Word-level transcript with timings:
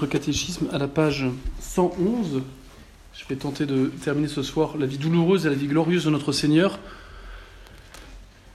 Notre 0.00 0.12
catéchisme 0.12 0.66
à 0.72 0.78
la 0.78 0.88
page 0.88 1.26
111. 1.60 2.40
Je 3.12 3.24
vais 3.28 3.36
tenter 3.36 3.66
de 3.66 3.92
terminer 4.02 4.28
ce 4.28 4.42
soir 4.42 4.78
la 4.78 4.86
vie 4.86 4.96
douloureuse 4.96 5.44
et 5.44 5.50
la 5.50 5.54
vie 5.54 5.66
glorieuse 5.66 6.06
de 6.06 6.10
notre 6.10 6.32
Seigneur. 6.32 6.78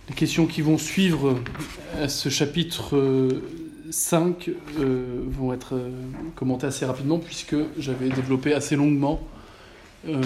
Les 0.09 0.15
questions 0.15 0.47
qui 0.47 0.61
vont 0.61 0.79
suivre 0.79 1.39
à 2.01 2.09
ce 2.09 2.29
chapitre 2.29 3.29
5 3.91 4.49
euh, 4.79 5.21
vont 5.27 5.53
être 5.53 5.75
euh, 5.75 5.91
commentées 6.35 6.65
assez 6.65 6.83
rapidement 6.83 7.19
puisque 7.19 7.55
j'avais 7.77 8.09
développé 8.09 8.55
assez 8.55 8.75
longuement 8.75 9.21
euh, 10.07 10.23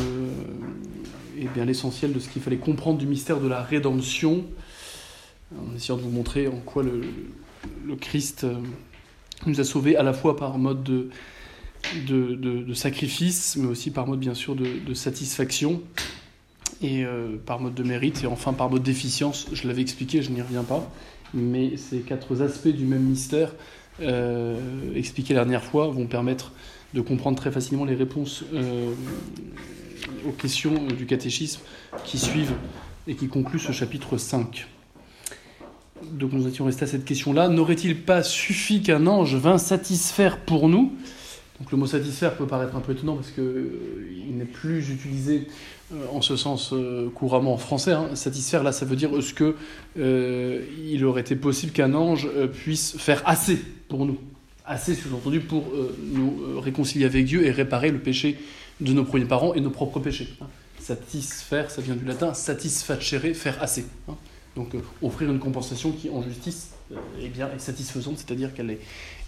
l'essentiel 1.57 2.13
de 2.13 2.19
ce 2.19 2.29
qu'il 2.29 2.41
fallait 2.41 2.55
comprendre 2.55 2.97
du 2.97 3.07
mystère 3.07 3.41
de 3.41 3.47
la 3.49 3.61
rédemption 3.61 4.45
en 5.53 5.75
essayant 5.75 5.97
de 5.97 6.01
vous 6.01 6.11
montrer 6.11 6.47
en 6.47 6.61
quoi 6.61 6.81
le 6.81 7.95
Christ 7.97 8.45
nous 9.45 9.59
a 9.59 9.63
sauvés 9.63 9.95
à 9.95 10.03
la 10.03 10.13
fois 10.13 10.35
par 10.35 10.57
mode 10.57 10.83
de, 10.83 11.09
de, 12.07 12.35
de, 12.35 12.73
sacrifice, 12.73 13.55
mais 13.57 13.67
aussi 13.67 13.91
par 13.91 14.07
mode 14.07 14.19
bien 14.19 14.33
sûr 14.33 14.55
de, 14.55 14.93
satisfaction, 14.93 15.81
et 16.81 17.03
euh, 17.03 17.37
par 17.45 17.59
mode 17.59 17.73
de 17.73 17.83
mérite, 17.83 18.23
et 18.23 18.27
enfin 18.27 18.53
par 18.53 18.69
mode 18.69 18.83
d'efficience. 18.83 19.47
Je 19.53 19.67
l'avais 19.67 19.81
expliqué, 19.81 20.21
je 20.21 20.31
n'y 20.31 20.41
reviens 20.41 20.63
pas, 20.63 20.91
mais 21.33 21.77
ces 21.77 21.99
quatre 21.99 22.41
aspects 22.41 22.67
du 22.67 22.85
même 22.85 23.03
mystère 23.03 23.53
euh, 24.01 24.57
expliqués 24.95 25.33
la 25.33 25.41
dernière 25.41 25.63
fois 25.63 25.87
vont 25.89 26.07
permettre 26.07 26.53
de 26.93 27.01
comprendre 27.01 27.37
très 27.37 27.51
facilement 27.51 27.85
les 27.85 27.95
réponses 27.95 28.43
euh, 28.53 28.93
aux 30.25 30.31
questions 30.31 30.87
du 30.87 31.05
catéchisme 31.05 31.61
qui 32.03 32.17
suivent 32.17 32.53
et 33.07 33.15
qui 33.15 33.27
concluent 33.27 33.59
ce 33.59 33.71
chapitre 33.71 34.17
5 34.17 34.67
donc 36.11 36.33
nous 36.33 36.47
étions 36.47 36.65
restés 36.65 36.83
à 36.83 36.87
cette 36.87 37.05
question-là. 37.05 37.47
N'aurait-il 37.47 38.01
pas 38.01 38.23
suffi 38.23 38.81
qu'un 38.81 39.07
ange 39.07 39.35
vînt 39.35 39.57
satisfaire 39.57 40.39
pour 40.39 40.69
nous? 40.69 40.93
Donc 41.59 41.71
le 41.71 41.77
mot 41.77 41.87
satisfaire 41.87 42.35
peut 42.35 42.47
paraître 42.47 42.75
un 42.75 42.79
peu 42.79 42.93
étonnant 42.93 43.15
parce 43.15 43.31
qu'il 43.31 43.43
euh, 43.43 44.31
n'est 44.31 44.45
plus 44.45 44.89
utilisé 44.89 45.47
euh, 45.93 46.05
en 46.13 46.21
ce 46.21 46.37
sens 46.37 46.71
euh, 46.71 47.09
couramment 47.09 47.53
en 47.53 47.57
français. 47.57 47.91
Hein. 47.91 48.15
Satisfaire, 48.15 48.63
là, 48.63 48.71
ça 48.71 48.85
veut 48.85 48.95
dire 48.95 49.09
est-ce 49.17 49.33
que 49.33 49.55
il 49.97 51.03
aurait 51.05 51.21
été 51.21 51.35
possible 51.35 51.73
qu'un 51.73 51.93
ange 51.93 52.29
puisse 52.53 52.95
faire 52.97 53.21
assez 53.25 53.59
pour 53.87 54.05
nous 54.05 54.17
Assez, 54.65 54.93
sous-entendu, 54.93 55.39
pour 55.39 55.65
nous 56.13 56.59
réconcilier 56.59 57.05
avec 57.05 57.25
Dieu 57.25 57.43
et 57.43 57.49
réparer 57.49 57.89
le 57.89 57.97
péché 57.97 58.37
de 58.79 58.93
nos 58.93 59.03
premiers 59.03 59.25
parents 59.25 59.55
et 59.55 59.61
nos 59.61 59.71
propres 59.71 59.99
péchés. 59.99 60.29
Hein. 60.41 60.45
Satisfaire, 60.79 61.71
ça 61.71 61.81
vient 61.81 61.95
du 61.95 62.05
latin 62.05 62.33
satisfacere, 62.33 63.33
faire 63.33 63.61
assez. 63.61 63.85
Hein. 64.07 64.15
Donc 64.59 64.75
euh, 64.75 64.79
offrir 65.01 65.31
une 65.31 65.39
compensation 65.39 65.93
qui, 65.93 66.09
en 66.09 66.21
justice, 66.21 66.71
euh, 66.91 66.95
est, 67.23 67.29
bien, 67.29 67.49
satisfaisante, 67.57 68.17
c'est-à-dire 68.17 68.53
qu'elle 68.53 68.71
est 68.71 68.81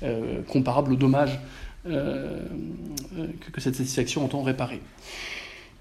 euh, 0.04 0.42
comparable 0.42 0.92
au 0.92 0.96
dommage 0.98 1.40
que, 1.86 3.60
cette 3.60 3.76
satisfaction 3.76 4.26
entend 4.26 4.44
réparer. 4.44 4.82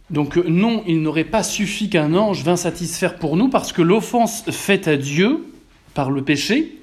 Donc 0.08 0.36
non, 0.36 0.82
il 0.86 1.02
n'aurait 1.02 1.24
pas 1.24 1.42
suffi 1.42 1.90
qu'un 1.90 2.14
ange 2.14 2.42
vînt 2.42 2.56
satisfaire 2.56 3.16
pour 3.16 3.36
nous, 3.36 3.50
parce 3.50 3.72
que 3.72 3.82
l'offense 3.82 4.44
faite 4.50 4.88
à 4.88 4.96
Dieu 4.96 5.44
par 5.92 6.10
le 6.10 6.24
péché 6.24 6.78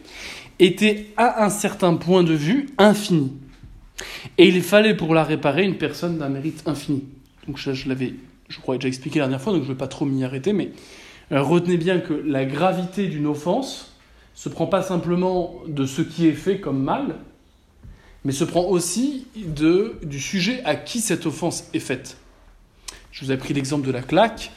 était 0.60 1.08
à 1.16 1.46
un 1.46 1.50
certain 1.50 1.96
point 1.96 2.24
de 2.24 2.34
vue 2.34 2.68
infinie. 2.78 3.32
Et 4.38 4.50
il 4.50 4.62
fallait 4.62 4.96
pour 4.96 5.16
la 5.16 5.24
réparer 5.24 5.64
une 5.64 5.78
personne 5.78 6.20
d'un 6.20 6.30
mérite 6.30 6.62
infini. 6.68 7.06
Donc 7.48 7.58
je, 7.58 7.74
je 7.74 7.90
l'avais, 7.90 8.14
je 8.50 8.60
crois, 8.60 8.76
déjà 8.76 8.90
expliqué 8.90 9.18
la 9.20 9.26
dernière 9.26 9.42
fois, 9.42 9.54
donc 9.54 9.64
je 9.64 9.70
ne 9.70 9.74
vais 9.74 9.80
pas 9.80 9.88
trop 9.88 10.06
m'y 10.06 10.24
arrêter, 10.24 10.54
mais 10.54 10.72
euh, 11.32 11.42
retenez 11.42 11.78
bien 11.78 12.00
que 12.00 12.14
la 12.14 12.46
gravité 12.46 13.08
d'une 13.08 13.28
offense 13.28 13.92
se 14.34 14.50
prend 14.50 14.68
pas 14.68 14.82
simplement 14.82 15.56
de 15.68 15.86
ce 15.86 16.02
qui 16.02 16.28
est 16.28 16.34
fait 16.34 16.60
comme 16.60 16.82
mal, 16.82 17.16
mais 18.24 18.32
se 18.32 18.44
prend 18.44 18.64
aussi 18.64 19.28
de, 19.36 19.96
du 20.04 20.20
sujet 20.20 20.62
à 20.64 20.76
qui 20.76 21.00
cette 21.00 21.26
offense 21.26 21.66
est 21.74 21.80
faite. 21.80 22.18
Je 23.12 23.26
vous 23.26 23.32
ai 23.32 23.38
pris 23.38 23.54
l'exemple 23.54 23.86
de 23.86 23.92
la 23.92 24.02
claque. 24.02 24.52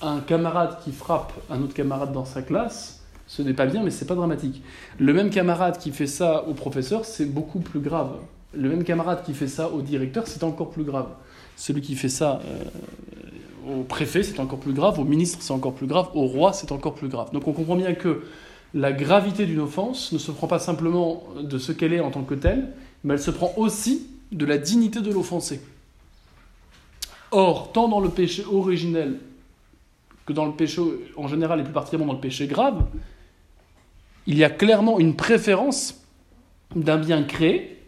Un 0.00 0.20
camarade 0.20 0.78
qui 0.84 0.92
frappe 0.92 1.32
un 1.50 1.60
autre 1.62 1.74
camarade 1.74 2.12
dans 2.12 2.24
sa 2.24 2.42
classe, 2.42 3.02
ce 3.26 3.42
n'est 3.42 3.54
pas 3.54 3.66
bien, 3.66 3.82
mais 3.82 3.90
c'est 3.90 4.04
pas 4.04 4.14
dramatique. 4.14 4.62
Le 4.98 5.12
même 5.12 5.30
camarade 5.30 5.78
qui 5.78 5.90
fait 5.90 6.06
ça 6.06 6.44
au 6.46 6.54
professeur, 6.54 7.04
c'est 7.04 7.24
beaucoup 7.26 7.60
plus 7.60 7.80
grave. 7.80 8.12
Le 8.54 8.68
même 8.68 8.84
camarade 8.84 9.24
qui 9.24 9.34
fait 9.34 9.48
ça 9.48 9.70
au 9.70 9.82
directeur, 9.82 10.26
c'est 10.26 10.44
encore 10.44 10.70
plus 10.70 10.84
grave. 10.84 11.08
Celui 11.56 11.80
qui 11.80 11.96
fait 11.96 12.08
ça 12.08 12.40
euh, 12.44 12.64
au 13.66 13.82
préfet, 13.82 14.22
c'est 14.22 14.40
encore 14.40 14.60
plus 14.60 14.72
grave, 14.72 14.98
au 14.98 15.04
ministre, 15.04 15.38
c'est 15.40 15.52
encore 15.52 15.74
plus 15.74 15.86
grave, 15.86 16.08
au 16.14 16.26
roi, 16.26 16.52
c'est 16.52 16.72
encore 16.72 16.94
plus 16.94 17.08
grave. 17.08 17.30
Donc 17.32 17.46
on 17.48 17.52
comprend 17.52 17.76
bien 17.76 17.94
que 17.94 18.24
la 18.74 18.92
gravité 18.92 19.46
d'une 19.46 19.60
offense 19.60 20.12
ne 20.12 20.18
se 20.18 20.30
prend 20.30 20.46
pas 20.46 20.58
simplement 20.58 21.24
de 21.40 21.58
ce 21.58 21.72
qu'elle 21.72 21.92
est 21.92 22.00
en 22.00 22.10
tant 22.10 22.22
que 22.22 22.34
telle, 22.34 22.72
mais 23.04 23.14
elle 23.14 23.20
se 23.20 23.30
prend 23.30 23.52
aussi 23.56 24.06
de 24.32 24.44
la 24.44 24.58
dignité 24.58 25.00
de 25.00 25.12
l'offensé. 25.12 25.60
Or, 27.30 27.72
tant 27.72 27.88
dans 27.88 28.00
le 28.00 28.08
péché 28.08 28.44
originel 28.44 29.18
que 30.26 30.32
dans 30.32 30.46
le 30.46 30.52
péché 30.52 30.82
en 31.16 31.28
général 31.28 31.60
et 31.60 31.62
plus 31.62 31.72
particulièrement 31.72 32.12
dans 32.12 32.18
le 32.18 32.22
péché 32.22 32.46
grave, 32.46 32.84
il 34.26 34.36
y 34.36 34.44
a 34.44 34.50
clairement 34.50 34.98
une 34.98 35.14
préférence 35.14 36.04
d'un 36.74 36.98
bien 36.98 37.22
créé, 37.22 37.84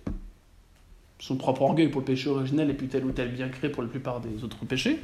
son 1.19 1.37
propre 1.37 1.63
orgueil 1.63 1.89
pour 1.89 2.01
le 2.01 2.05
péché 2.05 2.31
originel 2.31 2.71
et 2.71 2.75
puis 2.75 2.87
tel 2.87 3.05
ou 3.05 3.11
tel 3.11 3.33
bien 3.33 3.49
créé 3.49 3.71
pour 3.71 3.83
la 3.83 3.89
plupart 3.89 4.21
des 4.21 4.45
autres 4.45 4.65
péchés, 4.65 5.01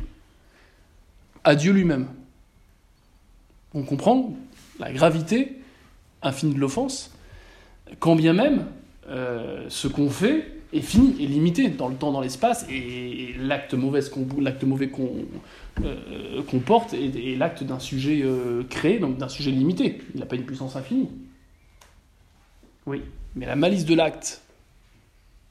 à 1.44 1.54
Dieu 1.54 1.72
lui-même. 1.72 2.08
On 3.74 3.82
comprend 3.82 4.34
la 4.78 4.92
gravité 4.92 5.60
infinie 6.22 6.54
de 6.54 6.60
l'offense, 6.60 7.14
quand 8.00 8.16
bien 8.16 8.32
même 8.32 8.66
euh, 9.08 9.66
ce 9.68 9.88
qu'on 9.88 10.08
fait 10.08 10.50
est 10.72 10.80
fini, 10.80 11.22
est 11.22 11.26
limité 11.26 11.68
dans 11.68 11.88
le 11.88 11.94
temps, 11.94 12.10
dans 12.10 12.20
l'espace, 12.20 12.66
et, 12.68 13.34
l'acte 13.38 13.74
mauvais 13.74 14.00
qu'on 14.88 15.06
euh, 15.84 16.42
porte 16.64 16.94
est, 16.94 17.36
l'acte 17.36 17.62
d'un 17.62 17.78
sujet 17.78 18.22
euh, 18.22 18.64
créé, 18.68 18.98
donc 18.98 19.18
d'un 19.18 19.28
sujet 19.28 19.50
limité. 19.50 20.00
Il 20.14 20.20
n'a 20.20 20.26
pas 20.26 20.36
une 20.36 20.44
puissance 20.44 20.74
infinie. 20.76 21.08
Oui, 22.86 23.02
mais 23.36 23.46
la 23.46 23.56
malice 23.56 23.84
de 23.84 23.94
l'acte 23.94 24.42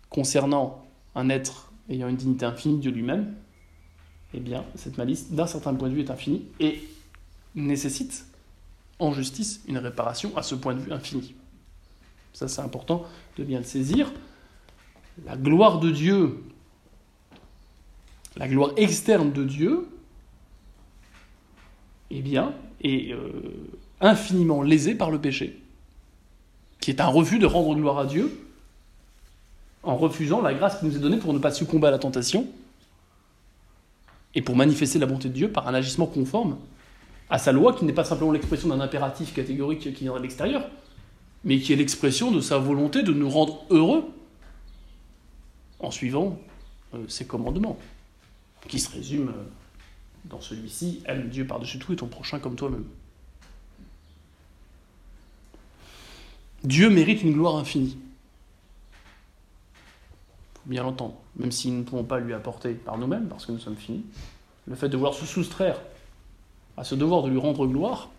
concernant 0.10 0.84
un 1.16 1.30
être 1.30 1.72
ayant 1.90 2.08
une 2.08 2.16
dignité 2.16 2.46
infinie 2.46 2.80
de 2.80 2.90
lui-même, 2.90 3.34
eh 4.34 4.40
bien, 4.40 4.66
cette 4.76 4.98
malice, 4.98 5.32
d'un 5.32 5.48
certain 5.48 5.74
point 5.74 5.90
de 5.90 5.94
vue, 5.94 6.02
est 6.02 6.12
infinie 6.12 6.46
et 6.60 6.82
nécessite, 7.56 8.26
en 9.00 9.14
justice, 9.14 9.62
une 9.68 9.78
réparation 9.78 10.36
à 10.38 10.44
ce 10.44 10.56
point 10.56 10.74
de 10.74 10.80
vue 10.80 10.92
infini. 10.92 11.36
Ça, 12.34 12.48
c'est 12.48 12.62
important 12.62 13.06
de 13.38 13.44
bien 13.44 13.60
le 13.60 13.66
saisir. 13.66 14.12
La 15.26 15.38
gloire 15.38 15.80
de 15.80 15.92
Dieu, 15.92 16.44
la 18.36 18.48
gloire 18.48 18.72
externe 18.76 19.32
de 19.32 19.44
Dieu, 19.44 19.88
eh 22.10 22.22
bien, 22.22 22.54
est 22.82 23.14
euh, 23.14 23.30
infiniment 24.02 24.64
lésée 24.64 24.96
par 24.96 25.12
le 25.12 25.22
péché, 25.22 25.62
qui 26.80 26.90
est 26.90 27.02
un 27.02 27.08
refus 27.08 27.38
de 27.38 27.46
rendre 27.46 27.76
gloire 27.76 28.00
à 28.00 28.06
Dieu 28.06 28.40
en 29.84 29.96
refusant 29.96 30.42
la 30.42 30.54
grâce 30.54 30.80
qui 30.80 30.86
nous 30.86 30.96
est 30.96 31.00
donnée 31.00 31.18
pour 31.18 31.34
ne 31.34 31.40
pas 31.40 31.52
succomber 31.52 31.88
à 31.88 31.92
la 31.92 32.00
tentation 32.00 32.48
et 34.36 34.42
pour 34.42 34.56
manifester 34.56 35.00
la 35.00 35.06
bonté 35.06 35.30
de 35.30 35.34
Dieu 35.34 35.52
par 35.52 35.68
un 35.68 35.74
agissement 35.74 36.06
conforme 36.06 36.58
à 37.30 37.38
sa 37.38 37.52
loi, 37.52 37.74
qui 37.74 37.86
n'est 37.86 37.94
pas 37.94 38.04
simplement 38.04 38.32
l'expression 38.32 38.70
d'un 38.70 38.80
impératif 38.80 39.34
catégorique 39.34 39.94
qui 39.94 40.04
vient 40.04 40.16
de 40.16 40.20
l'extérieur, 40.20 40.70
mais 41.44 41.60
qui 41.60 41.74
est 41.74 41.76
l'expression 41.76 42.32
de 42.32 42.42
sa 42.42 42.58
volonté 42.58 43.04
de 43.04 43.14
nous 43.14 43.30
rendre 43.30 43.66
heureux 43.70 44.06
en 45.80 45.92
suivant 45.92 46.40
euh, 46.94 47.06
ses 47.08 47.26
commandements, 47.26 47.78
qui 48.68 48.80
se 48.80 48.92
résument 48.92 49.30
euh, 49.30 49.44
dans 50.26 50.42
celui-ci, 50.42 51.02
aime 51.06 51.30
Dieu 51.30 51.46
par-dessus 51.46 51.80
tout 51.80 51.94
et 51.94 51.96
ton 51.96 52.08
prochain 52.08 52.40
comme 52.40 52.56
toi-même. 52.56 52.86
Dieu 56.64 56.90
mérite 56.90 57.24
une 57.24 57.34
gloire 57.34 57.58
infinie. 57.58 57.98
Bien 60.66 60.84
l'entendre 60.84 61.16
même 61.36 61.52
si 61.52 61.72
nous 61.72 61.80
ne 61.80 61.84
pouvons 61.84 62.04
pas 62.04 62.20
lui 62.20 62.34
apporter 62.34 62.74
par 62.74 62.98
nous-mêmes, 62.98 63.28
parce 63.28 63.46
que 63.46 63.52
nous 63.52 63.60
sommes 63.60 63.76
finis, 63.76 64.06
le 64.68 64.76
fait 64.76 64.90
de 64.90 64.96
vouloir 64.96 65.14
se 65.14 65.26
soustraire 65.26 65.80
à 66.78 66.84
ce 66.84 66.96
devoir 66.96 67.24
de 67.24 67.30
lui 67.30 67.40
rendre 67.40 67.68
gloire, 67.68 68.10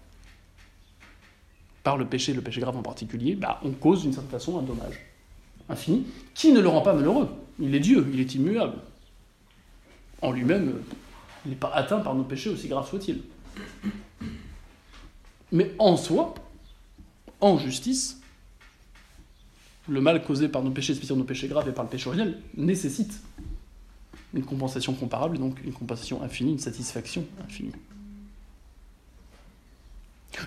par 1.83 1.97
le 1.99 2.07
péché, 2.07 2.33
le 2.33 2.41
péché 2.41 2.61
grave 2.61 2.77
en 2.77 2.83
particulier, 2.83 3.35
bah, 3.35 3.61
on 3.63 3.73
cause 3.73 4.03
d'une 4.03 4.13
certaine 4.13 4.31
façon 4.31 4.59
un 4.59 4.63
dommage 4.63 5.01
infini, 5.69 6.07
qui 6.35 6.53
ne 6.53 6.61
le 6.61 6.69
rend 6.69 6.81
pas 6.81 6.95
malheureux. 6.95 7.29
Il 7.59 7.75
est 7.75 7.81
Dieu, 7.81 8.07
il 8.13 8.21
est 8.21 8.35
immuable. 8.35 8.79
En 10.23 10.33
lui-même, 10.33 10.81
il 11.45 11.51
n'est 11.51 11.57
pas 11.57 11.71
atteint 11.75 12.01
par 12.01 12.15
nos 12.15 12.25
péchés, 12.25 12.51
aussi 12.51 12.69
graves 12.69 12.89
soient-ils. 12.89 13.23
Mais 15.53 15.73
en 15.79 15.97
soi, 15.97 16.35
en 17.41 17.59
justice, 17.59 18.21
le 19.89 20.01
mal 20.01 20.23
causé 20.23 20.49
par 20.49 20.63
nos 20.63 20.71
péchés, 20.71 20.95
spécialement 20.95 21.23
nos 21.23 21.27
péchés 21.27 21.49
graves 21.49 21.69
et 21.69 21.73
par 21.73 21.85
le 21.85 21.91
péché 21.91 22.09
originel, 22.09 22.39
nécessite 22.57 23.21
une 24.33 24.45
compensation 24.45 24.95
comparable, 24.95 25.39
donc 25.39 25.63
une 25.65 25.73
compensation 25.73 26.23
infinie, 26.23 26.53
une 26.53 26.59
satisfaction 26.59 27.25
infinie. 27.45 27.73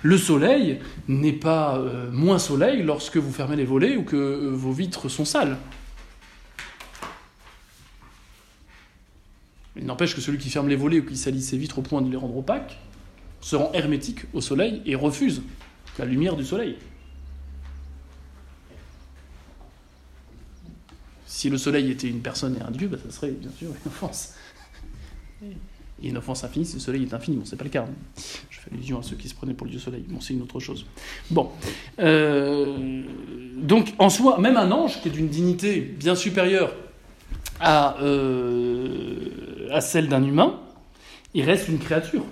Le 0.04 0.18
soleil 0.18 0.80
n'est 1.08 1.34
pas 1.34 1.78
euh, 1.78 2.12
moins 2.12 2.40
soleil 2.40 2.84
lorsque 2.84 3.18
vous 3.18 3.32
fermez 3.32 3.56
les 3.56 3.66
volets 3.66 3.96
ou 3.96 4.04
que 4.04 4.18
euh, 4.18 4.50
vos 4.52 4.72
vitres 4.72 5.10
sont 5.10 5.24
sales. 5.24 5.58
Il 9.78 9.86
n'empêche 9.86 10.16
que 10.16 10.22
celui 10.22 10.40
qui 10.40 10.50
ferme 10.50 10.68
les 10.68 10.76
volets 10.76 11.00
ou 11.00 11.06
qui 11.06 11.16
salit 11.16 11.42
ses 11.42 11.58
vitres 11.58 11.80
au 11.80 11.82
point 11.82 12.02
de 12.02 12.10
les 12.10 12.18
rendre 12.18 12.36
opaques 12.36 12.78
se 13.40 13.56
rend 13.56 13.72
hermétique 13.74 14.22
au 14.34 14.42
soleil 14.42 14.82
et 14.86 14.96
refuse 14.96 15.44
la 16.00 16.06
lumière 16.06 16.36
du 16.36 16.44
soleil. 16.44 16.76
Si 21.38 21.52
le 21.52 21.60
soleil 21.60 21.92
était 21.92 22.08
une 22.08 22.22
personne 22.22 22.58
et 22.60 22.64
un 22.64 22.72
dieu, 22.72 22.88
bah, 22.88 22.98
ça 23.06 23.12
serait 23.12 23.30
bien 23.30 23.52
sûr 23.56 23.68
une 23.68 23.92
offense. 23.92 24.34
Et 26.02 26.10
une 26.10 26.18
offense 26.18 26.44
infinie 26.44 26.66
si 26.66 26.74
le 26.74 26.80
soleil 26.80 27.04
est 27.04 27.14
infini. 27.14 27.38
Bon, 27.38 27.46
c'est 27.46 27.58
pas 27.58 27.64
le 27.64 27.70
cas. 27.70 27.84
Hein. 27.84 28.22
Je 28.50 28.60
fais 28.60 28.72
allusion 28.74 28.98
à 28.98 29.04
ceux 29.04 29.16
qui 29.16 29.30
se 29.30 29.36
prenaient 29.36 29.54
pour 29.54 29.66
le 29.66 29.70
dieu 29.70 29.80
soleil. 29.80 30.04
Bon, 30.08 30.20
c'est 30.20 30.34
une 30.34 30.42
autre 30.42 30.60
chose. 30.60 30.88
Bon. 31.30 31.52
Euh, 32.00 33.04
donc, 33.56 33.94
en 34.00 34.10
soi, 34.10 34.40
même 34.40 34.58
un 34.58 34.72
ange 34.72 35.00
qui 35.04 35.10
est 35.10 35.12
d'une 35.12 35.28
dignité 35.28 35.80
bien 35.80 36.16
supérieure 36.16 36.74
à, 37.60 38.02
euh, 38.02 39.70
à 39.72 39.80
celle 39.80 40.10
d'un 40.10 40.24
humain, 40.24 40.60
il 41.36 41.44
reste 41.44 41.68
une 41.68 41.78
créature. 41.78 42.26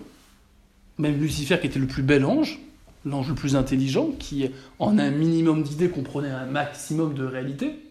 Même 0.97 1.21
Lucifer, 1.21 1.59
qui 1.59 1.67
était 1.67 1.77
le 1.77 1.85
plus 1.85 2.01
bel 2.01 2.25
ange, 2.25 2.59
l'ange 3.05 3.29
le 3.29 3.35
plus 3.35 3.55
intelligent, 3.55 4.09
qui 4.17 4.49
en 4.79 4.97
un 4.97 5.11
minimum 5.11 5.61
d'idées 5.61 5.89
comprenait 5.89 6.31
un 6.31 6.47
maximum 6.47 7.13
de 7.13 7.23
réalité, 7.23 7.84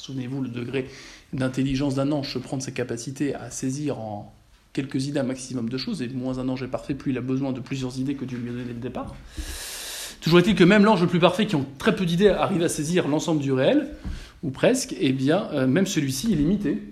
souvenez-vous, 0.00 0.42
le 0.42 0.48
degré 0.48 0.88
d'intelligence 1.32 1.94
d'un 1.94 2.10
ange 2.12 2.32
se 2.32 2.38
prend 2.38 2.56
de 2.56 2.62
ses 2.62 2.72
capacités 2.72 3.34
à 3.34 3.50
saisir 3.50 3.98
en 3.98 4.32
quelques 4.72 5.06
idées 5.06 5.20
un 5.20 5.24
maximum 5.24 5.68
de 5.68 5.78
choses, 5.78 6.02
et 6.02 6.08
moins 6.08 6.38
un 6.38 6.48
ange 6.48 6.62
est 6.62 6.68
parfait, 6.68 6.94
plus 6.94 7.12
il 7.12 7.18
a 7.18 7.20
besoin 7.20 7.52
de 7.52 7.60
plusieurs 7.60 7.98
idées 7.98 8.14
que 8.14 8.24
Dieu 8.24 8.38
lui 8.38 8.50
a 8.50 8.52
donné 8.52 8.64
dès 8.64 8.72
le 8.72 8.80
départ. 8.80 9.14
Toujours 10.20 10.38
est-il 10.38 10.54
que 10.54 10.64
même 10.64 10.84
l'ange 10.84 11.00
le 11.00 11.06
plus 11.06 11.18
parfait, 11.18 11.46
qui 11.46 11.56
ont 11.56 11.66
très 11.78 11.94
peu 11.96 12.04
d'idées, 12.04 12.28
arrive 12.28 12.62
à 12.62 12.68
saisir 12.68 13.08
l'ensemble 13.08 13.40
du 13.40 13.52
réel, 13.52 13.88
ou 14.42 14.50
presque, 14.50 14.92
et 14.92 15.08
eh 15.08 15.12
bien, 15.12 15.48
euh, 15.52 15.66
même 15.66 15.86
celui-ci 15.86 16.32
est 16.32 16.36
limité. 16.36 16.82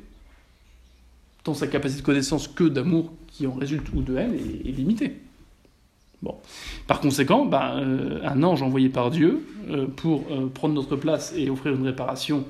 Tant 1.45 1.55
sa 1.55 1.67
capacité 1.67 2.01
de 2.01 2.07
connaissance 2.07 2.49
que 2.49 2.65
d'amour 2.65 3.13
qui 3.29 3.47
en 3.47 3.53
résulte 3.53 3.87
ou 3.95 4.03
de 4.03 4.17
haine 4.17 4.35
est, 4.35 4.71
limitée. 4.71 5.17
Bon. 6.21 6.35
Par 6.87 7.01
conséquent, 7.01 7.47
ben, 7.47 7.81
euh, 7.81 8.21
un 8.25 8.43
ange 8.43 8.63
envoyé 8.63 8.89
par 8.89 9.11
Dieu 9.11 9.47
euh, 9.71 9.87
pour 9.87 10.25
prendre 10.53 10.75
notre 10.75 10.97
place 10.97 11.33
et 11.37 11.49
offrir 11.49 11.75
une 11.75 11.87
réparation 11.87 12.45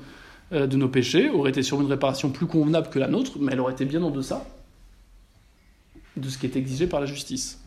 de 0.51 0.77
nos 0.77 0.89
péchés 0.89 1.29
aurait 1.29 1.51
été 1.51 1.61
sûrement 1.61 1.83
une 1.83 1.89
réparation 1.89 2.31
plus 2.31 2.47
convenable 2.47 2.89
que 2.89 2.99
la 2.99 3.07
nôtre, 3.07 3.33
mais 3.39 3.53
elle 3.53 3.59
aurait 3.59 3.73
été 3.73 3.85
bien 3.85 4.01
en 4.01 4.09
deçà 4.09 4.45
de 6.17 6.27
ce 6.27 6.37
qui 6.37 6.45
est 6.45 6.55
exigé 6.55 6.87
par 6.87 6.99
la 6.99 7.05
justice. 7.05 7.63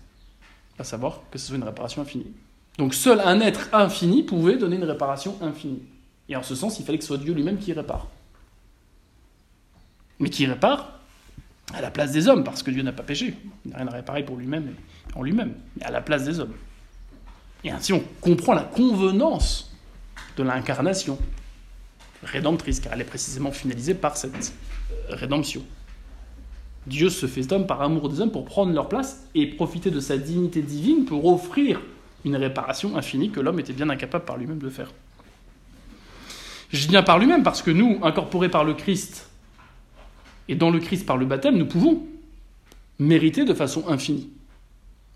À 0.79 0.85
savoir 0.85 1.21
que 1.31 1.39
ce 1.39 1.47
soit 1.47 1.57
une 1.57 1.63
réparation 1.63 2.03
infinie. 2.03 2.33
Donc 2.79 2.95
seul 2.95 3.21
un 3.21 3.41
être 3.41 3.69
infini 3.73 4.23
pouvait 4.23 4.57
donner 4.57 4.77
une 4.77 4.85
réparation 4.85 5.37
infinie. 5.43 5.83
Et 6.29 6.37
en 6.37 6.43
ce 6.43 6.55
sens, 6.55 6.79
il 6.79 6.85
fallait 6.85 6.99
que 6.99 7.05
ce 7.05 7.09
soit 7.09 7.19
Dieu 7.19 7.35
lui-même 7.35 7.59
qui 7.59 7.73
répare. 7.73 8.09
Mais 10.19 10.31
qui 10.31 10.47
répare 10.47 10.99
à 11.75 11.81
la 11.81 11.91
place 11.91 12.13
des 12.13 12.29
hommes, 12.29 12.45
parce 12.45 12.63
que 12.63 12.71
Dieu 12.71 12.83
n'a 12.83 12.93
pas 12.93 13.03
péché. 13.03 13.35
Il 13.65 13.71
n'a 13.71 13.79
rien 13.79 13.89
à 13.89 13.93
réparer 13.93 14.25
pour 14.25 14.37
lui-même 14.37 14.75
en 15.15 15.23
lui-même, 15.23 15.55
mais 15.77 15.85
à 15.85 15.91
la 15.91 16.01
place 16.01 16.25
des 16.25 16.41
hommes. 16.41 16.55
Et 17.65 17.71
ainsi, 17.71 17.93
on 17.93 18.03
comprend 18.21 18.55
la 18.55 18.65
convenance 18.65 19.71
de 20.37 20.43
l'incarnation 20.43 21.19
rédemptrice, 22.23 22.81
car 22.81 22.93
elle 22.93 23.01
est 23.01 23.05
précisément 23.05 23.53
finalisée 23.53 23.95
par 23.95 24.17
cette 24.17 24.53
euh, 24.91 25.15
rédemption. 25.15 25.63
Dieu 26.87 27.11
se 27.11 27.27
fait 27.27 27.53
homme 27.53 27.67
par 27.67 27.81
amour 27.83 28.09
des 28.09 28.21
hommes 28.21 28.33
pour 28.33 28.45
prendre 28.45 28.73
leur 28.73 28.89
place 28.89 29.29
et 29.35 29.47
profiter 29.47 29.91
de 29.91 30.01
sa 30.01 30.17
dignité 30.19 30.63
divine 30.63 31.05
pour 31.05 31.25
offrir 31.27 31.81
une 32.25 32.37
réparation 32.37 32.97
infinie 32.97 33.31
que 33.31 33.41
l'homme 33.41 33.61
était 33.61 33.73
bien 33.73 33.89
incapable 33.89 34.25
par 34.25 34.37
lui-même 34.37 34.59
de 34.59 34.69
faire. 34.69 34.93
Je 36.71 36.81
dis 36.81 36.89
bien 36.89 37.03
par 37.03 37.19
lui-même 37.19 37.43
parce 37.43 37.63
que 37.63 37.71
nous, 37.71 37.99
incorporés 38.03 38.49
par 38.49 38.65
le 38.65 38.75
Christ 38.75 39.29
et 40.49 40.55
dans 40.55 40.71
le 40.71 40.81
Christ 40.81 41.07
par 41.07 41.17
le 41.17 41.27
baptême, 41.27 41.57
nous 41.57 41.67
pouvons 41.67 42.07
mériter 42.99 43.45
de 43.45 43.55
façon 43.55 43.89
infinie, 43.89 44.31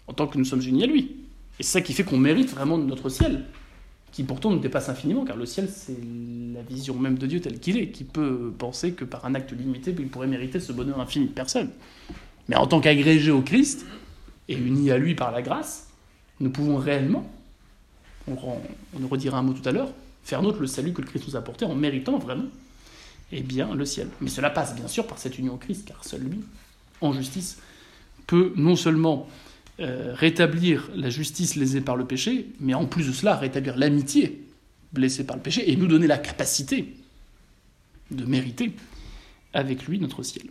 en 0.06 0.12
tant 0.12 0.26
que 0.26 0.38
nous 0.38 0.44
sommes 0.44 0.62
unis 0.62 0.84
à 0.84 0.86
lui. 0.86 1.16
Et 1.58 1.62
c'est 1.62 1.72
ça 1.72 1.80
qui 1.80 1.94
fait 1.94 2.04
qu'on 2.04 2.18
mérite 2.18 2.50
vraiment 2.50 2.78
notre 2.78 3.08
ciel, 3.08 3.44
qui 4.12 4.22
pourtant 4.22 4.50
nous 4.50 4.58
dépasse 4.58 4.88
infiniment, 4.88 5.24
car 5.24 5.36
le 5.36 5.46
ciel, 5.46 5.68
c'est 5.72 5.96
vision 6.68 6.94
même 6.94 7.18
de 7.18 7.26
Dieu 7.26 7.40
tel 7.40 7.58
qu'il 7.58 7.78
est, 7.78 7.88
qui 7.88 8.04
peut 8.04 8.52
penser 8.58 8.92
que 8.92 9.04
par 9.04 9.24
un 9.24 9.34
acte 9.34 9.52
limité, 9.52 9.94
il 9.98 10.08
pourrait 10.08 10.26
mériter 10.26 10.60
ce 10.60 10.72
bonheur 10.72 11.00
infini. 11.00 11.26
Personne. 11.26 11.70
Mais 12.48 12.56
en 12.56 12.66
tant 12.66 12.80
qu'agrégé 12.80 13.30
au 13.30 13.42
Christ, 13.42 13.86
et 14.48 14.54
unis 14.54 14.90
à 14.90 14.98
lui 14.98 15.14
par 15.14 15.32
la 15.32 15.42
grâce, 15.42 15.88
nous 16.40 16.50
pouvons 16.50 16.76
réellement, 16.76 17.28
on, 18.28 18.36
nous 18.98 19.08
redira 19.08 19.38
un 19.38 19.42
mot 19.42 19.52
tout 19.52 19.68
à 19.68 19.72
l'heure, 19.72 19.90
faire 20.22 20.42
nôtre 20.42 20.60
le 20.60 20.66
salut 20.66 20.92
que 20.92 21.02
le 21.02 21.08
Christ 21.08 21.26
nous 21.28 21.36
a 21.36 21.40
apporté 21.40 21.64
en 21.64 21.74
méritant 21.74 22.18
vraiment 22.18 22.46
eh 23.32 23.42
bien, 23.42 23.74
le 23.74 23.84
ciel. 23.84 24.08
Mais 24.20 24.30
cela 24.30 24.50
passe 24.50 24.74
bien 24.76 24.88
sûr 24.88 25.06
par 25.06 25.18
cette 25.18 25.38
union 25.38 25.54
au 25.54 25.56
Christ, 25.56 25.86
car 25.86 26.04
seul 26.04 26.22
lui, 26.22 26.40
en 27.00 27.12
justice, 27.12 27.58
peut 28.26 28.52
non 28.56 28.76
seulement 28.76 29.28
euh, 29.80 30.12
rétablir 30.14 30.90
la 30.94 31.10
justice 31.10 31.56
lésée 31.56 31.80
par 31.80 31.96
le 31.96 32.04
péché, 32.04 32.46
mais 32.60 32.74
en 32.74 32.86
plus 32.86 33.08
de 33.08 33.12
cela 33.12 33.36
rétablir 33.36 33.76
l'amitié 33.76 34.45
blessée 34.96 35.24
par 35.24 35.36
le 35.36 35.42
péché 35.42 35.70
et 35.70 35.76
nous 35.76 35.86
donner 35.86 36.06
la 36.06 36.18
capacité 36.18 36.96
de 38.10 38.24
mériter 38.24 38.72
avec 39.52 39.86
lui 39.86 39.98
notre 39.98 40.22
ciel. 40.22 40.46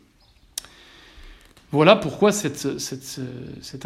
Voilà 1.71 1.97
pourquoi 1.97 2.31
cette, 2.31 2.79
cette, 2.79 3.19
cette 3.61 3.85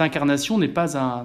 incarnation 0.00 0.58
n'est 0.58 0.68
pas, 0.68 0.98
un, 0.98 1.24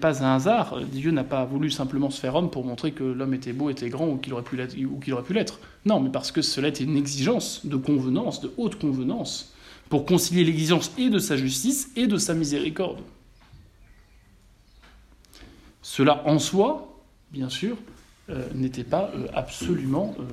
pas 0.00 0.22
un 0.22 0.36
hasard. 0.36 0.80
Dieu 0.84 1.10
n'a 1.10 1.24
pas 1.24 1.44
voulu 1.44 1.68
simplement 1.68 2.10
se 2.10 2.20
faire 2.20 2.36
homme 2.36 2.50
pour 2.50 2.64
montrer 2.64 2.92
que 2.92 3.02
l'homme 3.02 3.34
était 3.34 3.52
beau, 3.52 3.70
était 3.70 3.88
grand 3.88 4.08
ou 4.08 4.18
qu'il 4.18 4.32
aurait 4.34 4.44
pu 4.44 5.34
l'être. 5.34 5.58
Non, 5.84 5.98
mais 5.98 6.10
parce 6.10 6.30
que 6.30 6.42
cela 6.42 6.68
était 6.68 6.84
une 6.84 6.96
exigence 6.96 7.66
de 7.66 7.76
convenance, 7.76 8.40
de 8.40 8.52
haute 8.56 8.78
convenance, 8.78 9.52
pour 9.88 10.06
concilier 10.06 10.44
l'exigence 10.44 10.92
et 10.96 11.10
de 11.10 11.18
sa 11.18 11.36
justice 11.36 11.90
et 11.96 12.06
de 12.06 12.18
sa 12.18 12.34
miséricorde. 12.34 13.00
Cela 15.82 16.22
en 16.26 16.38
soi, 16.38 16.87
bien 17.30 17.48
sûr, 17.48 17.76
euh, 18.30 18.46
n'était 18.54 18.84
pas 18.84 19.10
euh, 19.14 19.26
absolument 19.34 20.14
euh, 20.18 20.24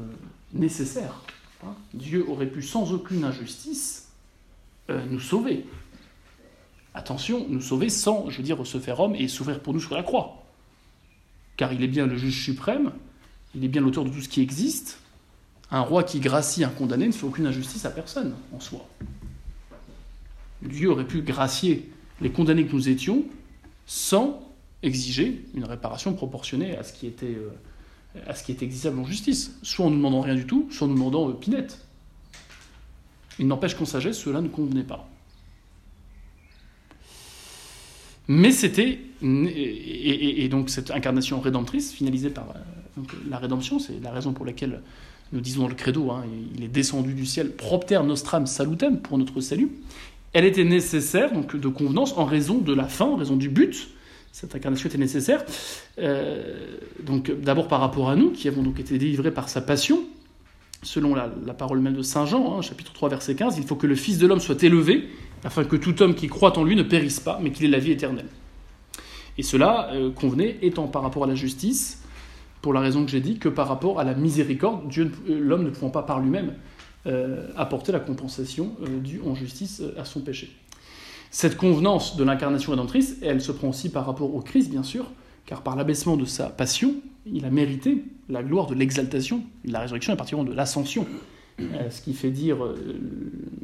nécessaire. 0.53 1.21
Hein. 1.63 1.73
Dieu 1.93 2.25
aurait 2.27 2.47
pu 2.47 2.61
sans 2.61 2.91
aucune 2.93 3.23
injustice 3.23 4.01
nous 5.09 5.19
sauver. 5.19 5.65
Attention, 6.93 7.47
nous 7.49 7.59
sauver 7.59 7.89
sans, 7.89 8.29
je 8.29 8.37
veux 8.37 8.43
dire, 8.43 8.67
se 8.67 8.77
faire 8.77 8.99
homme 8.99 9.15
et 9.15 9.27
s'ouvrir 9.27 9.59
pour 9.59 9.73
nous 9.73 9.79
sur 9.79 9.95
la 9.95 10.03
croix. 10.03 10.45
Car 11.57 11.73
il 11.73 11.81
est 11.81 11.87
bien 11.87 12.05
le 12.05 12.15
juge 12.15 12.43
suprême, 12.43 12.91
il 13.55 13.65
est 13.65 13.67
bien 13.67 13.81
l'auteur 13.81 14.05
de 14.05 14.11
tout 14.11 14.21
ce 14.21 14.29
qui 14.29 14.41
existe. 14.41 14.99
Un 15.71 15.79
roi 15.79 16.03
qui 16.03 16.19
gracie 16.19 16.63
un 16.63 16.69
condamné 16.69 17.07
ne 17.07 17.11
fait 17.13 17.25
aucune 17.25 17.47
injustice 17.47 17.83
à 17.85 17.89
personne 17.89 18.35
en 18.53 18.59
soi. 18.59 18.87
Dieu 20.61 20.91
aurait 20.91 21.07
pu 21.07 21.23
gracier 21.23 21.89
les 22.21 22.29
condamnés 22.29 22.67
que 22.67 22.73
nous 22.73 22.87
étions 22.87 23.23
sans 23.87 24.44
exiger 24.85 25.45
une 25.53 25.65
réparation 25.65 26.13
proportionnée 26.13 26.77
à 26.77 26.83
ce 26.83 26.93
qui 26.93 27.07
était, 27.07 27.35
euh, 27.35 28.19
à 28.27 28.35
ce 28.35 28.43
qui 28.43 28.51
était 28.51 28.65
exigeable 28.65 28.99
en 28.99 29.05
justice. 29.05 29.57
Soit 29.63 29.85
en 29.85 29.89
nous 29.89 29.97
demandant 29.97 30.21
rien 30.21 30.35
du 30.35 30.45
tout, 30.45 30.67
soit 30.71 30.87
en 30.87 30.91
demandant 30.91 31.29
euh, 31.29 31.33
pinette. 31.33 31.79
Il 33.39 33.47
n'empêche 33.47 33.75
qu'en 33.75 33.85
sagesse, 33.85 34.17
cela 34.17 34.41
ne 34.41 34.47
convenait 34.47 34.83
pas. 34.83 35.09
Mais 38.27 38.51
c'était, 38.51 38.99
et, 39.21 40.47
donc 40.49 40.69
cette 40.69 40.89
incarnation 40.89 41.39
rédemptrice, 41.39 41.93
finalisée 41.93 42.31
par 42.31 42.47
euh, 42.49 43.01
la 43.29 43.37
rédemption, 43.37 43.77
c'est 43.77 44.01
la 44.01 44.11
raison 44.11 44.33
pour 44.33 44.45
laquelle 44.45 44.81
nous 45.31 45.41
disons 45.41 45.67
le 45.67 45.75
credo, 45.75 46.11
hein, 46.11 46.23
il 46.55 46.63
est 46.63 46.69
descendu 46.69 47.13
du 47.13 47.25
ciel, 47.25 47.51
propter 47.51 48.01
nostram 48.03 48.47
salutem, 48.47 48.99
pour 48.99 49.17
notre 49.17 49.41
salut, 49.41 49.69
elle 50.33 50.45
était 50.45 50.63
nécessaire, 50.65 51.31
donc 51.31 51.55
de 51.55 51.67
convenance, 51.67 52.13
en 52.17 52.25
raison 52.25 52.57
de 52.57 52.73
la 52.73 52.87
fin, 52.87 53.05
en 53.05 53.15
raison 53.15 53.35
du 53.35 53.49
but. 53.49 53.89
Cette 54.35 54.53
incarnation 54.53 54.89
était 54.89 54.97
nécessaire, 54.97 55.45
euh, 55.97 56.77
donc 57.01 57.31
d'abord 57.31 57.69
par 57.69 57.79
rapport 57.79 58.09
à 58.09 58.17
nous, 58.17 58.31
qui 58.31 58.49
avons 58.49 58.63
donc 58.63 58.81
été 58.81 58.97
délivrés 58.97 59.31
par 59.31 59.47
sa 59.47 59.61
passion, 59.61 60.01
selon 60.83 61.15
la, 61.15 61.29
parole 61.53 61.79
même 61.79 61.93
de 61.93 62.01
Saint 62.01 62.25
Jean, 62.25 62.57
hein, 62.57 62.61
chapitre 62.61 62.91
3, 62.91 63.07
verset 63.07 63.35
15, 63.35 63.57
il 63.57 63.63
faut 63.63 63.77
que 63.77 63.87
le 63.87 63.95
Fils 63.95 64.17
de 64.17 64.27
l'homme 64.27 64.41
soit 64.41 64.61
élevé, 64.61 65.07
afin 65.45 65.63
que 65.63 65.77
tout 65.77 66.03
homme 66.03 66.15
qui 66.15 66.27
croit 66.27 66.59
en 66.59 66.65
lui 66.65 66.75
ne 66.75 66.83
périsse 66.83 67.21
pas, 67.21 67.39
mais 67.41 67.51
qu'il 67.51 67.65
ait 67.65 67.69
la 67.69 67.79
vie 67.79 67.91
éternelle. 67.91 68.27
Et 69.37 69.41
cela 69.41 69.89
euh, 69.93 70.11
convenait 70.11 70.57
étant 70.61 70.89
par 70.89 71.01
rapport 71.01 71.23
à 71.23 71.27
la 71.27 71.35
justice, 71.35 72.03
pour 72.61 72.73
la 72.73 72.81
raison 72.81 73.05
que 73.05 73.11
j'ai 73.11 73.21
dit, 73.21 73.39
que 73.39 73.47
par 73.47 73.69
rapport 73.69 74.01
à 74.01 74.03
la 74.03 74.15
miséricorde, 74.15 74.89
Dieu, 74.89 75.13
euh, 75.29 75.39
l'homme 75.39 75.63
ne 75.63 75.69
pouvant 75.69 75.91
pas 75.91 76.03
par 76.03 76.19
lui-même 76.19 76.55
apporter 77.55 77.91
la 77.91 77.99
compensation 77.99 78.71
due 78.81 79.21
en 79.23 79.35
justice 79.35 79.83
à 79.95 80.05
son 80.05 80.21
péché. 80.21 80.49
Cette 81.35 81.57
convenance 81.57 82.15
de 82.15 82.23
l'incarnation 82.23 82.71
rédemptrice, 82.71 83.17
elle 83.21 83.41
se 83.41 83.51
prend 83.51 83.67
aussi 83.67 83.89
par 83.89 84.05
rapport 84.05 84.33
au 84.33 84.39
Christ, 84.39 84.69
bien 84.69 84.83
sûr, 84.83 85.11
car 85.45 85.63
par 85.63 85.75
l'abaissement 85.75 86.15
de 86.15 86.23
sa 86.23 86.49
passion, 86.49 86.95
il 87.25 87.43
a 87.43 87.49
mérité 87.49 88.05
la 88.29 88.41
gloire 88.41 88.67
de 88.67 88.73
l'exaltation, 88.73 89.43
de 89.65 89.73
la 89.73 89.81
résurrection 89.81 90.13
et 90.13 90.15
particulièrement 90.15 90.49
de 90.49 90.55
l'ascension. 90.55 91.05
Euh, 91.59 91.89
ce, 91.89 91.99
qui 91.99 92.13
fait 92.13 92.29
dire, 92.29 92.63
euh, 92.63 92.77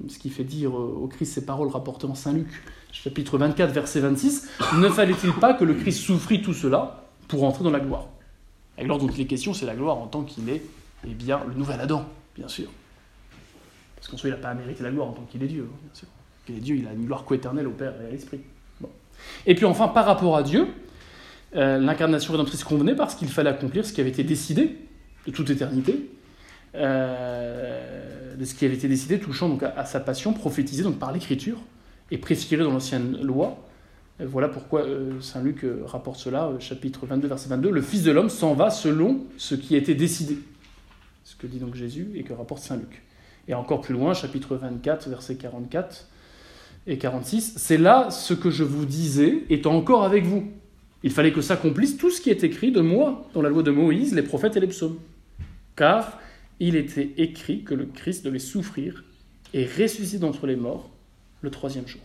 ce 0.09 0.19
qui 0.19 0.29
fait 0.29 0.43
dire 0.43 0.77
euh, 0.77 0.99
au 1.01 1.07
Christ 1.07 1.31
ces 1.31 1.45
paroles 1.45 1.69
rapportées 1.69 2.07
en 2.07 2.13
Saint 2.13 2.33
Luc, 2.33 2.49
chapitre 2.91 3.37
24, 3.37 3.71
verset 3.71 4.01
26, 4.01 4.49
ne 4.77 4.89
fallait-il 4.89 5.31
pas 5.31 5.53
que 5.53 5.63
le 5.63 5.75
Christ 5.75 6.01
souffrit 6.01 6.41
tout 6.41 6.53
cela 6.53 7.05
pour 7.29 7.45
entrer 7.45 7.63
dans 7.63 7.71
la 7.71 7.79
gloire? 7.79 8.09
La 8.77 8.83
gloire 8.83 8.99
dont 8.99 9.07
il 9.07 9.21
est 9.21 9.27
question, 9.27 9.53
c'est 9.53 9.65
la 9.65 9.75
gloire 9.75 9.97
en 9.97 10.07
tant 10.07 10.23
qu'il 10.23 10.49
est 10.49 10.61
eh 11.07 11.13
bien, 11.13 11.39
le 11.47 11.53
nouvel 11.53 11.79
Adam, 11.79 12.03
bien 12.35 12.49
sûr. 12.49 12.67
Parce 13.95 14.09
qu'en 14.09 14.17
soi, 14.17 14.27
il 14.27 14.33
n'a 14.33 14.39
pas 14.39 14.53
mérité 14.53 14.83
la 14.83 14.91
gloire 14.91 15.07
en 15.07 15.13
tant 15.13 15.23
qu'il 15.23 15.41
est 15.41 15.47
Dieu, 15.47 15.69
hein, 15.71 15.77
bien 15.81 15.93
sûr. 15.93 16.09
Dieu, 16.49 16.75
il 16.77 16.87
a 16.87 16.93
une 16.93 17.05
gloire 17.05 17.23
coéternelle 17.23 17.67
au 17.67 17.71
Père 17.71 17.93
et 18.01 18.07
à 18.07 18.09
l'Esprit. 18.09 18.41
Et 19.45 19.55
puis 19.55 19.65
enfin, 19.65 19.87
par 19.87 20.05
rapport 20.05 20.35
à 20.35 20.43
Dieu, 20.43 20.67
euh, 21.55 21.77
l'incarnation 21.77 22.33
rédemptrice 22.33 22.63
convenait 22.63 22.95
parce 22.95 23.15
qu'il 23.15 23.27
fallait 23.27 23.49
accomplir 23.49 23.85
ce 23.85 23.93
qui 23.93 24.01
avait 24.01 24.09
été 24.09 24.23
décidé 24.23 24.77
de 25.27 25.31
toute 25.31 25.49
éternité, 25.49 26.09
euh, 26.75 28.35
de 28.35 28.45
ce 28.45 28.55
qui 28.55 28.65
avait 28.65 28.75
été 28.75 28.87
décidé 28.87 29.19
touchant 29.19 29.57
à, 29.75 29.85
sa 29.85 29.99
passion, 29.99 30.33
prophétisée 30.33 30.83
donc 30.83 30.97
par 30.97 31.11
l'Écriture 31.11 31.57
et 32.09 32.17
préfiguré 32.17 32.63
dans 32.63 32.71
l'ancienne 32.71 33.21
loi. 33.21 33.57
Euh, 34.19 34.25
voilà 34.27 34.47
pourquoi 34.47 34.85
Saint 35.19 35.41
Luc 35.41 35.65
rapporte 35.85 36.19
cela, 36.19 36.51
chapitre 36.59 37.05
22, 37.05 37.27
verset 37.27 37.49
22. 37.49 37.69
Le 37.69 37.81
Fils 37.81 38.03
de 38.03 38.11
l'homme 38.11 38.29
s'en 38.29 38.53
va 38.53 38.69
selon 38.69 39.25
ce 39.37 39.55
qui 39.55 39.75
a 39.75 39.77
été 39.77 39.95
décidé. 39.95 40.37
Ce 41.23 41.35
que 41.35 41.47
dit 41.47 41.59
donc 41.59 41.75
Jésus 41.75 42.09
et 42.15 42.23
que 42.23 42.33
rapporte 42.33 42.61
Saint 42.61 42.77
Luc. 42.77 43.03
Et 43.47 43.53
encore 43.53 43.81
plus 43.81 43.93
loin, 43.93 44.13
chapitre 44.13 44.55
24, 44.55 45.09
verset 45.09 45.35
44 45.35 46.07
et 46.87 46.97
46. 46.97 47.53
C'est 47.57 47.77
là 47.77 48.09
ce 48.09 48.33
que 48.33 48.49
je 48.49 48.63
vous 48.63 48.85
disais 48.85 49.43
étant 49.49 49.75
encore 49.75 50.03
avec 50.03 50.25
vous. 50.25 50.51
Il 51.03 51.11
fallait 51.11 51.31
que 51.31 51.41
s'accomplisse 51.41 51.97
tout 51.97 52.11
ce 52.11 52.21
qui 52.21 52.29
est 52.29 52.43
écrit 52.43 52.71
de 52.71 52.81
moi 52.81 53.27
dans 53.33 53.41
la 53.41 53.49
loi 53.49 53.63
de 53.63 53.71
Moïse, 53.71 54.13
les 54.13 54.21
prophètes 54.21 54.55
et 54.57 54.59
les 54.59 54.67
psaumes. 54.67 54.99
Car 55.75 56.19
il 56.59 56.75
était 56.75 57.09
écrit 57.17 57.63
que 57.63 57.73
le 57.73 57.85
Christ 57.85 58.23
devait 58.23 58.39
souffrir 58.39 59.03
et 59.53 59.65
ressusciter 59.65 60.19
d'entre 60.19 60.45
les 60.45 60.55
morts 60.55 60.89
le 61.41 61.49
troisième 61.49 61.87
jour. 61.87 62.01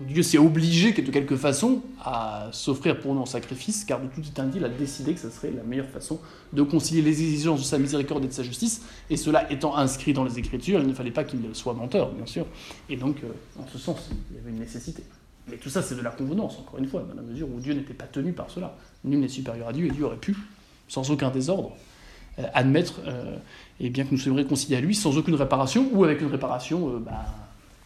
Dieu 0.00 0.24
s'est 0.24 0.38
obligé 0.38 0.92
de 0.92 1.10
quelque 1.12 1.36
façon 1.36 1.80
à 2.02 2.48
s'offrir 2.50 2.98
pour 2.98 3.14
nous 3.14 3.20
en 3.20 3.26
sacrifice, 3.26 3.84
car 3.84 4.00
de 4.00 4.08
tout 4.08 4.20
éternité, 4.20 4.58
il 4.58 4.64
a 4.64 4.68
décidé 4.68 5.14
que 5.14 5.20
ce 5.20 5.30
serait 5.30 5.52
la 5.52 5.62
meilleure 5.62 5.88
façon 5.88 6.20
de 6.52 6.62
concilier 6.62 7.00
les 7.00 7.22
exigences 7.22 7.60
de 7.60 7.64
sa 7.64 7.78
miséricorde 7.78 8.24
et 8.24 8.26
de 8.26 8.32
sa 8.32 8.42
justice, 8.42 8.82
et 9.08 9.16
cela 9.16 9.50
étant 9.52 9.76
inscrit 9.76 10.12
dans 10.12 10.24
les 10.24 10.36
Écritures, 10.36 10.80
il 10.80 10.88
ne 10.88 10.94
fallait 10.94 11.12
pas 11.12 11.22
qu'il 11.22 11.38
soit 11.52 11.74
menteur, 11.74 12.10
bien 12.10 12.26
sûr. 12.26 12.44
Et 12.88 12.96
donc, 12.96 13.18
euh, 13.22 13.28
en 13.62 13.66
ce 13.68 13.78
sens, 13.78 14.10
il 14.30 14.36
y 14.36 14.40
avait 14.40 14.50
une 14.50 14.58
nécessité. 14.58 15.04
Mais 15.48 15.58
tout 15.58 15.68
ça, 15.68 15.80
c'est 15.80 15.94
de 15.94 16.02
la 16.02 16.10
convenance, 16.10 16.58
encore 16.58 16.80
une 16.80 16.88
fois, 16.88 17.02
dans 17.08 17.14
la 17.14 17.22
mesure 17.22 17.48
où 17.48 17.60
Dieu 17.60 17.72
n'était 17.72 17.94
pas 17.94 18.06
tenu 18.06 18.32
par 18.32 18.50
cela. 18.50 18.76
Nul 19.04 19.20
n'est 19.20 19.28
supérieur 19.28 19.68
à 19.68 19.72
Dieu, 19.72 19.86
et 19.86 19.90
Dieu 19.90 20.06
aurait 20.06 20.16
pu, 20.16 20.36
sans 20.88 21.08
aucun 21.12 21.30
désordre, 21.30 21.70
euh, 22.40 22.42
admettre 22.52 23.00
euh, 23.06 23.36
et 23.78 23.90
bien 23.90 24.04
que 24.04 24.10
nous 24.10 24.18
soyons 24.18 24.36
réconciliés 24.36 24.76
à 24.76 24.80
lui 24.80 24.96
sans 24.96 25.16
aucune 25.16 25.36
réparation, 25.36 25.88
ou 25.92 26.02
avec 26.02 26.20
une 26.20 26.32
réparation 26.32 26.98
bah, 26.98 27.26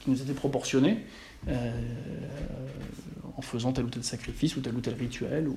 qui 0.00 0.10
nous 0.10 0.22
était 0.22 0.32
proportionnée, 0.32 1.04
en 1.46 3.42
faisant 3.42 3.72
tel 3.72 3.84
ou 3.84 3.88
tel 3.88 4.04
sacrifice, 4.04 4.56
ou 4.56 4.60
tel 4.60 4.74
ou 4.74 4.80
tel 4.80 4.94
rituel. 4.94 5.48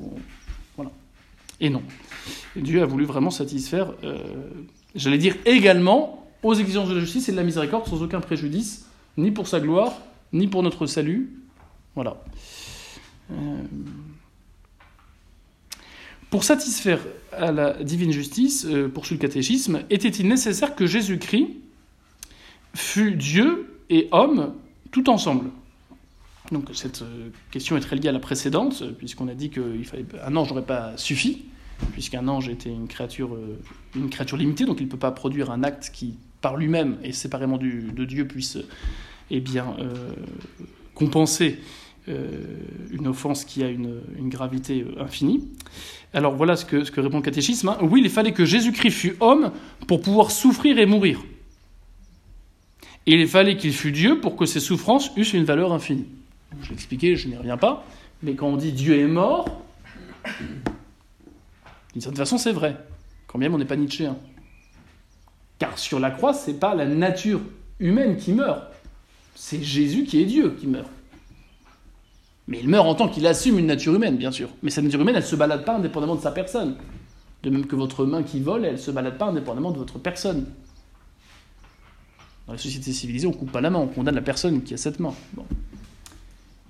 Et 1.60 1.70
non. 1.70 1.84
Dieu 2.56 2.82
a 2.82 2.86
voulu 2.86 3.06
vraiment 3.06 3.32
satisfaire, 3.32 3.94
j'allais 4.96 5.18
dire 5.18 5.36
également, 5.46 6.28
aux 6.44 6.54
exigences 6.54 6.90
de 6.90 6.96
la 6.96 7.02
justice 7.02 7.30
et 7.30 7.32
de 7.32 7.38
la 7.38 7.44
miséricorde, 7.44 7.88
sans 7.88 8.02
aucun 8.02 8.20
préjudice, 8.20 8.88
ni 9.18 9.32
pour 9.32 9.48
sa 9.48 9.60
gloire, 9.60 9.94
ni 10.34 10.48
pour 10.48 10.64
notre 10.64 10.88
salut, 10.88 11.30
voilà. 11.96 12.18
Euh, 13.32 13.64
pour 16.30 16.44
satisfaire 16.44 17.00
à 17.34 17.52
la 17.52 17.84
divine 17.84 18.12
justice, 18.12 18.66
euh, 18.66 18.88
poursuit 18.88 19.16
le 19.16 19.22
catéchisme, 19.22 19.84
était-il 19.90 20.28
nécessaire 20.28 20.76
que 20.76 20.86
Jésus-Christ 20.86 21.50
fût 22.74 23.16
Dieu 23.16 23.78
et 23.90 24.08
homme 24.12 24.54
tout 24.92 25.10
ensemble? 25.10 25.50
Donc 26.52 26.70
cette 26.74 27.02
euh, 27.02 27.30
question 27.50 27.78
est 27.78 27.82
très 27.82 27.96
liée 27.96 28.10
à 28.10 28.12
la 28.12 28.20
précédente, 28.20 28.84
puisqu'on 28.98 29.28
a 29.28 29.34
dit 29.34 29.50
qu'un 29.50 30.36
ange 30.36 30.50
n'aurait 30.50 30.66
pas 30.66 30.98
suffi, 30.98 31.46
puisqu'un 31.94 32.28
ange 32.28 32.50
était 32.50 32.70
une 32.70 32.88
créature, 32.88 33.38
une 33.96 34.10
créature 34.10 34.38
limitée, 34.38 34.66
donc 34.66 34.80
il 34.80 34.86
ne 34.86 34.92
peut 34.92 34.98
pas 34.98 35.12
produire 35.12 35.50
un 35.50 35.64
acte 35.64 35.90
qui, 35.94 36.16
par 36.42 36.58
lui-même 36.58 36.98
et 37.04 37.12
séparément 37.12 37.58
de 37.58 38.06
Dieu, 38.06 38.28
puisse 38.28 38.58
eh 39.32 39.40
bien, 39.40 39.76
compenser 40.94 41.60
euh, 42.10 42.28
une 42.92 43.08
offense 43.08 43.46
qui 43.46 43.64
a 43.64 43.70
une, 43.70 44.02
gravité 44.22 44.82
euh, 44.82 45.04
infinie. 45.04 45.48
Alors 46.14 46.36
voilà 46.36 46.56
ce 46.56 46.66
que, 46.66 46.84
ce 46.84 46.92
que 46.92 47.00
répond 47.00 47.18
le 47.18 47.24
catéchisme. 47.24 47.70
Hein. 47.70 47.78
Oui, 47.82 48.02
il 48.04 48.10
fallait 48.10 48.32
que 48.32 48.44
Jésus-Christ 48.44 48.92
fût 48.92 49.16
homme 49.20 49.52
pour 49.88 50.02
pouvoir 50.02 50.32
souffrir 50.32 50.80
et 50.80 50.88
mourir. 50.88 51.22
Et 53.06 53.14
il 53.14 53.28
fallait 53.28 53.56
qu'il 53.56 53.72
fût 53.72 53.92
Dieu 53.92 54.20
pour 54.20 54.36
que 54.36 54.48
ses 54.48 54.60
souffrances 54.60 55.12
eussent 55.16 55.34
une 55.34 55.44
valeur 55.44 55.74
infinie. 55.74 56.08
Je 56.62 56.70
l'ai 56.70 56.74
expliqué, 56.74 57.16
je 57.16 57.28
n'y 57.28 57.36
reviens 57.36 57.58
pas. 57.58 57.86
Mais 58.24 58.36
quand 58.36 58.48
on 58.48 58.58
dit 58.58 58.72
Dieu 58.72 59.00
est 59.00 59.08
mort, 59.08 59.62
d'une 61.94 62.02
certaine 62.02 62.18
façon, 62.18 62.38
c'est 62.38 62.52
vrai. 62.52 62.78
Quand 63.28 63.40
même, 63.40 63.54
on 63.54 63.58
n'est 63.58 63.66
pas 63.66 63.78
Nietzschéen. 63.78 64.18
Car 65.58 65.78
sur 65.78 66.00
la 66.00 66.12
croix, 66.12 66.34
c'est 66.34 66.60
pas 66.60 66.76
la 66.76 66.86
nature 66.86 67.42
humaine 67.80 68.18
qui 68.18 68.34
meurt. 68.34 68.64
C'est 69.36 69.62
Jésus 69.62 70.04
qui 70.04 70.22
est 70.22 70.26
Dieu 70.26 70.56
qui 70.60 70.68
meurt. 70.68 70.90
Mais 72.48 72.60
il 72.60 72.68
meurt 72.68 72.86
en 72.86 72.96
tant 72.96 73.08
qu'il 73.08 73.26
assume 73.28 73.60
une 73.60 73.68
nature 73.68 73.96
humaine, 73.96 74.18
bien 74.18 74.32
sûr. 74.32 74.50
Mais 74.62 74.72
cette 74.72 74.84
nature 74.84 75.02
humaine, 75.02 75.16
elle 75.16 75.22
ne 75.22 75.28
se 75.28 75.36
balade 75.36 75.64
pas 75.64 75.76
indépendamment 75.76 76.16
de 76.16 76.22
sa 76.22 76.32
personne. 76.32 76.76
De 77.44 77.50
même 77.50 77.66
que 77.66 77.76
votre 77.76 78.06
main 78.06 78.24
qui 78.24 78.40
vole, 78.40 78.66
elle 78.66 78.74
ne 78.74 78.78
se 78.78 78.92
balade 78.92 79.18
pas 79.18 79.28
indépendamment 79.28 79.72
de 79.72 79.78
votre 79.78 80.00
personne. 80.00 80.46
Dans 82.48 82.54
les 82.54 82.60
sociétés 82.60 82.92
civilisées, 82.92 83.28
on 83.28 83.32
ne 83.32 83.36
coupe 83.36 83.52
pas 83.52 83.62
la 83.62 83.70
main, 83.70 83.80
on 83.80 83.88
condamne 83.88 84.16
la 84.16 84.22
personne 84.22 84.64
qui 84.64 84.74
a 84.74 84.78
cette 84.78 85.00
main. 85.00 85.14
Bon. 85.34 85.46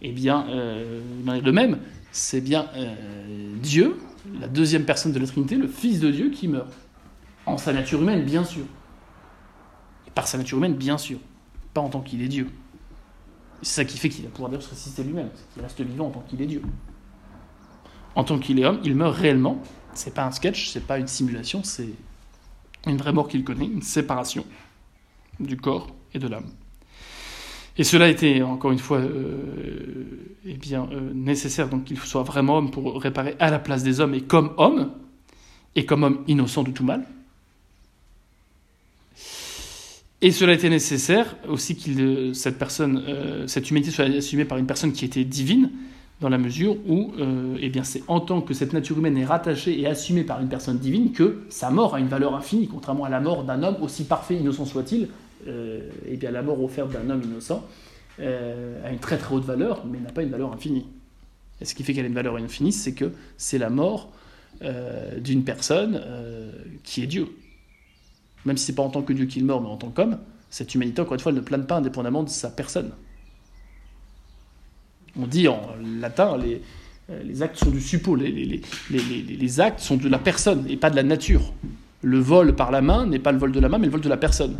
Eh 0.01 0.11
bien, 0.11 0.47
euh, 0.49 1.01
de 1.41 1.51
même, 1.51 1.79
c'est 2.11 2.41
bien 2.41 2.67
euh, 2.75 3.55
Dieu, 3.61 3.97
la 4.39 4.47
deuxième 4.47 4.83
personne 4.85 5.11
de 5.11 5.19
la 5.19 5.27
Trinité, 5.27 5.55
le 5.55 5.67
Fils 5.67 5.99
de 5.99 6.09
Dieu, 6.09 6.29
qui 6.29 6.47
meurt. 6.47 6.71
En 7.45 7.57
sa 7.57 7.73
nature 7.73 8.01
humaine, 8.01 8.23
bien 8.23 8.43
sûr. 8.43 8.63
Et 10.07 10.11
par 10.11 10.27
sa 10.27 10.37
nature 10.37 10.57
humaine, 10.57 10.75
bien 10.75 10.97
sûr. 10.97 11.19
Pas 11.73 11.81
en 11.81 11.89
tant 11.89 12.01
qu'il 12.01 12.21
est 12.21 12.27
Dieu. 12.27 12.47
C'est 13.61 13.75
ça 13.75 13.85
qui 13.85 13.97
fait 13.97 14.09
qu'il 14.09 14.23
va 14.23 14.29
pouvoir 14.31 14.49
d'ailleurs 14.49 14.63
se 14.63 14.69
résister 14.69 15.03
lui-même, 15.03 15.29
qu'il 15.53 15.61
reste 15.61 15.81
vivant 15.81 16.07
en 16.07 16.11
tant 16.11 16.21
qu'il 16.21 16.41
est 16.41 16.47
Dieu. 16.47 16.61
En 18.15 18.23
tant 18.23 18.39
qu'il 18.39 18.59
est 18.59 18.65
homme, 18.65 18.79
il 18.83 18.95
meurt 18.95 19.15
réellement. 19.15 19.61
C'est 19.93 20.13
pas 20.13 20.25
un 20.25 20.31
sketch, 20.31 20.69
c'est 20.69 20.85
pas 20.85 20.97
une 20.97 21.07
simulation, 21.07 21.63
c'est 21.63 21.89
une 22.87 22.97
vraie 22.97 23.13
mort 23.13 23.27
qu'il 23.27 23.43
connaît, 23.43 23.65
une 23.65 23.81
séparation 23.81 24.45
du 25.39 25.57
corps 25.57 25.87
et 26.13 26.19
de 26.19 26.27
l'âme. 26.27 26.49
Et 27.77 27.83
cela 27.83 28.09
était, 28.09 28.41
encore 28.41 28.71
une 28.71 28.79
fois, 28.79 28.97
euh, 28.97 30.35
eh 30.45 30.57
euh, 30.73 31.11
nécessaire 31.13 31.69
donc 31.69 31.85
qu'il 31.85 31.97
soit 31.99 32.23
vraiment 32.23 32.57
homme 32.57 32.71
pour 32.71 33.01
réparer 33.01 33.35
à 33.39 33.49
la 33.49 33.59
place 33.59 33.83
des 33.83 33.99
hommes 33.99 34.13
et 34.13 34.21
comme 34.21 34.51
homme, 34.57 34.91
et 35.75 35.85
comme 35.85 36.03
homme 36.03 36.19
innocent 36.27 36.63
de 36.63 36.71
tout 36.71 36.83
mal. 36.83 37.05
Et 40.23 40.31
cela 40.31 40.53
était 40.53 40.69
nécessaire 40.69 41.35
aussi 41.47 41.75
que 41.77 41.89
euh, 41.99 42.33
cette 42.33 42.59
personne, 42.59 43.03
cette 43.47 43.69
humanité 43.71 43.91
soit 43.91 44.05
assumée 44.05 44.45
par 44.45 44.57
une 44.57 44.67
personne 44.67 44.91
qui 44.91 45.05
était 45.05 45.23
divine, 45.23 45.71
dans 46.19 46.29
la 46.29 46.37
mesure 46.37 46.75
où, 46.87 47.13
eh 47.59 47.69
bien, 47.69 47.83
c'est 47.83 48.03
en 48.07 48.19
tant 48.19 48.41
que 48.41 48.53
cette 48.53 48.73
nature 48.73 48.95
humaine 48.99 49.17
est 49.17 49.25
rattachée 49.25 49.79
et 49.81 49.87
assumée 49.87 50.23
par 50.23 50.39
une 50.39 50.49
personne 50.49 50.77
divine 50.77 51.13
que 51.13 51.39
sa 51.49 51.71
mort 51.71 51.95
a 51.95 51.99
une 51.99 52.09
valeur 52.09 52.35
infinie, 52.35 52.67
contrairement 52.67 53.05
à 53.05 53.09
la 53.09 53.19
mort 53.19 53.43
d'un 53.43 53.63
homme 53.63 53.77
aussi 53.81 54.03
parfait, 54.03 54.35
innocent 54.35 54.65
soit-il. 54.65 55.07
Eh 55.47 56.17
bien, 56.17 56.31
la 56.31 56.41
mort 56.41 56.63
offerte 56.63 56.91
d'un 56.91 57.09
homme 57.09 57.21
innocent 57.23 57.65
a 58.19 58.91
une 58.91 58.99
très 58.99 59.17
très 59.17 59.33
haute 59.33 59.45
valeur, 59.45 59.85
mais 59.85 59.99
n'a 59.99 60.11
pas 60.11 60.23
une 60.23 60.29
valeur 60.29 60.53
infinie. 60.53 60.85
Et 61.59 61.65
ce 61.65 61.75
qui 61.75 61.83
fait 61.83 61.93
qu'elle 61.93 62.05
a 62.05 62.07
une 62.07 62.13
valeur 62.13 62.35
infinie, 62.37 62.71
c'est 62.71 62.93
que 62.93 63.11
c'est 63.37 63.57
la 63.57 63.69
mort 63.69 64.11
d'une 65.17 65.43
personne 65.43 66.01
qui 66.83 67.03
est 67.03 67.07
Dieu 67.07 67.27
même 68.45 68.57
si 68.57 68.65
c'est 68.65 68.75
pas 68.75 68.83
en 68.83 68.89
tant 68.89 69.01
que 69.01 69.13
Dieu 69.13 69.25
qu'il 69.25 69.45
meurt, 69.45 69.61
mais 69.61 69.69
en 69.69 69.77
tant 69.77 69.89
qu'homme, 69.89 70.17
cette 70.49 70.73
humanité, 70.75 71.01
encore 71.01 71.13
une 71.13 71.19
fois, 71.19 71.31
elle 71.31 71.37
ne 71.37 71.41
plane 71.43 71.65
pas 71.65 71.77
indépendamment 71.77 72.23
de 72.23 72.29
sa 72.29 72.49
personne. 72.49 72.91
On 75.19 75.27
dit 75.27 75.47
en 75.47 75.61
latin, 75.99 76.37
les, 76.37 77.41
actes 77.41 77.57
sont 77.57 77.71
du 77.71 77.81
suppôt, 77.81 78.15
les, 78.15 79.59
actes 79.59 79.79
sont 79.79 79.97
de 79.97 80.09
la 80.09 80.19
personne 80.19 80.65
et 80.69 80.77
pas 80.77 80.89
de 80.89 80.95
la 80.95 81.03
nature. 81.03 81.53
Le 82.01 82.19
vol 82.19 82.55
par 82.55 82.71
la 82.71 82.81
main 82.81 83.05
n'est 83.05 83.19
pas 83.19 83.31
le 83.31 83.37
vol 83.37 83.51
de 83.51 83.59
la 83.59 83.69
main, 83.69 83.77
mais 83.77 83.85
le 83.85 83.91
vol 83.91 84.01
de 84.01 84.09
la 84.09 84.17
personne. 84.17 84.55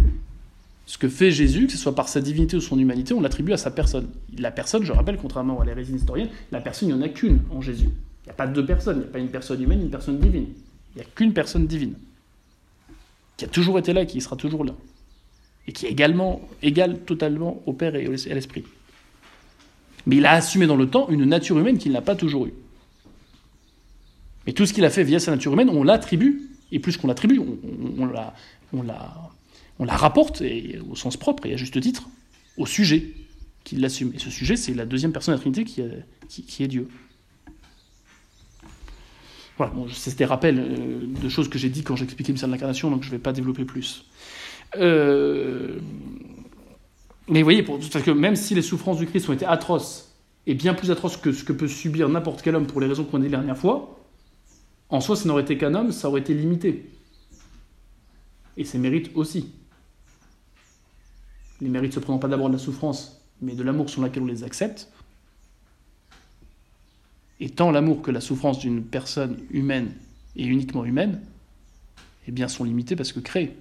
Ce 0.91 0.97
que 0.97 1.07
fait 1.07 1.31
Jésus, 1.31 1.67
que 1.67 1.71
ce 1.71 1.77
soit 1.77 1.95
par 1.95 2.09
sa 2.09 2.19
divinité 2.19 2.57
ou 2.57 2.59
son 2.59 2.77
humanité, 2.77 3.13
on 3.13 3.21
l'attribue 3.21 3.53
à 3.53 3.57
sa 3.57 3.71
personne. 3.71 4.09
La 4.37 4.51
personne, 4.51 4.83
je 4.83 4.91
rappelle, 4.91 5.15
contrairement 5.15 5.61
à 5.61 5.63
l'hérésie 5.63 5.93
historienne, 5.93 6.27
la 6.51 6.59
personne, 6.59 6.89
il 6.89 6.95
n'y 6.95 7.01
en 7.01 7.05
a 7.05 7.07
qu'une 7.07 7.39
en 7.49 7.61
Jésus. 7.61 7.85
Il 7.85 8.25
n'y 8.25 8.31
a 8.31 8.33
pas 8.33 8.45
deux 8.45 8.65
personnes, 8.65 8.97
il 8.97 9.03
n'y 9.03 9.05
a 9.05 9.07
pas 9.07 9.19
une 9.19 9.29
personne 9.29 9.63
humaine, 9.63 9.83
une 9.83 9.89
personne 9.89 10.19
divine. 10.19 10.47
Il 10.93 10.97
n'y 10.97 11.01
a 11.01 11.05
qu'une 11.15 11.31
personne 11.31 11.65
divine 11.65 11.93
qui 13.37 13.45
a 13.45 13.47
toujours 13.47 13.79
été 13.79 13.93
là 13.93 14.01
et 14.01 14.05
qui 14.05 14.19
sera 14.19 14.35
toujours 14.35 14.65
là, 14.65 14.73
et 15.65 15.71
qui 15.71 15.85
est 15.85 15.89
également 15.89 16.41
égal 16.61 16.99
totalement 16.99 17.63
au 17.65 17.71
Père 17.71 17.95
et 17.95 18.05
à 18.07 18.33
l'Esprit. 18.33 18.65
Mais 20.05 20.17
il 20.17 20.25
a 20.25 20.33
assumé 20.33 20.67
dans 20.67 20.75
le 20.75 20.89
temps 20.89 21.07
une 21.07 21.23
nature 21.23 21.57
humaine 21.57 21.77
qu'il 21.77 21.93
n'a 21.93 22.01
pas 22.01 22.17
toujours 22.17 22.47
eue. 22.47 22.53
Mais 24.45 24.51
tout 24.51 24.65
ce 24.65 24.73
qu'il 24.73 24.83
a 24.83 24.89
fait 24.89 25.05
via 25.05 25.19
sa 25.19 25.31
nature 25.31 25.53
humaine, 25.53 25.69
on 25.69 25.85
l'attribue, 25.85 26.49
et 26.73 26.79
plus 26.79 26.97
qu'on 26.97 27.07
l'attribue, 27.07 27.39
on, 27.39 27.57
on, 27.97 28.05
la, 28.07 28.33
on, 28.73 28.83
la, 28.83 29.31
on 29.81 29.85
la 29.85 29.97
rapporte, 29.97 30.43
au 30.91 30.95
sens 30.95 31.17
propre 31.17 31.47
et 31.47 31.53
à 31.55 31.57
juste 31.57 31.81
titre, 31.81 32.07
au 32.55 32.67
sujet 32.67 33.15
qu'il 33.63 33.81
l'assume. 33.81 34.11
Et 34.13 34.19
ce 34.19 34.29
sujet, 34.29 34.55
c'est 34.55 34.75
la 34.75 34.85
deuxième 34.85 35.11
personne 35.11 35.33
de 35.33 35.37
la 35.37 35.41
Trinité 35.41 35.63
qui, 35.63 35.81
qui, 36.29 36.43
qui 36.43 36.63
est 36.63 36.67
Dieu. 36.67 36.87
Voilà, 39.57 39.73
bon, 39.73 39.87
c'est 39.91 40.15
des 40.15 40.25
rappels 40.25 40.59
euh, 40.59 40.99
de 41.19 41.29
choses 41.29 41.49
que 41.49 41.57
j'ai 41.57 41.69
dit 41.69 41.81
quand 41.81 41.95
j'expliquais 41.95 42.29
le 42.31 42.33
mystère 42.33 42.47
de 42.47 42.53
l'incarnation, 42.53 42.91
donc 42.91 43.01
je 43.01 43.07
ne 43.07 43.13
vais 43.13 43.19
pas 43.19 43.33
développer 43.33 43.65
plus. 43.65 44.05
Euh, 44.77 45.79
mais 47.27 47.39
vous 47.39 47.45
voyez, 47.45 47.63
parce 47.63 48.03
que 48.03 48.11
même 48.11 48.35
si 48.35 48.53
les 48.53 48.61
souffrances 48.61 48.99
du 48.99 49.07
Christ 49.07 49.29
ont 49.29 49.33
été 49.33 49.47
atroces, 49.47 50.15
et 50.45 50.53
bien 50.53 50.75
plus 50.75 50.91
atroces 50.91 51.17
que 51.17 51.31
ce 51.31 51.43
que 51.43 51.53
peut 51.53 51.67
subir 51.67 52.07
n'importe 52.07 52.43
quel 52.43 52.55
homme 52.55 52.67
pour 52.67 52.81
les 52.81 52.87
raisons 52.87 53.03
qu'on 53.03 53.17
a 53.17 53.21
dit 53.21 53.29
la 53.29 53.39
dernière 53.39 53.57
fois, 53.57 53.99
en 54.89 55.01
soi, 55.01 55.15
ça 55.15 55.27
n'aurait 55.27 55.41
été 55.41 55.57
qu'un 55.57 55.73
homme, 55.73 55.91
ça 55.91 56.07
aurait 56.07 56.21
été 56.21 56.35
limité. 56.35 56.87
Et 58.57 58.63
ses 58.63 58.77
mérites 58.77 59.09
aussi. 59.15 59.47
Les 61.61 61.69
mérites 61.69 61.93
se 61.93 61.99
prenant 61.99 62.17
pas 62.17 62.27
d'abord 62.27 62.47
de 62.47 62.53
la 62.53 62.59
souffrance, 62.59 63.21
mais 63.41 63.53
de 63.53 63.63
l'amour 63.63 63.89
sur 63.89 64.01
lequel 64.01 64.23
on 64.23 64.27
les 64.27 64.43
accepte. 64.43 64.89
Et 67.39 67.49
tant 67.49 67.71
l'amour 67.71 68.01
que 68.01 68.11
la 68.11 68.21
souffrance 68.21 68.59
d'une 68.59 68.83
personne 68.83 69.37
humaine 69.51 69.93
et 70.35 70.45
uniquement 70.45 70.85
humaine, 70.85 71.21
eh 72.27 72.31
bien, 72.31 72.47
sont 72.47 72.63
limités 72.63 72.95
parce 72.95 73.11
que 73.11 73.19
créés. 73.19 73.55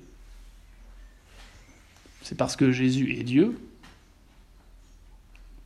C'est 2.23 2.37
parce 2.37 2.57
que 2.57 2.73
Jésus 2.73 3.19
est 3.19 3.23
Dieu 3.23 3.59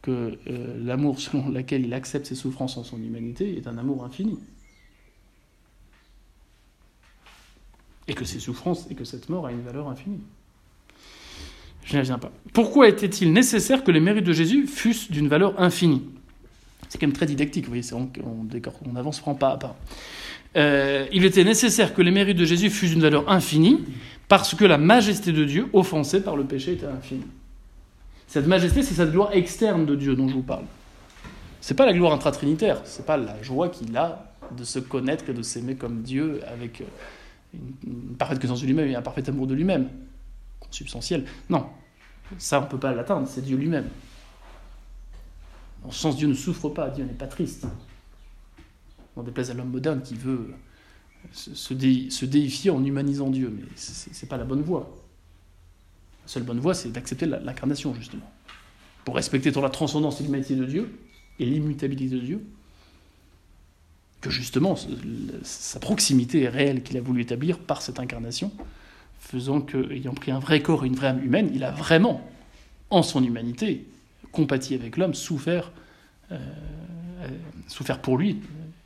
que 0.02 0.38
euh, 0.46 0.84
l'amour 0.84 1.18
selon 1.18 1.48
lequel 1.48 1.84
il 1.84 1.94
accepte 1.94 2.26
ses 2.26 2.34
souffrances 2.34 2.76
en 2.76 2.84
son 2.84 3.02
humanité 3.02 3.56
est 3.56 3.66
un 3.66 3.78
amour 3.78 4.04
infini. 4.04 4.38
Et 8.06 8.14
que 8.14 8.24
ces 8.24 8.38
souffrances 8.38 8.86
et 8.90 8.94
que 8.94 9.04
cette 9.04 9.28
mort 9.28 9.46
a 9.46 9.52
une 9.52 9.62
valeur 9.62 9.88
infinie. 9.88 10.20
Je 11.84 11.92
n'y 11.92 11.98
reviens 12.00 12.18
pas. 12.18 12.32
Pourquoi 12.52 12.88
était-il 12.88 13.32
nécessaire 13.32 13.84
que 13.84 13.90
les 13.90 14.00
mérites 14.00 14.24
de 14.24 14.32
Jésus 14.32 14.66
fussent 14.66 15.10
d'une 15.10 15.28
valeur 15.28 15.60
infinie? 15.60 16.02
C'est 16.88 16.98
quand 16.98 17.06
même 17.06 17.16
très 17.16 17.26
didactique, 17.26 17.64
vous 17.64 17.72
voyez, 17.72 17.92
on, 17.92 18.08
on, 18.24 18.96
avance 18.96 19.20
pas 19.38 19.50
à 19.50 19.56
pas. 19.56 19.76
Euh, 20.56 21.06
il 21.12 21.24
était 21.24 21.44
nécessaire 21.44 21.94
que 21.94 22.02
les 22.02 22.10
mérites 22.10 22.36
de 22.36 22.44
Jésus 22.44 22.70
fussent 22.70 22.92
d'une 22.92 23.00
valeur 23.00 23.28
infinie, 23.30 23.84
parce 24.28 24.54
que 24.54 24.64
la 24.64 24.78
majesté 24.78 25.32
de 25.32 25.44
Dieu, 25.44 25.66
offensée 25.72 26.22
par 26.22 26.36
le 26.36 26.44
péché, 26.44 26.72
était 26.72 26.86
infinie. 26.86 27.26
Cette 28.28 28.46
majesté, 28.46 28.82
c'est 28.82 28.94
cette 28.94 29.10
gloire 29.10 29.30
externe 29.32 29.86
de 29.86 29.94
Dieu 29.94 30.14
dont 30.14 30.28
je 30.28 30.34
vous 30.34 30.42
parle. 30.42 30.64
C'est 31.60 31.74
pas 31.74 31.86
la 31.86 31.92
gloire 31.92 32.12
intratrinitaire, 32.12 32.80
c'est 32.84 33.06
pas 33.06 33.16
la 33.16 33.42
joie 33.42 33.68
qu'il 33.68 33.96
a 33.96 34.32
de 34.56 34.64
se 34.64 34.78
connaître 34.78 35.28
et 35.30 35.32
de 35.32 35.42
s'aimer 35.42 35.74
comme 35.74 36.02
Dieu 36.02 36.40
avec 36.46 36.80
euh, 36.80 36.84
une, 37.86 38.16
parfaite 38.16 38.38
connaissance 38.38 38.60
de 38.60 38.66
lui-même 38.66 38.88
et 38.88 38.94
un 38.94 39.02
parfait 39.02 39.28
amour 39.28 39.46
de 39.46 39.54
lui-même, 39.54 39.88
consubstantiel. 40.74 41.24
Non, 41.48 41.66
ça 42.38 42.60
on 42.60 42.66
peut 42.66 42.78
pas 42.78 42.92
l'atteindre, 42.92 43.28
c'est 43.28 43.42
Dieu 43.42 43.56
lui-même. 43.56 43.88
En 45.84 45.90
ce 45.90 46.00
sens, 46.00 46.16
Dieu 46.16 46.26
ne 46.26 46.34
souffre 46.34 46.68
pas, 46.68 46.90
Dieu 46.90 47.04
n'est 47.04 47.12
pas 47.12 47.26
triste. 47.26 47.66
On 49.16 49.22
déplaise 49.22 49.50
à 49.50 49.54
l'homme 49.54 49.70
moderne 49.70 50.02
qui 50.02 50.14
veut 50.14 50.52
se, 51.32 52.24
déifier 52.24 52.70
en 52.70 52.84
humanisant 52.84 53.30
Dieu, 53.30 53.54
mais 53.54 53.64
ce 53.76 54.08
n'est 54.08 54.28
pas 54.28 54.36
la 54.36 54.44
bonne 54.44 54.62
voie. 54.62 54.92
La 56.24 56.28
seule 56.28 56.42
bonne 56.42 56.58
voie, 56.58 56.74
c'est 56.74 56.90
d'accepter 56.90 57.26
l'incarnation, 57.26 57.94
justement. 57.94 58.28
Pour 59.04 59.14
respecter 59.14 59.52
tant 59.52 59.60
la 59.60 59.68
transcendance 59.68 60.20
et 60.20 60.24
l'humanité 60.24 60.56
de 60.56 60.64
Dieu, 60.64 60.98
et 61.38 61.44
l'immutabilité 61.44 62.16
de 62.16 62.20
Dieu, 62.20 62.44
que 64.20 64.30
justement, 64.30 64.74
sa 65.42 65.78
proximité 65.80 66.42
est 66.42 66.48
réelle 66.48 66.82
qu'il 66.82 66.96
a 66.96 67.00
voulu 67.02 67.20
établir 67.20 67.58
par 67.58 67.82
cette 67.82 68.00
incarnation, 68.00 68.50
faisant 69.24 69.60
que, 69.60 69.90
ayant 69.90 70.14
pris 70.14 70.30
un 70.30 70.38
vrai 70.38 70.60
corps 70.60 70.84
et 70.84 70.86
une 70.86 70.94
vraie 70.94 71.08
âme 71.08 71.24
humaine, 71.24 71.50
il 71.54 71.64
a 71.64 71.70
vraiment, 71.70 72.20
en 72.90 73.02
son 73.02 73.24
humanité, 73.24 73.86
compati 74.32 74.74
avec 74.74 74.96
l'homme, 74.96 75.14
souffert, 75.14 75.72
euh, 76.30 76.36
euh, 77.20 77.28
souffert 77.66 78.00
pour 78.00 78.18
lui, 78.18 78.40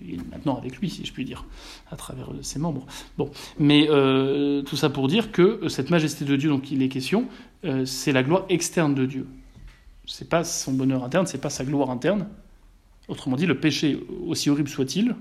et 0.07 0.17
maintenant 0.31 0.57
avec 0.57 0.79
lui, 0.79 0.91
si 0.91 1.05
je 1.05 1.13
puis 1.13 1.25
dire, 1.25 1.45
à 1.91 1.97
travers 1.97 2.31
ses 2.43 2.61
membres. 2.61 2.87
Bon, 3.17 3.31
mais 3.59 3.89
euh, 3.91 4.63
tout 4.63 4.77
ça 4.77 4.91
pour 4.91 5.09
dire 5.09 5.33
que 5.33 5.69
cette 5.69 5.91
majesté 5.91 6.25
de 6.25 6.37
Dieu 6.37 6.51
dont 6.51 6.61
il 6.61 6.83
est 6.83 6.89
question, 6.89 7.27
c'est 7.85 8.13
la 8.13 8.23
gloire 8.23 8.45
externe 8.49 8.95
de 8.95 9.05
Dieu. 9.05 9.27
C'est 10.07 10.29
pas 10.29 10.45
son 10.45 10.73
bonheur 10.73 11.03
interne, 11.03 11.27
c'est 11.27 11.41
pas 11.41 11.51
sa 11.51 11.65
gloire 11.65 11.91
interne. 11.91 12.29
Autrement 13.09 13.35
dit, 13.35 13.47
le 13.47 13.59
péché, 13.59 13.99
aussi 14.27 14.49
horrible 14.49 14.69
soit-il, 14.69 15.17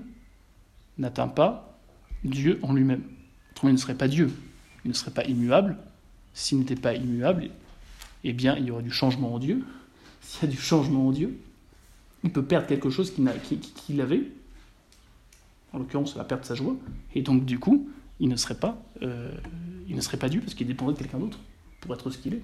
n'atteint 0.96 1.28
pas 1.28 1.76
Dieu 2.22 2.60
en 2.62 2.72
lui-même. 2.72 3.02
Autrement, 3.50 3.70
il 3.70 3.74
ne 3.74 3.78
serait 3.78 3.96
pas 3.96 4.06
Dieu, 4.06 4.30
il 4.84 4.88
ne 4.88 4.94
serait 4.94 5.10
pas 5.10 5.24
immuable. 5.24 5.76
S'il 6.34 6.58
n'était 6.58 6.76
pas 6.76 6.94
immuable, 6.94 7.50
eh 8.24 8.32
bien, 8.32 8.56
il 8.56 8.66
y 8.66 8.70
aurait 8.70 8.82
du 8.82 8.90
changement 8.90 9.34
en 9.34 9.38
Dieu. 9.38 9.64
S'il 10.20 10.48
y 10.48 10.52
a 10.52 10.54
du 10.54 10.60
changement 10.60 11.08
en 11.08 11.12
Dieu, 11.12 11.38
il 12.24 12.30
peut 12.30 12.44
perdre 12.44 12.66
quelque 12.66 12.90
chose 12.90 13.12
qu'il 13.12 14.00
avait, 14.00 14.22
en 15.72 15.78
l'occurrence 15.78 16.16
la 16.16 16.24
perte 16.24 16.42
de 16.42 16.46
sa 16.46 16.54
joie, 16.54 16.76
et 17.14 17.22
donc 17.22 17.44
du 17.44 17.58
coup, 17.58 17.88
il 18.20 18.28
ne 18.28 18.36
serait 18.36 18.56
pas, 18.56 18.82
euh, 19.02 19.32
il 19.88 19.96
ne 19.96 20.00
serait 20.00 20.16
pas 20.16 20.28
Dieu 20.28 20.40
parce 20.40 20.54
qu'il 20.54 20.66
dépendrait 20.66 20.94
de 20.94 20.98
quelqu'un 20.98 21.18
d'autre 21.18 21.38
pour 21.80 21.94
être 21.94 22.10
ce 22.10 22.18
qu'il 22.18 22.34
est. 22.34 22.42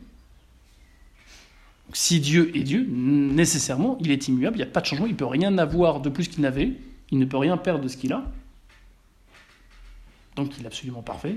si 1.93 2.21
Dieu 2.21 2.57
est 2.57 2.63
Dieu, 2.63 2.87
nécessairement, 2.89 3.99
il 4.01 4.11
est 4.11 4.29
immuable, 4.29 4.57
il 4.57 4.61
n'y 4.61 4.69
a 4.69 4.71
pas 4.71 4.81
de 4.81 4.87
changement, 4.87 5.07
il 5.07 5.13
ne 5.13 5.17
peut 5.17 5.27
rien 5.27 5.59
avoir 5.59 6.01
de 6.01 6.09
plus 6.09 6.29
qu'il 6.29 6.43
n'avait, 6.43 6.73
il 7.11 7.19
ne 7.19 7.25
peut 7.25 7.37
rien 7.37 7.57
perdre 7.57 7.83
de 7.83 7.89
ce 7.89 7.97
qu'il 7.97 8.13
a. 8.13 8.31
Donc 10.37 10.59
il 10.59 10.65
est 10.65 10.67
absolument 10.67 11.03
parfait, 11.03 11.35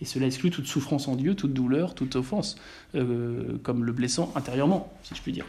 et, 0.00 0.04
cela 0.04 0.26
exclut 0.26 0.50
toute 0.50 0.66
souffrance 0.66 1.06
en 1.06 1.14
Dieu, 1.14 1.34
toute 1.34 1.52
douleur, 1.52 1.94
toute 1.94 2.16
offense, 2.16 2.56
euh, 2.94 3.58
comme 3.62 3.84
le 3.84 3.92
blessant 3.92 4.32
intérieurement, 4.34 4.92
si 5.02 5.14
je 5.14 5.22
puis 5.22 5.32
dire. 5.32 5.46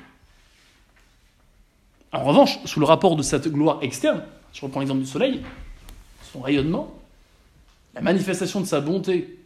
En 2.11 2.23
revanche, 2.23 2.59
sous 2.65 2.79
le 2.79 2.85
rapport 2.85 3.15
de 3.15 3.23
cette 3.23 3.47
gloire 3.47 3.79
externe, 3.81 4.23
je 4.53 4.61
reprends 4.61 4.79
l'exemple 4.79 5.01
du 5.01 5.07
soleil, 5.07 5.41
son 6.31 6.41
rayonnement, 6.41 6.93
la 7.95 8.01
manifestation 8.01 8.61
de 8.61 8.65
sa 8.65 8.81
bonté, 8.81 9.37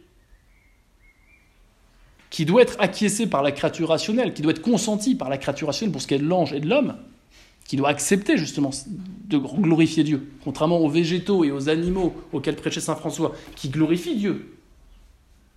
qui 2.30 2.44
doit 2.44 2.62
être 2.62 2.76
acquiescée 2.80 3.26
par 3.26 3.42
la 3.42 3.52
créature 3.52 3.90
rationnelle, 3.90 4.34
qui 4.34 4.42
doit 4.42 4.52
être 4.52 4.62
consentie 4.62 5.14
par 5.14 5.28
la 5.28 5.38
créature 5.38 5.68
rationnelle 5.68 5.92
pour 5.92 6.02
ce 6.02 6.06
qui 6.06 6.14
est 6.14 6.18
de 6.18 6.26
l'ange 6.26 6.52
et 6.52 6.60
de 6.60 6.68
l'homme, 6.68 6.96
qui 7.64 7.76
doit 7.76 7.88
accepter 7.88 8.36
justement 8.36 8.70
de 8.86 9.38
glorifier 9.38 10.04
Dieu, 10.04 10.28
contrairement 10.44 10.78
aux 10.78 10.88
végétaux 10.88 11.44
et 11.44 11.50
aux 11.50 11.68
animaux 11.68 12.14
auxquels 12.32 12.56
prêchait 12.56 12.80
Saint 12.80 12.94
François, 12.94 13.34
qui 13.56 13.70
glorifient 13.70 14.16
Dieu. 14.16 14.58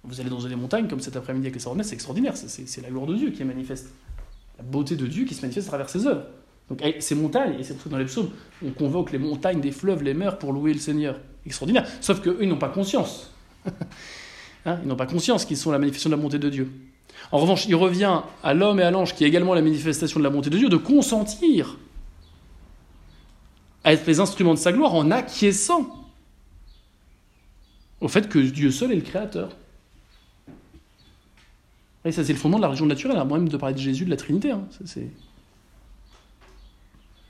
Vous 0.03 0.21
allez 0.21 0.29
dans 0.29 0.39
une 0.39 0.55
montagnes 0.55 0.87
comme 0.87 1.01
cet 1.01 1.17
après-midi 1.17 1.47
avec 1.47 1.55
les 1.55 1.59
sornettes, 1.59 1.87
c'est 1.87 1.95
extraordinaire, 1.95 2.33
c'est 2.37 2.81
la 2.81 2.89
gloire 2.89 3.07
de 3.07 3.15
Dieu 3.15 3.31
qui 3.31 3.41
est 3.41 3.45
manifeste, 3.45 3.89
la 4.57 4.63
beauté 4.63 4.95
de 4.95 5.05
Dieu 5.05 5.25
qui 5.25 5.33
se 5.33 5.41
manifeste 5.41 5.67
à 5.67 5.71
travers 5.71 5.89
ses 5.89 6.07
œuvres. 6.07 6.23
Donc 6.69 6.81
ces 6.99 7.15
montagnes, 7.15 7.59
et 7.59 7.63
c'est 7.63 7.73
pour 7.73 7.83
ça 7.83 7.89
que 7.89 7.91
dans 7.91 7.99
les 7.99 8.05
psaumes, 8.05 8.29
on 8.65 8.71
convoque 8.71 9.11
les 9.11 9.17
montagnes 9.17 9.61
des 9.61 9.71
fleuves, 9.71 10.03
les 10.03 10.13
mers 10.13 10.37
pour 10.37 10.53
louer 10.53 10.73
le 10.73 10.79
Seigneur. 10.79 11.19
Extraordinaire. 11.45 11.87
Sauf 12.01 12.21
qu'eux, 12.21 12.37
ils 12.41 12.49
n'ont 12.49 12.57
pas 12.57 12.67
conscience. 12.67 13.31
hein 14.65 14.79
ils 14.83 14.87
n'ont 14.87 14.97
pas 14.97 15.05
conscience 15.05 15.45
qu'ils 15.45 15.55
sont 15.55 15.71
la 15.71 15.79
manifestation 15.79 16.09
de 16.09 16.15
la 16.15 16.21
bonté 16.21 16.39
de 16.39 16.49
Dieu. 16.49 16.69
En 17.31 17.37
revanche, 17.37 17.65
il 17.67 17.75
revient 17.75 18.21
à 18.43 18.53
l'homme 18.53 18.79
et 18.79 18.83
à 18.83 18.91
l'ange, 18.91 19.15
qui 19.15 19.23
est 19.23 19.27
également 19.27 19.53
la 19.53 19.61
manifestation 19.61 20.19
de 20.19 20.25
la 20.25 20.29
bonté 20.29 20.49
de 20.49 20.57
Dieu, 20.57 20.67
de 20.67 20.77
consentir 20.77 21.77
à 23.87 23.93
être 23.93 24.05
les 24.05 24.19
instruments 24.19 24.53
de 24.53 24.59
sa 24.59 24.73
gloire 24.73 24.93
en 24.95 25.11
acquiesçant 25.11 25.87
au 28.01 28.09
fait 28.09 28.27
que 28.27 28.37
Dieu 28.37 28.69
seul 28.69 28.91
est 28.91 28.95
le 28.95 29.01
Créateur. 29.01 29.55
Et 32.03 32.11
ça, 32.11 32.25
c'est 32.25 32.33
le 32.33 32.37
fondement 32.37 32.57
de 32.57 32.63
la 32.63 32.67
religion 32.67 32.85
naturelle. 32.85 33.15
Moi-même, 33.25 33.47
de 33.47 33.55
parler 33.55 33.75
de 33.75 33.79
Jésus, 33.79 34.03
de 34.03 34.09
la 34.09 34.17
Trinité. 34.17 34.51
Hein. 34.51 34.67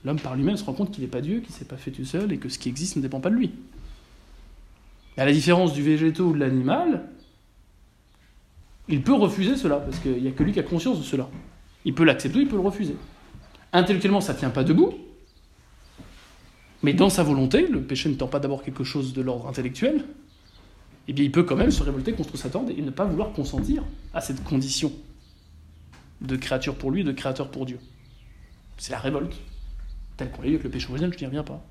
L'homme 0.03 0.19
par 0.19 0.35
lui-même 0.35 0.57
se 0.57 0.63
rend 0.63 0.73
compte 0.73 0.89
qu'il 0.89 1.03
n'est 1.03 1.09
pas 1.11 1.21
Dieu, 1.21 1.41
qu'il 1.41 1.51
ne 1.51 1.55
s'est 1.59 1.65
pas 1.65 1.77
fait 1.77 1.91
tout 1.91 2.05
seul 2.05 2.33
et 2.33 2.39
que 2.39 2.49
ce 2.49 2.57
qui 2.57 2.69
existe 2.69 2.95
ne 2.95 3.03
dépend 3.03 3.19
pas 3.19 3.29
de 3.29 3.35
lui. 3.35 3.51
Mais 5.15 5.21
à 5.21 5.25
la 5.27 5.33
différence 5.33 5.73
du 5.73 5.83
végétaux 5.83 6.25
ou 6.25 6.33
de 6.33 6.39
l'animal, 6.39 7.07
il 8.87 9.03
peut 9.03 9.13
refuser 9.13 9.57
cela, 9.57 9.75
parce 9.75 9.99
qu'il 9.99 10.23
n'y 10.23 10.27
a 10.27 10.31
que 10.31 10.41
lui 10.41 10.53
qui 10.53 10.59
a 10.59 10.63
conscience 10.63 10.97
de 10.97 11.03
cela. 11.03 11.29
Il 11.85 11.93
peut 11.93 12.03
l'accepter, 12.03 12.39
il 12.39 12.47
peut 12.47 12.55
le 12.55 12.63
refuser. 12.63 12.95
Intellectuellement, 13.73 14.21
ça 14.21 14.33
ne 14.33 14.39
tient 14.39 14.49
pas 14.49 14.63
debout, 14.63 14.95
mais 16.83 16.93
dans 16.93 17.09
sa 17.09 17.23
volonté, 17.23 17.67
le 17.67 17.81
péché 17.81 18.09
n'étant 18.09 18.27
pas 18.27 18.39
d'abord 18.39 18.63
quelque 18.63 18.83
chose 18.83 19.13
de 19.13 19.21
l'ordre 19.21 19.47
intellectuel, 19.47 20.05
eh 21.07 21.13
bien 21.13 21.23
il 21.23 21.31
peut 21.31 21.43
quand 21.43 21.55
même 21.55 21.71
se 21.71 21.83
révolter 21.83 22.13
contre 22.13 22.37
Satan 22.37 22.65
et 22.67 22.81
ne 22.81 22.91
pas 22.91 23.05
vouloir 23.05 23.31
consentir 23.31 23.83
à 24.13 24.21
cette 24.21 24.43
condition 24.43 24.91
de 26.21 26.35
créature 26.35 26.75
pour 26.75 26.91
lui 26.91 27.03
de 27.03 27.11
créateur 27.11 27.49
pour 27.49 27.65
Dieu. 27.65 27.79
C'est 28.77 28.91
la 28.91 28.99
révolte 28.99 29.33
tel 30.17 30.31
qu'on 30.31 30.41
l'a 30.41 30.49
avec 30.49 30.63
le 30.63 30.69
péché 30.69 30.87
originel, 30.89 31.13
je 31.13 31.19
n'y 31.19 31.25
reviens 31.27 31.43
pas. 31.43 31.63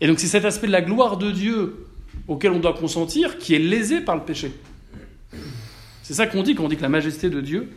Et 0.00 0.06
donc 0.06 0.20
c'est 0.20 0.26
cet 0.26 0.44
aspect 0.44 0.66
de 0.66 0.72
la 0.72 0.82
gloire 0.82 1.16
de 1.16 1.30
Dieu 1.30 1.86
auquel 2.28 2.52
on 2.52 2.60
doit 2.60 2.74
consentir 2.74 3.38
qui 3.38 3.54
est 3.54 3.58
lésé 3.58 4.00
par 4.00 4.16
le 4.16 4.22
péché. 4.22 4.52
C'est 6.02 6.14
ça 6.14 6.26
qu'on 6.26 6.42
dit 6.42 6.54
quand 6.54 6.64
on 6.64 6.68
dit 6.68 6.76
que 6.76 6.82
la 6.82 6.88
majesté 6.88 7.30
de 7.30 7.40
Dieu 7.40 7.70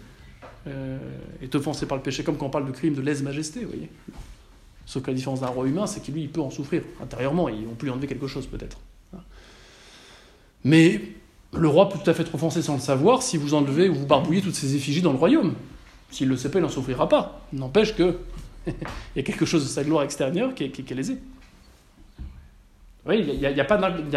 euh, 0.68 1.00
est 1.42 1.56
offensée 1.56 1.86
par 1.86 1.98
le 1.98 2.04
péché, 2.04 2.24
comme 2.24 2.38
quand 2.38 2.48
on 2.48 2.52
parle 2.52 2.68
de 2.68 2.72
crime 2.72 2.94
de 2.94 3.02
lèse-majesté, 3.02 3.62
vous 3.62 3.72
voyez. 3.72 3.90
Sauf 4.90 5.04
que 5.04 5.12
la 5.12 5.16
différence 5.16 5.42
d'un 5.42 5.48
roi 5.50 5.68
humain, 5.68 5.86
c'est 5.86 6.02
qu'il 6.02 6.30
peut 6.30 6.42
en 6.42 6.50
souffrir 6.50 6.82
intérieurement, 7.00 7.48
et 7.48 7.54
on 7.72 7.76
peut 7.76 7.86
lui 7.86 7.92
enlever 7.92 8.08
quelque 8.08 8.26
chose 8.26 8.48
peut-être. 8.48 8.80
Mais 10.64 11.00
le 11.54 11.68
roi 11.68 11.90
peut 11.90 12.00
tout 12.04 12.10
à 12.10 12.14
fait 12.16 12.24
être 12.24 12.34
offensé 12.34 12.64
sans 12.64 12.74
le 12.74 12.80
savoir 12.80 13.22
si 13.22 13.38
vous 13.38 13.54
enlevez 13.54 13.88
ou 13.88 13.94
vous 13.94 14.08
barbouillez 14.08 14.42
toutes 14.42 14.56
ses 14.56 14.76
effigies 14.76 15.04
dans 15.04 15.12
le 15.12 15.20
royaume. 15.20 15.54
S'il 16.10 16.28
le 16.28 16.36
sait 16.36 16.50
pas, 16.50 16.58
il 16.58 16.64
n'en 16.64 16.70
souffrira 16.70 17.08
pas. 17.08 17.46
N'empêche 17.54 17.96
que 17.96 18.18
il 18.66 18.74
y 19.16 19.20
a 19.20 19.22
quelque 19.22 19.46
chose 19.46 19.62
de 19.62 19.70
sa 19.70 19.84
gloire 19.84 20.02
extérieure 20.02 20.56
qui 20.56 20.64
est, 20.64 20.72
qui. 20.72 20.84
Oui, 23.06 23.26
il 23.32 23.40
n'y 23.40 23.46
a, 23.46 23.62
a, 23.62 23.64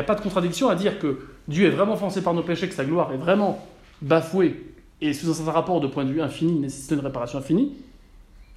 pas 0.03 0.15
de 0.15 0.23
contradiction 0.23 0.71
à 0.71 0.75
dire 0.75 0.99
que 0.99 1.27
Dieu 1.49 1.67
est 1.67 1.71
vraiment 1.71 1.93
offensé 1.93 2.23
par 2.23 2.33
nos 2.33 2.43
péchés, 2.43 2.67
que 2.67 2.75
sa 2.75 2.87
gloire 2.87 3.13
est 3.13 3.19
vraiment 3.19 3.63
bafoué, 4.01 4.73
et 5.03 5.13
sous 5.13 5.31
un 5.31 5.35
certain 5.35 5.53
rapport 5.53 5.83
de 5.83 5.87
point 5.87 6.07
de 6.07 6.13
vue 6.13 6.23
infini, 6.23 6.59
nécessite 6.61 6.93
une 6.93 7.01
réparation 7.01 7.39
infinie, 7.39 7.73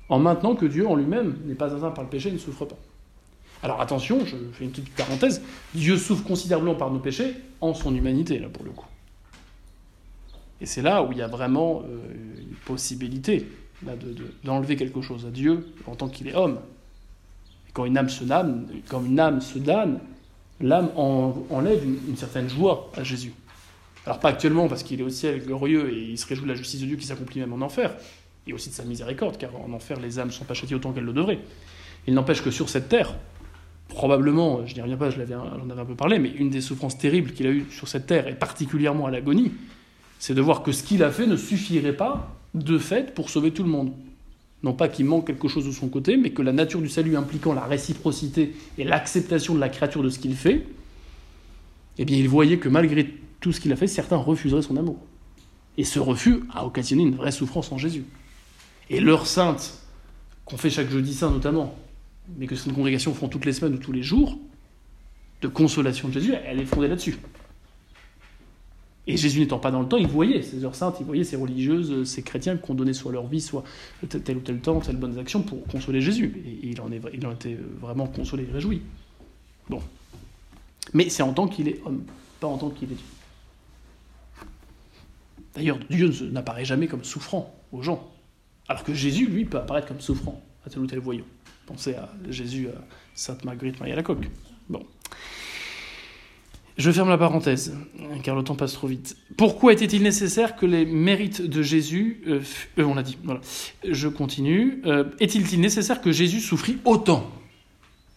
en 0.10 0.20
maintenant 0.20 0.56
que 0.56 0.66
Dieu 0.66 0.88
en 0.88 0.96
lui-même 0.96 1.38
n'est 1.46 1.56
pas 1.56 1.74
atteint 1.74 1.92
par 1.92 2.04
le 2.04 2.10
péché 2.10 2.30
et 2.30 2.32
ne 2.32 2.38
souffre 2.38 2.66
pas. 2.66 2.78
Alors 3.64 3.82
attention, 3.82 4.20
je 4.26 4.36
fais 4.54 4.66
une 4.66 4.72
petite 4.72 4.94
parenthèse, 4.94 5.42
Dieu 5.74 5.98
souffre 5.98 6.24
considérablement 6.24 6.76
par 6.76 6.92
nos 6.92 7.00
péchés 7.00 7.34
en 7.62 7.74
son 7.74 7.96
humanité, 7.96 8.38
là 8.38 8.48
pour 8.50 8.64
le 8.64 8.72
coup. 8.72 8.86
Et 10.62 10.66
c'est 10.66 10.82
là 10.82 11.04
où 11.04 11.12
il 11.12 11.18
y 11.18 11.22
a 11.22 11.28
vraiment 11.28 11.82
euh, 11.82 11.98
une 12.40 12.56
possibilité 12.66 13.48
d'enlever 14.44 14.76
quelque 14.76 15.02
chose 15.02 15.26
à 15.26 15.30
Dieu 15.30 15.68
en 15.86 15.96
tant 15.96 16.08
qu'il 16.08 16.28
est 16.28 16.36
homme. 16.36 16.60
Quand 17.74 17.86
une 17.86 17.98
âme 17.98 18.10
se 18.10 18.24
damne, 18.24 18.68
quand 18.88 19.04
une 19.04 19.20
âme 19.20 19.42
se 19.42 19.60
damne, 19.60 20.00
l'âme 20.62 20.90
enlève 20.96 21.84
une, 21.84 22.16
certaine 22.16 22.50
joie 22.50 22.90
à 22.96 23.04
Jésus. 23.04 23.34
Alors 24.06 24.20
pas 24.20 24.30
actuellement 24.30 24.68
parce 24.68 24.84
qu'il 24.84 25.02
est 25.02 25.04
au 25.04 25.10
ciel 25.10 25.44
glorieux 25.44 25.92
et 25.92 26.04
il 26.12 26.18
se 26.18 26.26
réjouit 26.26 26.46
de 26.46 26.52
la 26.52 26.56
justice 26.56 26.80
de 26.80 26.86
Dieu 26.86 26.96
qui 26.96 27.06
s'accomplit 27.06 27.42
même 27.42 27.52
en 27.54 27.66
enfer, 27.66 27.96
et 28.48 28.54
aussi 28.54 28.70
de 28.70 28.76
sa 28.76 28.84
miséricorde, 28.84 29.38
car 29.38 29.52
en 29.56 29.74
enfer 29.74 30.00
les 30.00 30.20
âmes 30.20 30.28
ne 30.28 30.34
sont 30.34 30.46
pas 30.46 30.54
châtiées 30.54 30.76
autant 30.76 30.92
qu'elles 30.92 31.04
le 31.04 31.14
devraient. 31.14 31.40
Il 32.08 32.14
n'empêche 32.14 32.44
que 32.44 32.52
sur 32.52 32.70
cette 32.70 32.90
terre, 32.90 33.16
probablement, 33.88 34.66
je 34.66 34.76
n'y 34.76 34.82
reviens 34.82 34.98
pas, 34.98 35.10
j'en 35.10 35.22
avais 35.22 35.82
un 35.82 35.86
peu 35.86 35.96
parlé, 35.96 36.20
mais 36.20 36.30
une 36.30 36.50
des 36.50 36.62
souffrances 36.62 36.98
terribles 36.98 37.32
qu'il 37.32 37.48
a 37.48 37.52
eues 37.52 37.66
sur 37.72 37.88
cette 37.88 38.06
terre, 38.06 38.28
et 38.28 38.36
particulièrement 38.36 39.08
à 39.08 39.12
l'agonie, 39.12 39.52
c'est 40.20 40.34
de 40.34 40.42
voir 40.42 40.64
que 40.64 40.72
ce 40.72 40.84
qu'il 40.84 41.04
a 41.04 41.12
fait 41.12 41.28
ne 41.28 41.36
suffirait 41.36 41.96
pas, 41.96 42.36
de 42.54 42.78
fait, 42.78 43.14
pour 43.14 43.30
sauver 43.30 43.52
tout 43.52 43.64
le 43.64 43.70
monde. 43.70 43.92
Non 44.64 44.74
pas 44.74 44.88
qu'il 44.88 45.06
manque 45.06 45.28
quelque 45.28 45.48
chose 45.48 45.66
de 45.66 45.72
son 45.72 45.90
côté, 45.90 46.18
mais 46.18 46.32
que 46.32 46.42
la 46.42 46.54
nature 46.54 46.82
du 46.82 46.90
salut 46.90 47.18
impliquant 47.18 47.54
la 47.54 47.66
réciprocité 47.66 48.56
et 48.78 48.84
l'acceptation 48.84 49.54
de 49.54 49.60
la 49.60 49.70
créature 49.70 50.02
de 50.02 50.10
ce 50.10 50.20
qu'il 50.20 50.36
fait, 50.36 50.66
eh 51.98 52.06
bien 52.06 52.18
il 52.18 52.30
voyait 52.30 52.58
que 52.58 52.70
malgré 52.70 53.14
tout 53.40 53.52
ce 53.52 53.60
qu'il 53.60 53.72
a 53.74 53.76
fait, 53.76 53.88
certains 53.88 54.18
refuseraient 54.18 54.62
son 54.62 54.78
amour. 54.78 54.98
Et 55.78 55.84
ce 55.84 56.00
refus 56.00 56.40
a 56.54 56.66
occasionné 56.66 57.04
une 57.04 57.16
vraie 57.16 57.32
souffrance 57.32 57.72
en 57.72 57.78
Jésus. 57.78 58.06
Et 58.90 59.00
l'heure 59.00 59.28
sainte, 59.28 59.80
qu'on 60.46 60.58
fait 60.58 60.70
chaque 60.70 60.90
jeudi 60.90 61.14
saint 61.14 61.32
notamment, 61.32 61.76
mais 62.38 62.48
que 62.48 62.56
certaines 62.56 62.76
congrégations 62.76 63.14
font 63.14 63.28
toutes 63.28 63.46
les 63.46 63.54
semaines 63.54 63.76
ou 63.76 63.80
tous 63.80 63.92
les 63.92 64.04
jours, 64.04 64.38
de 65.42 65.48
consolation 65.48 66.08
de 66.08 66.14
Jésus, 66.14 66.34
elle 66.46 66.60
est 66.60 66.66
fondée 66.66 66.88
là-dessus. 66.88 67.18
Et 69.08 69.18
Jésus 69.18 69.40
n'étant 69.40 69.60
pas 69.60 69.70
dans 69.70 69.82
le 69.82 69.88
temps, 69.88 69.98
il 69.98 70.08
voyait 70.08 70.42
ces 70.42 70.66
heures 70.66 70.74
saintes, 70.74 70.98
il 71.00 71.06
voyait 71.06 71.24
ces 71.24 71.36
religieuses, 71.36 72.08
ces 72.10 72.24
chrétiens 72.24 72.58
qui 72.58 72.72
ont 72.72 72.74
donné 72.74 72.94
soit 72.94 73.12
leur 73.12 73.28
vie, 73.28 73.42
soit 73.42 73.64
tel 74.10 74.38
ou 74.38 74.40
tel 74.40 74.60
temps, 74.60 74.80
telle 74.80 74.98
bonne 74.98 75.18
action 75.20 75.44
pour 75.44 75.64
consoler 75.68 76.02
Jésus. 76.02 76.42
Et 76.46 76.70
il 76.70 76.82
en, 76.82 76.92
est, 76.92 77.02
il 77.14 77.26
en 77.28 77.32
était 77.32 77.58
vraiment 77.80 78.08
consolé 78.08 78.48
et 78.50 78.52
réjoui. 78.52 78.82
Bon. 79.70 79.82
Mais 80.94 81.10
c'est 81.10 81.22
en 81.22 81.34
tant 81.34 81.48
qu'il 81.48 81.68
est 81.68 81.82
homme, 81.86 82.04
pas 82.40 82.48
en 82.48 82.58
tant 82.58 82.70
qu'il 82.70 82.92
est 82.92 82.96
Dieu. 82.96 83.06
D'ailleurs, 85.54 85.80
Dieu 85.90 86.12
n'apparaît 86.32 86.66
jamais 86.66 86.88
comme 86.88 87.04
souffrant 87.04 87.56
aux 87.72 87.84
gens. 87.84 88.12
Alors 88.68 88.84
que 88.84 88.94
Jésus, 88.94 89.28
lui, 89.28 89.46
peut 89.46 89.58
apparaître 89.58 89.88
comme 89.88 90.02
souffrant 90.02 90.42
à 90.66 90.70
tel 90.70 90.80
ou 90.80 90.88
tel 90.88 91.00
voyant. 91.00 91.26
Pensez 91.66 91.96
à 91.96 92.10
Jésus, 92.30 92.68
à 92.68 92.82
Sainte 93.14 93.44
Marguerite 93.44 93.80
Marie 93.80 93.92
à 93.92 93.96
la 93.96 94.04
coque. 94.04 94.28
Bon. 94.70 94.84
Je 96.78 96.92
ferme 96.92 97.10
la 97.10 97.18
parenthèse, 97.18 97.74
car 98.22 98.36
le 98.36 98.44
temps 98.44 98.56
passe 98.56 98.74
trop 98.74 98.88
vite. 98.88 99.16
Pourquoi 99.38 99.72
était-il 99.72 100.04
nécessaire 100.04 100.58
que 100.58 100.66
les 100.66 100.86
mérites 100.86 101.42
de 101.42 101.62
Jésus... 101.62 102.22
Euh, 102.28 102.42
euh 102.80 102.84
on 102.84 102.96
l'a 102.96 103.04
dit, 103.04 103.18
voilà. 103.24 103.40
Je 103.90 104.10
continue. 104.10 104.82
Euh, 104.86 105.06
est-il 105.22 105.60
nécessaire 105.62 106.02
que 106.02 106.12
Jésus 106.12 106.42
souffrit 106.42 106.78
autant? 106.84 107.32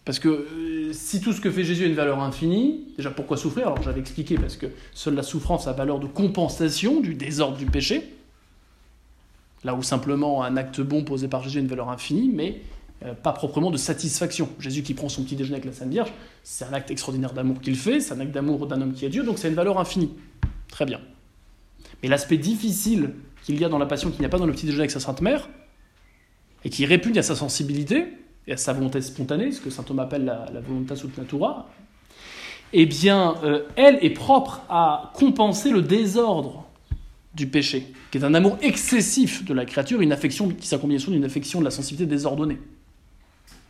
Parce 0.03 0.19
que 0.19 0.27
euh, 0.27 0.91
si 0.91 1.21
tout 1.21 1.31
ce 1.31 1.39
que 1.39 1.49
fait 1.51 1.63
Jésus 1.63 1.83
a 1.83 1.87
une 1.87 1.95
valeur 1.95 2.19
infinie, 2.19 2.87
déjà 2.97 3.11
pourquoi 3.11 3.37
souffrir? 3.37 3.67
Alors 3.67 3.81
j'avais 3.81 4.01
expliqué, 4.01 4.35
parce 4.35 4.57
que 4.57 4.65
seule 4.93 5.15
la 5.15 5.23
souffrance 5.23 5.67
a 5.67 5.71
valeur 5.71 5.99
de 5.99 6.07
compensation 6.07 6.99
du 6.99 7.13
désordre 7.13 7.57
du 7.57 7.65
péché. 7.65 8.03
Là 9.63 9.75
où 9.75 9.83
simplement 9.83 10.43
un 10.43 10.57
acte 10.57 10.81
bon 10.81 11.03
posé 11.03 11.27
par 11.27 11.43
Jésus 11.43 11.57
a 11.57 11.61
une 11.61 11.67
valeur 11.67 11.89
infinie, 11.89 12.29
mais 12.33 12.61
euh, 13.05 13.13
pas 13.13 13.33
proprement 13.33 13.71
de 13.71 13.77
satisfaction. 13.77 14.49
Jésus 14.59 14.83
qui 14.83 14.93
prend 14.93 15.09
son 15.09 15.23
petit 15.23 15.35
déjeuner 15.35 15.55
avec 15.55 15.65
la 15.65 15.73
Sainte 15.73 15.89
Vierge, 15.89 16.11
c'est 16.43 16.65
un 16.65 16.73
acte 16.73 16.91
extraordinaire 16.91 17.33
d'amour 17.33 17.59
qu'il 17.61 17.75
fait, 17.75 17.99
c'est 17.99 18.13
un 18.13 18.19
acte 18.19 18.31
d'amour 18.31 18.67
d'un 18.67 18.81
homme 18.81 18.93
qui 18.93 19.05
est 19.05 19.09
Dieu, 19.09 19.23
donc 19.23 19.37
c'est 19.37 19.49
une 19.49 19.55
valeur 19.55 19.79
infinie. 19.79 20.11
Très 20.69 20.85
bien. 20.85 21.01
Mais 22.01 22.09
l'aspect 22.09 22.37
difficile 22.37 23.11
qu'il 23.43 23.59
y 23.59 23.65
a 23.65 23.69
dans 23.69 23.77
la 23.77 23.85
passion 23.85 24.11
qu'il 24.11 24.19
n'y 24.19 24.25
a 24.25 24.29
pas 24.29 24.37
dans 24.37 24.45
le 24.45 24.53
petit 24.53 24.65
déjeuner 24.65 24.83
avec 24.83 24.91
sa 24.91 24.99
Sainte 24.99 25.21
Mère, 25.21 25.49
et 26.63 26.69
qui 26.69 26.85
répugne 26.85 27.17
à 27.17 27.23
sa 27.23 27.35
sensibilité 27.35 28.07
et 28.47 28.53
à 28.53 28.57
sa 28.57 28.73
volonté 28.73 29.01
spontanée, 29.01 29.51
ce 29.51 29.61
que 29.61 29.69
saint 29.69 29.83
Thomas 29.83 30.03
appelle 30.03 30.25
la, 30.25 30.45
la 30.51 30.61
natura, 31.17 31.69
eh 32.73 32.85
bien, 32.85 33.35
euh, 33.43 33.63
elle 33.75 33.97
est 34.01 34.09
propre 34.11 34.61
à 34.69 35.11
compenser 35.15 35.71
le 35.71 35.81
désordre 35.81 36.65
du 37.33 37.47
péché, 37.47 37.93
qui 38.11 38.17
est 38.17 38.23
un 38.23 38.33
amour 38.33 38.57
excessif 38.61 39.45
de 39.45 39.53
la 39.53 39.65
créature, 39.65 40.01
une 40.01 40.11
affection 40.11 40.49
qui 40.49 40.67
s'accompagne 40.67 40.97
d'une 40.97 41.25
affection 41.25 41.59
de 41.59 41.65
la 41.65 41.71
sensibilité 41.71 42.05
désordonnée. 42.07 42.57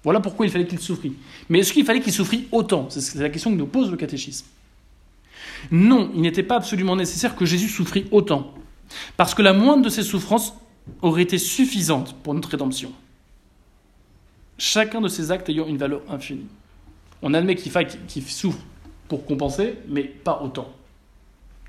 Voilà 0.03 0.21
pourquoi 0.21 0.45
il 0.45 0.51
fallait 0.51 0.65
qu'il 0.65 0.79
souffrit. 0.79 1.13
Mais 1.49 1.59
est-ce 1.59 1.73
qu'il 1.73 1.85
fallait 1.85 1.99
qu'il 1.99 2.13
souffrit 2.13 2.47
autant? 2.51 2.89
C'est 2.89 3.15
la 3.15 3.29
question 3.29 3.51
que 3.51 3.57
nous 3.57 3.67
pose 3.67 3.91
le 3.91 3.97
catéchisme. 3.97 4.45
Non, 5.71 6.09
il 6.15 6.21
n'était 6.21 6.43
pas 6.43 6.55
absolument 6.55 6.95
nécessaire 6.95 7.35
que 7.35 7.45
Jésus 7.45 7.67
souffrit 7.67 8.05
autant, 8.11 8.53
parce 9.17 9.33
que 9.33 9.41
la 9.41 9.51
moindre 9.51 9.83
de 9.83 9.89
ses 9.89 10.03
souffrances 10.03 10.53
aurait 11.01 11.23
été 11.23 11.37
suffisante 11.37 12.15
pour 12.23 12.33
notre 12.33 12.49
rédemption. 12.49 12.93
Chacun 14.57 15.01
de 15.01 15.09
ses 15.09 15.31
actes 15.31 15.49
ayant 15.49 15.67
une 15.67 15.77
valeur 15.77 16.01
infinie. 16.09 16.47
On 17.21 17.33
admet 17.33 17.55
qu'il 17.55 17.71
faille 17.71 17.87
qu'il 18.07 18.23
souffre 18.23 18.59
pour 19.09 19.25
compenser, 19.25 19.75
mais 19.87 20.03
pas 20.03 20.41
autant. 20.41 20.73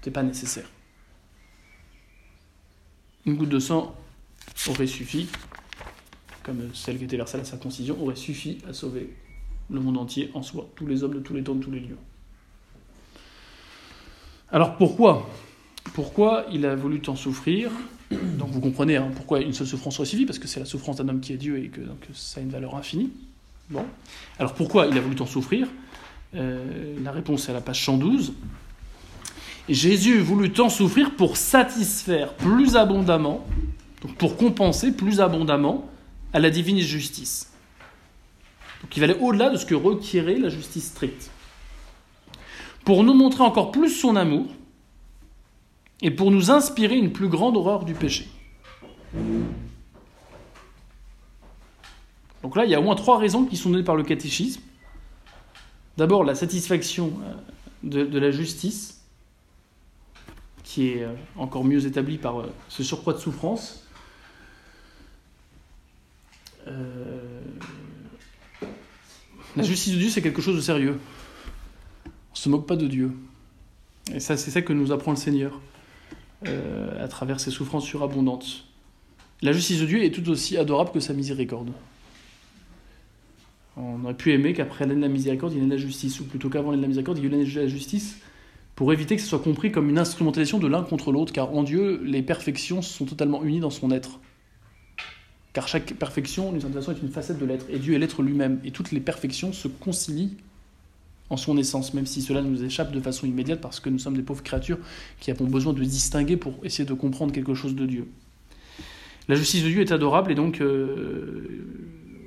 Ce 0.03 0.09
n'est 0.09 0.13
pas 0.13 0.23
nécessaire. 0.23 0.71
Une 3.27 3.37
goutte 3.37 3.51
de 3.51 3.59
sang 3.59 3.95
aurait 4.69 4.87
suffi, 4.87 5.29
comme 6.43 6.71
celle 6.75 6.99
qui 6.99 7.05
était 7.05 7.17
versée 7.17 7.37
à 7.37 7.39
la 7.39 7.45
circoncision, 7.45 8.03
aurait 8.03 8.17
suffi 8.17 8.59
à 8.69 8.73
sauver 8.73 9.11
le 9.71 9.81
monde 9.81 9.99
entier 9.99 10.31
en 10.35 10.43
soi, 10.43 10.69
tous 10.75 10.87
les 10.87 11.05
hommes 11.05 11.15
de 11.15 11.21
tous 11.21 11.35
les 11.35 11.43
temps, 11.43 11.55
de 11.55 11.63
tous 11.63 11.71
les 11.71 11.81
lieux. 11.81 11.99
Alors 14.51 14.77
pourquoi? 14.77 15.29
Pourquoi 15.95 16.47
il 16.51 16.67
a 16.67 16.75
voulu 16.75 17.01
tant 17.01 17.15
souffrir? 17.15 17.71
Donc 18.11 18.51
vous 18.51 18.61
comprenez 18.61 18.97
hein, 18.97 19.11
pourquoi 19.15 19.41
une 19.41 19.53
seule 19.53 19.67
souffrance 19.67 20.01
aurait 20.01 20.09
suffi, 20.09 20.27
parce 20.27 20.39
que 20.39 20.49
c'est 20.49 20.61
la 20.61 20.67
souffrance 20.67 20.97
d'un 20.97 21.09
homme 21.09 21.21
qui 21.21 21.33
est 21.33 21.37
Dieu 21.37 21.63
et 21.63 21.69
que 21.69 21.81
donc, 21.81 22.05
ça 22.15 22.41
a 22.41 22.43
une 22.43 22.51
valeur 22.51 22.75
infinie. 22.75 23.11
Bon. 23.69 23.85
Alors 24.39 24.55
pourquoi 24.55 24.87
il 24.87 24.99
a 24.99 25.01
voulu 25.01 25.15
tant 25.15 25.27
souffrir? 25.27 25.69
Euh, 26.35 26.97
La 27.05 27.13
réponse 27.13 27.49
est 27.49 27.51
à 27.51 27.55
la 27.55 27.61
page 27.61 27.85
112. 27.85 28.33
Jésus 29.69 30.19
voulut 30.19 30.53
tant 30.53 30.69
souffrir 30.69 31.15
pour 31.15 31.37
satisfaire 31.37 32.35
plus 32.35 32.77
abondamment, 32.77 33.47
pour 34.19 34.37
compenser 34.37 34.93
plus 34.93 35.21
abondamment 35.21 35.89
à 36.33 36.41
la 36.41 36.51
divine 36.51 36.81
justice. 36.81 37.53
Donc 38.83 38.97
il 38.97 39.01
va 39.01 39.05
aller 39.05 39.21
au-delà 39.21 39.51
de 39.51 39.57
ce 39.57 39.67
que 39.67 39.75
requérait 39.75 40.39
la 40.39 40.49
justice 40.49 40.87
stricte. 40.87 41.31
Pour 42.85 43.05
nous 43.05 43.15
montrer 43.15 43.43
encore 43.43 43.71
plus 43.71 43.91
son 43.91 44.17
amour 44.17 44.47
et 46.03 46.11
pour 46.11 46.31
nous 46.31 46.51
inspirer 46.51 46.97
une 46.97 47.13
plus 47.13 47.29
grande 47.29 47.57
horreur 47.57 47.85
du 47.85 47.95
péché. 47.95 48.27
Donc 52.43 52.57
là, 52.57 52.65
il 52.65 52.71
y 52.71 52.75
a 52.75 52.81
au 52.81 52.83
moins 52.83 52.95
trois 52.95 53.19
raisons 53.19 53.45
qui 53.45 53.59
sont 53.59 53.69
données 53.69 53.85
par 53.85 53.97
le 53.97 54.03
catéchisme. 54.03 54.63
D'abord, 55.99 56.25
la 56.25 56.35
satisfaction 56.35 57.13
euh, 57.85 58.07
de 58.07 58.19
la 58.19 58.31
justice 58.31 59.00
qui 60.71 60.91
est 60.91 61.03
euh, 61.03 61.13
encore 61.37 61.65
mieux 61.65 61.85
établi 61.85 62.17
par 62.17 62.39
euh, 62.39 62.47
ce 62.69 62.85
surcroît 62.85 63.13
de 63.13 63.19
souffrance. 63.19 63.89
Euh, 66.69 67.41
la 69.57 69.65
justice 69.65 69.95
de 69.95 69.99
Dieu, 69.99 70.11
c'est 70.11 70.23
quelque 70.23 70.41
chose 70.41 70.55
de 70.55 70.61
sérieux. 70.61 71.01
On 72.07 72.09
ne 72.09 72.37
se 72.37 72.49
moque 72.49 72.69
pas 72.69 72.77
de 72.77 72.87
Dieu. 72.87 73.11
Et 74.15 74.21
ça, 74.21 74.37
c'est 74.37 74.53
ça 74.53 74.63
que 74.63 74.73
nous 74.73 74.93
apprend 74.93 75.11
le 75.11 75.17
Seigneur 75.17 75.61
à 76.45 77.09
travers 77.09 77.39
ses 77.39 77.51
souffrances 77.51 77.85
surabondantes. 77.85 78.65
La 79.43 79.53
justice 79.53 79.81
de 79.81 79.87
Dieu 79.87 80.05
est 80.05 80.11
tout 80.11 80.27
aussi 80.31 80.57
adorable 80.57 80.91
que 80.93 81.01
sa 81.01 81.13
miséricorde. 81.13 81.71
On 83.77 84.03
aurait 84.05 84.17
pu 84.17 84.33
aimer 84.33 84.53
qu'après 84.53 84.87
l'année 84.87 85.01
de 85.01 85.07
la 85.07 85.13
miséricorde, 85.13 85.53
il 85.53 85.63
y 85.63 85.67
ait 85.67 85.69
la 85.69 85.77
justice, 85.77 86.21
ou 86.21 86.25
plutôt 86.25 86.49
qu'avant 86.49 86.71
l'année 86.71 86.83
de 86.83 86.83
la 86.83 86.89
miséricorde, 86.89 87.19
il 87.19 87.25
y 87.25 87.27
ait 87.27 87.63
la 87.63 87.67
justice, 87.67 88.21
pour 88.75 88.93
éviter 88.93 89.17
que 89.17 89.23
ce 89.23 89.29
soit 89.29 89.41
compris 89.41 89.73
comme 89.73 89.91
une 89.91 89.99
instrumentalisation 89.99 90.59
de 90.59 90.67
l'un 90.67 90.83
contre 90.83 91.13
l'autre, 91.13 91.33
car 91.33 91.55
en 91.55 91.63
Dieu, 91.63 92.01
les 92.05 92.23
perfections 92.23 92.83
sont 92.83 93.05
totalement 93.05 93.43
unies 93.43 93.61
dans 93.61 93.71
son 93.71 93.91
être. 93.91 94.21
Car 95.53 95.69
chaque 95.69 95.95
perfection, 95.95 96.53
d'une 96.53 96.61
certaine 96.61 96.81
façon, 96.81 96.93
est 96.93 97.03
une 97.03 97.11
facette 97.11 97.39
de 97.39 97.45
l'être, 97.45 97.67
et 97.69 97.79
Dieu 97.79 97.95
est 97.95 97.99
l'être 97.99 98.23
lui-même, 98.23 98.61
et 98.65 98.71
toutes 98.71 98.93
les 98.93 99.01
perfections 99.01 99.53
se 99.53 99.69
concilient 99.69 100.37
en 101.29 101.37
son 101.37 101.57
essence, 101.57 101.95
même 101.95 102.07
si 102.07 102.23
cela 102.23 102.43
nous 102.43 102.65
échappe 102.65 102.93
de 102.93 103.01
façon 103.01 103.27
immédiate, 103.27 103.61
parce 103.61 103.81
que 103.81 103.89
nous 103.89 103.99
sommes 103.99 104.17
des 104.17 104.23
pauvres 104.23 104.43
créatures 104.43 104.79
qui 105.21 105.31
avons 105.31 105.47
besoin 105.47 105.73
de 105.73 105.83
distinguer 105.83 106.37
pour 106.37 106.55
essayer 106.65 106.85
de 106.85 106.95
comprendre 106.95 107.33
quelque 107.33 107.55
chose 107.55 107.75
de 107.75 107.87
Dieu. 107.87 108.09
La 109.29 109.37
justice 109.37 109.63
de 109.63 109.69
Dieu 109.69 109.81
est 109.81 109.93
adorable, 109.93 110.33
et 110.33 110.35
donc, 110.35 110.61
euh, 110.61 111.65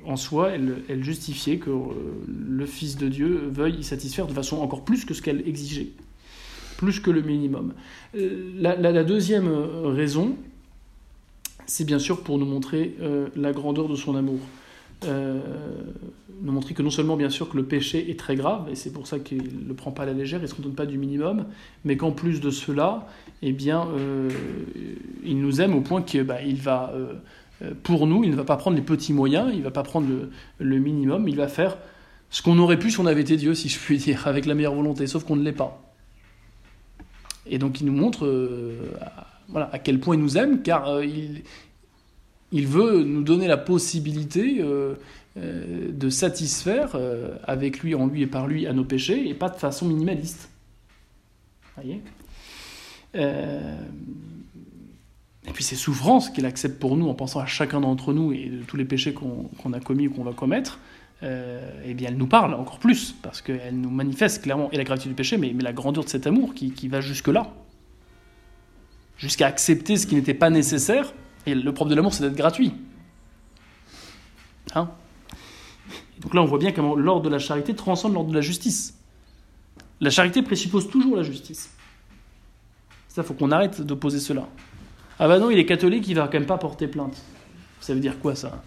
en 0.06 0.16
soi, 0.16 0.52
elle, 0.52 1.04
justifiait 1.04 1.58
que 1.58 1.70
euh, 1.70 1.92
le 2.28 2.66
Fils 2.66 2.96
de 2.96 3.08
Dieu 3.08 3.48
veuille 3.50 3.76
y 3.80 3.84
satisfaire 3.84 4.26
de 4.26 4.32
façon 4.32 4.58
encore 4.58 4.84
plus 4.84 5.04
que 5.04 5.14
ce 5.14 5.22
qu'elle 5.22 5.46
exigeait. 5.46 5.88
Plus 6.76 7.00
que 7.00 7.10
le 7.10 7.22
minimum. 7.22 7.74
Euh, 8.16 8.52
la, 8.56 9.04
deuxième 9.04 9.48
raison, 9.84 10.36
c'est 11.66 11.84
bien 11.84 11.98
sûr 11.98 12.22
pour 12.22 12.38
nous 12.38 12.46
montrer 12.46 12.96
la 13.36 13.52
grandeur 13.52 13.88
de 13.88 13.96
son 13.96 14.16
amour. 14.16 14.40
nous 15.02 16.52
montrer 16.52 16.74
que 16.74 16.82
non 16.82 16.90
seulement 16.90 17.16
bien 17.16 17.30
sûr 17.30 17.48
que 17.48 17.56
le 17.56 17.64
péché 17.64 18.10
est 18.10 18.18
très 18.18 18.36
grave, 18.36 18.68
et 18.70 18.74
c'est 18.74 18.92
pour 18.92 19.06
ça 19.06 19.18
qu'il 19.18 19.38
ne 19.38 19.68
le 19.68 19.74
prend 19.74 19.92
pas 19.92 20.02
à 20.02 20.06
la 20.06 20.12
légère, 20.12 20.40
il 20.40 20.42
ne 20.42 20.48
se 20.48 20.54
contente 20.54 20.76
pas 20.76 20.86
du 20.86 20.98
minimum, 20.98 21.46
mais 21.84 21.96
qu'en 21.96 22.12
plus 22.12 22.40
de 22.40 22.50
cela, 22.50 23.08
eh 23.42 23.52
bien, 23.52 23.88
il 25.24 25.40
nous 25.40 25.60
aime 25.60 25.74
au 25.74 25.80
point 25.80 26.02
qu'il 26.02 26.22
bah, 26.24 26.38
va 26.62 26.92
euh, 27.62 27.72
pour 27.82 28.06
nous, 28.06 28.24
il 28.24 28.30
ne 28.30 28.36
va 28.36 28.44
pas 28.44 28.56
prendre 28.56 28.76
les 28.76 28.82
petits 28.82 29.12
moyens, 29.12 29.50
il 29.52 29.58
ne 29.58 29.64
va 29.64 29.70
pas 29.70 29.82
prendre 29.82 30.08
le, 30.58 30.78
minimum, 30.78 31.28
il 31.28 31.36
va 31.36 31.48
faire 31.48 31.76
ce 32.30 32.42
qu'on 32.42 32.58
aurait 32.58 32.78
pu 32.78 32.90
si 32.90 33.00
on 33.00 33.06
avait 33.06 33.20
été 33.20 33.36
Dieu, 33.36 33.54
si 33.54 33.68
je 33.68 33.78
puis 33.78 33.98
dire, 33.98 34.26
avec 34.26 34.46
la 34.46 34.54
meilleure 34.54 34.74
volonté, 34.74 35.06
sauf 35.06 35.24
qu'on 35.24 35.36
ne 35.36 35.42
l'est 35.42 35.52
pas. 35.52 35.80
Et 37.46 37.58
donc 37.58 37.80
il 37.80 37.86
nous 37.86 37.92
montre 37.92 38.26
euh, 38.26 38.92
à, 39.00 39.26
voilà, 39.48 39.70
à 39.72 39.78
quel 39.78 40.00
point 40.00 40.16
il 40.16 40.20
nous 40.20 40.36
aime, 40.36 40.62
car 40.62 40.88
euh, 40.88 41.04
il, 41.04 41.42
il, 42.52 42.66
veut 42.66 43.02
nous 43.04 43.22
donner 43.22 43.46
la 43.46 43.56
possibilité 43.56 44.62
de 45.36 46.10
satisfaire 46.10 46.96
avec 47.44 47.80
lui, 47.80 47.94
en 47.94 48.06
lui 48.06 48.22
et 48.22 48.26
par 48.26 48.46
lui 48.46 48.66
à 48.66 48.72
nos 48.72 48.84
péchés, 48.84 49.28
et 49.28 49.34
pas 49.34 49.48
de 49.48 49.56
façon 49.56 49.86
minimaliste. 49.86 50.48
Voyez? 51.76 52.00
Et 55.46 55.50
puis 55.52 55.64
ces 55.64 55.76
souffrances 55.76 56.30
qu'il 56.30 56.46
accepte 56.46 56.78
pour 56.78 56.96
nous 56.96 57.08
en 57.08 57.14
pensant 57.14 57.40
à 57.40 57.46
chacun 57.46 57.80
d'entre 57.80 58.12
nous 58.12 58.32
et 58.32 58.46
de 58.46 58.62
tous 58.62 58.76
les 58.76 58.84
péchés 58.84 59.12
qu'on 59.12 59.72
a 59.72 59.80
commis 59.80 60.08
ou 60.08 60.12
qu'on 60.12 60.24
va 60.24 60.32
commettre, 60.32 60.78
euh, 60.78 60.93
eh 61.24 61.94
bien 61.94 62.08
elle 62.08 62.16
nous 62.16 62.26
parle 62.26 62.54
encore 62.54 62.78
plus, 62.78 63.14
parce 63.22 63.40
qu'elle 63.40 63.80
nous 63.80 63.90
manifeste 63.90 64.42
clairement 64.42 64.70
et 64.72 64.76
la 64.76 64.84
gravité 64.84 65.08
du 65.08 65.14
péché, 65.14 65.38
mais, 65.38 65.52
la 65.52 65.72
grandeur 65.72 66.04
de 66.04 66.08
cet 66.08 66.26
amour 66.26 66.54
qui, 66.54 66.88
va 66.88 67.00
jusque-là. 67.00 67.52
Jusqu'à 69.16 69.46
accepter 69.46 69.96
ce 69.96 70.06
qui 70.06 70.16
n'était 70.16 70.34
pas 70.34 70.50
nécessaire. 70.50 71.12
Et 71.46 71.54
le 71.54 71.72
propre 71.72 71.90
de 71.90 71.94
l'amour, 71.94 72.12
c'est 72.12 72.24
d'être 72.24 72.36
gratuit. 72.36 72.72
Hein? 74.74 74.90
Donc 76.20 76.34
là, 76.34 76.42
on 76.42 76.46
voit 76.46 76.58
bien 76.58 76.72
comment 76.72 76.96
l'ordre 76.96 77.22
de 77.22 77.28
la 77.28 77.38
charité 77.38 77.74
transcende 77.74 78.14
l'ordre 78.14 78.30
de 78.30 78.34
la 78.34 78.40
justice. 78.40 78.98
La 80.00 80.10
charité 80.10 80.42
présuppose 80.42 80.88
toujours 80.88 81.16
la 81.16 81.22
justice. 81.22 81.70
Ça, 83.08 83.22
faut 83.22 83.34
qu'on 83.34 83.52
arrête 83.52 83.80
d'opposer 83.80 84.20
cela. 84.20 84.48
Ah 85.18 85.28
bah 85.28 85.38
non, 85.38 85.50
il 85.50 85.58
est 85.58 85.66
catholique, 85.66 86.08
il 86.08 86.14
va 86.14 86.24
quand 86.24 86.34
même 86.34 86.46
pas 86.46 86.58
porter 86.58 86.88
plainte. 86.88 87.22
Ça 87.80 87.94
veut 87.94 88.00
dire 88.00 88.18
quoi 88.18 88.34
ça? 88.34 88.62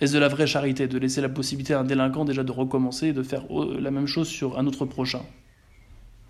Est-ce 0.00 0.14
de 0.14 0.18
la 0.18 0.28
vraie 0.28 0.46
charité 0.46 0.86
de 0.86 0.98
laisser 0.98 1.20
la 1.20 1.28
possibilité 1.28 1.74
à 1.74 1.80
un 1.80 1.84
délinquant 1.84 2.24
déjà 2.24 2.44
de 2.44 2.52
recommencer 2.52 3.08
et 3.08 3.12
de 3.12 3.22
faire 3.22 3.42
euh, 3.50 3.78
la 3.80 3.90
même 3.90 4.06
chose 4.06 4.28
sur 4.28 4.58
un 4.58 4.66
autre 4.66 4.84
prochain? 4.84 5.22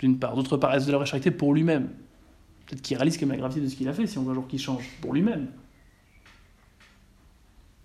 D'une 0.00 0.18
part. 0.18 0.34
D'autre 0.34 0.56
part, 0.56 0.74
est-ce 0.74 0.86
de 0.86 0.92
la 0.92 0.98
vraie 0.98 1.06
charité 1.06 1.30
pour 1.30 1.52
lui-même? 1.52 1.88
Peut-être 2.66 2.82
qu'il 2.82 2.96
réalise 2.96 3.18
quand 3.18 3.26
même 3.26 3.36
la 3.36 3.40
gravité 3.40 3.60
de 3.60 3.68
ce 3.68 3.76
qu'il 3.76 3.88
a 3.88 3.92
fait 3.92 4.06
si 4.06 4.18
on 4.18 4.22
voit 4.22 4.32
un 4.32 4.34
jour 4.34 4.46
qu'il 4.46 4.60
change. 4.60 4.84
Pour 5.00 5.12
lui-même. 5.12 5.48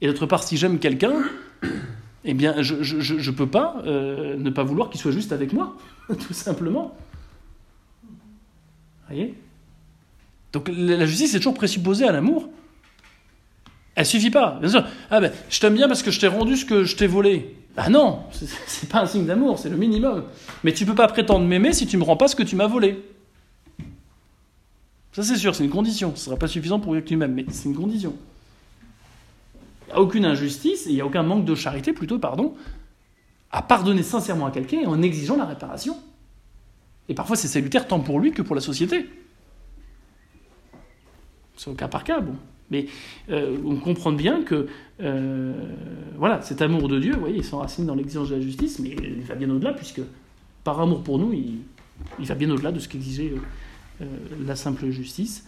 Et 0.02 0.08
d'autre 0.08 0.26
part, 0.26 0.44
si 0.44 0.58
j'aime 0.58 0.80
quelqu'un, 0.80 1.24
eh 2.26 2.34
bien, 2.34 2.62
je 2.62 2.76
ne 2.76 3.32
peux 3.32 3.48
pas 3.48 3.82
euh, 3.86 4.38
ne 4.38 4.50
pas 4.50 4.64
vouloir 4.64 4.90
qu'il 4.90 5.00
soit 5.00 5.12
juste 5.12 5.32
avec 5.32 5.54
moi, 5.54 5.78
tout 6.08 6.34
simplement. 6.34 6.96
Vous 8.04 8.10
voyez? 9.08 9.36
Donc 10.54 10.70
la 10.70 11.06
justice 11.06 11.34
est 11.34 11.40
toujours 11.40 11.56
présupposée 11.56 12.08
à 12.08 12.12
l'amour. 12.12 12.48
Elle 13.96 14.06
suffit 14.06 14.32
pas. 14.32 14.58
Bien 14.60 14.70
sûr, 14.70 14.86
ah 15.12 15.20
ben, 15.20 15.32
je 15.50 15.60
t'aime 15.60 15.76
bien 15.76 15.88
parce 15.88 16.02
que 16.02 16.12
je 16.12 16.20
t'ai 16.20 16.28
rendu 16.28 16.58
ce 16.58 16.66
que 16.66 16.84
je 16.84 16.96
t'ai 16.96 17.08
volé. 17.08 17.56
Ah 17.76 17.90
non, 17.90 18.24
c'est 18.68 18.90
pas 18.90 19.02
un 19.02 19.06
signe 19.08 19.26
d'amour, 19.26 19.58
c'est 19.58 19.70
le 19.70 19.78
minimum. 19.78 20.26
Mais 20.64 20.74
tu 20.74 20.86
peux 20.86 20.96
pas 20.96 21.08
prétendre 21.08 21.46
m'aimer 21.46 21.74
si 21.74 21.88
tu 21.88 21.98
me 21.98 22.04
rends 22.04 22.18
pas 22.18 22.28
ce 22.28 22.36
que 22.36 22.44
tu 22.44 22.56
m'as 22.56 22.68
volé. 22.68 23.04
Ça 25.12 25.24
c'est 25.24 25.38
sûr, 25.38 25.56
c'est 25.56 25.64
une 25.64 25.72
condition. 25.72 26.14
Ce 26.16 26.26
sera 26.26 26.38
pas 26.38 26.48
suffisant 26.48 26.80
pour 26.80 26.94
dire 26.94 27.04
que 27.04 27.08
tu 27.08 27.18
m'aimes, 27.18 27.34
mais 27.34 27.46
c'est 27.50 27.70
une 27.70 27.76
condition. 27.76 28.16
Il 29.88 29.94
n'y 29.94 29.94
a 29.94 30.02
aucune 30.02 30.26
injustice 30.26 30.88
et 30.88 30.90
il 30.90 30.96
n'y 30.96 31.02
a 31.02 31.06
aucun 31.06 31.24
manque 31.24 31.46
de 31.46 31.56
charité, 31.56 31.94
plutôt, 31.94 32.18
pardon, 32.18 32.56
à 33.52 33.62
pardonner 33.62 34.04
sincèrement 34.04 34.48
à 34.48 34.52
quelqu'un 34.52 34.86
en 34.88 35.02
exigeant 35.02 35.36
la 35.36 35.46
réparation. 35.46 35.98
Et 37.10 37.14
parfois 37.14 37.36
c'est 37.36 37.48
salutaire 37.48 37.88
tant 37.88 38.00
pour 38.00 38.20
lui 38.20 38.32
que 38.32 38.42
pour 38.42 38.56
la 38.56 38.62
société. 38.62 39.10
C'est 41.58 41.70
au 41.70 41.74
cas 41.74 41.88
par 41.88 42.04
cas, 42.04 42.20
bon. 42.20 42.36
Mais 42.74 42.88
euh, 43.30 43.56
on 43.66 43.76
comprend 43.76 44.12
bien 44.12 44.44
que 44.44 44.68
euh, 45.02 45.54
voilà, 46.18 46.42
cet 46.42 46.62
amour 46.62 46.90
de 46.90 47.00
Dieu, 47.00 47.16
voyez, 47.16 47.38
il 47.38 47.46
s'enracine 47.46 47.86
dans 47.86 47.96
l'exigence 47.96 48.30
de 48.30 48.36
la 48.36 48.42
justice, 48.42 48.80
mais 48.80 48.90
il 48.90 49.22
va 49.22 49.36
bien 49.36 49.50
au-delà, 49.50 49.74
puisque 49.74 50.02
par 50.64 50.82
amour 50.82 51.04
pour 51.04 51.20
nous, 51.20 51.32
il, 51.34 52.26
va 52.26 52.36
bien 52.36 52.50
au-delà 52.50 52.72
de 52.72 52.80
ce 52.80 52.88
qu'exigeait 52.88 53.34
euh, 54.02 54.06
la 54.46 54.56
simple 54.56 54.90
justice. 54.90 55.46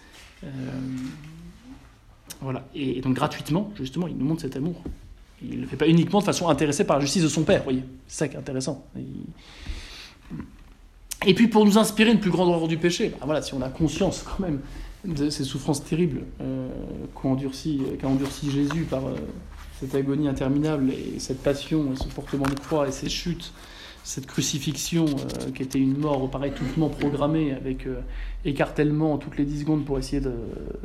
voilà. 2.42 2.68
Et, 2.76 3.02
donc 3.02 3.16
gratuitement, 3.16 3.72
justement, 3.76 4.08
il 4.08 4.16
nous 4.16 4.26
montre 4.26 4.42
cet 4.42 4.56
amour. 4.56 4.82
Il 5.42 5.58
ne 5.58 5.62
le 5.62 5.68
fait 5.68 5.78
pas 5.78 5.88
uniquement 5.88 6.20
de 6.20 6.26
façon 6.26 6.48
intéressée 6.48 6.86
par 6.86 6.98
la 6.98 7.02
justice 7.02 7.24
de 7.24 7.28
son 7.28 7.44
Père, 7.44 7.64
voyez. 7.64 7.84
C'est 8.08 8.20
ça 8.20 8.28
qui 8.28 8.36
est 8.36 8.40
intéressant. 8.40 8.86
Et 11.26 11.34
puis 11.34 11.48
pour 11.48 11.66
nous 11.66 11.78
inspirer 11.78 12.12
une 12.12 12.20
plus 12.20 12.30
grande 12.30 12.50
horreur 12.50 12.68
du 12.68 12.78
péché, 12.78 13.10
bah, 13.10 13.26
voilà, 13.26 13.42
si 13.42 13.54
on 13.54 13.62
a 13.62 13.70
conscience 13.70 14.24
quand 14.24 14.40
même 14.44 14.60
de 15.06 15.30
ces 15.30 15.44
souffrances 15.44 15.84
terribles 15.84 16.22
euh, 16.42 16.70
qu'a 17.22 17.28
endurci, 17.28 18.52
Jésus 18.52 18.84
par 18.90 19.06
euh, 19.06 19.16
cette 19.80 19.96
agonie 19.96 20.28
interminable 20.28 20.92
et 20.92 21.20
cette 21.20 21.42
passion, 21.42 21.94
et 21.94 21.96
ce 21.96 22.08
portement 22.08 22.46
de 22.46 22.60
croix 22.60 22.88
et 22.88 22.92
ces 22.92 23.10
chutes, 23.10 23.54
cette 24.04 24.26
crucifixion 24.26 25.06
euh, 25.06 25.52
qui 25.52 25.64
était 25.64 25.80
une 25.80 25.98
mort 25.98 26.30
pareil 26.30 26.54
tout 26.56 26.90
programmée 26.90 27.54
avec 27.54 27.88
écartèlement 28.44 29.18
toutes 29.18 29.38
les 29.38 29.46
10 29.46 29.62
secondes 29.62 29.86
pour 29.86 29.98
essayer 29.98 30.22
de 30.22 30.34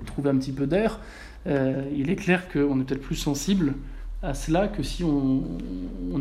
trouver 0.06 0.30
un 0.30 0.36
petit 0.36 0.52
peu 0.52 0.66
d'air, 0.66 1.00
il 1.46 2.10
est 2.10 2.16
clair 2.16 2.48
qu'on 2.50 2.80
est 2.80 2.84
peut-être 2.84 3.02
plus 3.02 3.16
sensible 3.16 3.74
à 4.22 4.34
cela 4.34 4.68
que 4.68 4.82
si 4.82 5.02
on, 5.02 5.42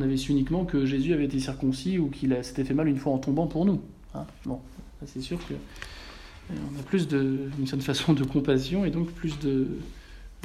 avait 0.01 0.15
su 0.15 0.31
uniquement 0.31 0.63
que 0.63 0.85
Jésus 0.85 1.13
avait 1.13 1.25
été 1.25 1.39
circoncis 1.39 1.99
ou 1.99 2.07
qu'il 2.07 2.37
s'était 2.41 2.63
fait 2.63 2.73
mal 2.73 2.87
une 2.87 2.97
fois 2.97 3.11
en 3.11 3.17
tombant 3.17 3.47
pour 3.47 3.65
nous. 3.65 3.81
Hein. 4.15 4.25
bon, 4.45 4.59
c'est 5.05 5.21
sûr 5.21 5.37
que 5.45 5.53
on 6.51 6.79
a 6.79 6.83
plus 6.83 7.07
de, 7.07 7.49
une 7.59 7.67
certaine 7.67 7.85
façon 7.85 8.13
de 8.13 8.23
compassion 8.23 8.85
et 8.85 8.89
donc 8.89 9.11
plus 9.11 9.37
de, 9.39 9.67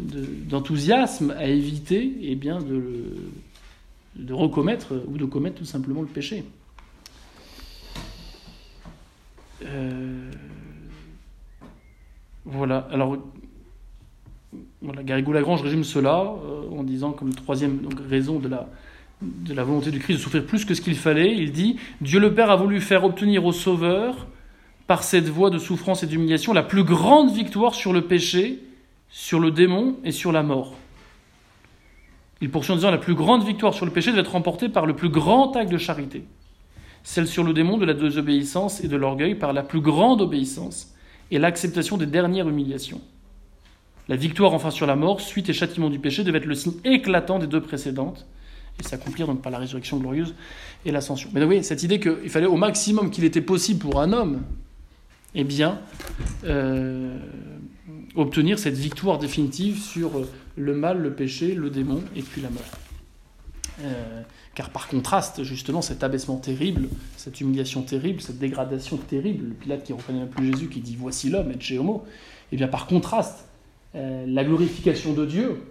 d'enthousiasme 0.03 1.35
à 1.37 1.47
éviter 1.47 2.03
et 2.03 2.33
eh 2.33 2.35
bien 2.35 2.59
de, 2.61 4.33
recommettre 4.33 4.95
ou 5.09 5.17
de 5.17 5.25
commettre 5.25 5.57
tout 5.57 5.65
simplement 5.65 6.03
le 6.03 6.09
péché. 6.09 6.45
Euh, 9.65 10.31
voilà, 12.45 12.87
alors 12.91 13.17
voilà, 14.83 15.03
Garrigou-Lagrange 15.03 15.63
résume 15.63 15.85
cela 15.85 16.21
euh, 16.21 16.69
en 16.71 16.85
disant 16.85 17.13
comme 17.13 17.35
troisième 17.35 17.81
raison 18.09 18.39
de 18.39 18.49
la 18.49 19.65
volonté 19.65 19.91
du 19.91 20.01
Christ 20.01 20.19
de 20.19 20.23
souffrir 20.23 20.45
plus 20.45 20.65
que 20.67 20.75
ce 20.75 20.83
qu'il 20.83 20.97
fallait, 20.97 21.35
il 21.35 21.53
dit 21.53 21.77
Dieu 22.03 22.21
le 22.21 22.35
Père 22.35 22.51
a 22.51 22.57
voulu 22.57 22.81
faire 22.81 23.05
obtenir 23.05 23.47
au 23.47 23.53
Sauveur 23.53 24.27
par 24.87 25.03
cette 25.03 25.29
voie 25.29 25.51
de 25.51 25.59
souffrance 25.59 26.03
et 26.03 26.07
d'humiliation 26.07 26.53
la 26.53 26.63
plus 26.63 26.85
grande 26.85 27.33
victoire 27.33 27.75
sur 27.75 27.93
le 27.93 28.03
péché, 28.03 28.61
sur 29.09 29.41
le 29.41 29.51
démon 29.51 29.97
et 30.05 30.13
sur 30.13 30.33
la 30.33 30.43
mort. 30.43 30.75
Il 32.41 32.51
poursuit 32.51 32.73
en 32.73 32.77
disant 32.77 32.91
la 32.91 32.99
plus 32.99 33.15
grande 33.15 33.45
victoire 33.45 33.73
sur 33.73 33.87
le 33.87 33.93
péché 33.93 34.11
doit 34.11 34.21
être 34.21 34.33
remportée 34.33 34.69
par 34.69 34.87
le 34.87 34.95
plus 34.95 35.09
grand 35.09 35.57
acte 35.57 35.73
de 35.73 35.79
charité, 35.79 36.25
celle 37.03 37.27
sur 37.27 37.45
le 37.45 37.55
démon 37.55 37.79
de 37.79 37.87
la 37.87 37.95
désobéissance 37.95 38.83
et 38.85 38.89
de 38.89 38.97
l'orgueil 38.97 39.35
par 39.35 39.53
la 39.53 39.63
plus 39.63 39.81
grande 39.81 40.21
obéissance 40.21 40.95
et 41.31 41.39
l'acceptation 41.39 41.97
des 41.97 42.07
dernières 42.07 42.49
humiliations. 42.49 43.01
La 44.09 44.17
victoire 44.17 44.53
enfin 44.53 44.71
sur 44.71 44.87
la 44.87 44.97
mort, 44.97 45.23
suite 45.23 45.49
et 45.49 45.55
châtiment 45.55 45.89
du 45.89 45.99
péché, 45.99 46.25
devait 46.25 46.39
être 46.39 46.45
le 46.45 46.55
signe 46.55 46.75
éclatant 46.85 47.39
des 47.39 47.47
deux 47.47 47.63
précédentes 47.63 48.27
et 48.79 48.83
s'accomplir 48.83 49.27
donc 49.27 49.41
par 49.41 49.51
la 49.51 49.59
résurrection 49.59 49.97
glorieuse 49.97 50.35
et 50.85 50.91
l'ascension. 50.91 51.31
Mais 51.33 51.41
vous 51.41 51.47
voyez, 51.47 51.63
cette 51.63 51.83
idée 51.83 52.01
qu'il 52.01 52.29
fallait 52.29 52.47
au 52.47 52.57
maximum 52.57 53.11
qu'il 53.11 53.25
était 53.25 53.41
possible 53.41 53.79
pour 53.79 54.01
un 54.01 54.13
homme 54.13 54.43
eh 55.35 55.45
bien, 55.45 55.81
euh, 56.45 57.17
obtenir 58.15 58.59
cette 58.59 58.77
victoire 58.77 59.19
définitive 59.19 59.81
sur 59.81 60.27
le 60.57 60.75
mal, 60.75 61.01
le 61.01 61.13
péché, 61.15 61.55
le 61.55 61.71
démon 61.71 62.03
et 62.17 62.23
puis 62.23 62.41
la 62.41 62.51
mort. 62.51 62.63
Euh, 63.83 64.23
car 64.55 64.71
par 64.71 64.87
contraste, 64.87 65.43
justement, 65.43 65.83
cet 65.83 66.05
abaissement 66.05 66.37
terrible, 66.37 66.89
cette 67.17 67.41
humiliation 67.41 67.83
terrible, 67.83 68.21
cette 68.21 68.39
dégradation 68.39 68.97
terrible, 68.97 69.49
le 69.49 69.55
Pilate 69.55 69.83
qui 69.83 69.93
reconnaît 69.93 70.27
peu 70.27 70.45
Jésus, 70.45 70.69
qui 70.69 70.81
dit 70.81 70.97
voici 70.97 71.29
l'homme, 71.29 71.53
et 71.53 71.79
homo, 71.79 72.05
eh 72.53 72.57
bien 72.57 72.69
par 72.69 72.87
contraste, 72.87 73.49
euh, 73.97 74.25
la 74.29 74.45
glorification 74.45 75.13
de 75.13 75.27
Dieu, 75.27 75.63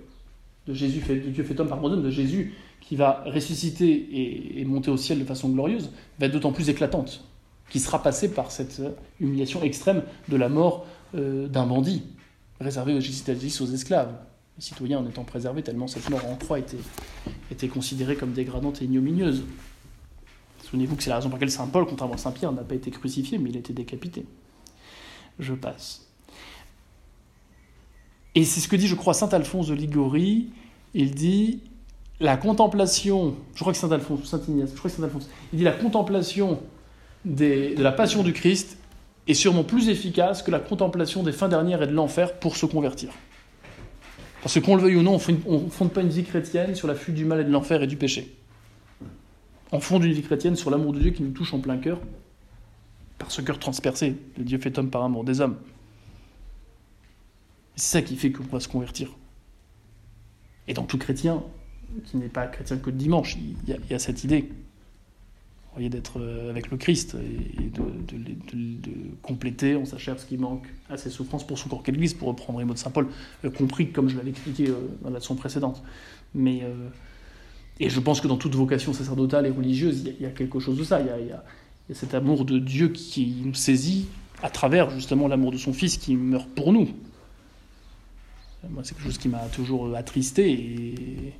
de 0.67 0.73
Jésus 0.73 0.99
fait, 0.99 1.15
de 1.15 1.30
Dieu 1.30 1.43
fait 1.43 1.58
homme 1.60 1.69
par 1.69 1.80
de 1.82 2.10
Jésus 2.10 2.54
qui 2.82 2.97
va 2.97 3.23
ressusciter 3.26 3.89
et, 3.89 4.60
et 4.60 4.65
monter 4.65 4.91
au 4.91 4.97
ciel 4.97 5.17
de 5.19 5.23
façon 5.23 5.49
glorieuse, 5.49 5.91
va 6.19 6.26
être 6.26 6.34
d'autant 6.34 6.52
plus 6.52 6.69
éclatante 6.69 7.23
qui 7.69 7.80
sera 7.80 8.02
passé 8.02 8.32
par 8.32 8.52
cette 8.52 8.82
humiliation 9.19 9.63
extrême 9.63 10.04
de 10.30 10.36
la 10.38 10.49
mort 10.49 10.86
euh, 11.15 11.47
d'un 11.47 11.65
bandit, 11.65 12.04
réservé 12.60 12.93
aux 12.93 12.97
aux 12.97 13.71
esclaves. 13.73 14.13
Les 14.58 14.63
citoyens 14.63 14.99
en 14.99 15.08
étant 15.08 15.23
préservés 15.23 15.63
tellement 15.63 15.88
cette 15.88 16.10
mort 16.10 16.26
en 16.26 16.36
croix 16.36 16.60
était, 16.60 16.78
était 17.52 17.67
considérée 17.67 18.15
comme 18.15 18.34
dégradante 18.34 18.82
et 18.82 18.86
ignominieuse. 18.86 19.43
Souvenez-vous 20.63 20.95
que 20.95 21.04
c'est 21.04 21.10
la 21.10 21.17
raison 21.17 21.30
pour 21.30 21.38
laquelle 21.38 21.52
Saint 21.52 21.67
Paul, 21.67 21.86
contrairement 21.86 22.15
à 22.15 22.17
Saint 22.17 22.32
Pierre, 22.32 22.52
n'a 22.52 22.63
pas 22.63 22.76
été 22.76 22.91
crucifié, 22.91 23.38
mais 23.38 23.49
il 23.49 23.56
a 23.56 23.60
été 23.60 23.73
décapité. 23.73 24.26
Je 25.39 25.54
passe. 25.54 26.08
Et 28.36 28.43
c'est 28.43 28.60
ce 28.60 28.67
que 28.67 28.76
dit, 28.76 28.88
je 28.88 28.95
crois, 28.95 29.13
Saint 29.13 29.30
Alphonse 29.30 29.67
de 29.67 29.73
Ligorie. 29.73 30.49
Il 30.93 31.13
dit 31.13 31.62
la 32.19 32.38
contemplation, 32.38 33.36
je 33.54 33.60
crois 33.60 33.73
que 33.73 33.80
Saint 33.80 33.91
Alphonse, 33.91 34.23
Saint 34.26 34.41
Ignace, 34.47 34.71
je 34.71 34.78
crois 34.78 34.89
que 34.89 34.97
Saint 34.97 35.04
Alphonse, 35.04 35.30
il 35.52 35.60
dit 35.60 35.65
la 35.65 35.71
contemplation 35.71 36.60
de 37.25 37.81
la 37.81 37.91
passion 37.91 38.23
du 38.23 38.33
Christ 38.33 38.77
est 39.27 39.33
sûrement 39.33 39.63
plus 39.63 39.89
efficace 39.89 40.43
que 40.43 40.51
la 40.51 40.59
contemplation 40.59 41.23
des 41.23 41.31
fins 41.31 41.47
dernières 41.47 41.81
et 41.81 41.88
de 41.88 41.93
l'enfer 41.93 42.33
pour 42.39 42.57
se 42.57 42.65
convertir. 42.65 43.12
Parce 44.41 44.59
qu'on 44.59 44.75
le 44.75 44.81
veuille 44.81 44.97
ou 44.97 45.03
non, 45.03 45.17
on 45.45 45.62
ne 45.62 45.69
fonde 45.69 45.93
pas 45.93 46.01
une 46.01 46.09
vie 46.09 46.25
chrétienne 46.25 46.75
sur 46.75 46.88
la 46.88 46.95
fuite 46.95 47.15
du 47.15 47.23
mal 47.23 47.39
et 47.39 47.43
de 47.45 47.51
l'enfer 47.51 47.81
et 47.81 47.88
du 47.88 47.95
péché. 47.95 48.36
On 49.71 49.79
fonde 49.79 50.03
une 50.03 50.12
vie 50.12 50.21
chrétienne 50.21 50.57
sur 50.57 50.69
l'amour 50.69 50.91
de 50.91 50.99
Dieu 50.99 51.12
qui 51.12 51.23
nous 51.23 51.31
touche 51.31 51.53
en 51.53 51.59
plein 51.59 51.77
cœur, 51.77 52.01
par 53.17 53.31
ce 53.31 53.41
cœur 53.41 53.57
transpercé. 53.57 54.17
Le 54.38 54.43
Dieu 54.43 54.57
fait 54.59 54.77
homme 54.77 54.89
par 54.89 55.03
amour 55.03 55.23
des 55.23 55.39
hommes. 55.39 55.57
C'est 57.75 57.99
ça 57.99 58.01
qui 58.01 58.17
fait 58.17 58.31
qu'on 58.31 58.43
va 58.43 58.59
se 58.59 58.67
convertir. 58.67 59.09
Et 60.67 60.73
dans 60.73 60.83
tout 60.83 60.97
chrétien, 60.97 61.41
qui 62.05 62.17
n'est 62.17 62.27
pas 62.27 62.47
chrétien 62.47 62.77
que 62.77 62.89
le 62.89 62.97
dimanche, 62.97 63.38
il 63.38 63.77
y 63.89 63.93
a, 63.93 63.99
cette 63.99 64.23
idée 64.23 64.51
voyez, 65.73 65.89
d'être 65.89 66.19
euh, 66.19 66.49
avec 66.49 66.69
le 66.71 66.77
Christ 66.77 67.15
et 67.15 67.69
de, 67.69 67.83
compléter 69.21 69.75
en 69.75 69.86
sa 69.86 69.97
chair 69.97 70.19
ce 70.19 70.25
qui 70.25 70.38
manque 70.38 70.67
à 70.89 70.97
ses 70.97 71.09
souffrances 71.09 71.47
pour 71.47 71.57
son 71.57 71.69
l'Église, 71.88 72.13
pour 72.13 72.27
reprendre 72.27 72.59
les 72.59 72.65
mots 72.65 72.73
de 72.73 72.79
Saint 72.79 72.91
Paul, 72.91 73.07
euh, 73.45 73.49
compris 73.49 73.91
comme 73.91 74.09
je 74.09 74.17
l'avais 74.17 74.31
expliqué 74.31 74.67
euh, 74.67 74.75
dans 75.01 75.09
la 75.09 75.19
leçon 75.19 75.36
précédente. 75.36 75.81
Mais, 76.36 76.63
et 77.79 77.91
je 77.91 77.99
pense 77.99 78.19
que 78.19 78.27
dans 78.27 78.38
toute 78.38 78.55
vocation 78.55 78.91
sacerdotale 78.91 79.45
et 79.45 79.51
religieuse, 79.51 80.03
il 80.03 80.21
y, 80.21 80.25
a, 80.25 80.31
quelque 80.31 80.59
chose 80.59 80.79
de 80.79 80.83
ça. 80.83 80.99
Il 80.99 81.27
y 81.27 81.31
a, 81.31 81.43
cet 81.93 82.15
amour 82.15 82.43
de 82.43 82.57
Dieu 82.57 82.89
qui 82.89 83.36
nous 83.45 83.53
saisit 83.53 84.07
à 84.41 84.49
travers 84.49 84.89
justement 84.89 85.27
l'amour 85.27 85.51
de 85.51 85.57
son 85.57 85.73
Fils 85.73 85.97
qui 85.97 86.15
meurt 86.15 86.49
pour 86.49 86.73
nous. 86.73 86.89
Moi, 88.67 88.83
c'est 88.83 88.95
quelque 88.95 89.05
chose 89.05 89.19
qui 89.19 89.29
m'a 89.29 89.45
toujours 89.49 89.95
attristé 89.95 90.51
et, 90.51 91.33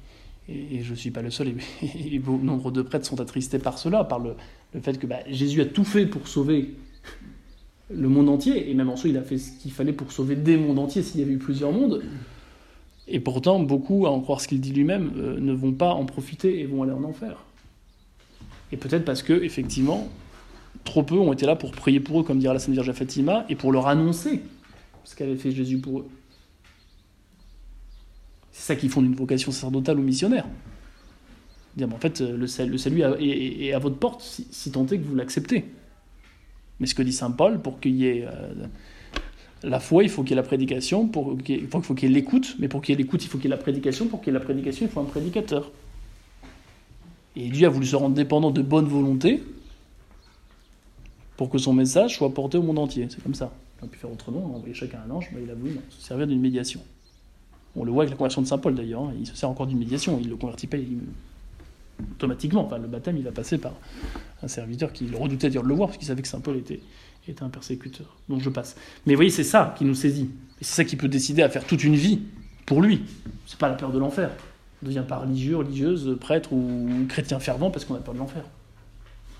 et 0.49 0.84
je 0.84 0.91
ne 0.91 0.95
suis 0.95 1.12
pas 1.12 1.21
le 1.21 1.29
seul, 1.29 1.53
et, 1.82 2.19
bon 2.19 2.38
nombre 2.38 2.71
de 2.71 2.82
prêtres 2.82 3.06
sont 3.06 3.21
attristés 3.21 3.60
par 3.60 3.77
cela, 3.77 4.03
par 4.03 4.19
le, 4.19 4.36
fait 4.82 4.99
que 4.99 5.08
bah, 5.08 5.19
Jésus 5.29 5.62
a 5.62 5.65
tout 5.65 5.86
fait 5.86 6.06
pour 6.06 6.27
sauver 6.27 6.75
le 7.89 8.10
monde 8.10 8.29
entier, 8.29 8.69
et 8.69 8.73
même 8.73 8.89
en 8.89 8.95
soi, 8.95 9.10
il 9.10 9.17
a 9.17 9.21
fait 9.21 9.38
ce 9.38 9.51
qu'il 9.51 9.71
fallait 9.71 9.93
pour 9.93 10.12
sauver 10.12 10.36
des 10.36 10.58
mondes 10.58 10.79
entiers 10.79 11.01
s'il 11.01 11.19
y 11.19 11.23
avait 11.23 11.34
eu 11.34 11.38
plusieurs 11.38 11.71
mondes. 11.71 12.03
Et 13.08 13.19
pourtant, 13.19 13.60
beaucoup, 13.60 14.06
à 14.06 14.12
en 14.12 14.21
croire 14.21 14.41
ce 14.41 14.47
qu'il 14.47 14.62
dit 14.62 14.71
lui-même, 14.71 15.12
euh, 15.17 15.39
ne 15.39 15.53
vont 15.53 15.73
pas 15.73 15.93
en 15.93 16.06
profiter 16.06 16.60
et 16.60 16.65
vont 16.65 16.84
aller 16.84 16.93
en 16.93 17.03
enfer. 17.03 17.38
Et 18.71 18.77
peut-être 18.77 19.06
parce 19.06 19.21
que, 19.21 19.34
effectivement, 19.34 20.08
trop 20.84 21.03
peu 21.03 21.15
ont 21.15 21.34
été 21.34 21.45
là 21.45 21.56
pour 21.56 21.71
prier 21.71 21.99
pour 21.99 22.21
eux, 22.21 22.23
comme 22.23 22.39
dira 22.39 22.53
la 22.53 22.60
Sainte 22.60 22.73
Vierge 22.73 22.91
Fatima, 22.93 23.45
et 23.49 23.56
pour 23.56 23.71
leur 23.71 23.88
annoncer 23.88 24.41
ce 25.03 25.15
qu'avait 25.15 25.36
fait 25.36 25.51
Jésus 25.51 25.79
pour 25.79 25.99
eux. 25.99 26.08
C'est 28.54 28.68
ça 28.68 28.76
qui 28.76 28.88
fonde 28.88 29.06
une 29.06 29.16
vocation 29.16 29.52
sacerdotale 29.52 30.00
ou 30.00 30.04
missionnaire. 30.04 30.46
Dire, 31.76 31.92
en 31.92 31.98
fait, 31.98 32.22
le, 32.22 32.46
salut 32.46 33.02
est, 33.20 33.74
à 33.74 33.80
votre 33.80 33.98
porte, 33.98 34.22
si, 34.22 34.72
tant 34.72 34.86
est 34.86 35.00
que 35.00 35.04
vous 35.04 35.16
l'acceptez. 35.16 35.66
Mais 36.80 36.86
ce 36.86 36.94
que 36.94 37.02
dit 37.02 37.13
saint 37.13 37.32
Paul, 37.32 37.62
pour 37.62 37.80
qu'il 37.80 37.96
y 37.96 38.06
ait 38.06 38.28
euh, 38.28 38.54
la 39.63 39.80
foi, 39.80 40.04
il 40.04 40.10
faut 40.10 40.22
qu'il 40.22 40.32
y 40.32 40.34
ait 40.34 40.42
la 40.42 40.44
prédication, 40.44 41.08
pour 41.08 41.36
faut 41.82 41.94
qu'il 41.96 42.10
y 42.10 42.12
ait 42.12 42.16
l'écoute, 42.16 42.56
mais 42.60 42.68
pour 42.68 42.82
qu'il 42.82 42.94
y 42.94 42.96
ait 42.96 43.02
l'écoute, 43.02 43.24
il 43.26 43.28
faut 43.28 43.39
qu'il 43.39 43.50
y 43.50 43.54
ait 43.54 43.58
la 43.58 43.62
prédication, 43.62 44.06
pour 44.08 44.22
qu'il 44.22 44.32
y 44.32 44.36
ait 44.36 44.39
la 44.39 44.46
prédication, 44.46 44.86
il 44.86 44.92
faut 44.92 45.00
un 45.00 45.06
prédicateur. 45.06 45.72
Et 47.36 47.50
Dieu 47.50 47.66
a 47.66 47.70
voulu 47.70 47.88
se 47.88 47.96
rendre 47.96 48.13
dépendant 48.13 48.52
de 48.52 48.62
bonne 48.62 48.86
volonté 48.86 49.42
pour 51.38 51.50
que 51.50 51.58
son 51.58 51.74
message 51.74 52.18
soit 52.18 52.32
porté 52.32 52.60
au 52.60 52.62
monde 52.62 52.78
entier. 52.78 53.08
C'est 53.10 53.24
comme 53.24 53.34
ça. 53.34 53.52
On 53.82 53.86
a 53.86 53.88
pu 53.89 53.98
faire 53.98 54.12
autrement, 54.12 54.46
on 54.46 54.54
a 54.54 54.58
envoyé 54.58 54.76
chacun 54.76 55.00
un 55.08 55.10
ange, 55.10 55.30
mais 55.34 55.42
il 55.44 55.50
a 55.50 55.56
voulu 55.56 55.80
se 55.89 56.06
servir 56.06 56.28
d'une 56.28 56.39
médiation. 56.39 56.82
On 57.76 57.84
le 57.84 57.92
voit 57.92 58.04
avec 58.04 58.12
la 58.12 58.18
conversion 58.18 58.42
de 58.42 58.48
Saint 58.48 58.58
Paul 58.58 58.76
d'ailleurs, 58.76 59.04
hein. 59.04 59.14
il 59.20 59.26
se 59.26 59.36
sert 59.36 59.50
encore 59.50 59.66
d'une 59.66 59.80
médiation, 59.80 60.18
il 60.20 60.28
ne 60.28 60.32
le 60.32 60.38
convertit 60.38 60.68
pas 60.68 60.78
automatiquement. 62.12 62.66
Enfin, 62.66 62.78
le 62.78 62.88
baptême, 62.88 63.18
il 63.18 63.24
va 63.24 63.32
passer 63.32 63.58
par 63.58 63.74
un 64.42 64.48
serviteur 64.48 64.94
qui 64.94 65.06
le 65.06 65.18
redoutait 65.18 65.50
de 65.50 65.60
le 65.60 65.74
voir, 65.74 65.90
parce 65.90 65.98
qu'il 65.98 66.08
savait 66.08 66.22
que 66.22 66.28
Saint 66.28 66.40
Paul 66.40 66.58
était, 66.58 66.82
était 67.28 67.44
un 67.44 67.50
persécuteur. 67.50 68.16
Donc 68.30 68.42
je 68.42 68.50
passe. 68.50 68.76
Mais 69.06 69.14
vous 69.14 69.18
voyez, 69.18 69.32
c'est 69.32 69.44
ça 69.44 69.74
qui 69.78 69.86
nous 69.86 69.96
saisit. 69.96 70.30
Et 70.62 70.64
c'est 70.64 70.76
ça 70.76 70.86
qui 70.86 70.96
peut 70.96 71.08
décider 71.08 71.42
à 71.42 71.50
faire 71.50 71.66
toute 71.66 71.84
une 71.84 71.96
vie 71.96 72.20
pour 72.66 72.82
lui. 72.82 73.02
C'est 73.48 73.58
pas 73.58 73.70
la 73.70 73.76
peur 73.76 73.92
de 73.92 74.00
l'enfer. 74.00 74.30
On 74.82 74.86
devient 74.86 75.04
pas 75.08 75.18
religieux, 75.18 75.58
religieuse, 75.58 76.18
prêtre 76.20 76.54
ou 76.54 76.90
chrétien 77.08 77.40
fervent 77.40 77.72
parce 77.72 77.86
qu'on 77.86 77.96
a 77.96 78.00
peur 78.00 78.14
de 78.14 78.20
l'enfer. 78.20 78.44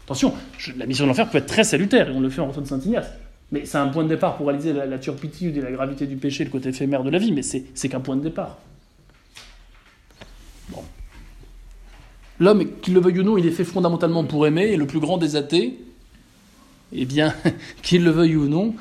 Attention, 0.06 0.34
la 0.78 0.86
mission 0.86 1.06
de 1.06 1.10
l'enfer 1.10 1.30
peut 1.30 1.38
être 1.38 1.48
très 1.48 1.64
salutaire, 1.64 2.10
et 2.10 2.12
on 2.12 2.20
le 2.20 2.30
fait 2.30 2.42
en 2.42 2.48
retour 2.48 2.62
de 2.62 2.68
Saint-Ignace. 2.68 3.08
Mais 3.54 3.66
c'est 3.66 3.78
un 3.78 3.88
point 3.88 4.04
de 4.04 4.10
départ 4.10 4.36
pour 4.36 4.48
réaliser 4.48 4.74
la, 4.74 4.98
turpitude 4.98 5.56
et 5.56 5.62
la 5.62 5.72
gravité 5.72 6.08
du 6.08 6.16
péché, 6.16 6.44
le 6.44 6.50
côté 6.50 6.70
éphémère 6.70 7.04
de 7.04 7.12
la 7.12 7.20
vie, 7.20 7.32
mais 7.32 7.44
c'est 7.44 7.88
qu'un 7.88 8.00
point 8.00 8.16
de 8.16 8.24
départ. 8.24 8.58
Bon. 10.70 10.82
L'homme, 12.40 12.66
qu'il 12.82 12.96
le 12.96 13.00
veuille 13.00 13.20
ou 13.20 13.24
non, 13.24 13.38
il 13.38 13.46
est 13.46 13.52
fait 13.52 13.64
fondamentalement 13.64 14.24
pour 14.24 14.48
aimer, 14.48 14.72
et 14.72 14.76
le 14.76 14.88
plus 14.88 15.00
grand 15.00 15.20
des 15.20 15.36
athées, 15.36 15.78
eh 16.94 17.06
bien, 17.06 17.36
qu'il 17.84 18.04
le 18.04 18.10
veuille 18.10 18.38
ou 18.38 18.48
non, 18.48 18.74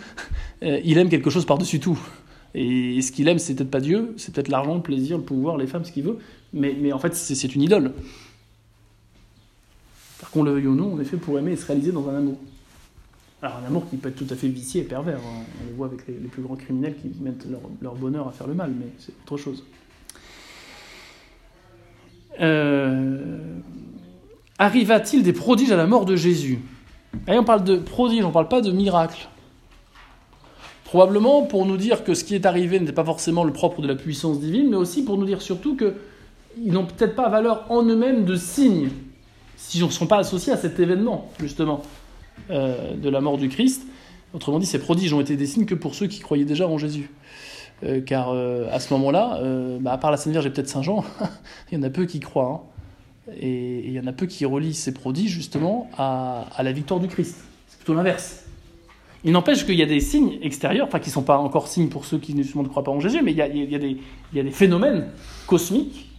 euh, 0.63 0.81
il 0.83 0.97
aime 0.97 1.11
quelque 1.11 1.29
chose 1.29 1.45
par-dessus 1.45 1.79
tout. 1.79 2.01
Et 2.55 3.03
ce 3.03 3.13
qu'il 3.13 3.29
aime, 3.29 3.39
c'est 3.39 3.55
peut-être 3.55 3.71
pas 3.71 3.81
Dieu, 3.81 4.15
c'est 4.17 4.35
peut-être 4.35 4.49
l'argent, 4.49 4.77
le 4.77 4.81
plaisir, 4.81 5.19
le 5.19 5.23
pouvoir, 5.23 5.59
les 5.59 5.67
femmes, 5.67 5.85
ce 5.85 5.93
qu'il 5.93 6.05
veut, 6.05 6.19
mais, 6.55 6.95
en 6.95 6.99
fait, 6.99 7.15
c'est 7.15 7.55
une 7.55 7.61
idole. 7.61 7.93
Qu'on 10.33 10.45
le 10.45 10.53
veuille 10.53 10.69
ou 10.69 10.75
non, 10.75 10.95
on 10.95 11.01
est 11.01 11.05
fait 11.05 11.19
pour 11.19 11.39
aimer 11.39 11.53
et 11.53 11.57
se 11.57 11.67
réaliser 11.67 11.93
dans 11.93 12.09
un 12.09 12.17
amour. 12.17 12.39
Alors 13.43 13.57
un 13.57 13.67
amour 13.67 13.91
qui 13.91 13.97
peut 13.97 14.09
être 14.09 14.15
tout 14.15 14.33
à 14.33 14.37
fait 14.37 14.47
vicié 14.47 14.83
et 14.83 14.85
pervers. 14.85 15.19
Hein. 15.19 15.43
On 15.63 15.69
le 15.69 15.75
voit 15.75 15.87
avec 15.89 16.07
les, 16.07 16.15
plus 16.15 16.43
grands 16.43 16.55
criminels 16.55 16.95
qui 16.95 17.11
mettent 17.21 17.45
leur, 17.81 17.95
bonheur 17.97 18.29
à 18.29 18.33
faire 18.33 18.47
le 18.47 18.55
mal, 18.55 18.73
mais 18.79 18.87
c'est 18.99 19.13
autre 19.25 19.37
chose. 19.37 19.65
Euh, 22.41 23.59
arriva-t-il 24.59 25.25
des 25.25 25.33
prodiges 25.33 25.73
à 25.73 25.77
la 25.77 25.89
mort 25.89 26.05
de 26.05 26.15
Jésus? 26.15 26.61
Et 27.27 27.37
on 27.37 27.43
parle 27.43 27.65
de 27.65 27.77
prodiges, 27.77 28.25
on 28.25 28.29
ne 28.29 28.33
parle 28.33 28.49
pas 28.49 28.61
de 28.61 28.71
miracles. 28.71 29.29
Probablement 30.85 31.43
pour 31.43 31.67
nous 31.67 31.77
dire 31.77 32.05
que 32.05 32.15
ce 32.15 32.23
qui 32.23 32.37
est 32.37 32.47
arrivé 32.47 32.79
n'était 32.79 32.93
pas 32.93 33.05
forcément 33.05 33.43
le 33.43 33.53
propre 33.53 33.83
de 33.83 33.89
la 33.89 33.97
puissance 33.97 34.39
divine, 34.39 34.71
mais 34.71 34.77
aussi 34.77 35.05
pour 35.05 35.19
nous 35.19 35.27
dire 35.27 35.43
surtout 35.43 35.77
qu'ils 35.77 36.73
n'ont 36.73 36.87
peut-être 36.87 37.17
pas 37.17 37.29
valeur 37.29 37.67
en 37.71 37.83
eux-mêmes 37.83 38.25
de 38.25 38.37
signes, 38.37 38.91
si 39.57 39.83
on 39.83 39.87
ne 39.87 39.93
sont 39.93 40.07
pas 40.07 40.19
associés 40.19 40.53
à 40.53 40.57
cet 40.57 40.79
événement, 40.79 41.33
justement. 41.41 41.83
Euh, 42.51 42.97
de 42.97 43.09
la 43.09 43.21
mort 43.21 43.39
du 43.39 43.49
Christ. 43.49 43.87
Autrement 44.35 44.59
dit, 44.59 44.67
ces 44.67 44.79
prodiges 44.79 45.13
ont 45.13 45.21
été 45.21 45.37
des 45.37 45.47
signes 45.47 45.67
que 45.67 45.75
pour 45.75 45.95
ceux 45.95 46.07
qui 46.07 46.21
croyaient 46.21 46.45
déjà 46.45 46.67
en 46.67 46.79
Jésus. 46.79 47.11
Euh, 47.85 48.01
car 48.01 48.31
euh, 48.31 48.69
à 48.73 48.81
ce 48.81 48.93
moment-là, 48.95 49.41
bah, 49.81 49.93
à 49.93 49.99
part 49.99 50.11
la 50.11 50.17
Sainte 50.17 50.33
Vierge 50.33 50.47
et 50.47 50.51
peut-être 50.51 50.69
Saint 50.69 50.83
Jean, 50.83 51.05
il 51.71 51.79
y 51.79 51.81
en 51.81 51.83
a 51.83 51.91
peu 51.91 52.05
qui 52.07 52.21
croient. 52.21 52.65
Hein. 53.29 53.33
Et, 53.41 53.87
il 53.87 53.93
y 53.93 54.01
en 54.01 54.07
a 54.07 54.13
peu 54.13 54.27
qui 54.27 54.45
relient 54.45 54.75
ces 54.75 54.93
prodiges 54.93 55.31
justement 55.31 55.89
à, 55.97 56.47
la 56.63 56.73
victoire 56.73 57.01
du 57.01 57.09
Christ. 57.09 57.37
C'est 57.69 57.79
plutôt 57.79 57.95
l'inverse. 57.95 58.45
Il 59.25 59.33
n'empêche 59.33 59.65
qu'il 59.65 59.77
y 59.77 59.83
a 59.83 59.87
des 59.87 60.01
signes 60.01 60.39
extérieurs, 60.43 60.89
enfin 60.89 60.99
qui 60.99 61.11
ne 61.11 61.15
sont 61.15 61.23
pas 61.23 61.39
encore 61.39 61.69
signes 61.69 61.89
pour 61.89 62.07
ceux 62.07 62.19
qui 62.19 62.35
ne 62.35 62.69
croient 62.69 62.83
pas 62.83 62.91
en 62.91 62.99
Jésus, 62.99 63.23
mais 63.23 63.31
il 63.31 63.39
y, 63.39 63.43
a, 63.43 64.43
des 64.43 64.51
phénomènes 64.51 65.07
cosmiques 65.47 66.12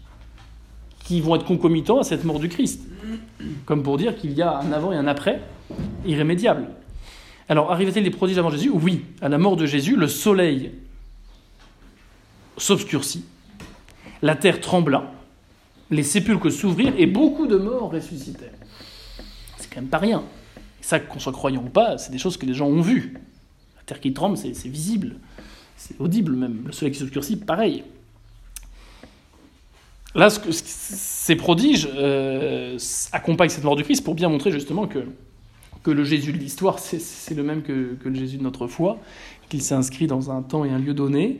qui 1.03 1.21
vont 1.21 1.35
être 1.35 1.45
concomitants 1.45 1.99
à 1.99 2.03
cette 2.03 2.23
mort 2.23 2.39
du 2.39 2.49
Christ. 2.49 2.81
Comme 3.65 3.83
pour 3.83 3.97
dire 3.97 4.15
qu'il 4.15 4.33
y 4.33 4.41
a 4.41 4.57
un 4.59 4.71
avant 4.71 4.91
et 4.91 4.95
un 4.95 5.07
après 5.07 5.41
irrémédiable. 6.05 6.67
Alors, 7.49 7.71
arrivait-il 7.71 8.03
des 8.03 8.09
prodiges 8.09 8.37
avant 8.37 8.49
Jésus? 8.49 8.71
Oui, 8.73 9.03
à 9.21 9.27
la 9.27 9.37
mort 9.37 9.57
de 9.57 9.65
Jésus, 9.65 9.95
le 9.95 10.07
soleil 10.07 10.71
s'obscurcit, 12.57 13.25
la 14.21 14.35
terre 14.35 14.61
trembla, 14.61 15.11
les 15.91 16.03
sépulcres 16.03 16.51
s'ouvrirent 16.51 16.93
et 16.97 17.05
beaucoup 17.05 17.47
de 17.47 17.57
morts 17.57 17.91
ressuscitèrent. 17.91 18.53
C'est 19.57 19.69
quand 19.69 19.81
même 19.81 19.89
pas 19.89 19.97
rien. 19.97 20.23
Ça, 20.79 20.99
qu'on 20.99 21.19
soit 21.19 21.33
croyant 21.33 21.63
ou 21.65 21.69
pas, 21.69 21.97
c'est 21.97 22.11
des 22.11 22.17
choses 22.17 22.37
que 22.37 22.45
les 22.45 22.53
gens 22.53 22.67
ont 22.67 22.81
vues. 22.81 23.13
La 23.75 23.83
terre 23.85 23.99
qui 23.99 24.13
tremble, 24.13 24.37
c'est 24.37 24.51
visible, 24.67 25.17
c'est 25.75 25.99
audible 25.99 26.35
même. 26.35 26.63
Le 26.65 26.71
soleil 26.71 26.93
qui 26.93 26.99
s'obscurcit, 26.99 27.35
pareil. 27.35 27.83
Là, 30.15 30.29
ces 30.29 31.35
prodiges 31.35 31.89
euh, 31.95 32.77
accompagnent 33.11 33.49
cette 33.49 33.63
mort 33.63 33.75
du 33.75 33.83
Christ 33.83 34.03
pour 34.03 34.13
bien 34.13 34.29
montrer 34.29 34.51
justement 34.51 34.87
que 34.87 35.91
le 35.91 36.03
Jésus 36.03 36.31
de 36.31 36.37
l'histoire, 36.37 36.79
c'est 36.79 37.35
le 37.35 37.43
même 37.43 37.61
que, 37.61 37.97
le 38.03 38.15
Jésus 38.15 38.37
de 38.37 38.43
notre 38.43 38.67
foi, 38.67 38.99
qu'il 39.49 39.61
s'est 39.61 39.75
inscrit 39.75 40.07
dans 40.07 40.31
un 40.31 40.41
temps 40.41 40.65
et 40.65 40.69
un 40.69 40.79
lieu 40.79 40.93
donné, 40.93 41.39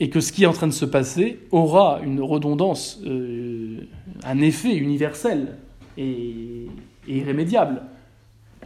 et 0.00 0.08
que 0.08 0.20
ce 0.20 0.32
qui 0.32 0.44
est 0.44 0.46
en 0.46 0.52
train 0.52 0.66
de 0.66 0.72
se 0.72 0.84
passer 0.84 1.38
aura 1.50 2.00
une 2.02 2.20
redondance, 2.20 3.00
euh, 3.04 3.86
un 4.24 4.40
effet 4.40 4.74
universel 4.74 5.58
et, 5.96 6.66
irrémédiable 7.06 7.82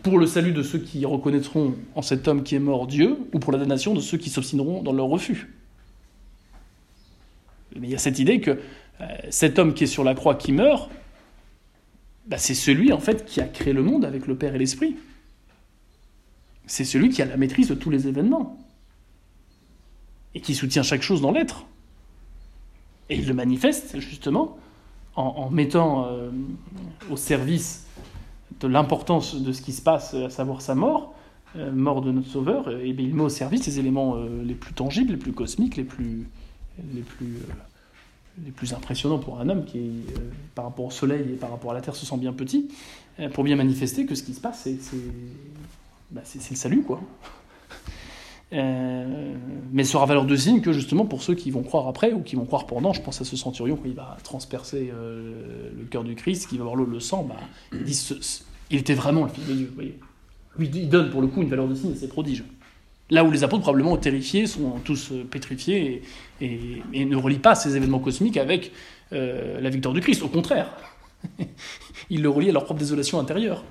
pour 0.03 0.19
le 0.19 0.27
salut 0.27 0.53
de 0.53 0.63
ceux 0.63 0.79
qui 0.79 1.05
reconnaîtront 1.05 1.75
en 1.95 2.03
cet 2.03 2.29
homme 2.29 2.43
qui 2.43 2.55
est 2.55 2.61
mort 2.61 2.87
Dieu, 2.87 3.19
ou 3.33 3.39
pour 3.39 3.53
la 3.53 3.59
damnation 3.59 3.95
de 3.95 4.01
ceux 4.01 4.19
qui 4.19 4.31
s'obstineront 4.31 4.83
dans 4.83 4.93
leur 4.93 5.07
refus. 5.07 5.53
Mais 7.75 7.89
il 7.89 7.91
y 7.91 7.95
a 7.95 7.99
cette 7.99 8.19
idée 8.19 8.41
que 8.41 8.59
cet 9.31 9.59
homme 9.59 9.75
qui 9.75 9.85
est 9.85 9.89
sur 9.89 10.05
la 10.05 10.15
croix, 10.15 10.35
qui 10.35 10.53
meurt, 10.53 10.91
bah, 12.27 12.39
c'est 12.39 12.55
celui 12.55 12.93
en 12.93 12.99
fait 12.99 13.25
qui 13.25 13.41
a 13.41 13.47
créé 13.47 13.73
le 13.73 13.83
monde 13.83 14.05
avec 14.05 14.27
le 14.27 14.37
Père 14.37 14.55
et 14.55 14.59
l'Esprit. 14.59 14.97
C'est 16.67 16.85
celui 16.85 17.11
qui 17.11 17.23
a 17.23 17.25
la 17.25 17.37
maîtrise 17.37 17.69
de 17.69 17.75
tous 17.75 17.91
les 17.91 18.09
événements 18.09 18.59
et 20.35 20.41
qui 20.41 20.55
soutient 20.55 20.83
chaque 20.83 21.03
chose 21.03 21.21
dans 21.21 21.31
l'être. 21.31 21.65
Et 23.09 23.17
il 23.17 23.29
le 23.29 23.35
manifeste 23.35 24.01
justement 24.01 24.59
en, 25.15 25.49
mettant 25.49 26.07
euh, 26.07 26.31
au 27.11 27.17
service 27.17 27.87
de 28.61 28.69
l'importance 28.69 29.41
de 29.41 29.53
ce 29.53 29.63
qui 29.63 29.73
se 29.73 29.81
passe, 29.81 30.13
à 30.13 30.29
savoir 30.29 30.61
sa 30.61 30.75
mort, 30.75 31.15
euh, 31.57 31.73
mort 31.73 32.03
de 32.03 32.11
notre 32.13 32.29
Sauveur, 32.29 32.71
et 32.71 32.89
il 32.89 33.15
met 33.15 33.23
au 33.23 33.29
service 33.29 33.65
les 33.67 33.79
éléments 33.79 34.17
euh, 34.17 34.43
les 34.45 34.55
plus 34.55 34.75
tangibles, 34.75 35.13
les 35.13 35.17
plus 35.17 35.33
cosmiques, 35.33 35.77
les 35.77 35.85
plus, 35.85 36.29
les 38.45 38.51
plus 38.51 38.73
impressionnants 38.75 39.19
pour 39.19 39.41
un 39.41 39.49
homme 39.49 39.65
qui, 39.65 39.91
par 40.55 40.65
rapport 40.67 40.87
au 40.87 40.91
Soleil 40.91 41.23
et 41.33 41.37
par 41.37 41.51
rapport 41.51 41.71
à 41.71 41.75
la 41.75 41.81
Terre, 41.81 41.97
se 41.97 42.05
sent 42.07 42.19
bien 42.19 42.33
petit, 42.33 42.69
pour 43.33 43.45
bien 43.45 43.57
manifester 43.57 44.05
que 44.05 44.15
ce 44.15 44.23
qui 44.23 44.35
se 44.35 44.41
passe, 44.41 44.63
c'est 44.65 44.97
bah, 46.11 46.23
le 46.35 46.57
salut, 46.57 46.83
quoi. 46.83 47.01
Euh, 48.53 49.35
mais 49.73 49.83
ça 49.83 49.99
aura 49.99 50.07
valeur 50.07 50.25
de 50.25 50.37
signe 50.37 50.61
que 50.61 50.73
justement 50.73 51.05
pour 51.05 51.21
ceux 51.21 51.35
qui 51.35 51.51
vont 51.51 51.65
croire 51.65 51.89
après 51.89 52.13
ou 52.13 52.21
qui 52.21 52.37
vont 52.37 52.45
croire 52.45 52.67
pendant, 52.67 52.93
je 52.93 53.03
pense 53.03 53.21
à 53.21 53.25
ce 53.25 53.37
centurion 53.37 53.77
il 53.85 53.95
va 53.95 54.17
transpercer 54.23 54.93
euh, 54.95 55.71
le 55.77 55.85
cœur 55.85 56.05
du 56.05 56.15
Christ, 56.15 56.49
qui 56.49 56.57
va 56.57 56.65
voir 56.65 56.77
l'eau, 56.77 56.85
le 56.85 57.01
sang, 57.01 57.25
bah, 57.25 57.35
il, 57.73 57.83
dit, 57.83 58.09
il 58.71 58.79
était 58.79 58.95
vraiment 58.95 59.25
le 59.25 59.31
Fils 59.31 59.47
de 59.47 59.53
Dieu. 59.53 59.75
Lui, 60.59 60.71
il 60.73 60.89
donne 60.89 61.11
pour 61.11 61.21
le 61.21 61.27
coup 61.27 61.43
une 61.43 61.49
valeur 61.49 61.67
de 61.67 61.75
signe 61.75 61.93
à 61.93 61.97
ses 61.97 62.09
prodiges. 62.09 62.45
Là 63.11 63.25
où 63.25 63.31
les 63.31 63.45
apôtres 63.45 63.63
probablement 63.63 63.97
terrifiés, 63.97 64.47
sont 64.47 64.79
tous 64.85 65.13
euh, 65.13 65.25
pétrifiés 65.25 66.03
et, 66.41 67.05
ne 67.05 67.17
relient 67.17 67.39
pas 67.39 67.55
ces 67.55 67.77
événements 67.77 67.99
cosmiques 67.99 68.37
avec 68.37 68.73
la 69.13 69.71
victoire 69.71 69.95
du 69.95 70.01
Christ. 70.01 70.23
Au 70.23 70.29
contraire, 70.29 70.69
ils 72.11 72.23
le 72.23 72.29
relient 72.29 72.51
à 72.51 72.53
leur 72.53 72.65
propre 72.65 72.81
désolation 72.81 73.19
intérieure. 73.19 73.65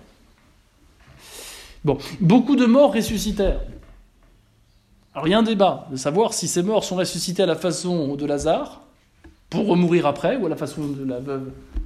Bon, 1.83 1.97
beaucoup 2.19 2.55
de 2.55 2.65
morts 2.65 2.93
ressuscitèrent. 2.93 3.61
Alors 5.13 5.27
il 5.27 5.31
y 5.31 5.33
a 5.33 5.39
un 5.39 5.43
débat 5.43 5.87
de 5.91 5.95
savoir 5.95 6.33
si 6.33 6.47
ces 6.47 6.63
morts 6.63 6.83
sont 6.83 6.95
ressuscités 6.95 7.43
à 7.43 7.45
la 7.45 7.55
façon 7.55 8.15
de 8.15 8.25
Lazare, 8.25 8.81
pour 9.49 9.67
remourir 9.67 10.05
après, 10.05 10.35
ou 10.37 10.45
à 10.45 10.49
la 10.49 10.55
façon 10.55 10.81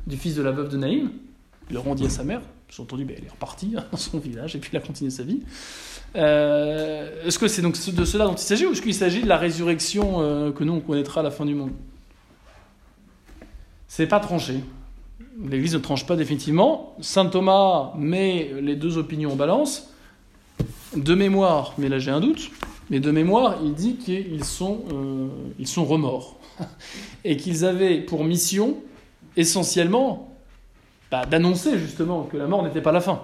du 0.07 0.17
fils 0.17 0.35
de 0.35 0.41
la 0.41 0.51
veuve 0.51 0.69
de 0.69 0.77
Naïm. 0.77 1.11
Il 1.69 1.73
le 1.73 1.79
rendit 1.79 2.05
à 2.05 2.09
sa 2.09 2.23
mère. 2.23 2.41
J'ai 2.69 2.83
entendu, 2.83 3.03
ben, 3.03 3.15
elle 3.17 3.25
est 3.25 3.31
repartie 3.31 3.75
dans 3.91 3.97
son 3.97 4.19
village 4.19 4.55
et 4.55 4.59
puis 4.59 4.69
il 4.71 4.77
a 4.77 4.79
continué 4.79 5.09
sa 5.09 5.23
vie. 5.23 5.41
Euh, 6.15 7.25
est-ce 7.25 7.39
que 7.39 7.47
c'est 7.47 7.61
donc 7.61 7.73
de 7.73 8.05
cela 8.05 8.25
dont 8.25 8.33
il 8.33 8.39
s'agit 8.39 8.65
ou 8.65 8.71
est-ce 8.71 8.81
qu'il 8.81 8.93
s'agit 8.93 9.21
de 9.21 9.27
la 9.27 9.37
résurrection 9.37 10.21
euh, 10.21 10.51
que 10.51 10.63
nous 10.63 10.73
on 10.73 10.79
connaîtra 10.79 11.21
à 11.21 11.23
la 11.23 11.31
fin 11.31 11.45
du 11.45 11.55
monde? 11.55 11.71
C'est 13.87 14.07
pas 14.07 14.19
tranché. 14.19 14.59
L'Église 15.43 15.73
ne 15.73 15.79
tranche 15.79 16.05
pas 16.05 16.15
définitivement. 16.15 16.95
Saint 17.01 17.25
Thomas 17.25 17.93
met 17.97 18.51
les 18.61 18.75
deux 18.75 18.97
opinions 18.97 19.33
en 19.33 19.35
balance. 19.35 19.89
De 20.95 21.15
mémoire, 21.15 21.73
mais 21.77 21.89
là 21.89 21.97
j'ai 21.99 22.11
un 22.11 22.19
doute, 22.19 22.51
mais 22.89 22.99
de 22.99 23.11
mémoire, 23.11 23.57
il 23.63 23.73
dit 23.73 23.95
qu'ils 23.95 24.43
sont, 24.43 24.83
euh, 24.91 25.27
ils 25.59 25.67
sont 25.67 25.85
remords. 25.85 26.39
Et 27.23 27.37
qu'ils 27.37 27.65
avaient 27.65 28.01
pour 28.01 28.23
mission, 28.23 28.77
essentiellement, 29.37 30.28
bah, 31.11 31.25
d'annoncer 31.25 31.77
justement 31.79 32.23
que 32.23 32.37
la 32.37 32.47
mort 32.47 32.63
n'était 32.63 32.81
pas 32.81 32.91
la 32.91 33.01
fin. 33.01 33.21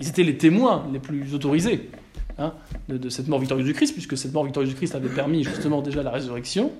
Ils 0.00 0.08
étaient 0.08 0.22
les 0.22 0.38
témoins 0.38 0.86
les 0.92 1.00
plus 1.00 1.34
autorisés 1.34 1.90
hein, 2.38 2.52
de, 2.88 3.08
cette 3.08 3.28
mort 3.28 3.40
victorieuse 3.40 3.66
du 3.66 3.74
Christ, 3.74 3.92
puisque 3.92 4.16
cette 4.16 4.32
mort 4.32 4.44
victorieuse 4.44 4.70
du 4.70 4.76
Christ 4.76 4.94
avait 4.94 5.08
permis 5.08 5.42
justement 5.42 5.82
déjà 5.82 6.02
la 6.02 6.10
résurrection, 6.10 6.72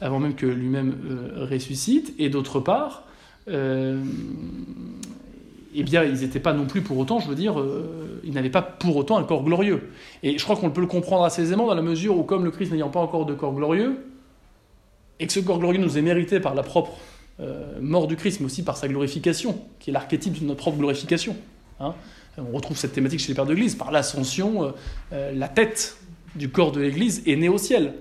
avant 0.00 0.18
même 0.18 0.34
que 0.34 0.46
lui-même 0.46 0.94
euh, 1.10 1.46
ressuscite. 1.50 2.14
Et 2.18 2.28
d'autre 2.28 2.60
part, 2.60 3.04
euh, 3.48 4.02
eh 5.74 5.82
bien, 5.82 6.04
ils 6.04 6.20
n'étaient 6.20 6.40
pas 6.40 6.52
non 6.52 6.66
plus 6.66 6.82
pour 6.82 6.98
autant, 6.98 7.18
je 7.18 7.28
veux 7.28 7.34
dire, 7.34 7.58
euh, 7.58 8.20
ils 8.24 8.32
n'avaient 8.34 8.50
pas 8.50 8.62
pour 8.62 8.96
autant 8.96 9.16
un 9.16 9.24
corps 9.24 9.44
glorieux. 9.44 9.88
Et 10.22 10.36
je 10.36 10.44
crois 10.44 10.56
qu'on 10.56 10.70
peut 10.70 10.82
le 10.82 10.86
comprendre 10.86 11.24
assez 11.24 11.42
aisément 11.42 11.66
dans 11.66 11.74
la 11.74 11.82
mesure 11.82 12.18
où, 12.18 12.24
comme 12.24 12.44
le 12.44 12.50
Christ 12.50 12.72
n'ayant 12.72 12.90
pas 12.90 13.00
encore 13.00 13.24
de 13.24 13.34
corps 13.34 13.54
glorieux, 13.54 14.04
et 15.18 15.26
que 15.26 15.32
ce 15.32 15.40
corps 15.40 15.58
glorieux 15.58 15.80
nous 15.80 15.96
est 15.96 16.02
mérité 16.02 16.40
par 16.40 16.54
la 16.54 16.62
propre 16.62 16.98
euh, 17.40 17.78
mort 17.80 18.06
du 18.06 18.16
Christ, 18.16 18.40
mais 18.40 18.46
aussi 18.46 18.62
par 18.62 18.76
sa 18.76 18.88
glorification, 18.88 19.60
qui 19.78 19.90
est 19.90 19.92
l'archétype 19.92 20.40
de 20.40 20.44
notre 20.44 20.60
propre 20.60 20.78
glorification. 20.78 21.36
Hein. 21.80 21.94
On 22.38 22.54
retrouve 22.54 22.76
cette 22.76 22.92
thématique 22.92 23.20
chez 23.20 23.28
les 23.28 23.34
pères 23.34 23.46
de 23.46 23.52
l'Église. 23.52 23.74
Par 23.74 23.90
l'ascension, 23.90 24.72
la 25.10 25.48
tête 25.48 25.96
du 26.36 26.50
corps 26.50 26.70
de 26.70 26.80
l'Église 26.80 27.22
est 27.26 27.34
née 27.34 27.48
au 27.48 27.58
ciel. 27.58 27.94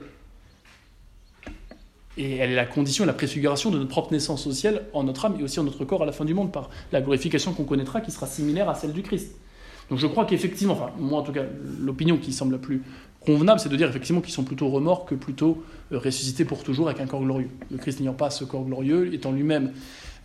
Et 2.18 2.38
elle 2.38 2.52
est 2.52 2.56
la 2.56 2.66
condition 2.66 3.06
la 3.06 3.14
préfiguration 3.14 3.70
de 3.70 3.78
notre 3.78 3.90
propre 3.90 4.12
naissance 4.12 4.48
au 4.48 4.52
ciel 4.52 4.84
en 4.94 5.04
notre 5.04 5.26
âme 5.26 5.38
et 5.40 5.44
aussi 5.44 5.60
en 5.60 5.64
notre 5.64 5.86
corps 5.86 6.02
à 6.02 6.06
la 6.06 6.12
fin 6.12 6.26
du 6.26 6.34
monde 6.34 6.52
par 6.52 6.70
la 6.92 7.02
glorification 7.02 7.54
qu'on 7.54 7.64
connaîtra 7.64 8.02
qui 8.02 8.12
sera 8.12 8.26
similaire 8.26 8.70
à 8.70 8.76
celle 8.76 8.94
du 8.94 9.04
Christ. 9.04 9.36
Donc 9.90 10.00
je 10.00 10.08
crois 10.08 10.26
qu'effectivement, 10.26 10.74
enfin 10.74 10.92
moi 10.98 11.20
en 11.20 11.24
tout 11.24 11.32
cas, 11.32 11.44
l'opinion 11.80 12.18
qui 12.18 12.34
semble 12.34 12.54
la 12.54 12.58
plus 12.58 12.82
convenable, 13.28 13.60
c'est 13.60 13.70
de 13.70 13.76
dire 13.76 13.90
effectivement 13.90 14.22
qu'ils 14.22 14.34
sont 14.34 14.44
plutôt 14.44 14.70
remords 14.70 15.06
que 15.06 15.14
plutôt 15.16 15.64
euh, 15.92 16.00
ressuscités 16.00 16.46
pour 16.46 16.64
toujours 16.64 16.88
avec 16.88 17.02
un 17.02 17.06
corps 17.06 17.22
glorieux. 17.22 17.50
Le 17.70 17.78
Christ 17.78 18.00
n'ayant 18.00 18.14
pas 18.14 18.30
ce 18.30 18.46
corps 18.46 18.64
glorieux, 18.64 19.14
étant 19.14 19.32
lui-même 19.32 19.74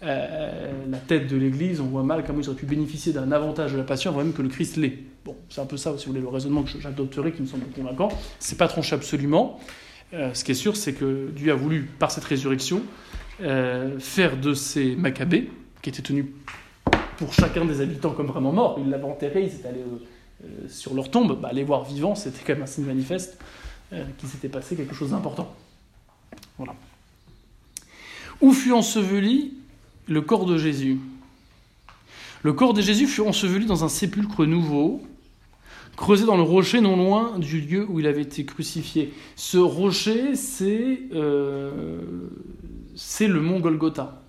euh, 0.04 0.72
la 0.88 0.98
tête 0.98 1.28
de 1.28 1.36
l'Église, 1.36 1.80
on 1.80 1.86
voit 1.86 2.02
mal 2.04 2.24
comment 2.24 2.40
il 2.40 2.48
aurait 2.48 2.56
pu 2.56 2.66
bénéficier 2.66 3.12
d'un 3.12 3.32
avantage 3.32 3.72
de 3.72 3.78
la 3.78 3.84
passion 3.84 4.10
avant 4.10 4.22
même 4.22 4.32
que 4.32 4.42
le 4.42 4.48
Christ 4.48 4.76
l'ait. 4.76 4.98
Bon, 5.24 5.36
c'est 5.48 5.60
un 5.60 5.66
peu 5.66 5.76
ça, 5.76 5.96
si 5.98 6.06
vous 6.06 6.12
voulez, 6.12 6.22
le 6.22 6.28
raisonnement 6.28 6.62
que 6.62 6.70
j'adopterai 6.80 7.32
qui 7.32 7.42
me 7.42 7.46
semble 7.46 7.64
convaincant. 7.74 8.08
C'est 8.38 8.58
pas 8.58 8.68
tranché 8.68 8.94
absolument. 8.94 9.60
Euh, 10.14 10.34
ce 10.34 10.44
qui 10.44 10.52
est 10.52 10.56
sûr, 10.56 10.76
c'est 10.76 10.92
que 10.92 11.30
Dieu 11.34 11.52
a 11.52 11.54
voulu, 11.54 11.88
par 11.98 12.10
cette 12.10 12.24
résurrection, 12.24 12.82
faire 13.98 14.36
de 14.36 14.54
ces 14.54 14.94
Maccabées, 14.94 15.50
qui 15.82 15.90
étaient 15.90 16.02
tenus 16.02 16.26
pour 17.22 17.32
chacun 17.32 17.64
des 17.64 17.80
habitants 17.80 18.10
comme 18.10 18.26
vraiment 18.26 18.52
morts, 18.52 18.80
ils 18.82 18.90
l'avaient 18.90 19.04
enterré, 19.04 19.44
ils 19.44 19.54
étaient 19.54 19.68
allés 19.68 19.84
euh, 20.44 20.68
sur 20.68 20.92
leur 20.94 21.08
tombe, 21.08 21.40
bah, 21.40 21.50
les 21.52 21.62
voir 21.62 21.84
vivants, 21.84 22.16
c'était 22.16 22.40
quand 22.44 22.54
même 22.54 22.62
un 22.62 22.66
signe 22.66 22.84
manifeste 22.84 23.38
qu'il 24.16 24.26
s'était 24.26 24.48
passé 24.48 24.74
quelque 24.74 24.94
chose 24.94 25.10
d'important. 25.10 25.54
Voilà. 26.56 26.74
Où 28.40 28.52
fut 28.52 28.72
enseveli 28.72 29.52
le 30.08 30.22
corps 30.22 30.46
de 30.46 30.56
Jésus? 30.56 30.98
Le 32.42 32.52
corps 32.54 32.74
de 32.74 32.80
Jésus 32.80 33.06
fut 33.06 33.20
enseveli 33.20 33.66
dans 33.66 33.84
un 33.84 33.88
sépulcre 33.88 34.44
nouveau, 34.46 35.02
creusé 35.96 36.24
dans 36.24 36.36
le 36.36 36.42
rocher 36.42 36.80
non 36.80 36.96
loin 36.96 37.38
du 37.38 37.60
lieu 37.60 37.86
où 37.88 38.00
il 38.00 38.06
avait 38.06 38.22
été 38.22 38.44
crucifié. 38.44 39.12
Ce 39.36 39.58
rocher, 39.58 40.34
c'est 40.34 41.02
euh, 41.14 42.00
le 43.20 43.40
mont 43.40 43.60
Golgotha. 43.60 44.22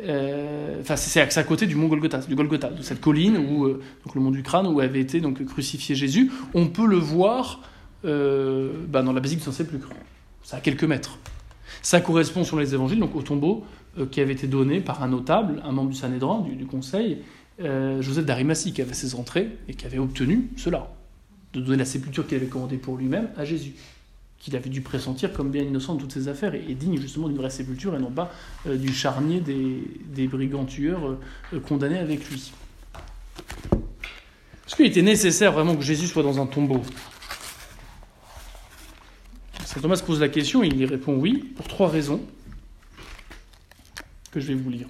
Euh, 0.00 0.80
enfin, 0.80 0.96
c'est 0.96 1.20
à 1.20 1.44
côté 1.44 1.66
du 1.66 1.74
mont 1.74 1.88
Golgotha, 1.88 2.18
du 2.18 2.34
Golgotha, 2.34 2.70
de 2.70 2.82
cette 2.82 3.00
colline 3.00 3.36
où 3.36 3.66
euh, 3.66 3.82
donc 4.04 4.14
le 4.14 4.20
mont 4.20 4.30
du 4.30 4.42
crâne 4.42 4.66
où 4.66 4.80
avait 4.80 5.00
été 5.00 5.20
donc 5.20 5.44
crucifié 5.44 5.94
Jésus. 5.94 6.30
On 6.54 6.68
peut 6.68 6.86
le 6.86 6.96
voir 6.96 7.60
bah, 8.02 9.02
dans 9.02 9.12
la 9.12 9.20
basilique 9.20 9.40
de 9.40 9.44
Saint-Sépulcre. 9.44 9.88
C'est 10.42 10.56
à 10.56 10.60
quelques 10.60 10.84
mètres. 10.84 11.18
Ça 11.82 12.00
correspond 12.00 12.42
sur 12.42 12.58
les 12.58 12.74
évangiles 12.74 12.98
donc 12.98 13.14
au 13.14 13.22
tombeau 13.22 13.64
qui 14.10 14.20
avait 14.20 14.32
été 14.32 14.46
donné 14.46 14.80
par 14.80 15.02
un 15.02 15.08
notable, 15.08 15.62
un 15.64 15.70
membre 15.72 15.90
du 15.90 15.96
Sanhédrin, 15.96 16.44
du 16.58 16.66
Conseil, 16.66 17.18
euh, 17.60 18.00
Joseph 18.00 18.24
d'Arimathie 18.24 18.72
qui 18.72 18.80
avait 18.80 18.94
ses 18.94 19.14
entrées 19.14 19.50
et 19.68 19.74
qui 19.74 19.84
avait 19.84 19.98
obtenu 19.98 20.48
cela, 20.56 20.90
de 21.52 21.60
donner 21.60 21.76
la 21.78 21.84
sépulture 21.84 22.26
qu'il 22.26 22.38
avait 22.38 22.46
commandée 22.46 22.78
pour 22.78 22.96
lui-même 22.96 23.28
à 23.36 23.44
Jésus, 23.44 23.74
qu'il 24.42 24.56
avait 24.56 24.70
dû 24.70 24.80
pressentir 24.80 25.32
comme 25.32 25.52
bien 25.52 25.62
innocent 25.62 25.94
de 25.94 26.00
toutes 26.00 26.12
ses 26.12 26.26
affaires 26.26 26.54
et, 26.54 26.74
digne 26.74 27.00
justement 27.00 27.28
d'une 27.28 27.36
vraie 27.36 27.48
sépulture 27.48 27.94
et 27.94 28.00
non 28.00 28.10
pas 28.10 28.32
euh, 28.66 28.76
du 28.76 28.92
charnier 28.92 29.40
des, 29.40 30.26
brigands 30.26 30.64
tueurs 30.64 31.16
euh, 31.52 31.60
condamnés 31.60 31.98
avec 31.98 32.28
lui. 32.28 32.52
Est-ce 34.66 34.74
qu'il 34.74 34.86
était 34.86 35.02
nécessaire 35.02 35.52
vraiment 35.52 35.76
que 35.76 35.82
Jésus 35.82 36.08
soit 36.08 36.24
dans 36.24 36.40
un 36.42 36.46
tombeau? 36.46 36.82
Saint 39.64 39.80
Thomas 39.80 40.02
pose 40.04 40.20
la 40.20 40.28
question 40.28 40.64
et 40.64 40.66
il 40.66 40.76
y 40.76 40.86
répond 40.86 41.14
oui, 41.14 41.52
pour 41.56 41.68
trois 41.68 41.88
raisons 41.88 42.20
que 44.32 44.40
je 44.40 44.48
vais 44.48 44.54
vous 44.54 44.70
lire. 44.70 44.88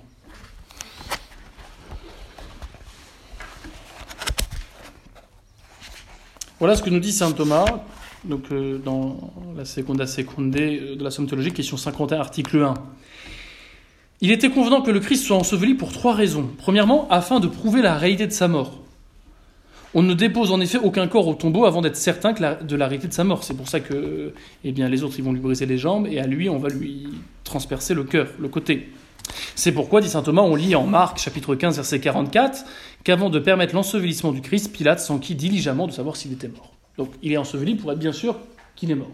Voilà 6.59 6.75
ce 6.75 6.83
que 6.83 6.91
nous 6.91 7.01
dit 7.01 7.13
saint 7.13 7.33
Thomas, 7.33 7.67
donc, 8.25 8.45
euh, 8.53 8.79
dans 8.79 9.33
la 9.57 9.65
Seconda 9.65 10.07
Secunde 10.07 10.55
euh, 10.57 10.97
de 10.97 11.03
la 11.03 11.11
Somme 11.11 11.27
théologique, 11.27 11.55
question 11.55 11.77
51, 11.77 12.21
article 12.21 12.63
1. 12.63 12.75
Il 14.21 14.31
était 14.31 14.51
convenant 14.51 14.83
que 14.83 14.91
le 14.91 15.01
Christ 15.01 15.25
soit 15.25 15.37
enseveli 15.37 15.75
pour 15.75 15.93
trois 15.93 16.15
raisons. 16.15 16.49
Premièrement, 16.59 17.09
afin 17.11 17.41
de 17.41 17.49
prouver 17.49 17.83
la 17.83 17.97
réalité 17.97 18.27
de 18.27 18.33
sa 18.33 18.47
mort. 18.47 18.79
On 19.95 20.03
ne 20.03 20.15
dépose 20.15 20.53
en 20.53 20.61
effet 20.61 20.79
aucun 20.79 21.07
corps 21.09 21.27
au 21.27 21.35
tombeau 21.35 21.67
avant 21.67 21.83
d'être 21.83 21.97
certain 21.97 22.33
de 22.33 22.77
la 22.77 22.87
réalité 22.87 23.09
de 23.09 23.13
sa 23.13 23.25
mort. 23.25 23.45
C'est 23.45 23.57
pour 23.57 23.69
ça 23.69 23.81
que 23.81 24.33
eh 24.65 24.73
bien, 24.73 24.89
les 24.89 25.03
autres 25.03 25.17
ils 25.19 25.25
vont 25.25 25.33
lui 25.33 25.41
briser 25.41 25.67
les 25.67 25.77
jambes 25.77 26.07
et 26.11 26.19
à 26.19 26.27
lui 26.27 26.49
on 26.49 26.59
va 26.59 26.71
lui 26.71 27.09
transpercer 27.45 27.93
le 27.93 28.05
cœur, 28.05 28.29
le 28.39 28.49
côté. 28.49 28.89
C'est 29.55 29.73
pourquoi, 29.73 30.01
dit 30.01 30.09
saint 30.09 30.23
Thomas, 30.23 30.43
on 30.43 30.55
lit 30.55 30.75
en 30.77 30.87
Marc 30.87 31.19
chapitre 31.19 31.55
15 31.55 31.77
verset 31.77 32.01
44 32.01 32.65
qu'avant 33.05 33.29
de 33.29 33.39
permettre 33.39 33.75
l'ensevelissement 33.75 34.33
du 34.33 34.41
Christ, 34.41 34.73
Pilate 34.73 35.01
s'enquit 35.01 35.35
diligemment 35.35 35.87
de 35.87 35.93
savoir 35.93 36.17
s'il 36.17 36.33
était 36.33 36.49
mort. 36.49 36.73
Donc 36.99 37.11
il 37.23 37.33
est 37.33 37.37
enseveli 37.37 37.75
pour 37.75 37.93
être 37.93 37.99
bien 37.99 38.13
sûr 38.13 38.37
qu'il 38.77 38.91
est 38.91 38.97
mort. 38.97 39.11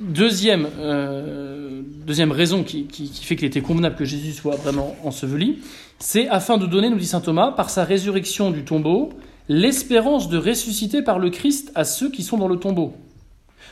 Deuxième, 0.00 0.68
euh, 0.78 1.82
raison 2.30 2.64
qui 2.64 2.88
fait 3.22 3.36
qu'il 3.36 3.46
était 3.46 3.60
convenable 3.60 3.96
que 3.96 4.04
Jésus 4.04 4.32
soit 4.32 4.56
vraiment 4.56 4.96
enseveli, 5.04 5.60
c'est 5.98 6.28
afin 6.28 6.58
de 6.58 6.66
donner, 6.66 6.90
nous 6.90 6.98
dit 6.98 7.06
saint 7.06 7.20
Thomas, 7.20 7.52
par 7.52 7.70
sa 7.70 7.84
résurrection 7.84 8.50
du 8.50 8.64
tombeau, 8.64 9.10
l'espérance 9.48 10.28
de 10.28 10.36
ressusciter 10.36 11.02
par 11.02 11.18
le 11.18 11.30
Christ 11.30 11.70
à 11.74 11.84
ceux 11.84 12.10
qui 12.10 12.22
sont 12.22 12.38
dans 12.38 12.48
le 12.48 12.56
tombeau. 12.56 12.94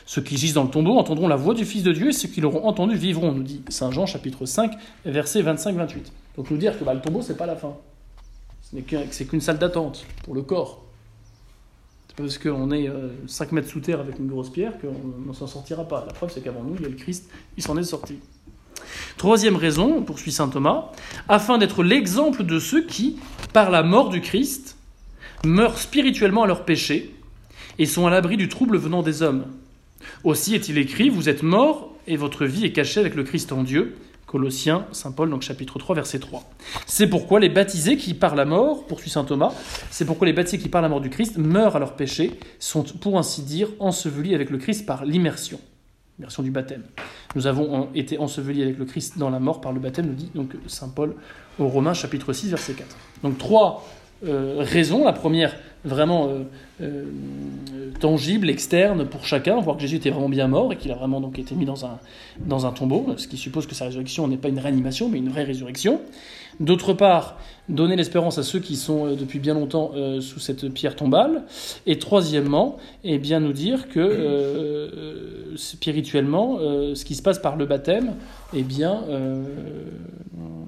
Ceux 0.05 0.21
qui 0.21 0.37
gisent 0.37 0.53
dans 0.53 0.63
le 0.63 0.69
tombeau 0.69 0.97
entendront 0.97 1.27
la 1.27 1.35
voix 1.35 1.53
du 1.53 1.65
Fils 1.65 1.83
de 1.83 1.91
Dieu 1.91 2.09
et 2.09 2.13
ceux 2.13 2.27
qui 2.27 2.41
l'auront 2.41 2.65
entendu 2.65 2.95
vivront, 2.95 3.31
nous 3.31 3.43
dit 3.43 3.61
Saint 3.69 3.91
Jean 3.91 4.05
chapitre 4.05 4.45
5, 4.45 4.73
versets 5.05 5.41
25-28. 5.41 6.11
Donc 6.37 6.51
nous 6.51 6.57
dire 6.57 6.77
que 6.77 6.83
bah, 6.83 6.93
le 6.93 7.01
tombeau, 7.01 7.21
c'est 7.21 7.37
pas 7.37 7.45
la 7.45 7.55
fin. 7.55 7.75
Ce 8.61 8.75
n'est 8.75 8.81
qu'une 8.81 9.41
salle 9.41 9.59
d'attente 9.59 10.05
pour 10.23 10.35
le 10.35 10.41
corps. 10.41 10.83
Parce 12.15 12.37
qu'on 12.37 12.71
est 12.71 12.89
5 13.27 13.47
euh, 13.47 13.55
mètres 13.55 13.69
sous 13.69 13.79
terre 13.79 13.99
avec 13.99 14.19
une 14.19 14.27
grosse 14.27 14.51
pierre 14.51 14.73
qu'on 14.79 15.27
ne 15.27 15.33
s'en 15.33 15.47
sortira 15.47 15.87
pas. 15.87 16.03
La 16.05 16.13
preuve, 16.13 16.31
c'est 16.31 16.41
qu'avant 16.41 16.63
nous, 16.63 16.75
il 16.75 16.83
y 16.83 16.85
a 16.85 16.89
le 16.89 16.95
Christ, 16.95 17.29
il 17.57 17.63
s'en 17.63 17.77
est 17.77 17.83
sorti. 17.83 18.19
Troisième 19.17 19.55
raison, 19.55 20.01
poursuit 20.03 20.31
saint 20.31 20.49
Thomas, 20.49 20.91
afin 21.27 21.57
d'être 21.57 21.83
l'exemple 21.83 22.43
de 22.43 22.59
ceux 22.59 22.85
qui, 22.85 23.17
par 23.51 23.71
la 23.71 23.81
mort 23.81 24.09
du 24.09 24.21
Christ, 24.21 24.77
meurent 25.45 25.77
spirituellement 25.77 26.43
à 26.43 26.47
leur 26.47 26.65
péché 26.65 27.15
et 27.79 27.85
sont 27.85 28.05
à 28.05 28.09
l'abri 28.09 28.37
du 28.37 28.49
trouble 28.49 28.77
venant 28.77 29.01
des 29.01 29.21
hommes. 29.21 29.45
Aussi 30.23 30.53
est-il 30.55 30.77
écrit, 30.77 31.09
vous 31.09 31.29
êtes 31.29 31.43
morts 31.43 31.93
et 32.07 32.17
votre 32.17 32.45
vie 32.45 32.65
est 32.65 32.73
cachée 32.73 32.99
avec 32.99 33.15
le 33.15 33.23
Christ 33.23 33.51
en 33.51 33.63
Dieu. 33.63 33.95
Colossiens, 34.33 34.87
Saint 34.93 35.11
Paul, 35.11 35.29
donc 35.29 35.43
chapitre 35.43 35.77
3, 35.77 35.93
verset 35.93 36.17
3. 36.17 36.43
C'est 36.87 37.05
pourquoi 37.05 37.39
les 37.39 37.49
baptisés 37.49 37.97
qui 37.97 38.15
par 38.15 38.33
la 38.33 38.45
mort, 38.45 38.87
poursuit 38.87 39.11
saint 39.11 39.23
Thomas, 39.23 39.53
c'est 39.91 40.05
pourquoi 40.05 40.25
les 40.25 40.33
baptisés 40.33 40.57
qui 40.57 40.69
par 40.69 40.81
la 40.81 40.89
mort 40.89 41.01
du 41.01 41.11
Christ 41.11 41.37
meurent 41.37 41.75
à 41.75 41.79
leur 41.79 41.95
péché, 41.95 42.39
sont 42.57 42.81
pour 42.81 43.19
ainsi 43.19 43.43
dire 43.43 43.69
ensevelis 43.77 44.33
avec 44.33 44.49
le 44.49 44.57
Christ 44.57 44.87
par 44.87 45.05
l'immersion, 45.05 45.59
l'immersion 46.17 46.41
du 46.41 46.49
baptême. 46.49 46.81
Nous 47.35 47.45
avons 47.45 47.89
été 47.93 48.17
ensevelis 48.17 48.63
avec 48.63 48.79
le 48.79 48.85
Christ 48.85 49.19
dans 49.19 49.29
la 49.29 49.39
mort 49.39 49.61
par 49.61 49.71
le 49.71 49.79
baptême, 49.79 50.07
nous 50.07 50.15
dit 50.15 50.31
donc 50.33 50.55
saint 50.65 50.89
Paul 50.89 51.13
aux 51.59 51.67
Romains, 51.67 51.93
chapitre 51.93 52.33
6, 52.33 52.49
verset 52.49 52.73
4. 52.73 52.87
Donc 53.21 53.37
trois 53.37 53.85
euh. 54.25 55.03
La 55.03 55.13
première, 55.13 55.55
vraiment 55.85 56.27
euh, 56.27 56.43
euh, 56.81 57.05
tangible, 57.99 58.49
externe 58.49 59.05
pour 59.05 59.25
chacun, 59.25 59.59
voir 59.59 59.75
que 59.75 59.81
Jésus 59.81 59.97
était 59.97 60.09
vraiment 60.09 60.29
bien 60.29 60.47
mort 60.47 60.71
et 60.71 60.77
qu'il 60.77 60.91
a 60.91 60.95
vraiment 60.95 61.19
donc 61.19 61.39
été 61.39 61.55
mis 61.55 61.65
dans 61.65 61.85
un, 61.85 61.99
dans 62.39 62.65
un 62.65 62.71
tombeau, 62.71 63.05
ce 63.17 63.27
qui 63.27 63.37
suppose 63.37 63.67
que 63.67 63.75
sa 63.75 63.85
résurrection 63.85 64.27
n'est 64.27 64.37
pas 64.37 64.49
une 64.49 64.59
réanimation, 64.59 65.09
mais 65.09 65.17
une 65.17 65.29
vraie 65.29 65.43
résurrection. 65.43 66.01
D'autre 66.59 66.93
part, 66.93 67.37
donner 67.69 67.95
l'espérance 67.95 68.37
à 68.37 68.43
ceux 68.43 68.59
qui 68.59 68.75
sont 68.75 69.07
euh, 69.07 69.15
depuis 69.15 69.39
bien 69.39 69.53
longtemps 69.53 69.91
euh, 69.95 70.19
sous 70.21 70.39
cette 70.39 70.69
pierre 70.69 70.95
tombale. 70.95 71.43
Et 71.85 71.97
troisièmement, 71.97 72.77
eh 73.03 73.17
bien 73.17 73.39
nous 73.39 73.53
dire 73.53 73.87
que 73.89 73.99
euh, 73.99 75.55
spirituellement, 75.55 76.57
ce 76.95 77.05
qui 77.05 77.15
se 77.15 77.21
passe 77.21 77.39
par 77.39 77.55
le 77.55 77.65
baptême, 77.65 78.15
eh 78.55 78.63
bien, 78.63 79.03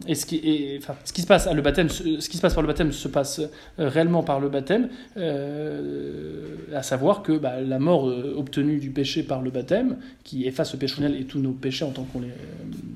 ce 0.07 0.25
qui, 0.25 0.79
se 1.21 1.25
passe 1.25 1.51
le 1.51 1.61
baptême, 1.61 1.89
ce 1.89 2.29
qui 2.29 2.37
se 2.37 2.41
passe 2.41 2.53
par 2.53 2.61
le 2.61 2.67
baptême 2.67 2.91
se 2.91 3.07
passe 3.07 3.41
réellement 3.79 4.21
par 4.21 4.39
le 4.39 4.49
baptême, 4.49 4.89
à 5.17 6.83
savoir 6.83 7.23
que 7.23 7.31
bah, 7.31 7.61
la 7.61 7.79
mort 7.79 8.05
obtenue 8.37 8.77
du 8.77 8.91
péché 8.91 9.23
par 9.23 9.41
le 9.41 9.49
baptême, 9.49 9.97
qui 10.23 10.45
efface 10.45 10.73
le 10.73 10.79
péché 10.79 11.03
et 11.03 11.23
tous 11.23 11.39
nos 11.39 11.51
péchés 11.51 11.85
en 11.85 11.91
tant 11.91 12.03
qu'on 12.03 12.19
les, 12.19 12.27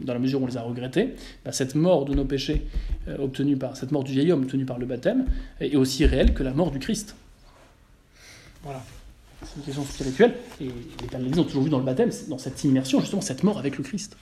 dans 0.03 0.13
la 0.13 0.19
mesure 0.19 0.41
où 0.41 0.43
on 0.43 0.47
les 0.47 0.57
a 0.57 0.61
regrettés, 0.61 1.15
bah, 1.43 1.51
cette 1.51 1.73
mort 1.73 2.05
de 2.05 2.13
nos 2.13 2.25
péchés 2.25 2.67
obtenue 3.17 3.57
par 3.57 3.75
cette 3.75 3.91
mort 3.91 4.03
du 4.03 4.11
vieil 4.11 4.31
homme 4.31 4.43
obtenue 4.43 4.65
par 4.65 4.77
le 4.77 4.85
baptême 4.85 5.25
est 5.59 5.75
aussi 5.75 6.05
réelle 6.05 6.33
que 6.33 6.43
la 6.43 6.53
mort 6.53 6.71
du 6.71 6.79
Christ. 6.79 7.15
Voilà. 8.63 8.83
C'est 9.43 9.55
une 9.57 9.63
question 9.63 9.85
spirituelle. 9.85 10.35
Et 10.59 10.65
les 10.65 11.07
pères 11.07 11.19
ont 11.21 11.43
toujours 11.43 11.63
vu 11.63 11.69
dans 11.69 11.79
le 11.79 11.85
baptême, 11.85 12.11
dans 12.27 12.37
cette 12.37 12.63
immersion, 12.63 12.99
justement, 12.99 13.21
cette 13.21 13.43
mort 13.43 13.57
avec 13.57 13.77
le 13.77 13.83
Christ. 13.83 14.17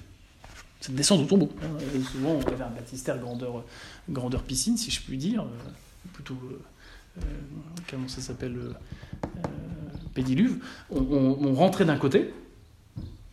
Cette 0.80 0.96
descente 0.96 1.22
au 1.22 1.26
tombeau. 1.26 1.50
Et 1.96 2.02
souvent, 2.02 2.34
on 2.34 2.48
avait 2.48 2.64
un 2.64 2.70
baptistère 2.70 3.18
grandeur, 3.18 3.64
grandeur 4.10 4.44
piscine, 4.44 4.78
si 4.78 4.92
je 4.92 5.02
puis 5.02 5.18
dire. 5.18 5.42
Euh, 5.42 6.10
plutôt. 6.14 6.38
Euh, 7.18 7.22
comment 7.90 8.08
ça 8.08 8.22
s'appelle 8.22 8.56
euh, 8.58 8.74
Pédiluve. 10.14 10.64
On 10.92 11.54
rentrait 11.56 11.86
d'un 11.86 11.98
côté, 11.98 12.32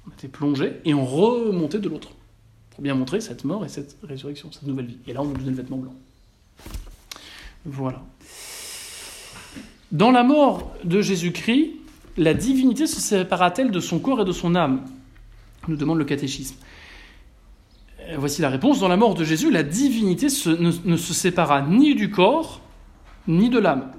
on 0.06 0.10
était 0.10 0.28
plongé, 0.28 0.80
et 0.84 0.94
on 0.94 1.04
remontait 1.04 1.78
de 1.78 1.88
l'autre. 1.88 2.12
Pour 2.74 2.82
bien 2.82 2.94
montrer 2.94 3.20
cette 3.20 3.44
mort 3.44 3.64
et 3.64 3.68
cette 3.68 3.96
résurrection, 4.02 4.50
cette 4.50 4.64
nouvelle 4.64 4.86
vie. 4.86 4.98
Et 5.06 5.12
là, 5.12 5.22
on 5.22 5.26
nous 5.26 5.34
donnait 5.34 5.50
le 5.50 5.56
vêtement 5.56 5.78
blanc. 5.78 5.94
Voilà. 7.64 8.02
Dans 9.92 10.10
la 10.10 10.24
mort 10.24 10.74
de 10.82 11.00
Jésus-Christ, 11.00 11.70
la 12.16 12.34
divinité 12.34 12.86
se 12.86 13.00
sépara-t-elle 13.00 13.70
de 13.70 13.80
son 13.80 14.00
corps 14.00 14.22
et 14.22 14.24
de 14.24 14.32
son 14.32 14.54
âme? 14.54 14.84
Nous 15.68 15.76
demande 15.76 15.98
le 15.98 16.04
catéchisme. 16.04 16.56
Euh, 18.00 18.16
voici 18.18 18.42
la 18.42 18.50
réponse. 18.50 18.80
Dans 18.80 18.88
la 18.88 18.96
mort 18.96 19.14
de 19.14 19.24
Jésus, 19.24 19.50
la 19.50 19.62
divinité 19.62 20.26
ne, 20.26 20.96
se 20.96 21.14
sépara 21.14 21.62
ni 21.62 21.94
du 21.94 22.10
corps, 22.10 22.60
ni 23.28 23.50
de 23.50 23.58
l'âme. 23.58 23.92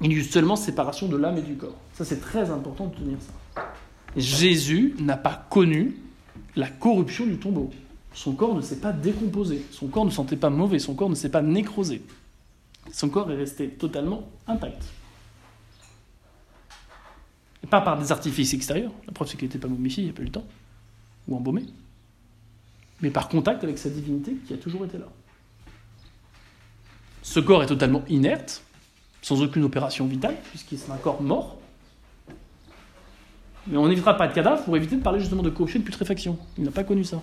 Il 0.00 0.12
y 0.12 0.14
a 0.14 0.18
eu 0.18 0.24
seulement 0.24 0.56
séparation 0.56 1.08
de 1.08 1.16
l'âme 1.16 1.38
et 1.38 1.42
du 1.42 1.54
corps. 1.54 1.76
Ça, 1.94 2.04
c'est 2.04 2.20
très 2.20 2.50
important 2.50 2.86
de 2.86 2.96
tenir 2.96 3.18
ça. 3.20 3.62
Jésus 4.16 4.94
n'a 4.98 5.16
pas 5.16 5.46
connu 5.48 5.96
la 6.56 6.68
corruption 6.68 7.26
du 7.26 7.36
tombeau. 7.36 7.70
Son 8.14 8.34
corps 8.34 8.54
ne 8.54 8.60
s'est 8.60 8.80
pas 8.80 8.92
décomposé, 8.92 9.64
son 9.70 9.88
corps 9.88 10.04
ne 10.04 10.10
sentait 10.10 10.36
pas 10.36 10.50
mauvais, 10.50 10.78
son 10.78 10.94
corps 10.94 11.08
ne 11.08 11.14
s'est 11.14 11.30
pas 11.30 11.42
nécrosé. 11.42 12.02
Son 12.92 13.08
corps 13.08 13.30
est 13.30 13.36
resté 13.36 13.68
totalement 13.68 14.28
intact. 14.46 14.82
Et 17.62 17.66
pas 17.66 17.80
par 17.80 17.98
des 17.98 18.12
artifices 18.12 18.54
extérieurs, 18.54 18.92
la 19.06 19.12
preuve 19.12 19.28
c'est 19.28 19.36
qu'il 19.36 19.48
n'était 19.48 19.58
pas 19.58 19.68
momifié, 19.68 20.02
il 20.02 20.06
n'y 20.06 20.10
a 20.10 20.14
pas 20.14 20.22
eu 20.22 20.26
le 20.26 20.32
temps, 20.32 20.46
ou 21.28 21.36
embaumé, 21.36 21.64
mais 23.00 23.10
par 23.10 23.28
contact 23.28 23.64
avec 23.64 23.78
sa 23.78 23.88
divinité 23.88 24.36
qui 24.46 24.52
a 24.52 24.56
toujours 24.56 24.84
été 24.84 24.98
là. 24.98 25.06
Ce 27.22 27.40
corps 27.40 27.62
est 27.62 27.66
totalement 27.66 28.02
inerte, 28.08 28.62
sans 29.22 29.40
aucune 29.42 29.62
opération 29.62 30.06
vitale, 30.06 30.36
puisqu'il 30.50 30.78
est 30.78 30.90
un 30.90 30.96
corps 30.96 31.22
mort. 31.22 31.56
Mais 33.68 33.76
on 33.76 33.86
n'évitera 33.86 34.16
pas 34.16 34.26
de 34.26 34.34
cadavre 34.34 34.64
pour 34.64 34.76
éviter 34.76 34.96
de 34.96 35.02
parler 35.02 35.20
justement 35.20 35.42
de 35.42 35.50
corruption 35.50 35.78
et 35.78 35.82
de 35.82 35.86
putréfaction. 35.86 36.36
Il 36.58 36.64
n'a 36.64 36.72
pas 36.72 36.82
connu 36.82 37.04
ça. 37.04 37.22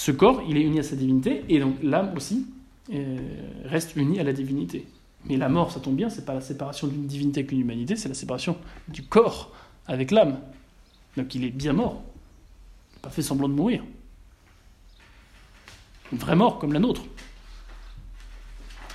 Ce 0.00 0.12
corps, 0.12 0.42
il 0.48 0.56
est 0.56 0.62
uni 0.62 0.78
à 0.78 0.82
sa 0.82 0.96
divinité, 0.96 1.44
et 1.50 1.60
donc 1.60 1.74
l'âme 1.82 2.14
aussi 2.16 2.46
euh, 2.90 3.18
reste 3.66 3.96
unie 3.96 4.18
à 4.18 4.22
la 4.22 4.32
divinité. 4.32 4.86
Mais 5.26 5.36
la 5.36 5.50
mort, 5.50 5.72
ça 5.72 5.78
tombe 5.78 5.94
bien, 5.94 6.08
c'est 6.08 6.24
pas 6.24 6.32
la 6.32 6.40
séparation 6.40 6.86
d'une 6.86 7.06
divinité 7.06 7.40
avec 7.40 7.52
une 7.52 7.60
humanité, 7.60 7.96
c'est 7.96 8.08
la 8.08 8.14
séparation 8.14 8.56
du 8.88 9.02
corps 9.02 9.52
avec 9.86 10.10
l'âme. 10.10 10.38
Donc 11.18 11.34
il 11.34 11.44
est 11.44 11.50
bien 11.50 11.74
mort. 11.74 12.02
Il 12.92 12.94
n'a 12.94 13.00
pas 13.02 13.10
fait 13.10 13.20
semblant 13.20 13.46
de 13.46 13.52
mourir. 13.52 13.84
Une 16.12 16.18
vraie 16.18 16.34
mort 16.34 16.58
comme 16.58 16.72
la 16.72 16.80
nôtre. 16.80 17.02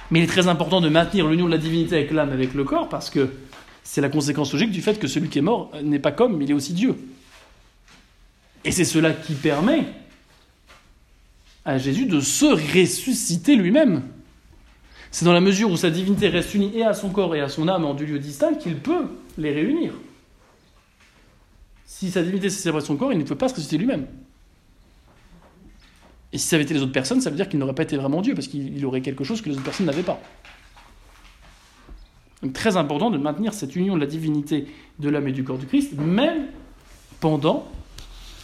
Mais 0.09 0.17
il 0.17 0.23
est 0.23 0.27
très 0.27 0.47
important 0.47 0.81
de 0.81 0.89
maintenir 0.89 1.27
l'union 1.27 1.45
de 1.45 1.51
la 1.51 1.59
divinité 1.59 1.97
avec 1.97 2.09
l'âme, 2.09 2.31
avec 2.31 2.55
le 2.55 2.63
corps, 2.63 2.89
parce 2.89 3.11
que 3.11 3.29
c'est 3.83 4.01
la 4.01 4.09
conséquence 4.09 4.51
logique 4.51 4.71
du 4.71 4.81
fait 4.81 4.97
que 4.97 5.05
celui 5.05 5.29
qui 5.29 5.37
est 5.37 5.43
mort 5.43 5.69
n'est 5.83 5.99
pas 5.99 6.11
comme, 6.11 6.35
mais 6.35 6.45
il 6.45 6.49
est 6.49 6.55
aussi 6.55 6.73
Dieu. 6.73 6.97
Et 8.63 8.71
c'est 8.71 8.85
cela 8.85 9.13
qui 9.13 9.35
permet 9.35 9.85
à 11.65 11.79
Jésus 11.79 12.05
de 12.05 12.19
se 12.19 12.45
ressusciter 12.45 13.55
lui-même. 13.55 14.03
C'est 15.11 15.25
dans 15.25 15.33
la 15.33 15.41
mesure 15.41 15.71
où 15.71 15.77
sa 15.77 15.89
divinité 15.89 16.29
reste 16.29 16.53
unie 16.53 16.71
et 16.77 16.83
à 16.83 16.93
son 16.93 17.09
corps 17.09 17.35
et 17.35 17.41
à 17.41 17.49
son 17.49 17.67
âme 17.67 17.85
en 17.85 17.93
deux 17.93 18.05
lieux 18.05 18.19
distincts 18.19 18.53
qu'il 18.53 18.77
peut 18.77 19.07
les 19.37 19.51
réunir. 19.51 19.93
Si 21.85 22.11
sa 22.11 22.21
divinité 22.21 22.49
s'est 22.49 22.61
séparée 22.61 22.81
de 22.81 22.87
son 22.87 22.97
corps, 22.97 23.13
il 23.13 23.17
ne 23.17 23.23
peut 23.23 23.35
pas 23.35 23.47
se 23.47 23.53
ressusciter 23.53 23.77
lui-même. 23.77 24.05
Et 26.33 26.37
si 26.37 26.47
ça 26.47 26.57
avait 26.57 26.65
été 26.65 26.73
les 26.73 26.81
autres 26.81 26.91
personnes, 26.91 27.21
ça 27.21 27.29
veut 27.29 27.37
dire 27.37 27.47
qu'il 27.47 27.59
n'aurait 27.59 27.73
pas 27.73 27.83
été 27.83 27.95
vraiment 27.95 28.21
Dieu, 28.21 28.35
parce 28.35 28.47
qu'il 28.47 28.85
aurait 28.85 29.01
quelque 29.01 29.23
chose 29.23 29.41
que 29.41 29.47
les 29.47 29.55
autres 29.55 29.63
personnes 29.63 29.85
n'avaient 29.85 30.03
pas. 30.03 30.19
Donc 32.43 32.51
très 32.51 32.75
important 32.75 33.09
de 33.09 33.17
maintenir 33.17 33.53
cette 33.53 33.75
union 33.75 33.95
de 33.95 34.01
la 34.01 34.07
divinité 34.07 34.67
de 34.99 35.09
l'âme 35.09 35.29
et 35.29 35.31
du 35.31 35.43
corps 35.45 35.57
du 35.57 35.65
Christ, 35.65 35.93
même 35.97 36.47
pendant 37.21 37.65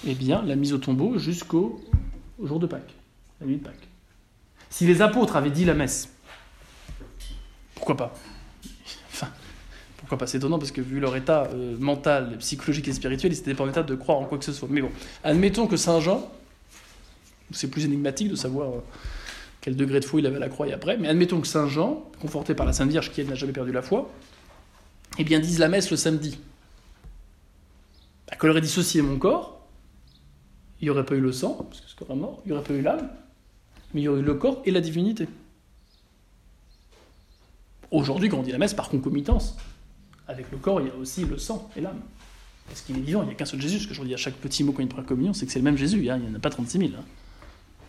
eh 0.07 0.15
bien, 0.15 0.41
la 0.41 0.55
mise 0.55 0.73
au 0.73 0.77
tombeau 0.77 1.17
jusqu'au 1.19 1.81
jour 2.41 2.59
de 2.59 2.65
Pâques 2.65 2.95
la 3.41 3.47
nuit 3.47 3.57
de 3.57 3.63
Pâques. 3.63 3.87
Si 4.69 4.85
les 4.85 5.01
apôtres 5.01 5.35
avaient 5.35 5.51
dit 5.51 5.65
la 5.65 5.73
messe, 5.73 6.09
pourquoi 7.75 7.97
pas? 7.97 8.13
Enfin, 9.11 9.27
pourquoi 9.97 10.17
pas? 10.17 10.27
C'est 10.27 10.37
étonnant 10.37 10.59
parce 10.59 10.71
que 10.71 10.81
vu 10.81 10.99
leur 10.99 11.15
état 11.15 11.49
euh, 11.53 11.75
mental, 11.77 12.37
psychologique 12.37 12.87
et 12.87 12.93
spirituel, 12.93 13.33
ils 13.33 13.37
n'étaient 13.37 13.55
pas 13.55 13.63
en 13.63 13.69
état 13.69 13.83
de 13.83 13.95
croire 13.95 14.19
en 14.19 14.25
quoi 14.25 14.37
que 14.37 14.45
ce 14.45 14.53
soit. 14.53 14.67
Mais 14.71 14.81
bon, 14.81 14.91
admettons 15.23 15.67
que 15.67 15.77
Saint 15.77 15.99
Jean, 15.99 16.31
c'est 17.51 17.69
plus 17.69 17.85
énigmatique 17.85 18.29
de 18.29 18.35
savoir 18.35 18.69
euh, 18.69 18.83
quel 19.59 19.75
degré 19.75 19.99
de 19.99 20.05
foi 20.05 20.19
il 20.19 20.25
avait 20.25 20.37
à 20.37 20.39
la 20.39 20.49
croix 20.49 20.67
et 20.67 20.73
après, 20.73 20.97
mais 20.97 21.07
admettons 21.07 21.41
que 21.41 21.47
Saint 21.47 21.67
Jean, 21.67 22.09
conforté 22.21 22.55
par 22.55 22.65
la 22.65 22.73
Sainte 22.73 22.89
Vierge 22.89 23.11
qui 23.11 23.23
n'a 23.25 23.35
jamais 23.35 23.53
perdu 23.53 23.71
la 23.71 23.81
foi, 23.81 24.11
eh 25.17 25.23
bien 25.23 25.39
dise 25.39 25.59
la 25.59 25.67
messe 25.67 25.91
le 25.91 25.97
samedi. 25.97 26.39
Bah, 28.27 28.49
aurait 28.49 28.61
dissocié 28.61 29.01
mon 29.01 29.17
corps, 29.17 29.67
il 30.79 30.85
n'y 30.85 30.89
aurait 30.89 31.05
pas 31.05 31.15
eu 31.15 31.19
le 31.19 31.31
sang, 31.31 31.65
parce 31.69 31.81
que 31.81 31.89
ce 31.89 31.95
corps 31.95 32.11
est 32.11 32.15
mort, 32.15 32.41
il 32.45 32.51
n'y 32.51 32.57
aurait 32.57 32.63
pas 32.63 32.73
eu 32.73 32.81
l'âme, 32.81 33.09
mais 33.93 34.01
il 34.01 34.03
y 34.05 34.07
aurait 34.07 34.21
le 34.21 34.33
corps 34.33 34.61
et 34.65 34.71
la 34.71 34.81
divinité. 34.81 35.27
Aujourd'hui, 37.91 38.29
quand 38.29 38.37
on 38.37 38.43
dit 38.43 38.51
la 38.51 38.57
messe, 38.57 38.73
par 38.73 38.89
concomitance, 38.89 39.57
avec 40.27 40.49
le 40.51 40.57
corps, 40.57 40.79
il 40.81 40.87
y 40.87 40.89
a 40.89 40.95
aussi 40.95 41.25
le 41.25 41.37
sang 41.37 41.69
et 41.75 41.81
l'âme. 41.81 41.99
Parce 42.67 42.81
qu'il 42.81 42.97
est 42.97 43.01
vivant, 43.01 43.21
il 43.23 43.25
n'y 43.25 43.31
a 43.31 43.35
qu'un 43.35 43.45
seul 43.45 43.59
Jésus. 43.59 43.79
Ce 43.79 43.87
que 43.87 43.93
je 43.93 44.01
dis 44.01 44.13
à 44.13 44.17
chaque 44.17 44.35
petit 44.35 44.63
mot 44.63 44.71
quand 44.71 44.81
il 44.81 44.87
prend 44.87 45.01
la 45.01 45.07
communion, 45.07 45.33
c'est 45.33 45.45
que 45.45 45.51
c'est 45.51 45.59
le 45.59 45.65
même 45.65 45.77
Jésus. 45.77 46.09
Hein, 46.09 46.17
il 46.17 46.29
n'y 46.29 46.31
en 46.31 46.35
a 46.35 46.39
pas 46.39 46.49
36 46.49 46.77
000. 46.77 46.91
Hein. 46.97 47.03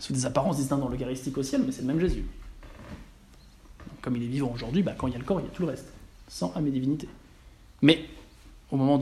Sous 0.00 0.12
des 0.12 0.26
apparences 0.26 0.56
distinctes 0.56 0.82
dans 0.82 0.88
l'Eucharistique 0.88 1.38
au 1.38 1.42
ciel, 1.44 1.62
mais 1.64 1.70
c'est 1.70 1.82
le 1.82 1.86
même 1.86 2.00
Jésus. 2.00 2.24
comme 4.00 4.16
il 4.16 4.24
est 4.24 4.26
vivant 4.26 4.50
aujourd'hui, 4.52 4.82
bah, 4.82 4.94
quand 4.98 5.06
il 5.06 5.12
y 5.12 5.16
a 5.16 5.18
le 5.20 5.24
corps, 5.24 5.40
il 5.40 5.44
y 5.44 5.46
a 5.46 5.50
tout 5.50 5.62
le 5.62 5.68
reste. 5.68 5.92
Sans 6.26 6.52
âme 6.56 6.66
et 6.66 6.72
divinité. 6.72 7.08
Mais, 7.82 8.06
au 8.72 8.76
moment 8.76 8.98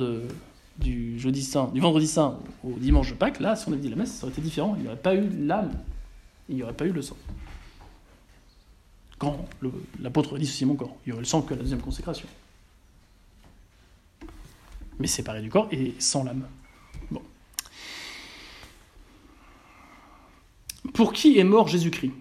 du 0.76 1.18
jeudi 1.18 1.42
saint, 1.42 1.70
du 1.72 1.80
vendredi 1.80 2.06
saint 2.06 2.38
au 2.62 2.72
dimanche 2.72 3.10
de 3.10 3.14
Pâques, 3.14 3.40
là, 3.40 3.56
si 3.56 3.66
on 3.68 3.72
avait 3.72 3.80
dit 3.80 3.88
la 3.88 3.96
messe, 3.96 4.12
ça 4.12 4.24
aurait 4.24 4.32
été 4.32 4.42
différent. 4.42 4.74
Il 4.76 4.82
n'y 4.82 4.88
aurait 4.88 4.96
pas 4.96 5.14
eu 5.14 5.26
l'âme, 5.30 5.70
il 6.50 6.56
n'y 6.56 6.62
aurait 6.62 6.74
pas 6.74 6.84
eu 6.84 6.92
le 6.92 7.00
sang. 7.00 7.16
Quand 9.18 9.48
l'apôtre 10.00 10.38
dit 10.38 10.46
ceci 10.46 10.66
mon 10.66 10.74
corps, 10.74 10.96
il 11.06 11.10
y 11.10 11.12
aurait 11.12 11.22
le 11.22 11.26
sang 11.26 11.42
que 11.42 11.54
la 11.54 11.60
deuxième 11.60 11.80
consécration. 11.80 12.26
Mais 14.98 15.06
séparé 15.06 15.40
du 15.40 15.48
corps 15.48 15.68
et 15.70 15.94
sans 15.98 16.24
l'âme. 16.24 16.46
Bon. 17.10 17.22
Pour 20.92 21.12
qui 21.12 21.38
est 21.38 21.44
mort 21.44 21.68
Jésus-Christ? 21.68 22.12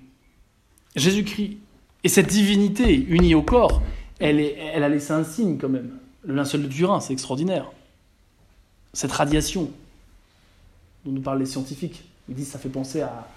Jésus-Christ 0.95 1.57
et 2.03 2.09
cette 2.09 2.27
divinité 2.27 2.95
unie 2.95 3.35
au 3.35 3.41
corps, 3.41 3.81
elle, 4.19 4.39
a 4.39 4.89
laissé 4.89 5.11
un 5.11 5.23
signe 5.23 5.57
quand 5.57 5.69
même. 5.69 5.97
Le 6.23 6.35
linceul 6.35 6.63
de 6.63 6.67
Turin, 6.67 6.99
c'est 6.99 7.13
extraordinaire. 7.13 7.71
Cette 8.93 9.11
radiation 9.11 9.71
dont 11.05 11.11
nous 11.11 11.21
parlent 11.21 11.39
les 11.39 11.45
scientifiques, 11.45 12.03
ils 12.27 12.35
disent 12.35 12.49
ça 12.49 12.59
fait 12.59 12.69
penser 12.69 13.01
à 13.01 13.27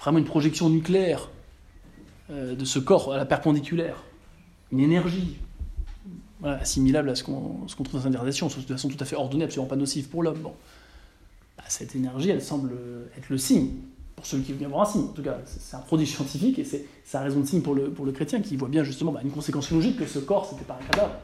vraiment 0.00 0.18
une 0.18 0.24
projection 0.24 0.68
nucléaire 0.70 1.28
euh, 2.30 2.54
de 2.54 2.64
ce 2.64 2.78
corps 2.78 3.12
à 3.12 3.16
la 3.16 3.26
perpendiculaire. 3.26 4.02
Une 4.72 4.80
énergie 4.80 5.38
assimilable 6.44 7.10
à 7.10 7.14
ce 7.14 7.24
qu'on 7.24 7.66
trouve 7.66 8.02
dans 8.02 8.10
la 8.10 8.18
radiation, 8.18 8.46
de 8.46 8.52
façon 8.52 8.88
tout 8.88 8.96
à 9.00 9.04
fait 9.04 9.16
ordonnée, 9.16 9.44
absolument 9.44 9.68
pas 9.68 9.76
nocive 9.76 10.08
pour 10.08 10.22
l'homme. 10.22 10.40
Bah, 10.42 11.64
cette 11.68 11.96
énergie, 11.96 12.30
elle 12.30 12.42
semble 12.42 12.72
être 13.16 13.28
le 13.28 13.38
signe 13.38 13.70
pour 14.14 14.26
celui 14.26 14.44
qui 14.44 14.52
veut 14.52 14.58
bien 14.58 14.68
voir 14.68 14.82
un 14.82 14.92
signe. 14.92 15.02
En 15.02 15.12
tout 15.12 15.22
cas, 15.22 15.38
c'est 15.46 15.76
un 15.76 15.80
produit 15.80 16.06
scientifique 16.06 16.58
et 16.58 16.64
c'est 16.64 16.86
sa 17.04 17.20
raison 17.20 17.40
de 17.40 17.46
signe 17.46 17.62
pour 17.62 17.74
le, 17.74 17.90
pour 17.90 18.04
le 18.04 18.12
chrétien 18.12 18.40
qui 18.40 18.56
voit 18.56 18.68
bien 18.68 18.84
justement 18.84 19.12
bah, 19.12 19.20
une 19.22 19.30
conséquence 19.30 19.70
logique 19.70 19.96
que 19.96 20.06
ce 20.06 20.18
corps, 20.18 20.46
c'était 20.48 20.64
pas 20.64 20.78
un 20.80 20.84
cadavre. 20.86 21.14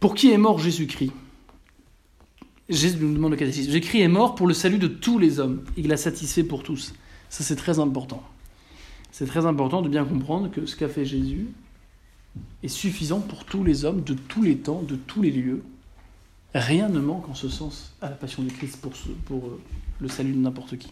Pour 0.00 0.14
qui 0.14 0.30
est 0.30 0.38
mort 0.38 0.58
Jésus-Christ? 0.58 1.12
Jésus 2.68 2.98
nous 3.00 3.14
demande 3.14 3.32
le 3.32 3.36
catéchisme. 3.36 3.70
Jésus-Christ 3.70 4.00
est 4.00 4.08
mort 4.08 4.34
pour 4.34 4.46
le 4.46 4.54
salut 4.54 4.78
de 4.78 4.88
tous 4.88 5.18
les 5.18 5.40
hommes. 5.40 5.64
Il 5.76 5.88
l'a 5.88 5.96
satisfait 5.96 6.44
pour 6.44 6.62
tous. 6.62 6.94
Ça, 7.30 7.44
c'est 7.44 7.56
très 7.56 7.78
important. 7.78 8.22
C'est 9.10 9.26
très 9.26 9.46
important 9.46 9.82
de 9.82 9.88
bien 9.88 10.04
comprendre 10.04 10.50
que 10.50 10.66
ce 10.66 10.76
qu'a 10.76 10.88
fait 10.88 11.04
Jésus 11.04 11.48
est 12.62 12.68
suffisant 12.68 13.20
pour 13.20 13.44
tous 13.44 13.64
les 13.64 13.84
hommes, 13.84 14.02
de 14.02 14.14
tous 14.14 14.42
les 14.42 14.58
temps, 14.58 14.82
de 14.82 14.96
tous 14.96 15.22
les 15.22 15.30
lieux, 15.30 15.62
Rien 16.54 16.88
ne 16.88 17.00
manque 17.00 17.28
en 17.28 17.34
ce 17.34 17.48
sens 17.48 17.92
à 18.00 18.08
la 18.08 18.16
passion 18.16 18.42
du 18.42 18.52
Christ 18.52 18.80
pour, 18.80 18.92
pour 19.26 19.46
euh, 19.46 19.60
le 20.00 20.08
salut 20.08 20.32
de 20.32 20.38
n'importe 20.38 20.78
qui. 20.78 20.90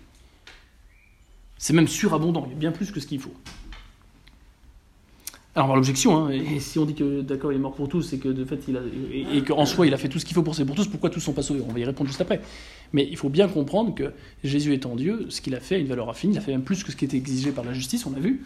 C'est 1.56 1.72
même 1.72 1.88
surabondant, 1.88 2.44
il 2.46 2.52
y 2.52 2.56
a 2.56 2.58
bien 2.58 2.72
plus 2.72 2.90
que 2.90 3.00
ce 3.00 3.06
qu'il 3.06 3.20
faut. 3.20 3.32
Alors, 5.56 5.74
l'objection, 5.74 6.26
hein, 6.26 6.30
et 6.30 6.60
si 6.60 6.78
on 6.78 6.84
dit 6.84 6.94
que 6.94 7.22
d'accord, 7.22 7.50
il 7.50 7.56
est 7.56 7.58
mort 7.58 7.74
pour 7.74 7.88
tous, 7.88 8.12
et 8.12 8.18
que 8.18 8.28
de 8.28 8.44
fait, 8.44 8.60
il 8.68 8.76
a, 8.76 8.80
et, 9.34 9.42
qu'en 9.42 9.64
soi, 9.64 9.86
il 9.86 9.94
a 9.94 9.96
fait 9.96 10.08
tout 10.08 10.18
ce 10.18 10.24
qu'il 10.26 10.34
faut 10.34 10.42
pour 10.42 10.54
c'est 10.54 10.66
pour 10.66 10.76
tous, 10.76 10.86
pourquoi 10.86 11.08
tous 11.08 11.20
sont 11.20 11.32
pas 11.32 11.42
sauvés? 11.42 11.62
On 11.66 11.72
va 11.72 11.78
y 11.80 11.84
répondre 11.84 12.08
juste 12.08 12.20
après. 12.20 12.42
Mais 12.92 13.08
il 13.10 13.16
faut 13.16 13.30
bien 13.30 13.48
comprendre 13.48 13.94
que 13.94 14.12
Jésus 14.44 14.74
étant 14.74 14.94
Dieu, 14.94 15.26
ce 15.30 15.40
qu'il 15.40 15.54
a 15.54 15.60
fait 15.60 15.76
a 15.76 15.78
une 15.78 15.86
valeur 15.86 16.10
infinie, 16.10 16.34
il 16.34 16.38
a 16.38 16.42
fait 16.42 16.52
même 16.52 16.62
plus 16.62 16.84
que 16.84 16.92
ce 16.92 16.96
qui 16.96 17.06
était 17.06 17.16
exigé 17.16 17.52
par 17.52 17.64
la 17.64 17.72
justice, 17.72 18.04
on 18.06 18.10
l'a 18.10 18.20
vu. 18.20 18.44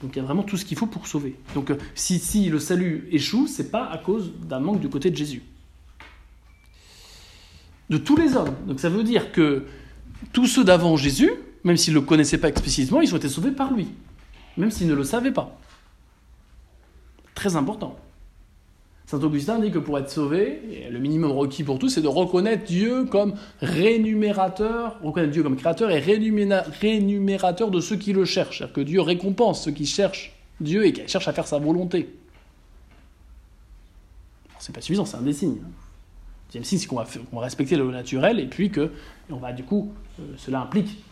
Donc 0.00 0.12
il 0.14 0.18
y 0.18 0.20
a 0.20 0.24
vraiment 0.24 0.44
tout 0.44 0.56
ce 0.56 0.64
qu'il 0.64 0.78
faut 0.78 0.86
pour 0.86 1.08
sauver. 1.08 1.34
Donc 1.56 1.70
euh, 1.70 1.76
si, 1.96 2.20
si 2.20 2.48
le 2.48 2.60
salut 2.60 3.08
échoue, 3.10 3.48
c'est 3.48 3.72
pas 3.72 3.86
à 3.86 3.98
cause 3.98 4.32
d'un 4.48 4.60
manque 4.60 4.80
du 4.80 4.88
côté 4.88 5.10
de 5.10 5.16
Jésus 5.16 5.42
de 7.90 7.98
tous 7.98 8.16
les 8.16 8.36
hommes. 8.36 8.54
Donc 8.66 8.80
ça 8.80 8.88
veut 8.88 9.02
dire 9.02 9.32
que 9.32 9.64
tous 10.32 10.46
ceux 10.46 10.64
d'avant 10.64 10.96
Jésus, 10.96 11.30
même 11.64 11.76
s'ils 11.76 11.94
ne 11.94 12.00
le 12.00 12.04
connaissaient 12.04 12.38
pas 12.38 12.48
explicitement, 12.48 13.00
ils 13.00 13.12
ont 13.14 13.16
été 13.16 13.28
sauvés 13.28 13.50
par 13.50 13.72
lui, 13.72 13.88
même 14.56 14.70
s'ils 14.70 14.88
ne 14.88 14.94
le 14.94 15.04
savaient 15.04 15.32
pas. 15.32 15.58
Très 17.38 17.54
important. 17.54 17.94
Saint 19.06 19.22
Augustin 19.22 19.60
dit 19.60 19.70
que 19.70 19.78
pour 19.78 19.96
être 19.96 20.10
sauvé, 20.10 20.88
le 20.90 20.98
minimum 20.98 21.30
requis 21.30 21.62
pour 21.62 21.78
tous, 21.78 21.88
c'est 21.88 22.00
de 22.00 22.08
reconnaître 22.08 22.64
Dieu 22.64 23.04
comme 23.04 23.34
rémunérateur, 23.60 24.98
reconnaître 25.04 25.30
Dieu 25.30 25.44
comme 25.44 25.54
créateur 25.54 25.88
et 25.92 26.00
rémunérateur 26.00 27.70
de 27.70 27.80
ceux 27.80 27.94
qui 27.94 28.12
le 28.12 28.24
cherchent. 28.24 28.58
C'est-à-dire 28.58 28.74
que 28.74 28.80
Dieu 28.80 29.00
récompense 29.00 29.62
ceux 29.62 29.70
qui 29.70 29.86
cherchent 29.86 30.36
Dieu 30.60 30.84
et 30.84 30.92
qui 30.92 31.06
cherchent 31.06 31.28
à 31.28 31.32
faire 31.32 31.46
sa 31.46 31.60
volonté. 31.60 32.12
C'est 34.58 34.74
pas 34.74 34.80
suffisant, 34.80 35.04
c'est 35.04 35.18
un 35.18 35.22
des 35.22 35.32
signes. 35.32 35.60
Hein 35.64 35.70
deuxième 36.48 36.64
signe, 36.64 36.78
c'est 36.80 36.88
qu'on 36.88 36.96
va, 36.96 37.06
respecter 37.40 37.76
le 37.76 37.88
naturel 37.92 38.40
et 38.40 38.46
puis 38.46 38.72
que 38.72 38.90
on 39.30 39.36
va 39.36 39.52
du 39.52 39.62
coup, 39.62 39.92
euh, 40.18 40.24
cela 40.38 40.62
implique 40.62 41.04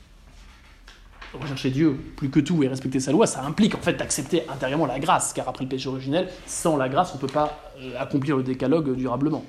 rechercher 1.35 1.71
Dieu 1.71 1.97
plus 2.17 2.31
que 2.31 2.41
tout 2.41 2.63
et 2.63 2.69
respecter 2.69 3.01
sa 3.01 3.13
loi, 3.13 3.27
ça 3.27 3.45
implique 3.45 3.75
en 3.75 3.81
fait 3.81 3.95
d'accepter 3.95 4.49
intérieurement 4.49 4.87
la 4.87 4.99
grâce, 4.99 5.33
car 5.33 5.49
après 5.49 5.65
le 5.65 5.69
péché 5.69 5.89
originel, 5.89 6.29
sans 6.47 6.77
la 6.77 6.89
grâce, 6.89 7.13
on 7.13 7.17
ne 7.17 7.21
peut 7.21 7.27
pas 7.27 7.61
euh, 7.81 7.95
accomplir 7.99 8.37
le 8.37 8.43
décalogue 8.43 8.95
durablement. 8.95 9.45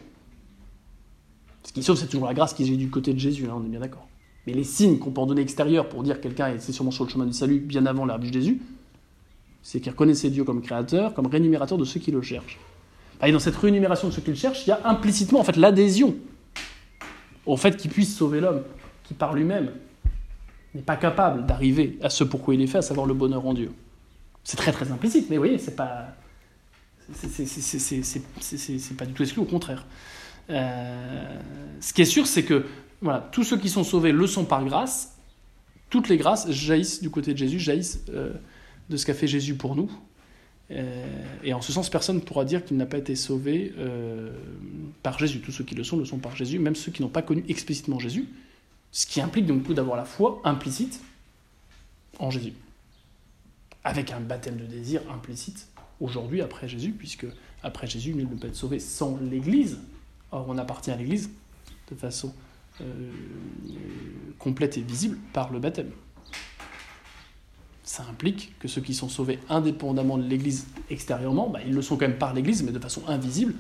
Ce 1.64 1.74
qui 1.74 1.84
sauve, 1.84 1.98
c'est 1.98 2.08
toujours 2.08 2.28
la 2.28 2.34
grâce 2.34 2.54
qui 2.54 2.64
est 2.64 2.78
du 2.78 2.90
côté 2.90 3.14
de 3.14 3.20
Jésus, 3.20 3.46
hein, 3.50 3.56
on 3.58 3.66
est 3.66 3.70
bien 3.70 3.80
d'accord. 3.80 4.08
Mais 4.46 4.54
les 4.54 4.64
signes 4.64 5.00
qu'on 5.00 5.12
peut 5.12 5.22
en 5.22 5.26
donner 5.26 5.42
extérieurs 5.42 5.90
pour 5.90 6.04
dire 6.04 6.18
que 6.18 6.24
quelqu'un 6.24 6.48
est 6.48 6.72
sûrement 6.72 6.92
sur 6.92 7.04
le 7.04 7.10
chemin 7.10 7.26
du 7.26 7.34
salut 7.34 7.60
bien 7.60 7.86
avant 7.86 8.06
l'arbre 8.06 8.26
de 8.26 8.32
Jésus, 8.32 8.62
c'est 9.62 9.82
qu'il 9.82 9.92
reconnaissait 9.92 10.30
Dieu 10.30 10.46
comme 10.46 10.62
créateur, 10.62 11.14
comme 11.14 11.28
rémunérateur 11.28 11.78
de 11.78 11.84
ceux 11.84 12.00
qui 12.00 12.12
le 12.12 12.22
cherchent. 12.22 12.58
Et 13.26 13.32
dans 13.32 13.40
cette 13.40 13.58
rémunération 13.58 14.08
de 14.08 14.14
ce 14.14 14.22
qu'il 14.22 14.36
cherche, 14.36 14.66
il 14.66 14.70
y 14.70 14.72
a 14.72 14.80
implicitement 14.86 15.40
en 15.40 15.44
fait 15.44 15.58
l'adhésion 15.58 16.16
au 17.46 17.58
fait 17.58 17.76
qu'il 17.76 17.92
puisse 17.92 18.16
sauver 18.16 18.40
l'homme, 18.40 18.62
qui 19.04 19.14
par 19.14 19.34
lui-même 19.34 19.72
n'est 20.76 20.82
pas 20.82 20.98
capable 20.98 21.46
d'arriver 21.46 21.98
à 22.02 22.10
ce 22.10 22.24
pourquoi 22.24 22.56
il 22.56 22.62
est 22.62 22.68
fait, 22.68 22.80
à 22.80 22.82
savoir 22.82 23.06
le 23.06 23.14
bonheur 23.14 23.46
en 23.46 23.54
Dieu. 23.54 23.72
C'est 24.44 24.58
très 24.58 24.72
très 24.72 24.92
implicite, 24.92 25.30
mais 25.30 25.38
vous 25.38 25.44
voyez, 25.44 25.58
c'est 25.58 25.76
pas 25.76 26.16
c'est 27.14 28.98
pas 28.98 29.06
du 29.06 29.14
tout 29.14 29.24
exclu, 29.24 29.42
au 29.42 29.46
contraire. 29.46 29.86
Euh, 30.50 31.40
ce 31.80 31.94
qui 31.94 32.02
est 32.02 32.06
sûr, 32.06 32.28
c'est 32.28 32.44
que 32.44 32.66
voilà, 33.02 33.30
tous 33.32 33.44
ceux 33.44 33.58
qui 33.58 33.70
sont 33.70 33.84
sauvés 33.84 34.12
le 34.12 34.28
sont 34.28 34.46
par 34.46 34.64
grâce. 34.66 35.18
Toutes 35.90 36.10
les 36.10 36.18
grâces 36.18 36.50
jaillissent 36.52 37.02
du 37.02 37.10
côté 37.10 37.34
de 37.34 37.38
Jésus, 37.38 37.60
jaillissent 37.60 38.04
euh, 38.10 38.34
de 38.90 38.98
ce 38.98 39.06
qu'a 39.06 39.14
fait 39.14 39.28
Jésus 39.28 39.56
pour 39.56 39.76
nous. 39.76 39.90
Euh, 40.72 41.24
et 41.44 41.54
en 41.54 41.62
ce 41.62 41.72
sens, 41.72 41.90
personne 41.90 42.18
ne 42.18 42.22
pourra 42.22 42.44
dire 42.44 42.66
qu'il 42.66 42.76
n'a 42.76 42.86
pas 42.86 42.98
été 42.98 43.16
sauvé 43.16 43.74
par 45.02 45.18
Jésus. 45.18 45.40
Tous 45.40 45.52
ceux 45.52 45.64
qui 45.64 45.76
le 45.76 45.84
sont, 45.84 45.98
le 45.98 46.06
sont 46.06 46.18
par 46.18 46.36
Jésus, 46.36 46.60
même 46.60 46.76
ceux 46.76 46.92
qui 46.92 47.02
n'ont 47.02 47.08
pas 47.08 47.22
connu 47.22 47.44
explicitement 47.48 48.00
Jésus, 48.00 48.28
ce 48.98 49.06
qui 49.06 49.22
implique 49.22 49.46
donc 49.46 49.72
d'avoir 49.72 49.96
la 49.96 50.06
foi 50.06 50.42
implicite 50.44 51.04
en 52.18 52.32
Jésus. 52.32 52.54
Avec 53.84 54.12
un 54.12 54.20
baptême 54.20 54.58
de 54.58 54.66
désir 54.66 55.04
implicite 55.12 55.68
aujourd'hui 56.02 56.42
après 56.42 56.68
Jésus, 56.68 56.94
puisque 56.94 57.28
après 57.62 57.86
Jésus, 57.86 58.16
nul 58.16 58.28
ne 58.28 58.36
peut 58.36 58.48
être 58.48 58.56
sauvé 58.56 58.80
sans 58.80 59.20
l'Église. 59.22 59.78
Or, 60.32 60.48
on 60.50 60.58
appartient 60.58 60.90
à 60.90 60.96
l'Église 60.96 61.30
de 61.92 61.96
façon 61.96 62.34
euh, 62.82 63.12
complète 64.40 64.80
et 64.80 64.82
visible 64.82 65.20
par 65.32 65.52
le 65.52 65.60
baptême 65.60 65.92
ça 67.84 68.04
implique 68.10 68.54
que 68.60 68.68
ceux 68.68 68.82
qui 68.82 68.94
sont 68.94 69.08
sauvés 69.08 69.40
indépendamment 69.48 70.18
de 70.18 70.28
l'Église 70.28 70.68
extérieurement, 70.90 71.50
bah, 71.50 71.60
ils 71.66 71.74
le 71.74 71.82
sont 71.82 71.96
quand 71.96 72.06
même 72.06 72.18
par 72.18 72.34
l'Église, 72.34 72.62
mais 72.64 72.74
de 72.74 72.80
façon 72.80 73.02
invisible, 73.08 73.54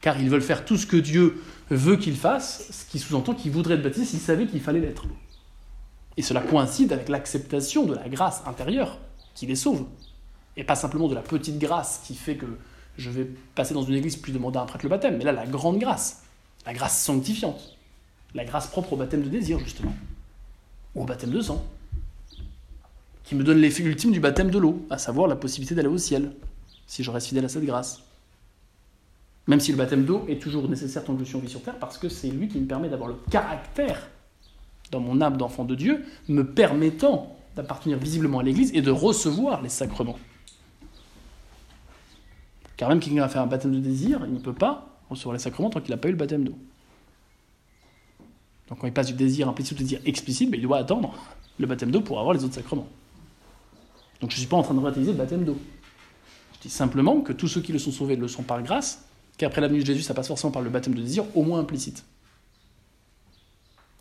car 0.00 0.20
ils 0.20 0.30
veulent 0.30 0.42
faire 0.42 0.64
tout 0.64 0.76
ce 0.76 0.86
que 0.86 0.96
Dieu 0.96 1.42
veut 1.70 1.96
qu'ils 1.96 2.16
fassent, 2.16 2.68
ce 2.70 2.90
qui 2.90 2.98
sous-entend 2.98 3.34
qu'ils 3.34 3.50
voudraient 3.50 3.74
être 3.74 3.82
baptisés 3.82 4.06
s'ils 4.06 4.20
savaient 4.20 4.46
qu'il 4.46 4.60
fallait 4.60 4.80
l'être. 4.80 5.06
Et 6.16 6.22
cela 6.22 6.40
coïncide 6.40 6.92
avec 6.92 7.08
l'acceptation 7.08 7.84
de 7.84 7.94
la 7.94 8.08
grâce 8.08 8.42
intérieure 8.46 8.98
qui 9.34 9.46
les 9.46 9.56
sauve, 9.56 9.86
et 10.56 10.64
pas 10.64 10.76
simplement 10.76 11.08
de 11.08 11.14
la 11.14 11.22
petite 11.22 11.58
grâce 11.58 12.00
qui 12.04 12.14
fait 12.14 12.36
que 12.36 12.46
je 12.96 13.10
vais 13.10 13.28
passer 13.54 13.74
dans 13.74 13.82
une 13.82 13.94
église 13.94 14.16
puis 14.16 14.32
demander 14.32 14.58
à 14.58 14.62
un 14.62 14.66
prêtre 14.66 14.84
le 14.84 14.90
baptême, 14.90 15.18
mais 15.18 15.24
là 15.24 15.32
la 15.32 15.46
grande 15.46 15.78
grâce, 15.78 16.22
la 16.64 16.72
grâce 16.72 17.02
sanctifiante, 17.02 17.76
la 18.34 18.44
grâce 18.44 18.66
propre 18.68 18.94
au 18.94 18.96
baptême 18.96 19.22
de 19.22 19.28
désir 19.28 19.58
justement, 19.58 19.94
ou 20.94 21.02
au 21.02 21.04
baptême 21.04 21.30
de 21.30 21.40
sang 21.40 21.62
qui 23.26 23.34
me 23.34 23.42
donne 23.42 23.58
l'effet 23.58 23.82
ultime 23.82 24.12
du 24.12 24.20
baptême 24.20 24.50
de 24.50 24.58
l'eau, 24.58 24.86
à 24.88 24.98
savoir 24.98 25.26
la 25.26 25.34
possibilité 25.34 25.74
d'aller 25.74 25.88
au 25.88 25.98
ciel, 25.98 26.32
si 26.86 27.02
je 27.02 27.10
reste 27.10 27.26
fidèle 27.26 27.44
à 27.44 27.48
cette 27.48 27.64
grâce. 27.64 28.02
Même 29.46 29.60
si 29.60 29.70
le 29.70 29.78
baptême 29.78 30.04
d'eau 30.04 30.24
est 30.28 30.42
toujours 30.42 30.68
nécessaire 30.68 31.04
tant 31.04 31.14
que 31.14 31.20
je 31.20 31.24
suis 31.24 31.36
en 31.36 31.40
vie 31.40 31.48
sur 31.48 31.62
terre, 31.62 31.78
parce 31.78 31.98
que 31.98 32.08
c'est 32.08 32.28
lui 32.28 32.48
qui 32.48 32.58
me 32.58 32.66
permet 32.66 32.88
d'avoir 32.88 33.08
le 33.08 33.16
caractère 33.30 34.08
dans 34.90 35.00
mon 35.00 35.20
âme 35.20 35.36
d'enfant 35.36 35.64
de 35.64 35.74
Dieu, 35.74 36.04
me 36.28 36.42
permettant 36.42 37.36
d'appartenir 37.54 37.98
visiblement 37.98 38.40
à 38.40 38.42
l'Église 38.42 38.70
et 38.74 38.82
de 38.82 38.90
recevoir 38.90 39.62
les 39.62 39.68
sacrements. 39.68 40.18
Car 42.76 42.88
même 42.88 43.00
quelqu'un 43.00 43.22
a 43.22 43.28
fait 43.28 43.38
un 43.38 43.46
baptême 43.46 43.72
de 43.72 43.80
désir, 43.80 44.20
il 44.26 44.34
ne 44.34 44.38
peut 44.38 44.52
pas 44.52 44.98
recevoir 45.08 45.32
les 45.32 45.38
sacrements 45.40 45.70
tant 45.70 45.80
qu'il 45.80 45.90
n'a 45.90 45.96
pas 45.96 46.08
eu 46.08 46.12
le 46.12 46.18
baptême 46.18 46.44
d'eau. 46.44 46.58
Donc 48.68 48.80
quand 48.80 48.86
il 48.86 48.92
passe 48.92 49.06
du 49.06 49.14
désir 49.14 49.48
implicite 49.48 49.78
au 49.78 49.82
désir 49.82 50.00
explicite, 50.04 50.50
ben, 50.50 50.58
il 50.58 50.62
doit 50.62 50.78
attendre 50.78 51.14
le 51.58 51.66
baptême 51.66 51.90
d'eau 51.90 52.00
pour 52.00 52.18
avoir 52.18 52.34
les 52.34 52.44
autres 52.44 52.54
sacrements. 52.54 52.88
Donc 54.20 54.30
je 54.30 54.36
ne 54.36 54.40
suis 54.40 54.48
pas 54.48 54.56
en 54.56 54.62
train 54.62 54.74
de 54.74 54.80
relativiser 54.80 55.12
le 55.12 55.18
baptême 55.18 55.44
d'eau. 55.44 55.56
Je 56.54 56.60
dis 56.62 56.70
simplement 56.70 57.20
que 57.20 57.32
tous 57.32 57.48
ceux 57.48 57.60
qui 57.60 57.72
le 57.72 57.78
sont 57.78 57.92
sauvés 57.92 58.16
le 58.16 58.28
sont 58.28 58.42
par 58.42 58.62
grâce, 58.62 59.08
qu'après 59.36 59.60
la 59.60 59.68
venue 59.68 59.80
de 59.80 59.86
Jésus, 59.86 60.02
ça 60.02 60.14
passe 60.14 60.28
forcément 60.28 60.50
par 60.50 60.62
le 60.62 60.70
baptême 60.70 60.94
de 60.94 61.02
désir, 61.02 61.24
au 61.34 61.42
moins 61.42 61.60
implicite. 61.60 62.04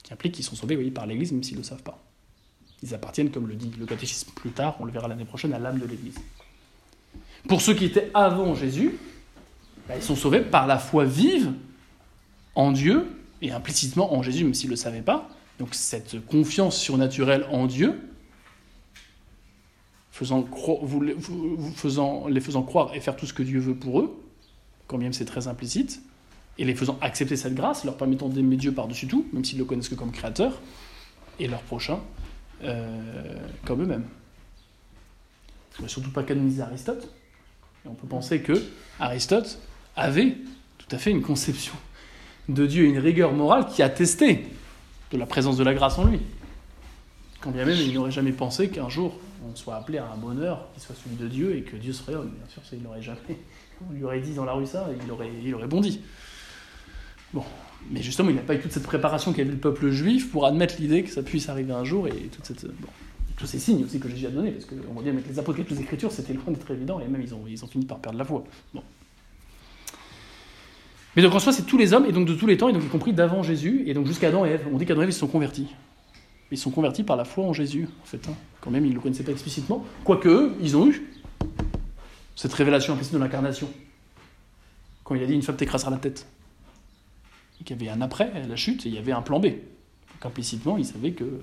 Qui 0.03 0.13
implique 0.13 0.35
qu'ils 0.35 0.45
sont 0.45 0.55
sauvés 0.55 0.77
oui, 0.77 0.91
par 0.91 1.05
l'Église, 1.05 1.31
même 1.31 1.43
s'ils 1.43 1.55
ne 1.55 1.61
le 1.61 1.67
savent 1.67 1.83
pas. 1.83 2.03
Ils 2.83 2.93
appartiennent, 2.93 3.31
comme 3.31 3.47
le 3.47 3.55
dit 3.55 3.71
le 3.79 3.85
catéchisme 3.85 4.31
plus 4.35 4.51
tard, 4.51 4.77
on 4.79 4.85
le 4.85 4.91
verra 4.91 5.07
l'année 5.07 5.25
prochaine, 5.25 5.53
à 5.53 5.59
l'âme 5.59 5.79
de 5.79 5.85
l'Église. 5.85 6.15
Pour 7.47 7.61
ceux 7.61 7.73
qui 7.73 7.85
étaient 7.85 8.11
avant 8.13 8.55
Jésus, 8.55 8.97
bah, 9.87 9.95
ils 9.95 10.03
sont 10.03 10.15
sauvés 10.15 10.41
par 10.41 10.67
la 10.67 10.77
foi 10.77 11.05
vive 11.05 11.51
en 12.55 12.71
Dieu 12.71 13.07
et 13.41 13.51
implicitement 13.51 14.13
en 14.13 14.23
Jésus, 14.23 14.43
même 14.43 14.53
s'ils 14.53 14.69
ne 14.69 14.73
le 14.73 14.77
savaient 14.77 15.01
pas. 15.01 15.29
Donc 15.59 15.73
cette 15.73 16.25
confiance 16.25 16.77
surnaturelle 16.77 17.45
en 17.51 17.65
Dieu, 17.65 17.99
faisant, 20.11 20.45
faisant, 21.75 22.27
les 22.27 22.41
faisant 22.41 22.63
croire 22.63 22.93
et 22.93 22.99
faire 22.99 23.15
tout 23.15 23.25
ce 23.25 23.33
que 23.33 23.43
Dieu 23.43 23.59
veut 23.59 23.75
pour 23.75 24.01
eux, 24.01 24.24
quand 24.87 24.97
même 24.97 25.13
c'est 25.13 25.25
très 25.25 25.47
implicite, 25.47 26.01
et 26.57 26.65
les 26.65 26.75
faisant 26.75 26.97
accepter 27.01 27.35
cette 27.35 27.55
grâce, 27.55 27.83
leur 27.83 27.97
permettant 27.97 28.29
d'aimer 28.29 28.55
Dieu 28.55 28.71
par-dessus 28.71 29.07
tout, 29.07 29.25
même 29.33 29.43
s'ils 29.43 29.57
le 29.57 29.65
connaissent 29.65 29.89
que 29.89 29.95
comme 29.95 30.11
créateur, 30.11 30.61
et 31.39 31.47
leur 31.47 31.61
prochain 31.61 31.99
euh, 32.63 33.37
comme 33.65 33.81
eux-mêmes. 33.81 34.05
Il 35.79 35.83
ne 35.83 35.89
surtout 35.89 36.11
pas 36.11 36.23
canoniser 36.23 36.61
Aristote. 36.61 37.09
Et 37.85 37.89
on 37.89 37.93
peut 37.93 38.07
penser 38.07 38.41
que 38.41 38.53
Aristote 38.99 39.59
avait 39.95 40.37
tout 40.77 40.95
à 40.95 40.97
fait 40.97 41.11
une 41.11 41.21
conception 41.21 41.73
de 42.47 42.65
Dieu 42.65 42.85
et 42.85 42.87
une 42.87 42.99
rigueur 42.99 43.33
morale 43.33 43.67
qui 43.67 43.83
attestait 43.83 44.45
de 45.11 45.17
la 45.17 45.25
présence 45.25 45.57
de 45.57 45.63
la 45.63 45.73
grâce 45.73 45.97
en 45.97 46.05
lui. 46.05 46.21
Quand 47.41 47.51
bien 47.51 47.65
même 47.65 47.77
il 47.77 47.93
n'aurait 47.93 48.11
jamais 48.11 48.31
pensé 48.31 48.69
qu'un 48.69 48.89
jour 48.89 49.19
on 49.47 49.55
soit 49.55 49.75
appelé 49.75 49.97
à 49.97 50.09
un 50.11 50.17
bonheur 50.17 50.67
qui 50.73 50.79
soit 50.79 50.95
celui 50.95 51.15
de 51.15 51.27
Dieu 51.27 51.55
et 51.55 51.61
que 51.61 51.75
Dieu 51.75 51.93
serait 51.93 52.15
homme. 52.15 52.29
Bien 52.29 52.49
sûr, 52.49 52.63
ça 52.65 52.75
il 52.75 52.81
n'aurait 52.81 53.01
jamais. 53.01 53.37
On 53.87 53.93
lui 53.93 54.03
aurait 54.03 54.19
dit 54.19 54.33
dans 54.33 54.45
la 54.45 54.53
rue 54.53 54.65
ça 54.65 54.87
il 55.03 55.53
aurait, 55.53 55.67
bondi. 55.67 56.01
Bon, 57.33 57.43
mais 57.91 58.01
justement, 58.01 58.29
il 58.29 58.35
n'a 58.35 58.41
pas 58.41 58.55
eu 58.55 58.59
toute 58.59 58.71
cette 58.71 58.83
préparation 58.83 59.33
qu'avait 59.33 59.51
le 59.51 59.57
peuple 59.57 59.89
juif 59.89 60.31
pour 60.31 60.45
admettre 60.45 60.75
l'idée 60.79 61.03
que 61.03 61.09
ça 61.09 61.21
puisse 61.21 61.49
arriver 61.49 61.73
un 61.73 61.83
jour 61.83 62.07
et 62.07 62.29
tous 63.37 63.45
ces 63.45 63.59
signes 63.59 63.83
aussi 63.83 63.99
que 63.99 64.07
Jésus 64.07 64.27
a 64.27 64.29
donnés, 64.29 64.51
parce 64.51 64.65
qu'on 64.65 64.93
voit 64.93 65.03
bien 65.03 65.11
avec 65.11 65.27
les 65.27 65.39
apôtres 65.39 65.59
et 65.59 65.65
les 65.69 65.81
Écritures, 65.81 66.11
c'était 66.11 66.33
loin 66.33 66.45
d'être 66.47 66.71
évident 66.71 66.99
et 66.99 67.07
même 67.07 67.21
ils 67.21 67.33
ont, 67.33 67.67
fini 67.67 67.85
par 67.85 67.99
perdre 67.99 68.17
la 68.17 68.25
foi. 68.25 68.43
Bon. 68.73 68.81
Mais 71.15 71.21
donc 71.21 71.33
en 71.33 71.39
soi, 71.39 71.53
c'est 71.53 71.63
tous 71.63 71.77
les 71.77 71.93
hommes, 71.93 72.05
et 72.05 72.11
donc 72.11 72.27
de 72.27 72.33
tous 72.33 72.47
les 72.47 72.57
temps, 72.57 72.69
et 72.69 72.73
donc 72.73 72.83
y 72.83 72.87
compris 72.87 73.13
d'avant 73.13 73.43
Jésus, 73.43 73.83
et 73.87 73.93
donc 73.93 74.05
jusqu'à 74.05 74.27
Adam 74.29 74.45
et 74.45 74.49
Ève. 74.49 74.67
On 74.71 74.77
dit 74.77 74.85
qu'Adam 74.85 75.01
et 75.01 75.03
Ève, 75.05 75.09
ils 75.09 75.13
sont 75.13 75.27
convertis. 75.27 75.67
Ils 76.51 76.57
sont 76.57 76.71
convertis 76.71 77.03
par 77.03 77.15
la 77.15 77.25
foi 77.25 77.45
en 77.45 77.53
Jésus, 77.53 77.87
en 78.01 78.05
fait. 78.05 78.21
Hein. 78.29 78.33
Quand 78.61 78.69
même, 78.69 78.85
ils 78.85 78.89
ne 78.89 78.95
le 78.95 79.01
connaissaient 79.01 79.23
pas 79.23 79.31
explicitement. 79.31 79.85
Quoique, 80.03 80.27
eux, 80.27 80.55
ils 80.61 80.75
ont 80.75 80.87
eu 80.87 81.07
cette 82.35 82.53
révélation 82.53 82.93
implicite 82.93 83.13
de 83.13 83.19
l'incarnation. 83.19 83.69
Quand 85.03 85.15
il 85.15 85.23
a 85.23 85.25
dit 85.25 85.33
une 85.33 85.41
femme 85.41 85.55
t'écrasera 85.55 85.91
la 85.91 85.97
tête. 85.97 86.27
Et 87.61 87.63
qu'il 87.63 87.81
y 87.81 87.89
avait 87.89 87.97
un 87.97 88.01
après, 88.01 88.31
la 88.47 88.55
chute, 88.55 88.85
et 88.85 88.89
il 88.89 88.95
y 88.95 88.97
avait 88.97 89.13
un 89.13 89.21
plan 89.21 89.39
B. 89.39 89.45
Donc 89.45 90.25
implicitement, 90.25 90.77
ils 90.77 90.85
savaient 90.85 91.11
que 91.11 91.39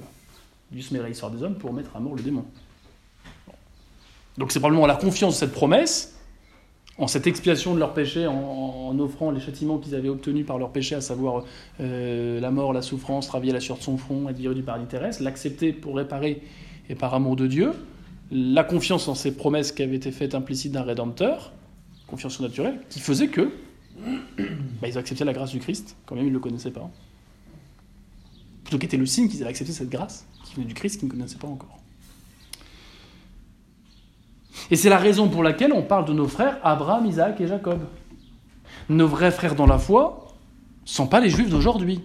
Dieu 0.71 0.83
se 0.83 0.93
mêlerait 0.93 1.09
l'histoire 1.09 1.31
des 1.31 1.43
hommes 1.43 1.57
pour 1.57 1.73
mettre 1.73 1.97
à 1.97 2.01
mort 2.01 2.15
le 2.15 2.23
démon. 2.23 2.45
Donc 4.39 4.53
c'est 4.53 4.61
probablement 4.61 4.87
la 4.87 4.97
confiance 4.97 5.35
de 5.35 5.39
cette 5.39 5.53
promesse 5.53 6.19
en 6.99 7.07
cette 7.07 7.27
expiation 7.27 7.75
de 7.75 7.79
leurs 7.79 7.95
péchés, 7.95 8.27
en, 8.27 8.99
offrant 8.99 9.31
les 9.31 9.41
châtiments 9.41 9.79
qu'ils 9.79 9.95
avaient 9.95 10.11
obtenus 10.11 10.45
par 10.45 10.59
leurs 10.59 10.71
péchés, 10.71 10.95
à 10.95 11.01
savoir 11.01 11.45
euh, 11.81 12.39
la 12.39 12.51
mort, 12.51 12.75
la 12.75 12.83
souffrance, 12.83 13.27
travailler 13.27 13.53
la 13.53 13.61
sueur 13.61 13.79
de 13.79 13.83
son 13.83 13.97
front, 13.97 14.29
être 14.29 14.37
viré 14.37 14.55
du 14.55 14.63
paradis 14.63 14.87
terrestre, 14.87 15.23
l'accepter 15.23 15.73
pour 15.73 15.97
réparer 15.97 16.43
et 16.91 16.95
par 16.95 17.15
amour 17.15 17.37
de 17.37 17.47
Dieu, 17.47 17.73
la 18.33 18.65
confiance 18.65 19.09
en 19.09 19.15
ces 19.15 19.37
promesses 19.37 19.73
qui 19.73 19.83
avaient 19.83 19.97
été 19.97 20.11
faites 20.11 20.35
implicites 20.35 20.73
d'un 20.73 20.83
rédempteur, 20.83 21.53
confiance 22.07 22.41
naturelle, 22.41 22.81
qui 22.89 22.99
faisait 22.99 23.29
que 23.29 23.53
bah, 24.81 24.89
ils 24.89 24.97
acceptaient 24.97 25.27
la 25.27 25.35
grâce 25.35 25.51
du 25.51 25.59
Christ, 25.59 25.97
quand 26.07 26.15
même 26.15 26.25
ils 26.25 26.29
ne 26.29 26.35
le 26.35 26.41
connaissaient 26.41 26.71
pas. 26.71 26.91
Plutôt 28.65 28.79
qu'était 28.79 28.97
le 28.97 29.05
signe 29.05 29.29
qu'ils 29.29 29.43
avaient 29.43 29.51
accepté 29.51 29.73
cette 29.73 29.91
grâce 29.91 30.27
qui 30.45 30.55
venait 30.55 30.67
du 30.67 30.73
Christ 30.73 30.99
qu'ils 30.99 31.09
ne 31.09 31.13
connaissaient 31.13 31.39
pas 31.39 31.49
encore. 31.49 31.79
Et 34.71 34.77
c'est 34.77 34.89
la 34.89 34.99
raison 34.99 35.29
pour 35.29 35.43
laquelle 35.43 35.75
on 35.75 35.83
parle 35.83 36.07
de 36.07 36.15
nos 36.15 36.27
frères 36.27 36.59
Abraham, 36.63 37.05
Isaac 37.05 37.39
et 37.43 37.47
Jacob. 37.47 37.81
Nos 38.89 39.07
vrais 39.07 39.31
frères 39.31 39.55
dans 39.55 39.67
la 39.67 39.79
foi 39.79 40.35
ne 40.85 40.89
sont 40.89 41.07
pas 41.07 41.21
les 41.21 41.29
juifs 41.29 41.51
d'aujourd'hui. 41.51 42.01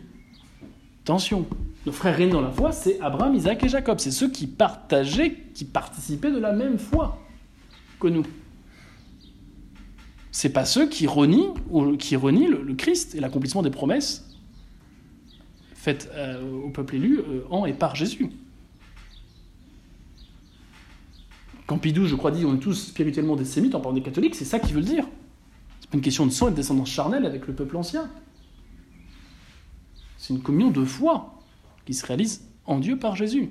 Attention, 1.03 1.45
nos 1.87 1.93
frères 1.93 2.19
aînés 2.19 2.33
dans 2.33 2.41
la 2.41 2.51
foi, 2.51 2.73
c'est 2.73 2.99
Abraham, 2.99 3.33
Isaac 3.33 3.63
et 3.63 3.69
Jacob. 3.69 3.99
C'est 3.99 4.11
ceux 4.11 4.29
qui 4.29 4.45
partageaient, 4.45 5.33
qui 5.53 5.63
participaient 5.63 6.31
de 6.31 6.37
la 6.37 6.51
même 6.51 6.77
foi 6.77 7.17
que 7.99 8.07
nous. 8.07 8.25
C'est 10.31 10.49
pas 10.49 10.65
ceux 10.65 10.89
qui 10.89 11.07
renient, 11.07 11.53
qui 11.97 12.17
renient 12.17 12.49
le, 12.49 12.75
Christ 12.75 13.15
et 13.15 13.21
l'accomplissement 13.21 13.61
des 13.63 13.69
promesses 13.69 14.29
faites 15.73 16.11
euh, 16.13 16.65
au 16.65 16.69
peuple 16.69 16.95
élu 16.95 17.19
euh, 17.19 17.43
en 17.49 17.65
et 17.65 17.73
par 17.73 17.95
Jésus. 17.95 18.29
Campidou, 21.67 22.05
je 22.05 22.15
crois, 22.15 22.31
dit 22.31 22.43
on 22.43 22.55
est 22.55 22.59
tous 22.59 22.87
spirituellement 22.89 23.37
des 23.37 23.45
sémites 23.45 23.75
en 23.75 23.79
parlant 23.79 23.95
des 23.95 24.03
catholiques, 24.03 24.35
c'est 24.35 24.45
ça 24.45 24.59
qu'il 24.59 24.75
veut 24.75 24.81
dire. 24.81 25.05
C'est 25.79 25.89
pas 25.89 25.95
une 25.95 26.03
question 26.03 26.25
de 26.25 26.31
sang 26.31 26.49
et 26.49 26.51
de 26.51 26.57
descendance 26.57 26.89
charnelle 26.89 27.25
avec 27.25 27.47
le 27.47 27.55
peuple 27.55 27.77
ancien. 27.77 28.09
C'est 30.17 30.33
une 30.33 30.41
communion 30.41 30.69
de 30.69 30.83
foi 30.83 31.36
qui 31.87 31.93
se 31.93 32.05
réalise 32.05 32.41
en 32.65 32.79
Dieu 32.79 32.99
par 32.99 33.15
Jésus, 33.15 33.49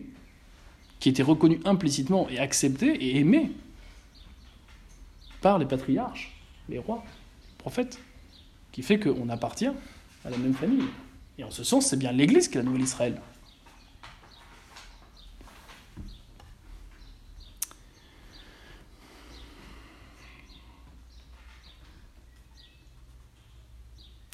qui 1.00 1.08
était 1.08 1.22
reconnue 1.22 1.58
implicitement 1.64 2.28
et 2.28 2.38
acceptée 2.38 2.92
et 2.92 3.16
aimée 3.18 3.50
par 5.40 5.58
les 5.58 5.64
patriarches, 5.64 6.38
les 6.68 6.78
rois, 6.78 7.02
les 7.48 7.56
prophètes, 7.56 7.98
qui 8.72 8.82
fait 8.82 9.00
qu'on 9.00 9.30
appartient 9.30 9.70
à 10.22 10.28
la 10.28 10.36
même 10.36 10.52
famille. 10.52 10.84
Et 11.38 11.44
en 11.44 11.50
ce 11.50 11.64
sens, 11.64 11.86
c'est 11.86 11.96
bien 11.96 12.12
l'Église 12.12 12.48
qui 12.48 12.58
est 12.58 12.60
la 12.60 12.66
nouvelle 12.66 12.82
Israël. 12.82 13.18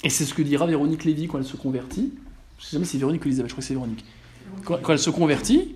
Et 0.03 0.09
c'est 0.09 0.25
ce 0.25 0.33
que 0.33 0.41
dira 0.41 0.67
Véronique 0.67 1.05
Lévy 1.05 1.29
quand 1.29 1.37
elle 1.37 1.45
se 1.45 1.55
convertit. 1.55 2.11
Je 2.63 2.69
sais 2.69 2.75
jamais 2.75 2.85
si 2.85 2.93
c'est 2.93 2.97
Véronique 2.99 3.25
ou 3.25 3.27
Elisabeth, 3.27 3.49
je 3.49 3.53
crois 3.55 3.61
que 3.61 3.67
c'est 3.67 3.73
Véronique. 3.73 4.05
Quand, 4.63 4.89
elle 4.89 4.99
se 4.99 5.09
convertit, 5.09 5.75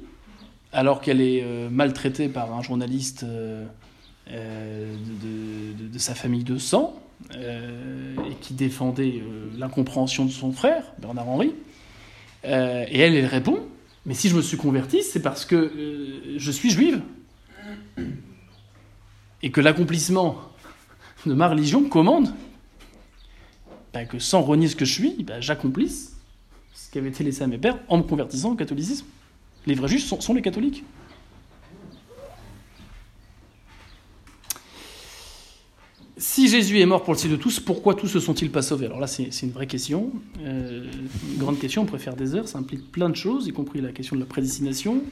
alors 0.72 1.02
qu'elle 1.02 1.20
est 1.20 1.44
euh, 1.44 1.70
maltraitée 1.70 2.30
par 2.30 2.54
un 2.54 2.62
journaliste 2.62 3.24
euh, 3.24 3.66
euh, 4.32 4.96
de, 5.92 5.98
sa 5.98 6.16
famille 6.16 6.46
de 6.46 6.58
sang, 6.58 7.02
et 7.34 8.36
qui 8.40 8.54
défendait 8.54 9.22
l'incompréhension 9.58 10.24
de 10.24 10.32
son 10.32 10.54
frère, 10.54 10.84
Bernard-Henri, 11.00 11.56
et 12.46 12.48
elle, 12.48 13.16
elle 13.16 13.26
répond, 13.26 13.60
mais 14.06 14.14
si 14.14 14.30
je 14.30 14.36
me 14.36 14.42
suis 14.42 14.56
convertie, 14.56 15.02
c'est 15.02 15.22
parce 15.22 15.44
que 15.44 15.72
je 16.38 16.52
suis 16.52 16.70
juive. 16.70 17.02
Et 19.42 19.52
que 19.52 19.60
l'accomplissement 19.60 20.38
de 21.26 21.34
ma 21.34 21.50
religion 21.50 21.84
commande 21.90 22.34
bah, 23.94 24.06
que 24.06 24.20
sans 24.20 24.42
renier 24.42 24.68
ce 24.68 24.76
que 24.76 24.86
je 24.86 24.94
suis, 24.94 25.24
bah, 25.24 25.42
j'accomplisse 25.42 26.17
ce 26.78 26.92
qui 26.92 27.00
avait 27.00 27.10
été 27.10 27.24
laissé 27.24 27.44
à 27.44 27.48
mes 27.48 27.58
pères 27.58 27.80
en 27.88 27.98
me 27.98 28.04
convertissant 28.04 28.52
au 28.52 28.56
catholicisme. 28.56 29.06
Les 29.66 29.74
vrais 29.74 29.88
juifs 29.88 30.06
sont, 30.06 30.34
les 30.34 30.42
catholiques. 30.42 30.84
Si 36.18 36.48
Jésus 36.48 36.80
est 36.80 36.86
mort 36.86 37.04
pour 37.04 37.14
le 37.14 37.20
salut 37.20 37.36
de 37.36 37.42
tous, 37.42 37.60
pourquoi 37.60 37.94
tous 37.94 38.08
se 38.08 38.20
sont-ils 38.20 38.52
pas 38.52 38.62
sauvés? 38.62 38.86
Alors 38.86 39.00
là, 39.00 39.08
c'est 39.08 39.42
une 39.44 39.52
vraie 39.52 39.68
question, 39.68 40.12
euh, 40.42 40.86
une 41.32 41.38
grande 41.38 41.60
question, 41.60 41.82
on 41.82 41.86
pourrait 41.86 42.00
faire 42.00 42.16
des 42.16 42.34
heures, 42.34 42.48
ça 42.48 42.58
implique 42.58 42.92
plein 42.92 43.10
de 43.10 43.16
choses, 43.16 43.48
y 43.48 43.54
compris 43.54 43.82
la 43.82 43.92
question 43.92 44.16
de 44.16 44.22
la 44.22 44.26
prédestination. 44.26 45.04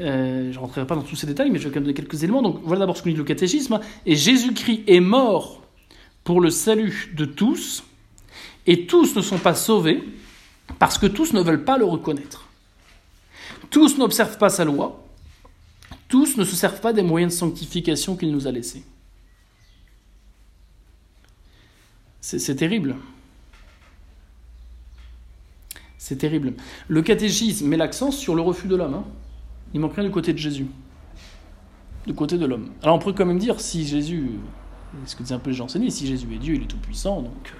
Euh, 0.00 0.50
je 0.50 0.56
ne 0.56 0.60
rentrerai 0.60 0.86
pas 0.86 0.94
dans 0.94 1.02
tous 1.02 1.16
ces 1.16 1.26
détails, 1.26 1.50
mais 1.50 1.58
je 1.58 1.64
vais 1.64 1.70
quand 1.70 1.76
même 1.76 1.84
donner 1.84 1.94
quelques 1.94 2.22
éléments. 2.22 2.42
Donc 2.42 2.60
voilà 2.64 2.80
d'abord 2.80 2.96
ce 2.96 3.02
que 3.02 3.10
dit 3.10 3.16
le 3.16 3.24
catéchisme. 3.24 3.80
Et 4.06 4.16
Jésus-Christ 4.16 4.84
est 4.86 5.00
mort 5.00 5.62
pour 6.24 6.40
le 6.40 6.50
salut 6.50 7.12
de 7.16 7.24
tous, 7.24 7.84
et 8.66 8.86
tous 8.86 9.14
ne 9.14 9.20
sont 9.20 9.38
pas 9.38 9.54
sauvés 9.54 10.02
parce 10.82 10.98
que 10.98 11.06
tous 11.06 11.32
ne 11.32 11.40
veulent 11.40 11.64
pas 11.64 11.78
le 11.78 11.84
reconnaître. 11.84 12.48
Tous 13.70 13.98
n'observent 13.98 14.36
pas 14.36 14.48
sa 14.48 14.64
loi. 14.64 15.06
Tous 16.08 16.36
ne 16.36 16.42
se 16.42 16.56
servent 16.56 16.80
pas 16.80 16.92
des 16.92 17.04
moyens 17.04 17.34
de 17.34 17.38
sanctification 17.38 18.16
qu'il 18.16 18.32
nous 18.32 18.48
a 18.48 18.50
laissés. 18.50 18.82
C'est 22.20 22.56
terrible. 22.56 22.96
C'est 25.98 26.16
terrible. 26.16 26.54
Le 26.88 27.02
catéchisme 27.02 27.68
met 27.68 27.76
l'accent 27.76 28.10
sur 28.10 28.34
le 28.34 28.42
refus 28.42 28.66
de 28.66 28.74
l'homme. 28.74 28.94
Hein. 28.94 29.04
Il 29.74 29.78
manque 29.78 29.94
rien 29.94 30.02
du 30.02 30.10
côté 30.10 30.32
de 30.32 30.38
Jésus. 30.38 30.66
Du 32.08 32.14
côté 32.14 32.38
de 32.38 32.44
l'homme. 32.44 32.72
Alors 32.82 32.96
on 32.96 32.98
pourrait 32.98 33.14
quand 33.14 33.24
même 33.24 33.38
dire, 33.38 33.60
si 33.60 33.86
Jésus, 33.86 34.30
ce 35.06 35.14
que 35.14 35.22
disait 35.22 35.36
un 35.36 35.38
peu 35.38 35.52
les 35.52 35.90
si 35.90 36.08
Jésus 36.08 36.26
est 36.34 36.38
Dieu, 36.38 36.56
il 36.56 36.62
est 36.64 36.66
tout 36.66 36.76
puissant, 36.78 37.22
donc 37.22 37.52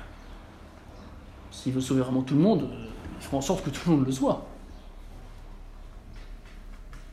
s'il 1.52 1.72
veut 1.72 1.80
sauver 1.80 2.00
vraiment 2.00 2.22
tout 2.22 2.34
le 2.34 2.40
monde, 2.40 2.62
euh, 2.64 2.91
il 3.22 3.24
fera 3.24 3.36
en 3.36 3.40
sorte 3.40 3.64
que 3.64 3.70
tout 3.70 3.88
le 3.88 3.96
monde 3.96 4.06
le 4.06 4.12
soit. 4.12 4.44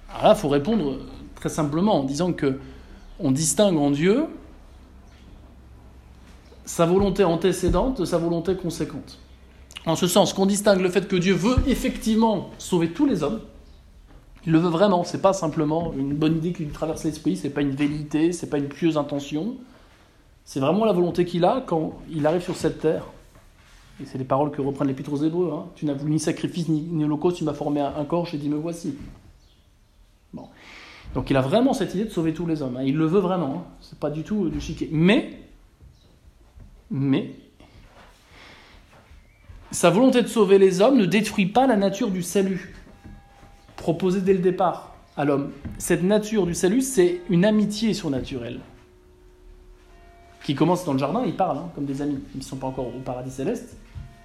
Alors 0.09 0.23
là, 0.23 0.33
il 0.35 0.39
faut 0.39 0.49
répondre 0.49 0.97
très 1.35 1.49
simplement 1.49 1.99
en 1.99 2.03
disant 2.03 2.33
que 2.33 2.59
on 3.19 3.31
distingue 3.31 3.77
en 3.77 3.91
Dieu 3.91 4.25
sa 6.65 6.85
volonté 6.85 7.23
antécédente 7.23 7.99
de 7.99 8.05
sa 8.05 8.17
volonté 8.17 8.55
conséquente. 8.55 9.19
En 9.85 9.95
ce 9.95 10.07
sens 10.07 10.33
qu'on 10.33 10.45
distingue 10.45 10.81
le 10.81 10.89
fait 10.89 11.07
que 11.07 11.15
Dieu 11.15 11.33
veut 11.33 11.57
effectivement 11.67 12.49
sauver 12.57 12.91
tous 12.91 13.05
les 13.05 13.23
hommes, 13.23 13.41
il 14.45 14.51
le 14.51 14.59
veut 14.59 14.69
vraiment, 14.69 15.03
c'est 15.03 15.21
pas 15.21 15.33
simplement 15.33 15.93
une 15.97 16.15
bonne 16.15 16.37
idée 16.37 16.53
qui 16.53 16.63
lui 16.63 16.71
traverse 16.71 17.03
l'esprit, 17.03 17.37
c'est 17.37 17.49
pas 17.49 17.61
une 17.61 17.75
vérité, 17.75 18.31
c'est 18.31 18.49
pas 18.49 18.57
une 18.57 18.69
pieuse 18.69 18.97
intention, 18.97 19.57
c'est 20.43 20.59
vraiment 20.59 20.85
la 20.85 20.93
volonté 20.93 21.25
qu'il 21.25 21.45
a 21.45 21.63
quand 21.65 21.93
il 22.09 22.25
arrive 22.25 22.41
sur 22.41 22.55
cette 22.55 22.79
terre. 22.79 23.03
Et 24.01 24.05
c'est 24.05 24.17
les 24.17 24.23
paroles 24.23 24.51
que 24.51 24.61
reprennent 24.61 24.87
l'Épître 24.87 25.11
aux 25.11 25.23
Hébreux. 25.23 25.51
Hein. 25.53 25.65
Tu 25.75 25.85
n'as 25.85 25.93
voulu 25.93 26.13
ni 26.13 26.19
sacrifice 26.19 26.69
ni, 26.69 27.03
holocauste, 27.03 27.37
tu 27.37 27.43
m'as 27.43 27.53
formé 27.53 27.81
un, 27.81 28.05
corps, 28.05 28.25
j'ai 28.25 28.37
dit 28.37 28.49
me 28.49 28.55
voici. 28.55 28.95
Bon. 30.33 30.47
Donc 31.13 31.29
il 31.29 31.37
a 31.37 31.41
vraiment 31.41 31.73
cette 31.73 31.93
idée 31.95 32.05
de 32.05 32.09
sauver 32.09 32.33
tous 32.33 32.45
les 32.45 32.61
hommes. 32.61 32.77
Hein. 32.77 32.83
Il 32.83 32.95
le 32.95 33.05
veut 33.05 33.19
vraiment. 33.19 33.55
Hein. 33.55 33.63
C'est 33.81 33.99
pas 33.99 34.09
du 34.09 34.23
tout 34.23 34.49
du 34.49 34.61
chiquet. 34.61 34.87
Mais, 34.91 35.39
mais, 36.91 37.35
sa 39.71 39.89
volonté 39.89 40.21
de 40.21 40.27
sauver 40.27 40.57
les 40.57 40.81
hommes 40.81 40.97
ne 40.97 41.05
détruit 41.05 41.47
pas 41.47 41.67
la 41.67 41.75
nature 41.75 42.09
du 42.09 42.23
salut 42.23 42.73
proposée 43.75 44.21
dès 44.21 44.33
le 44.33 44.39
départ 44.39 44.95
à 45.17 45.25
l'homme. 45.25 45.51
Cette 45.77 46.03
nature 46.03 46.45
du 46.45 46.53
salut, 46.53 46.81
c'est 46.81 47.21
une 47.29 47.45
amitié 47.45 47.93
surnaturelle 47.93 48.61
qui 50.43 50.55
commence 50.55 50.85
dans 50.85 50.93
le 50.93 50.99
jardin, 50.99 51.23
ils 51.25 51.35
parlent 51.35 51.57
hein, 51.57 51.69
comme 51.75 51.85
des 51.85 52.01
amis, 52.01 52.17
ils 52.33 52.39
ne 52.39 52.43
sont 52.43 52.55
pas 52.55 52.67
encore 52.67 52.87
au 52.87 52.99
paradis 52.99 53.29
céleste. 53.29 53.77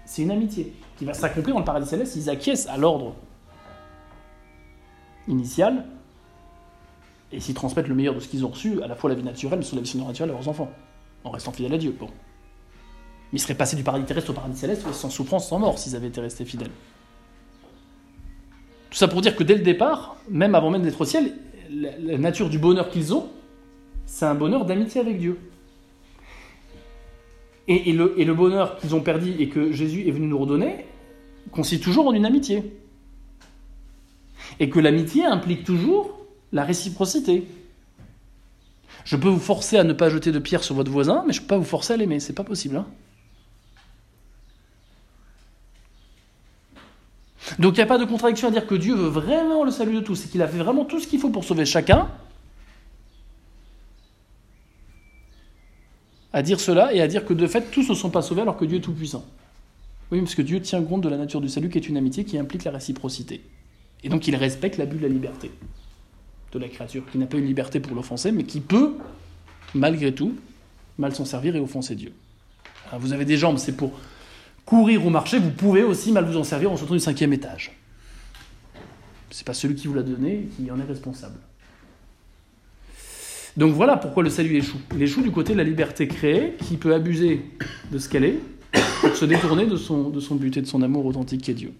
C'est 0.05 0.23
une 0.23 0.31
amitié 0.31 0.75
qui 0.97 1.05
va 1.05 1.15
s'accomplir 1.15 1.55
dans 1.55 1.61
le 1.61 1.65
paradis 1.65 1.89
céleste. 1.89 2.17
Ils 2.17 2.31
acquiescent 2.31 2.69
à 2.69 2.77
l'ordre 2.77 3.15
initial 5.29 5.87
et 7.33 7.41
s'ils 7.41 7.55
transmettent 7.55 7.89
le 7.89 7.95
meilleur 7.95 8.15
de 8.15 8.21
ce 8.21 8.29
qu'ils 8.29 8.45
ont 8.45 8.51
reçu, 8.51 8.83
à 8.83 8.87
la 8.87 8.95
fois 8.95 9.11
la 9.11 9.17
vie 9.17 9.25
naturelle, 9.25 9.59
mais 9.59 9.65
sur 9.65 9.77
la 9.77 9.83
vie 9.83 9.89
surnaturelle 9.89 10.31
à 10.31 10.35
leurs 10.35 10.49
enfants, 10.49 10.71
en 11.25 11.31
restant 11.31 11.53
fidèles 11.53 11.75
à 11.75 11.79
Dieu. 11.79 11.97
Bon. 11.99 12.09
Ils 13.33 13.41
seraient 13.41 13.55
passés 13.55 13.75
du 13.75 13.83
paradis 13.83 14.05
terrestre 14.05 14.31
au 14.31 14.35
paradis 14.35 14.57
céleste 14.57 14.91
sans 14.93 15.11
souffrance, 15.11 15.49
sans 15.49 15.59
mort, 15.59 15.79
s'ils 15.79 15.97
avaient 15.97 16.07
été 16.07 16.21
restés 16.21 16.45
fidèles. 16.45 16.71
Tout 18.91 18.99
ça 18.99 19.09
pour 19.09 19.23
dire 19.23 19.35
que 19.35 19.43
dès 19.43 19.57
le 19.57 19.63
départ, 19.63 20.17
même 20.29 20.55
avant 20.55 20.71
même 20.71 20.83
d'être 20.83 21.01
au 21.01 21.05
ciel, 21.05 21.33
la, 21.71 22.19
nature 22.19 22.49
du 22.49 22.61
bonheur 22.61 22.91
qu'ils 22.91 23.13
ont, 23.13 23.29
c'est 24.07 24.27
un 24.27 24.37
bonheur 24.37 24.65
d'amitié 24.65 25.01
avec 25.01 25.19
Dieu. 25.19 25.39
Et, 27.67 27.93
le, 27.93 28.35
bonheur 28.35 28.77
qu'ils 28.77 28.95
ont 28.95 29.01
perdu 29.01 29.35
et 29.39 29.49
que 29.49 29.73
Jésus 29.73 30.07
est 30.07 30.11
venu 30.11 30.27
nous 30.27 30.39
redonner 30.39 30.85
consiste 31.51 31.83
toujours 31.83 32.07
en 32.07 32.13
une 32.13 32.27
amitié. 32.27 32.79
Et 34.61 34.69
que 34.69 34.79
l'amitié 34.79 35.25
implique 35.25 35.65
toujours 35.65 36.19
la 36.53 36.65
réciprocité. 36.65 37.47
Je 39.05 39.17
peux 39.17 39.29
vous 39.29 39.39
forcer 39.39 39.79
à 39.79 39.85
ne 39.85 39.93
pas 39.93 40.11
jeter 40.11 40.31
de 40.31 40.39
pierre 40.39 40.63
sur 40.63 40.75
votre 40.75 40.91
voisin, 40.91 41.25
mais 41.27 41.33
je 41.33 41.41
ne 41.41 41.43
peux 41.45 41.49
pas 41.49 41.59
vous 41.59 41.65
forcer 41.65 41.95
à 41.95 41.97
l'aimer. 41.97 42.21
C'est 42.21 42.35
pas 42.35 42.45
possible. 42.45 42.77
Hein 42.77 42.87
Donc 47.59 47.75
il 47.75 47.77
n'y 47.77 47.83
a 47.83 47.87
pas 47.87 47.99
de 47.99 48.05
contradiction 48.05 48.49
à 48.49 48.51
dire 48.51 48.67
que 48.67 48.75
Dieu 48.75 48.95
veut 48.95 49.09
vraiment 49.09 49.65
le 49.65 49.71
salut 49.71 49.95
de 49.95 50.01
tous 50.01 50.25
et 50.25 50.29
qu'il 50.29 50.43
a 50.43 50.49
fait 50.49 50.59
vraiment 50.59 50.85
tout 50.85 51.01
ce 51.01 51.07
qu'il 51.07 51.21
faut 51.21 51.31
pour 51.31 51.45
sauver 51.45 51.67
chacun. 51.67 52.09
À 56.35 56.43
dire 56.43 56.59
cela 56.59 56.93
et 56.93 57.01
à 57.01 57.07
dire 57.07 57.25
que 57.25 57.33
de 57.33 57.47
fait 57.47 57.71
tous 57.71 57.89
ne 57.89 57.95
sont 57.95 58.11
pas 58.11 58.21
sauvés 58.21 58.43
alors 58.43 58.57
que 58.57 58.65
Dieu 58.65 58.79
est 58.79 58.83
tout-puissant. 58.83 59.25
Oui, 60.11 60.21
parce 60.21 60.35
que 60.35 60.43
Dieu 60.43 60.61
tient 60.61 60.83
compte 60.83 61.01
de 61.01 61.09
la 61.09 61.17
nature 61.17 61.41
du 61.41 61.49
salut 61.49 61.71
qui 61.71 61.79
est 61.79 61.89
une 61.89 61.97
amitié 61.97 62.25
qui 62.25 62.37
implique 62.37 62.65
la 62.65 62.73
réciprocité. 62.73 63.41
Et 64.03 64.09
donc 64.09 64.27
il 64.27 64.35
respecte 64.35 64.77
l'abus 64.77 64.97
de 64.97 65.03
la 65.03 65.09
liberté 65.09 65.53
de 66.53 66.59
la 66.59 66.69
créature, 66.69 67.05
qui 67.11 67.19
n'a 67.19 67.27
pas 67.27 67.37
une 67.37 67.47
liberté 67.47 67.81
pour 67.81 67.95
l'offenser, 67.95 68.33
mais 68.33 68.45
qui 68.45 68.61
peut, 68.61 68.97
malgré 69.75 70.15
tout, 70.15 70.35
mal 70.99 71.15
s'en 71.15 71.25
servir 71.25 71.57
et 71.57 71.61
offenser 71.61 71.95
Dieu. 71.95 72.13
vous 72.99 73.13
avez 73.13 73.25
des 73.25 73.37
jambes, 73.37 73.59
c'est 73.59 73.77
pour 73.77 73.93
courir 74.65 75.05
ou 75.05 75.11
marcher, 75.11 75.39
vous 75.39 75.51
pouvez 75.51 75.83
aussi 75.83 76.13
mal 76.13 76.25
vous 76.25 76.37
en 76.37 76.45
servir 76.45 76.71
en 76.71 76.77
sautant 76.77 76.95
du 76.95 77.01
cinquième 77.01 77.33
étage. 77.33 77.73
C'est 79.31 79.47
pas 79.47 79.55
celui 79.55 79.75
qui 79.75 79.89
vous 79.89 79.95
l'a 79.95 80.03
donné 80.03 80.49
qui 80.57 80.71
en 80.71 80.79
est 80.79 80.85
responsable. 80.85 81.39
Donc 83.57 83.73
voilà 83.73 83.97
pourquoi 83.97 84.23
le 84.23 84.31
salut 84.31 84.57
échoue. 84.57 84.81
Il 84.95 85.03
échoue 85.03 85.23
du 85.23 85.31
côté 85.31 85.53
de 85.53 85.59
la 85.59 85.65
liberté 85.65 86.09
créée, 86.09 86.57
qui 86.61 86.77
peut 86.77 86.93
abuser 86.93 87.43
de 87.91 87.99
ce 87.99 88.09
qu'elle 88.09 88.25
est, 88.25 88.39
pour 89.01 89.15
se 89.15 89.25
détourner 89.25 89.67
de 89.67 89.77
son, 89.77 90.11
but 90.33 90.57
et 90.57 90.61
de 90.61 90.67
son 90.67 90.83
amour 90.83 91.07
authentique 91.07 91.43
qui 91.43 91.51
est 91.53 91.55
Dieu. 91.55 91.73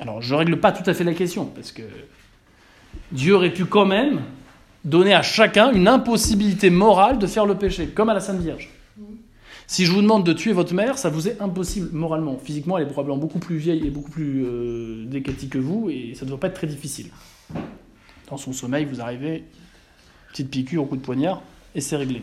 Alors 0.00 0.20
je 0.20 0.34
ne 0.34 0.38
règle 0.38 0.58
pas 0.58 0.72
tout 0.72 0.88
à 0.90 0.94
fait 0.94 1.04
la 1.04 1.14
question, 1.14 1.46
parce 1.46 1.70
que 1.70 1.82
Dieu 3.12 3.34
aurait 3.34 3.52
pu 3.52 3.66
quand 3.66 3.86
même 3.86 4.22
donner 4.84 5.14
à 5.14 5.22
chacun 5.22 5.70
une 5.70 5.86
impossibilité 5.86 6.70
morale 6.70 7.18
de 7.18 7.26
faire 7.28 7.46
le 7.46 7.54
péché, 7.54 7.86
comme 7.86 8.08
à 8.08 8.14
la 8.14 8.20
Sainte 8.20 8.40
Vierge. 8.40 8.68
Si 9.66 9.86
je 9.86 9.92
vous 9.92 10.02
demande 10.02 10.24
de 10.24 10.32
tuer 10.32 10.52
votre 10.52 10.74
mère, 10.74 10.98
ça 10.98 11.08
vous 11.08 11.28
est 11.28 11.40
impossible 11.40 11.88
moralement. 11.92 12.38
Physiquement, 12.42 12.78
elle 12.78 12.84
est 12.84 12.90
probablement 12.90 13.18
beaucoup 13.18 13.38
plus 13.38 13.56
vieille 13.56 13.86
et 13.86 13.90
beaucoup 13.90 14.10
plus 14.10 14.44
euh, 14.44 15.20
que 15.50 15.58
vous, 15.58 15.88
et 15.90 16.14
ça 16.14 16.24
ne 16.24 16.30
doit 16.30 16.40
pas 16.40 16.48
être 16.48 16.54
très 16.54 16.66
difficile. 16.66 17.10
Dans 18.28 18.36
son 18.36 18.52
sommeil, 18.52 18.84
vous 18.84 19.00
arrivez, 19.00 19.44
petite 20.30 20.50
piqûre 20.50 20.88
coup 20.88 20.96
de 20.96 21.02
poignard, 21.02 21.42
et 21.74 21.80
c'est 21.80 21.96
réglé. 21.96 22.22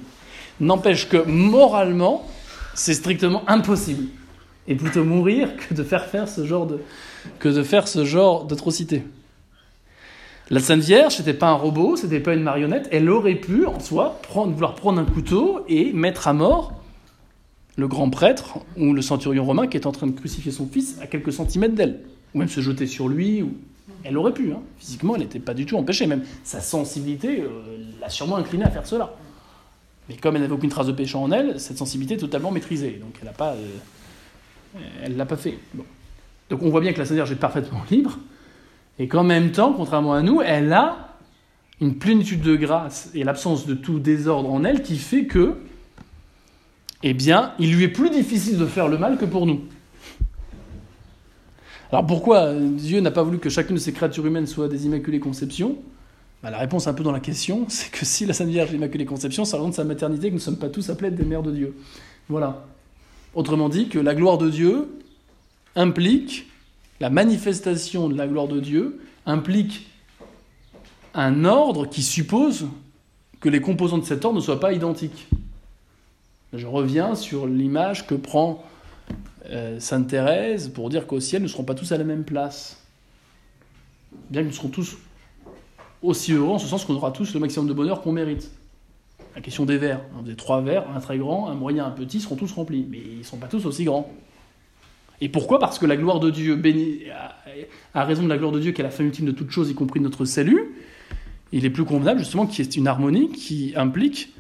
N'empêche 0.60 1.08
que 1.08 1.18
moralement, 1.28 2.28
c'est 2.74 2.94
strictement 2.94 3.44
impossible. 3.48 4.06
Et 4.68 4.76
plutôt 4.76 5.04
mourir 5.04 5.56
que 5.56 5.74
de 5.74 5.84
faire 5.84 6.06
faire 6.06 6.28
ce 6.28 6.46
genre 6.46 6.68
de, 6.68 6.80
que 7.40 7.50
de 7.50 7.64
faire 7.64 7.88
ce 7.88 8.06
genre 8.06 8.46
d'atrocité. 8.46 9.04
La 10.52 10.60
Sainte 10.60 10.82
Vierge, 10.82 11.20
n'était 11.20 11.34
pas 11.34 11.48
un 11.48 11.54
robot, 11.54 11.96
c'était 11.96 12.20
pas 12.20 12.34
une 12.34 12.44
marionnette. 12.44 12.88
Elle 12.92 13.10
aurait 13.10 13.36
pu, 13.36 13.66
en 13.66 13.80
soi, 13.80 14.20
vouloir 14.34 14.76
prendre 14.76 15.00
un 15.00 15.06
couteau 15.06 15.64
et 15.68 15.94
mettre 15.94 16.28
à 16.28 16.34
mort 16.34 16.79
le 17.80 17.88
grand 17.88 18.10
prêtre 18.10 18.60
ou 18.78 18.94
le 18.94 19.02
centurion 19.02 19.46
romain 19.46 19.68
qui 19.68 19.78
est 19.78 19.88
en 19.88 19.92
train 19.92 20.08
de 20.08 20.12
crucifier 20.12 20.52
son 20.52 20.68
fils 20.68 20.98
à 21.02 21.08
quelques 21.08 21.34
centimètres 21.34 21.76
d'elle, 21.76 22.02
ou 22.34 22.40
même 22.40 22.50
se 22.50 22.62
jeter 22.62 22.86
sur 22.86 23.08
lui. 23.08 23.42
Ou... 23.42 23.54
Elle 24.04 24.18
aurait 24.18 24.34
pu. 24.34 24.52
Hein. 24.52 24.62
Physiquement, 24.78 25.16
elle 25.16 25.22
n'était 25.22 25.40
pas 25.40 25.54
du 25.54 25.66
tout 25.66 25.78
empêchée. 25.78 26.06
Même 26.06 26.24
sa 26.44 26.62
sensibilité 26.62 27.42
euh, 27.42 27.48
l'a 28.00 28.10
sûrement 28.10 28.38
inclinée 28.38 28.66
à 28.66 28.70
faire 28.70 28.86
cela. 28.86 29.16
Mais 30.08 30.16
comme 30.16 30.36
elle 30.36 30.42
n'avait 30.42 30.54
aucune 30.54 30.70
trace 30.70 30.88
de 30.88 30.92
péché 30.92 31.16
en 31.18 31.32
elle, 31.32 31.60
cette 31.60 31.78
sensibilité 31.78 32.16
est 32.16 32.18
totalement 32.18 32.52
maîtrisée. 32.52 33.00
Donc 33.02 33.16
elle 33.22 33.28
n'a 33.28 33.34
pas, 33.34 33.54
euh, 33.54 34.80
elle 35.04 35.18
l'a 35.18 35.26
pas 35.26 35.38
fait. 35.38 35.58
Donc 36.50 36.64
on 36.64 36.70
voit 36.70 36.82
bien 36.82 36.94
que 36.94 37.00
la 37.00 37.06
Sainte 37.06 37.16
Vierge 37.16 37.32
est 37.32 37.36
parfaitement 37.36 37.82
libre 37.92 38.18
et 38.98 39.08
qu'en 39.08 39.24
même 39.24 39.52
temps, 39.52 39.74
contrairement 39.74 40.14
à 40.14 40.22
nous, 40.22 40.42
elle 40.42 40.74
a 40.74 41.16
une 41.80 41.96
plénitude 41.96 42.42
de 42.42 42.56
grâce 42.56 43.10
et 43.14 43.24
l'absence 43.24 43.66
de 43.66 43.74
tout 43.74 44.00
désordre 44.00 44.52
en 44.52 44.66
elle 44.66 44.82
qui 44.82 44.98
fait 44.98 45.26
que, 45.26 45.56
eh 47.04 47.14
bien, 47.14 47.54
il 47.60 47.74
lui 47.74 47.86
est 47.86 47.90
plus 47.90 48.10
difficile 48.10 48.58
de 48.58 48.66
faire 48.66 48.88
le 48.88 48.98
mal 48.98 49.18
que 49.18 49.26
pour 49.26 49.46
nous. 49.46 49.62
Alors 51.92 52.06
pourquoi 52.06 52.54
Dieu 52.54 53.00
n'a 53.00 53.12
pas 53.12 53.24
voulu 53.24 53.40
que 53.40 53.50
chacune 53.50 53.76
de 53.76 53.82
ces 53.82 53.94
créatures 53.94 54.26
humaines 54.26 54.48
soit 54.48 54.68
des 54.68 54.86
Immaculées 54.86 55.20
Conceptions? 55.20 55.78
Bah, 56.44 56.52
La 56.52 56.60
réponse 56.60 56.88
un 56.88 56.94
peu 56.94 57.04
dans 57.04 57.12
la 57.12 57.20
question, 57.20 57.66
c'est 57.70 57.92
que 57.92 58.06
si 58.06 58.26
la 58.26 58.34
Sainte 58.34 58.50
Vierge 58.50 58.70
est 58.70 58.74
l'Immaculée 58.74 59.06
Conception, 59.06 59.46
ça 59.46 59.58
rend 59.58 59.70
de 59.70 59.74
sa 59.74 59.84
maternité 59.84 60.28
que 60.28 60.34
nous 60.34 60.40
ne 60.40 60.44
sommes 60.44 60.60
pas 60.60 60.70
tous 60.70 60.90
appelés 60.90 61.10
à 61.10 61.12
être 61.12 61.18
des 61.18 61.26
mères 61.26 61.44
de 61.44 61.52
Dieu. 61.52 61.76
Voilà. 62.28 62.66
Autrement 63.34 63.70
dit, 63.70 63.90
que 63.90 64.00
la 64.00 64.14
gloire 64.14 64.38
de 64.38 64.50
Dieu 64.50 64.90
implique 65.76 66.48
la 67.00 67.10
manifestation 67.10 68.10
de 68.10 68.18
la 68.18 68.28
gloire 68.28 68.48
de 68.48 68.60
Dieu 68.60 69.00
implique 69.26 69.88
un 71.14 71.46
ordre 71.46 71.88
qui 71.88 72.04
suppose 72.04 72.68
que 73.40 73.50
les 73.50 73.62
composants 73.62 73.98
de 73.98 74.06
cet 74.06 74.26
ordre 74.26 74.38
ne 74.38 74.44
soient 74.44 74.60
pas 74.60 74.74
identiques. 74.74 75.28
Je 76.54 76.66
reviens 76.66 77.16
sur 77.16 77.46
l'image 77.46 78.08
que 78.08 78.16
prend 78.16 78.64
euh, 79.50 79.80
Sainte 79.80 80.08
Thérèse 80.08 80.70
pour 80.70 80.90
dire 80.90 81.06
qu'au 81.06 81.20
ciel, 81.20 81.42
nous 81.42 81.48
ne 81.48 81.52
serons 81.52 81.64
pas 81.64 81.76
tous 81.76 81.92
à 81.92 81.98
la 81.98 82.04
même 82.04 82.24
place. 82.24 82.84
Bien 84.32 84.42
que 84.42 84.48
nous 84.48 84.54
serons 84.54 84.70
tous 84.70 84.98
aussi 86.02 86.34
heureux, 86.34 86.54
en 86.54 86.60
ce 86.60 86.68
sens 86.68 86.86
qu'on 86.86 86.96
aura 86.96 87.12
tous 87.12 87.34
le 87.34 87.40
maximum 87.40 87.68
de 87.68 87.74
bonheur 87.74 88.02
qu'on 88.02 88.12
mérite. 88.12 88.50
La 89.36 89.42
question 89.42 89.66
des 89.66 89.78
verres. 89.78 90.02
Vous 90.14 90.26
avez 90.26 90.36
trois 90.36 90.62
verres, 90.62 90.90
un 90.96 91.00
très 91.00 91.20
grand, 91.20 91.50
un 91.50 91.54
moyen, 91.54 91.86
un 91.86 91.92
petit, 91.92 92.20
seront 92.20 92.36
tous 92.36 92.52
remplis. 92.52 92.86
Mais 92.90 92.98
ils 92.98 93.20
ne 93.20 93.24
sont 93.24 93.38
pas 93.38 93.48
tous 93.48 93.66
aussi 93.66 93.84
grands. 93.84 94.12
Et 95.22 95.30
pourquoi? 95.30 95.60
Parce 95.60 95.78
que 95.78 95.86
la 95.86 95.98
gloire 95.98 96.20
de 96.20 96.32
Dieu, 96.32 96.56
béni, 96.56 97.02
à 97.94 98.06
raison 98.06 98.24
de 98.24 98.30
la 98.30 98.38
gloire 98.38 98.52
de 98.52 98.60
Dieu 98.60 98.72
qui 98.72 98.82
est 98.82 98.84
la 98.84 98.90
fin 98.90 99.04
ultime 99.04 99.26
de 99.26 99.32
toute 99.32 99.52
chose, 99.52 99.70
y 99.70 99.76
compris 99.76 100.00
notre 100.00 100.26
salut, 100.26 100.74
il 101.52 101.66
est 101.66 101.70
plus 101.70 101.86
convenable 101.86 102.20
justement 102.20 102.48
qu'il 102.48 102.66
y 102.66 102.68
ait 102.68 102.72
une 102.72 102.88
harmonie 102.88 103.32
qui 103.32 103.74
implique 103.76 104.34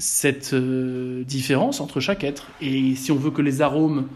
cette 0.00 0.54
euh, 0.54 1.22
différence 1.24 1.80
entre 1.80 2.00
chaque 2.00 2.24
être. 2.24 2.48
Et 2.60 2.94
si 2.96 3.12
on 3.12 3.16
veut 3.16 3.30
que 3.30 3.42
les 3.42 3.60
arômes 3.60 4.08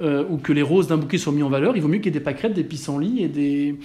euh, 0.00 0.24
ou 0.28 0.36
que 0.36 0.52
les 0.52 0.62
roses 0.62 0.88
d'un 0.88 0.98
bouquet 0.98 1.16
soient 1.16 1.32
mis 1.32 1.42
en 1.42 1.48
valeur, 1.48 1.76
il 1.76 1.82
vaut 1.82 1.88
mieux 1.88 1.98
qu'il 1.98 2.06
y 2.06 2.08
ait 2.08 2.18
des 2.18 2.20
pâquerettes, 2.20 2.54
des 2.54 2.64
pissenlits 2.64 3.22
et 3.22 3.28
des, 3.28 3.78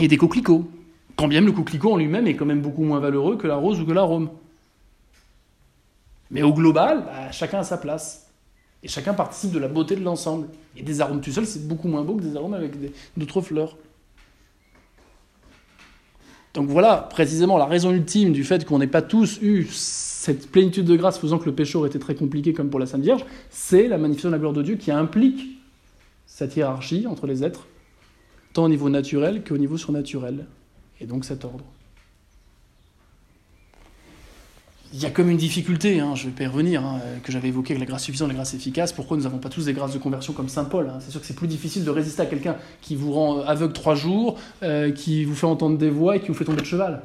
et 0.00 0.08
des 0.08 0.16
coquelicots. 0.16 0.70
Quand 1.16 1.28
bien 1.28 1.40
même 1.40 1.48
le 1.48 1.52
coquelicot 1.52 1.92
en 1.92 1.96
lui-même 1.96 2.26
est 2.26 2.34
quand 2.34 2.46
même 2.46 2.62
beaucoup 2.62 2.84
moins 2.84 3.00
valeureux 3.00 3.36
que 3.36 3.46
la 3.46 3.56
rose 3.56 3.80
ou 3.80 3.84
que 3.84 3.92
l'arôme. 3.92 4.30
Mais 6.30 6.42
au 6.42 6.54
global, 6.54 7.04
bah, 7.04 7.32
chacun 7.32 7.58
a 7.58 7.64
sa 7.64 7.76
place. 7.76 8.28
Et 8.82 8.88
chacun 8.88 9.12
participe 9.12 9.50
de 9.50 9.58
la 9.58 9.68
beauté 9.68 9.96
de 9.96 10.02
l'ensemble. 10.02 10.46
Et 10.76 10.82
des 10.82 11.00
arômes 11.00 11.20
tout 11.20 11.32
seul, 11.32 11.44
c'est 11.44 11.66
beaucoup 11.66 11.88
moins 11.88 12.02
beau 12.02 12.14
que 12.14 12.22
des 12.22 12.36
arômes 12.36 12.54
avec 12.54 12.72
d'autres 13.16 13.40
fleurs. 13.42 13.76
Donc 16.54 16.68
voilà 16.68 16.96
précisément 16.96 17.58
la 17.58 17.66
raison 17.66 17.92
ultime 17.92 18.32
du 18.32 18.44
fait 18.44 18.64
qu'on 18.64 18.78
n'ait 18.78 18.86
pas 18.86 19.02
tous 19.02 19.38
eu 19.42 19.68
cette 20.20 20.50
plénitude 20.50 20.84
de 20.84 20.96
grâce 20.96 21.18
faisant 21.18 21.38
que 21.38 21.46
le 21.46 21.54
péché 21.54 21.78
aurait 21.78 21.88
été 21.88 21.98
très 21.98 22.14
compliqué 22.14 22.52
comme 22.52 22.68
pour 22.68 22.78
la 22.78 22.84
Sainte 22.84 23.00
Vierge, 23.00 23.24
c'est 23.48 23.88
la 23.88 23.96
manifestation 23.96 24.28
de 24.28 24.34
la 24.34 24.38
gloire 24.38 24.52
de 24.52 24.60
Dieu 24.60 24.76
qui 24.76 24.90
implique 24.90 25.58
cette 26.26 26.54
hiérarchie 26.56 27.06
entre 27.06 27.26
les 27.26 27.42
êtres, 27.42 27.66
tant 28.52 28.64
au 28.64 28.68
niveau 28.68 28.90
naturel 28.90 29.42
qu'au 29.42 29.56
niveau 29.56 29.78
surnaturel, 29.78 30.44
et 31.00 31.06
donc 31.06 31.24
cet 31.24 31.46
ordre. 31.46 31.64
Il 34.92 35.00
y 35.00 35.06
a 35.06 35.10
comme 35.10 35.30
une 35.30 35.38
difficulté, 35.38 36.00
hein, 36.00 36.14
je 36.14 36.26
vais 36.26 36.32
pas 36.32 36.44
y 36.44 36.46
revenir, 36.48 36.84
hein, 36.84 37.00
que 37.22 37.32
j'avais 37.32 37.48
évoqué 37.48 37.72
avec 37.72 37.80
la 37.80 37.86
grâce 37.86 38.04
suffisante, 38.04 38.28
la 38.28 38.34
grâce 38.34 38.52
efficace. 38.52 38.92
Pourquoi 38.92 39.16
nous 39.16 39.22
n'avons 39.22 39.38
pas 39.38 39.48
tous 39.48 39.64
des 39.64 39.72
grâces 39.72 39.94
de 39.94 39.98
conversion 39.98 40.34
comme 40.34 40.50
saint 40.50 40.64
Paul 40.64 40.90
hein? 40.90 40.98
C'est 41.00 41.12
sûr 41.12 41.22
que 41.22 41.26
c'est 41.26 41.36
plus 41.36 41.48
difficile 41.48 41.82
de 41.82 41.90
résister 41.90 42.20
à 42.20 42.26
quelqu'un 42.26 42.56
qui 42.82 42.94
vous 42.94 43.12
rend 43.12 43.40
aveugle 43.40 43.72
trois 43.72 43.94
jours, 43.94 44.38
euh, 44.62 44.90
qui 44.90 45.24
vous 45.24 45.34
fait 45.34 45.46
entendre 45.46 45.78
des 45.78 45.88
voix 45.88 46.16
et 46.16 46.20
qui 46.20 46.28
vous 46.28 46.34
fait 46.34 46.44
tomber 46.44 46.60
de 46.60 46.66
cheval. 46.66 47.00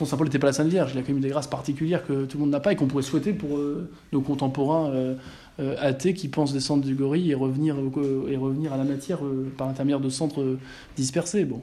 Pourtant, 0.00 0.12
saint 0.12 0.16
Paul 0.16 0.28
n'était 0.28 0.38
pas 0.38 0.46
la 0.46 0.54
Sainte 0.54 0.68
Vierge. 0.68 0.92
Il 0.94 0.98
a 0.98 1.02
quand 1.02 1.12
même 1.12 1.20
des 1.20 1.28
grâces 1.28 1.46
particulières 1.46 2.06
que 2.06 2.24
tout 2.24 2.38
le 2.38 2.44
monde 2.44 2.50
n'a 2.50 2.60
pas 2.60 2.72
et 2.72 2.76
qu'on 2.76 2.86
pourrait 2.86 3.02
souhaiter 3.02 3.34
pour 3.34 3.58
euh, 3.58 3.90
nos 4.12 4.22
contemporains 4.22 4.90
athées 5.78 6.14
qui 6.14 6.28
pensent 6.28 6.54
descendre 6.54 6.86
du 6.86 6.94
gorille 6.94 7.30
et 7.30 7.34
revenir, 7.34 7.76
à 8.72 8.76
la 8.78 8.84
matière 8.84 9.18
par 9.58 9.66
l'intermédiaire 9.66 10.00
de 10.00 10.08
centres 10.08 10.56
dispersés. 10.96 11.44
Bon. 11.44 11.60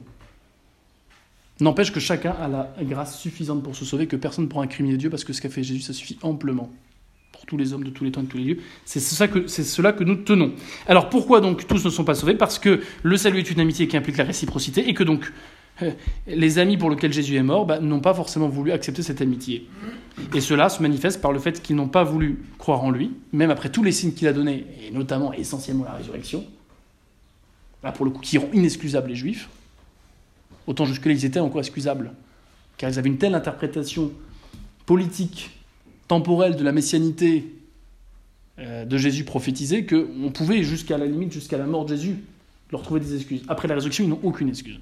N'empêche 1.58 1.90
que 1.92 1.98
chacun 1.98 2.30
a 2.30 2.46
la 2.46 2.72
grâce 2.82 3.18
suffisante 3.18 3.64
pour 3.64 3.74
se 3.74 3.84
sauver, 3.84 4.06
que 4.06 4.14
personne 4.14 4.44
ne 4.44 4.48
pourra 4.48 4.62
incriminer 4.62 4.96
Dieu, 4.96 5.10
parce 5.10 5.24
que 5.24 5.32
ce 5.32 5.40
qu'a 5.40 5.48
fait 5.48 5.64
Jésus, 5.64 5.80
ça 5.80 5.92
suffit 5.92 6.16
amplement 6.22 6.70
pour 7.32 7.44
tous 7.44 7.56
les 7.56 7.72
hommes 7.72 7.82
de 7.82 7.90
tous 7.90 8.04
les 8.04 8.12
temps 8.12 8.20
et 8.20 8.24
de 8.24 8.28
tous 8.28 8.38
les 8.38 8.44
lieux. 8.44 8.58
C'est 8.84 9.00
cela 9.00 9.92
que 9.92 10.04
nous 10.04 10.14
tenons. 10.14 10.52
Alors 10.86 11.08
pourquoi 11.08 11.40
donc 11.40 11.66
tous 11.66 11.84
ne 11.84 11.90
sont 11.90 12.04
pas 12.04 12.14
sauvés? 12.14 12.34
Parce 12.34 12.60
que 12.60 12.82
le 13.02 13.16
salut 13.16 13.40
est 13.40 13.50
une 13.50 13.58
amitié 13.58 13.88
qui 13.88 13.96
implique 13.96 14.16
la 14.16 14.22
réciprocité, 14.22 14.88
et 14.88 14.94
que 14.94 15.02
donc 15.02 15.24
euh, 15.24 15.30
les 16.26 16.58
amis 16.58 16.76
pour 16.76 16.90
lesquels 16.90 17.12
Jésus 17.12 17.36
est 17.36 17.42
mort 17.42 17.66
bah, 17.66 17.78
n'ont 17.78 18.00
pas 18.00 18.14
forcément 18.14 18.48
voulu 18.48 18.72
accepter 18.72 19.02
cette 19.02 19.20
amitié. 19.20 19.66
Et 20.34 20.40
cela 20.40 20.68
se 20.68 20.82
manifeste 20.82 21.20
par 21.20 21.32
le 21.32 21.38
fait 21.38 21.62
qu'ils 21.62 21.76
n'ont 21.76 21.88
pas 21.88 22.04
voulu 22.04 22.42
croire 22.58 22.82
en 22.82 22.90
lui, 22.90 23.12
même 23.32 23.50
après 23.50 23.70
tous 23.70 23.82
les 23.82 23.92
signes 23.92 24.12
qu'il 24.12 24.26
a 24.28 24.32
donnés, 24.32 24.66
et 24.86 24.90
notamment 24.90 25.32
essentiellement 25.32 25.84
la 25.84 25.92
résurrection, 25.92 26.44
pour 27.94 28.04
le 28.04 28.10
coup 28.10 28.20
qui 28.20 28.36
rend 28.36 28.48
inexcusable 28.52 29.08
les 29.08 29.16
juifs, 29.16 29.48
Autant 30.68 30.84
jusque-là, 30.84 31.12
ils 31.12 31.24
étaient 31.24 31.40
encore 31.40 31.62
excusables, 31.62 32.12
car 32.76 32.90
ils 32.90 32.98
avaient 32.98 33.08
une 33.08 33.16
telle 33.16 33.34
interprétation 33.34 34.12
politique, 34.84 35.50
temporelle 36.08 36.56
de 36.56 36.62
la 36.62 36.72
messianité 36.72 37.54
euh, 38.58 38.84
de 38.84 38.98
Jésus 38.98 39.24
prophétisé 39.24 39.86
qu'on 39.86 40.30
pouvait, 40.30 40.62
jusqu'à 40.62 40.98
la 40.98 41.06
limite, 41.06 41.32
jusqu'à 41.32 41.56
la 41.56 41.64
mort 41.64 41.86
de 41.86 41.96
Jésus, 41.96 42.16
leur 42.70 42.82
trouver 42.82 43.00
des 43.00 43.14
excuses. 43.14 43.44
Après 43.48 43.66
la 43.66 43.76
résurrection, 43.76 44.04
ils 44.04 44.10
n'ont 44.10 44.20
aucune 44.22 44.50
excuse. 44.50 44.78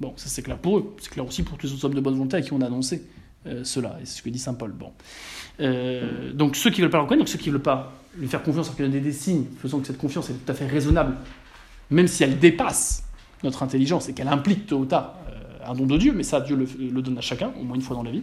Bon, 0.00 0.12
ça 0.16 0.28
c'est 0.28 0.42
clair 0.42 0.58
pour 0.58 0.78
eux, 0.78 0.94
c'est 1.00 1.10
clair 1.10 1.26
aussi 1.26 1.42
pour 1.42 1.56
tous 1.58 1.72
les 1.72 1.84
hommes 1.84 1.94
de 1.94 2.00
bonne 2.00 2.14
volonté 2.14 2.36
à 2.36 2.42
qui 2.42 2.52
on 2.52 2.60
a 2.60 2.66
annoncé 2.66 3.06
euh, 3.46 3.64
cela, 3.64 3.96
et 4.00 4.04
c'est 4.04 4.18
ce 4.18 4.22
que 4.22 4.28
dit 4.28 4.38
saint 4.38 4.54
Paul. 4.54 4.72
Bon. 4.72 4.92
Euh, 5.60 6.32
donc 6.32 6.56
ceux 6.56 6.70
qui 6.70 6.80
veulent 6.80 6.90
pas 6.90 6.98
le 6.98 7.04
reconnaître, 7.04 7.24
donc 7.24 7.28
ceux 7.28 7.38
qui 7.38 7.50
veulent 7.50 7.62
pas 7.62 7.92
lui 8.18 8.28
faire 8.28 8.42
confiance, 8.42 8.66
alors 8.66 8.76
qu'il 8.76 8.90
donne 8.90 9.00
des 9.00 9.12
signes 9.12 9.46
faisant 9.60 9.80
que 9.80 9.86
cette 9.86 9.98
confiance 9.98 10.30
est 10.30 10.34
tout 10.34 10.52
à 10.52 10.54
fait 10.54 10.66
raisonnable, 10.66 11.16
même 11.90 12.08
si 12.08 12.24
elle 12.24 12.38
dépasse 12.38 13.04
notre 13.42 13.62
intelligence 13.62 14.08
et 14.08 14.14
qu'elle 14.14 14.28
implique 14.28 14.66
tôt 14.66 14.78
ou 14.78 14.86
tard 14.86 15.14
un 15.68 15.74
don 15.74 15.86
de 15.86 15.98
Dieu, 15.98 16.12
mais 16.14 16.22
ça, 16.22 16.40
Dieu 16.40 16.56
le, 16.56 17.02
donne 17.02 17.18
à 17.18 17.20
chacun, 17.20 17.52
au 17.60 17.64
moins 17.64 17.76
une 17.76 17.82
fois 17.82 17.96
dans 17.96 18.02
la 18.02 18.10
vie. 18.10 18.22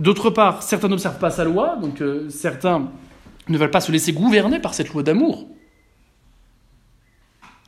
D'autre 0.00 0.30
part, 0.30 0.62
certains 0.62 0.88
n'observent 0.88 1.18
pas 1.18 1.30
sa 1.30 1.44
loi, 1.44 1.76
donc 1.80 2.00
euh, 2.00 2.28
certains 2.30 2.88
ne 3.48 3.58
veulent 3.58 3.70
pas 3.70 3.80
se 3.80 3.90
laisser 3.90 4.12
gouverner 4.12 4.60
par 4.60 4.74
cette 4.74 4.90
loi 4.90 5.02
d'amour. 5.02 5.48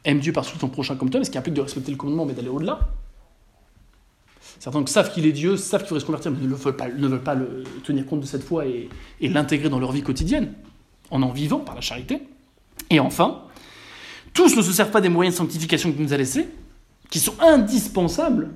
Aime 0.05 0.21
Dieu 0.21 0.33
par 0.33 0.47
tout 0.47 0.57
ton 0.59 0.69
prochain 0.69 0.97
comme 0.97 1.11
toi, 1.11 1.21
mais 1.21 1.25
ce 1.25 1.31
qui 1.31 1.39
implique 1.39 1.55
de 1.55 1.61
respecter 1.61 1.91
le 1.91 1.97
commandement, 1.97 2.25
mais 2.25 2.33
d'aller 2.33 2.49
au-delà. 2.49 2.81
Certains 4.59 4.85
savent 4.87 5.13
qu'il 5.13 5.27
est 5.27 5.33
Dieu, 5.33 5.57
savent 5.57 5.83
qu'il 5.83 5.91
faut 5.91 6.01
se 6.01 6.05
convertir, 6.05 6.31
mais 6.31 6.39
ne 6.39 6.55
veulent 6.55 7.23
pas, 7.23 7.37
tenir 7.85 8.07
compte 8.07 8.21
de 8.21 8.27
cette 8.27 8.43
foi 8.43 8.67
et, 8.67 8.89
et 9.21 9.29
l'intégrer 9.29 9.69
dans 9.69 9.79
leur 9.79 9.93
vie 9.93 10.03
quotidienne, 10.03 10.53
en 11.11 11.23
en 11.23 11.31
vivant 11.31 11.61
par 11.61 11.75
la 11.75 11.81
charité. 11.81 12.23
Et 12.89 13.01
enfin, 13.01 13.43
tous 14.33 14.57
ne 14.57 14.63
se 14.63 14.73
servent 14.73 14.91
pas 14.91 15.01
des 15.01 15.09
moyens 15.09 15.35
de 15.35 15.39
sanctification 15.39 15.93
qu'il 15.93 16.03
nous 16.03 16.13
a 16.13 16.17
laissés, 16.17 16.49
qui 17.11 17.19
sont 17.19 17.35
indispensables 17.41 18.51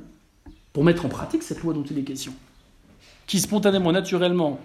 pour 0.73 0.85
mettre 0.85 1.05
en 1.07 1.09
pratique 1.09 1.43
cette 1.43 1.63
loi 1.63 1.73
dont 1.73 1.85
il 1.85 1.99
est 1.99 2.03
question. 2.03 2.33
Qui 3.27 3.41
spontanément, 3.41 3.93
naturellement, 3.93 4.61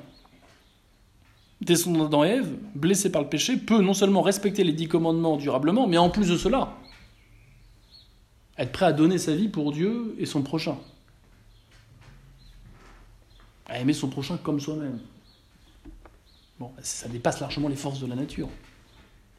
descendant 1.61 2.07
dans 2.07 2.23
Ève, 2.23 2.55
blessé 2.75 3.11
par 3.11 3.21
le 3.21 3.29
péché, 3.29 3.57
peut 3.57 3.81
non 3.81 3.93
seulement 3.93 4.21
respecter 4.21 4.63
les 4.63 4.73
dix 4.73 4.87
commandements 4.87 5.37
durablement, 5.37 5.87
mais 5.87 5.97
en 5.97 6.09
plus 6.09 6.29
de 6.29 6.37
cela, 6.37 6.77
être 8.57 8.71
prêt 8.71 8.85
à 8.85 8.93
donner 8.93 9.17
sa 9.17 9.35
vie 9.35 9.47
pour 9.47 9.71
Dieu 9.71 10.15
et 10.17 10.25
son 10.25 10.41
prochain. 10.41 10.77
À 13.67 13.79
aimer 13.79 13.93
son 13.93 14.09
prochain 14.09 14.37
comme 14.37 14.59
soi-même. 14.59 14.99
Bon, 16.59 16.71
ça 16.81 17.07
dépasse 17.07 17.39
largement 17.39 17.69
les 17.69 17.75
forces 17.75 17.99
de 17.99 18.07
la 18.07 18.15
nature. 18.15 18.49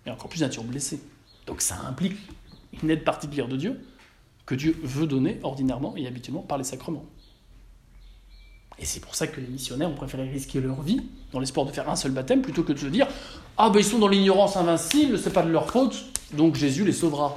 Et 0.06 0.10
encore 0.10 0.30
plus 0.30 0.40
nature 0.40 0.64
blessée. 0.64 1.02
Donc 1.46 1.60
ça 1.60 1.78
implique 1.86 2.16
une 2.82 2.90
aide 2.90 3.04
particulière 3.04 3.48
de 3.48 3.56
Dieu 3.56 3.80
que 4.46 4.54
Dieu 4.54 4.78
veut 4.82 5.06
donner 5.06 5.38
ordinairement 5.42 5.96
et 5.96 6.06
habituellement 6.06 6.42
par 6.42 6.58
les 6.58 6.64
sacrements. 6.64 7.04
Et 8.80 8.86
c'est 8.86 9.00
pour 9.00 9.14
ça 9.14 9.26
que 9.26 9.40
les 9.40 9.46
missionnaires 9.46 9.90
ont 9.90 9.94
préféré 9.94 10.28
risquer 10.28 10.60
leur 10.60 10.80
vie 10.80 11.02
dans 11.32 11.38
l'espoir 11.38 11.66
de 11.66 11.70
faire 11.70 11.88
un 11.90 11.96
seul 11.96 12.12
baptême 12.12 12.40
plutôt 12.40 12.62
que 12.62 12.72
de 12.72 12.78
se 12.78 12.86
dire 12.86 13.06
Ah 13.58 13.68
ben 13.68 13.78
ils 13.78 13.84
sont 13.84 13.98
dans 13.98 14.08
l'ignorance 14.08 14.56
invincible, 14.56 15.18
c'est 15.18 15.32
pas 15.32 15.42
de 15.42 15.50
leur 15.50 15.70
faute, 15.70 16.02
donc 16.32 16.54
Jésus 16.54 16.84
les 16.84 16.92
sauvera. 16.92 17.36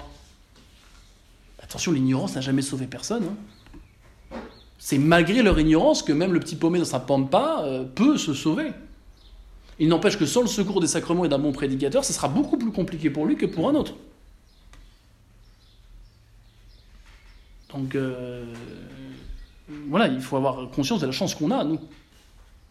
Attention, 1.62 1.92
l'ignorance 1.92 2.36
n'a 2.36 2.42
jamais 2.42 2.62
sauvé 2.62 2.88
personne. 2.88 3.26
Hein. 3.26 4.38
C'est 4.78 4.98
malgré 4.98 5.42
leur 5.42 5.60
ignorance 5.60 6.02
que 6.02 6.14
même 6.14 6.34
le 6.34 6.40
petit 6.40 6.56
paumé 6.56 6.80
dans 6.80 6.86
sa 6.86 7.00
pampa 7.00 7.62
euh, 7.64 7.84
peut 7.84 8.18
se 8.18 8.34
sauver. 8.34 8.72
Il 9.80 9.88
n'empêche 9.90 10.18
que 10.18 10.26
sans 10.26 10.42
le 10.42 10.48
secours 10.48 10.82
des 10.82 10.88
sacrements 10.88 11.26
et 11.26 11.30
d'un 11.30 11.40
bon 11.40 11.52
prédicateur, 11.52 12.06
ce 12.06 12.14
sera 12.14 12.28
beaucoup 12.28 12.58
plus 12.58 12.72
compliqué 12.72 13.10
pour 13.10 13.26
lui 13.26 13.36
que 13.36 13.46
pour 13.46 13.70
un 13.70 13.76
autre. 13.76 13.96
Donc, 17.74 17.96
euh, 17.96 18.33
voilà, 19.94 20.08
il 20.08 20.22
faut 20.22 20.38
avoir 20.38 20.72
conscience 20.72 21.02
de 21.02 21.06
la 21.06 21.12
chance 21.12 21.36
qu'on 21.36 21.52
a, 21.52 21.64
nous. 21.64 21.80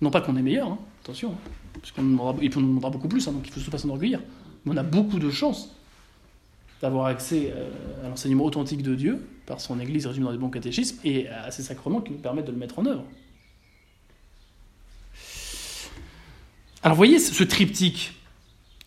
Non 0.00 0.10
pas 0.10 0.20
qu'on 0.20 0.36
est 0.36 0.42
meilleur, 0.42 0.66
hein, 0.66 0.78
attention, 1.04 1.30
hein, 1.30 1.50
parce 1.74 1.92
qu'on 1.92 2.02
nous 2.02 2.16
demandera 2.16 2.90
beaucoup 2.90 3.06
plus, 3.06 3.28
hein, 3.28 3.30
donc 3.30 3.46
il 3.46 3.52
faut 3.52 3.60
surtout 3.60 3.70
pas 3.70 3.78
s'enorgueillir. 3.78 4.18
Mais 4.64 4.72
on 4.72 4.76
a 4.76 4.82
beaucoup 4.82 5.20
de 5.20 5.30
chance 5.30 5.72
d'avoir 6.80 7.06
accès 7.06 7.52
euh, 7.54 7.70
à 8.04 8.08
l'enseignement 8.08 8.44
authentique 8.44 8.82
de 8.82 8.96
Dieu 8.96 9.24
par 9.46 9.60
son 9.60 9.78
Église 9.78 10.04
résumée 10.08 10.26
dans 10.26 10.32
les 10.32 10.38
bons 10.38 10.50
catéchismes 10.50 10.98
et 11.04 11.28
à 11.28 11.52
ces 11.52 11.62
sacrements 11.62 12.00
qui 12.00 12.10
nous 12.10 12.18
permettent 12.18 12.46
de 12.46 12.50
le 12.50 12.58
mettre 12.58 12.80
en 12.80 12.86
œuvre. 12.86 13.04
Alors 16.82 16.96
voyez 16.96 17.20
ce 17.20 17.44
triptyque, 17.44 18.14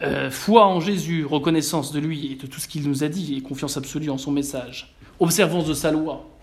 euh, 0.01 0.29
foi 0.29 0.67
en 0.67 0.81
Jésus, 0.81 1.23
reconnaissance 1.23 1.93
de 1.93 1.99
lui 1.99 2.33
et 2.33 2.36
de 2.36 2.47
tout 2.47 2.59
ce 2.59 2.67
qu'il 2.67 2.86
nous 2.86 3.05
a 3.05 3.07
dit 3.07 3.36
et 3.36 3.41
confiance 3.41 3.77
absolue 3.77 4.09
en 4.09 4.17
son 4.17 4.33
message, 4.33 4.93
observance 5.21 5.65
de 5.65 5.73
sa 5.73 5.91
loi, 5.91 6.34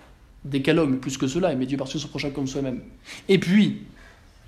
décalogue, 0.45 0.91
mais 0.91 0.97
plus 0.97 1.19
que 1.19 1.27
cela, 1.27 1.53
aimer 1.53 1.67
Dieu 1.67 1.77
par-dessus 1.77 1.99
son 1.99 2.09
prochain 2.09 2.31
comme 2.31 2.47
soi-même. 2.47 2.81
Et 3.29 3.39
puis, 3.39 3.83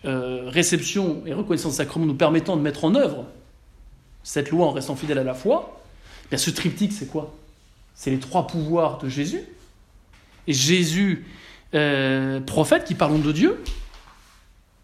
euh, 0.05 0.49
réception 0.49 1.23
et 1.27 1.33
reconnaissance 1.33 1.75
sacrement 1.75 2.07
nous 2.07 2.15
permettant 2.15 2.57
de 2.57 2.63
mettre 2.63 2.85
en 2.85 2.95
œuvre 2.95 3.27
cette 4.23 4.51
loi 4.51 4.67
en 4.67 4.71
restant 4.71 4.97
fidèle 4.97 5.19
à 5.19 5.25
la 5.25 5.35
foi, 5.35 5.81
bien 6.31 6.39
ce 6.39 6.51
triptyque, 6.51 6.93
c'est 6.93 7.09
quoi? 7.09 7.35
C'est 7.95 8.11
les 8.11 8.19
trois 8.19 8.47
pouvoirs 8.47 8.99
de 8.99 9.09
Jésus. 9.09 9.41
Et 10.47 10.53
Jésus, 10.53 11.27
euh, 11.75 12.41
prophète, 12.41 12.85
qui 12.85 12.95
parlons 12.95 13.19
de 13.19 13.33
Dieu, 13.33 13.63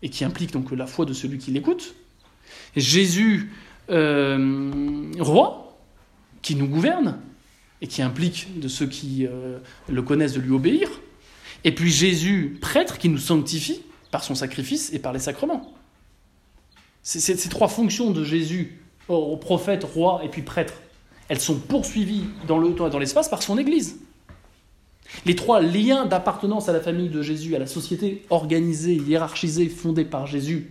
et 0.03 0.09
qui 0.09 0.25
implique 0.25 0.53
donc 0.53 0.71
la 0.71 0.87
foi 0.87 1.05
de 1.05 1.13
celui 1.13 1.39
qui 1.39 1.51
l'écoute. 1.51 1.95
Jésus, 2.77 3.53
euh, 3.91 5.13
roi, 5.19 5.77
qui 6.43 6.55
nous 6.55 6.67
gouverne 6.67 7.19
et 7.83 7.87
qui 7.87 8.03
implique 8.03 8.59
de 8.59 8.69
ceux 8.69 8.87
qui 8.87 9.27
euh, 9.27 9.59
le 9.89 10.03
connaissent 10.03 10.35
de 10.35 10.41
lui 10.41 10.53
obéir. 10.53 10.89
Et 11.65 11.75
puis 11.75 11.91
Jésus, 11.91 12.59
prêtre, 12.61 12.99
qui 12.99 13.09
nous 13.09 13.19
sanctifie 13.19 13.83
par 14.11 14.25
son 14.25 14.35
sacrifice 14.35 14.93
et 14.93 14.99
par 14.99 15.13
les 15.13 15.19
sacrements. 15.19 15.73
Ces, 17.03 17.37
trois 17.49 17.69
fonctions 17.69 18.11
de 18.11 18.25
Jésus, 18.25 18.79
prophète, 19.41 19.85
roi 19.85 20.21
et 20.25 20.29
puis 20.29 20.43
prêtre, 20.43 20.75
elles 21.29 21.41
sont 21.41 21.59
poursuivies 21.59 22.25
dans 22.47 22.59
le 22.59 22.75
temps 22.75 22.87
et 22.87 22.91
dans 22.91 22.99
l'espace 22.99 23.29
par 23.29 23.43
son 23.43 23.57
Église. 23.57 23.97
Les 25.27 25.35
trois 25.35 25.61
liens 25.61 26.07
d'appartenance 26.07 26.69
à 26.69 26.73
la 26.73 26.81
famille 26.81 27.09
de 27.09 27.23
Jésus, 27.23 27.57
à 27.57 27.59
la 27.59 27.67
société 27.67 28.25
organisée, 28.31 28.95
hiérarchisée, 28.95 29.69
fondée 29.69 30.05
par 30.05 30.27
Jésus, 30.27 30.71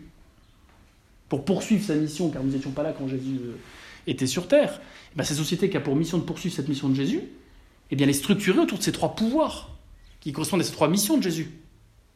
pour 1.27 1.45
poursuivre 1.45 1.85
sa 1.85 1.95
mission, 1.95 2.29
car 2.29 2.43
nous 2.43 2.51
n'étions 2.51 2.71
pas 2.71 2.83
là 2.83 2.93
quand 2.97 3.07
Jésus 3.07 3.39
euh, 3.41 3.57
était 4.07 4.27
sur 4.27 4.47
terre, 4.47 4.79
eh 5.11 5.15
bien, 5.15 5.23
cette 5.23 5.37
société 5.37 5.69
qui 5.69 5.77
a 5.77 5.79
pour 5.79 5.95
mission 5.95 6.17
de 6.17 6.23
poursuivre 6.23 6.55
cette 6.55 6.67
mission 6.67 6.89
de 6.89 6.95
Jésus, 6.95 7.21
eh 7.91 7.95
bien, 7.95 8.05
elle 8.05 8.11
est 8.11 8.13
structurée 8.13 8.59
autour 8.59 8.77
de 8.77 8.83
ces 8.83 8.91
trois 8.91 9.15
pouvoirs 9.15 9.75
qui 10.19 10.31
correspondent 10.31 10.61
à 10.61 10.63
ces 10.63 10.71
trois 10.71 10.87
missions 10.87 11.17
de 11.17 11.23
Jésus. 11.23 11.51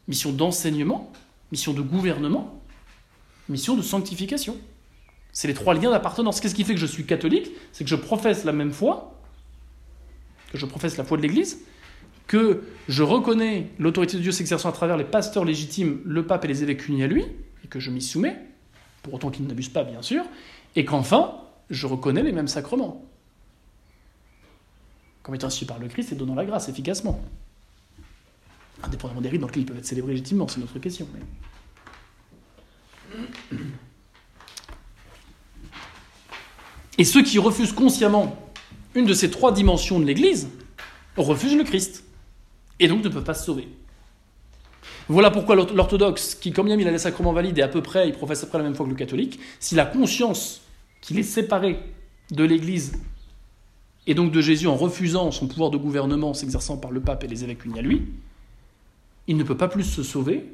Mission 0.07 0.31
d'enseignement, 0.31 1.11
mission 1.51 1.73
de 1.73 1.81
gouvernement, 1.81 2.61
mission 3.49 3.75
de 3.75 3.81
sanctification. 3.81 4.57
C'est 5.31 5.47
les 5.47 5.53
trois 5.53 5.73
liens 5.73 5.89
d'appartenance. 5.89 6.41
Qu'est-ce 6.41 6.55
qui 6.55 6.63
fait 6.63 6.73
que 6.73 6.79
je 6.79 6.85
suis 6.85 7.05
catholique? 7.05 7.51
C'est 7.71 7.83
que 7.83 7.89
je 7.89 7.95
professe 7.95 8.43
la 8.43 8.51
même 8.51 8.71
foi, 8.71 9.19
que 10.51 10.57
je 10.57 10.65
professe 10.65 10.97
la 10.97 11.03
foi 11.03 11.17
de 11.17 11.23
l'Église, 11.23 11.59
que 12.27 12.63
je 12.87 13.03
reconnais 13.03 13.69
l'autorité 13.79 14.17
de 14.17 14.21
Dieu 14.21 14.31
s'exerçant 14.31 14.69
à 14.69 14.71
travers 14.73 14.97
les 14.97 15.03
pasteurs 15.03 15.45
légitimes, 15.45 16.01
le 16.05 16.25
pape 16.25 16.45
et 16.45 16.47
les 16.47 16.63
évêques 16.63 16.87
unis 16.87 17.03
à 17.03 17.07
lui, 17.07 17.23
et 17.63 17.67
que 17.67 17.79
je 17.79 17.89
m'y 17.89 18.01
soumets, 18.01 18.39
pour 19.01 19.15
autant 19.15 19.31
qu'ils 19.31 19.47
n'abusent 19.47 19.69
pas, 19.69 19.83
bien 19.83 20.01
sûr, 20.01 20.23
et 20.75 20.85
qu'enfin, 20.85 21.35
je 21.69 21.87
reconnais 21.87 22.23
les 22.23 22.31
mêmes 22.31 22.47
sacrements. 22.47 23.03
Comme 25.21 25.35
étant 25.35 25.47
institués 25.47 25.67
par 25.67 25.79
le 25.79 25.87
Christ 25.87 26.11
et 26.11 26.15
donnant 26.15 26.35
la 26.35 26.45
grâce 26.45 26.69
efficacement. 26.69 27.21
Indépendamment 28.83 29.21
des 29.21 29.29
rites 29.29 29.41
dans 29.41 29.47
lesquels 29.47 29.63
ils 29.63 29.65
peuvent 29.65 29.77
être 29.77 29.85
célébrés 29.85 30.11
légitimement, 30.11 30.47
c'est 30.47 30.59
notre 30.59 30.79
question. 30.79 31.07
Et 36.97 37.05
ceux 37.05 37.23
qui 37.23 37.39
refusent 37.39 37.71
consciemment 37.71 38.37
une 38.95 39.05
de 39.05 39.13
ces 39.13 39.31
trois 39.31 39.51
dimensions 39.51 39.99
de 39.99 40.05
l'Église 40.05 40.49
refusent 41.17 41.55
le 41.55 41.63
Christ 41.63 42.03
et 42.79 42.87
donc 42.87 43.03
ne 43.03 43.09
peuvent 43.09 43.23
pas 43.23 43.33
se 43.33 43.45
sauver. 43.45 43.67
Voilà 45.07 45.31
pourquoi 45.31 45.55
l'orthodoxe, 45.55 46.35
qui 46.35 46.51
comme 46.51 46.67
il 46.67 46.87
a 46.87 46.91
les 46.91 46.97
sacrements 46.97 47.33
valides 47.33 47.57
et 47.57 47.61
à 47.61 47.67
peu 47.67 47.81
près, 47.81 48.07
il 48.07 48.13
professe 48.13 48.41
à 48.43 48.45
peu 48.45 48.49
près 48.49 48.57
la 48.59 48.63
même 48.63 48.75
foi 48.75 48.85
que 48.85 48.91
le 48.91 48.95
catholique, 48.95 49.39
s'il 49.59 49.79
a 49.79 49.85
conscience 49.85 50.61
qu'il 51.03 51.19
est 51.19 51.23
séparé 51.23 51.79
de 52.31 52.43
l'Église 52.45 52.93
et 54.07 54.15
donc 54.15 54.31
de 54.31 54.41
Jésus 54.41 54.67
en 54.67 54.75
refusant 54.75 55.31
son 55.31 55.47
pouvoir 55.47 55.69
de 55.69 55.77
gouvernement 55.77 56.33
s'exerçant 56.33 56.77
par 56.77 56.91
le 56.91 57.01
pape 57.01 57.25
et 57.25 57.27
les 57.27 57.43
évêques 57.43 57.65
unis 57.65 57.79
à 57.79 57.81
lui, 57.81 58.03
il 59.27 59.35
ne 59.35 59.43
peut 59.43 59.57
pas 59.57 59.67
plus 59.67 59.83
se 59.83 60.01
sauver 60.01 60.45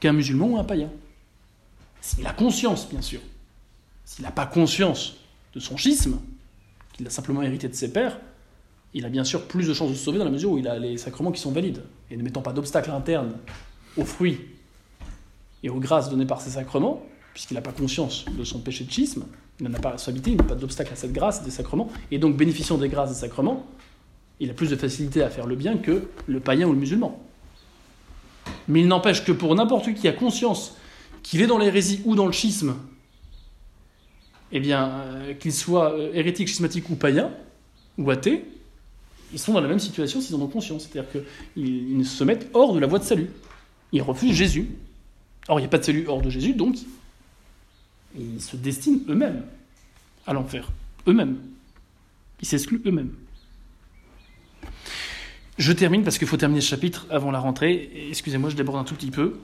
qu'un 0.00 0.12
musulman 0.12 0.48
ou 0.48 0.58
un 0.58 0.64
païen. 0.64 0.90
S'il 2.02 2.26
a 2.26 2.34
conscience, 2.34 2.88
bien 2.90 3.00
sûr. 3.00 3.20
S'il 4.04 4.24
n'a 4.24 4.30
pas 4.30 4.44
conscience 4.44 5.16
de 5.54 5.60
son 5.60 5.78
schisme, 5.78 6.20
qu'il 6.92 7.06
a 7.06 7.10
simplement 7.10 7.42
hérité 7.42 7.66
de 7.66 7.74
ses 7.74 7.90
pères, 7.90 8.20
il 8.92 9.06
a 9.06 9.08
bien 9.08 9.24
sûr 9.24 9.48
plus 9.48 9.66
de 9.66 9.72
chances 9.72 9.90
de 9.90 9.94
se 9.94 10.04
sauver 10.04 10.18
dans 10.18 10.26
la 10.26 10.30
mesure 10.30 10.50
où 10.50 10.58
il 10.58 10.68
a 10.68 10.78
les 10.78 10.98
sacrements 10.98 11.32
qui 11.32 11.40
sont 11.40 11.52
valides. 11.52 11.82
Et 12.10 12.18
ne 12.18 12.22
mettant 12.22 12.42
pas 12.42 12.52
d'obstacle 12.52 12.90
interne 12.90 13.38
aux 13.96 14.04
fruits 14.04 14.40
et 15.62 15.70
aux 15.70 15.80
grâces 15.80 16.10
données 16.10 16.26
par 16.26 16.42
ces 16.42 16.50
sacrements, 16.50 17.02
puisqu'il 17.32 17.54
n'a 17.54 17.62
pas 17.62 17.72
conscience 17.72 18.26
de 18.26 18.44
son 18.44 18.60
péché 18.60 18.84
de 18.84 18.90
schisme, 18.90 19.24
il 19.60 19.68
n'en 19.68 19.74
a 19.74 19.78
pas 19.78 19.90
à 19.90 19.98
s'habiter, 19.98 20.32
il 20.32 20.36
n'a 20.36 20.44
pas 20.44 20.54
d'obstacle 20.54 20.92
à 20.92 20.96
cette 20.96 21.12
grâce 21.12 21.42
des 21.42 21.50
sacrements, 21.50 21.90
et 22.10 22.18
donc 22.18 22.36
bénéficiant 22.36 22.76
des 22.76 22.88
grâces 22.88 23.10
des 23.10 23.18
sacrements, 23.18 23.66
il 24.40 24.50
a 24.50 24.54
plus 24.54 24.70
de 24.70 24.76
facilité 24.76 25.22
à 25.22 25.30
faire 25.30 25.46
le 25.46 25.54
bien 25.54 25.76
que 25.76 26.08
le 26.26 26.40
païen 26.40 26.66
ou 26.66 26.72
le 26.72 26.78
musulman. 26.78 27.20
Mais 28.68 28.80
il 28.80 28.88
n'empêche 28.88 29.24
que 29.24 29.32
pour 29.32 29.54
n'importe 29.54 29.86
qui 29.86 29.94
qui 29.94 30.08
a 30.08 30.12
conscience 30.12 30.76
qu'il 31.22 31.40
est 31.40 31.46
dans 31.46 31.58
l'hérésie 31.58 32.02
ou 32.04 32.16
dans 32.16 32.26
le 32.26 32.32
schisme, 32.32 32.76
eh 34.52 34.60
bien, 34.60 34.88
euh, 34.88 35.34
qu'il 35.34 35.52
soit 35.52 35.94
euh, 35.94 36.10
hérétique, 36.12 36.48
schismatique 36.48 36.88
ou 36.90 36.96
païen, 36.96 37.30
ou 37.98 38.10
athée, 38.10 38.44
ils 39.32 39.38
sont 39.38 39.52
dans 39.52 39.60
la 39.60 39.68
même 39.68 39.78
situation 39.78 40.20
s'ils 40.20 40.36
en 40.36 40.40
ont 40.40 40.48
conscience. 40.48 40.88
C'est-à-dire 40.88 41.10
qu'ils 41.54 42.06
se 42.06 42.24
mettent 42.24 42.48
hors 42.54 42.72
de 42.72 42.78
la 42.78 42.86
voie 42.86 42.98
de 42.98 43.04
salut. 43.04 43.30
Ils 43.92 44.02
refusent 44.02 44.34
Jésus. 44.34 44.68
Or, 45.48 45.58
il 45.58 45.62
n'y 45.62 45.66
a 45.66 45.70
pas 45.70 45.78
de 45.78 45.84
salut 45.84 46.04
hors 46.06 46.22
de 46.22 46.30
Jésus, 46.30 46.54
donc 46.54 46.76
ils 48.16 48.40
se 48.40 48.56
destinent 48.56 49.00
eux-mêmes 49.08 49.42
à 50.26 50.32
l'enfer. 50.32 50.70
Eux-mêmes. 51.06 51.38
Ils 52.40 52.46
s'excluent 52.46 52.82
eux-mêmes. 52.86 53.12
Je 55.58 55.72
termine 55.72 56.02
parce 56.02 56.18
qu'il 56.18 56.26
faut 56.26 56.36
terminer 56.36 56.60
ce 56.60 56.68
chapitre 56.68 57.06
avant 57.10 57.30
la 57.30 57.38
rentrée. 57.38 58.08
Excusez-moi, 58.10 58.50
je 58.50 58.56
déborde 58.56 58.78
un 58.78 58.84
tout 58.84 58.94
petit 58.94 59.10
peu. 59.10 59.38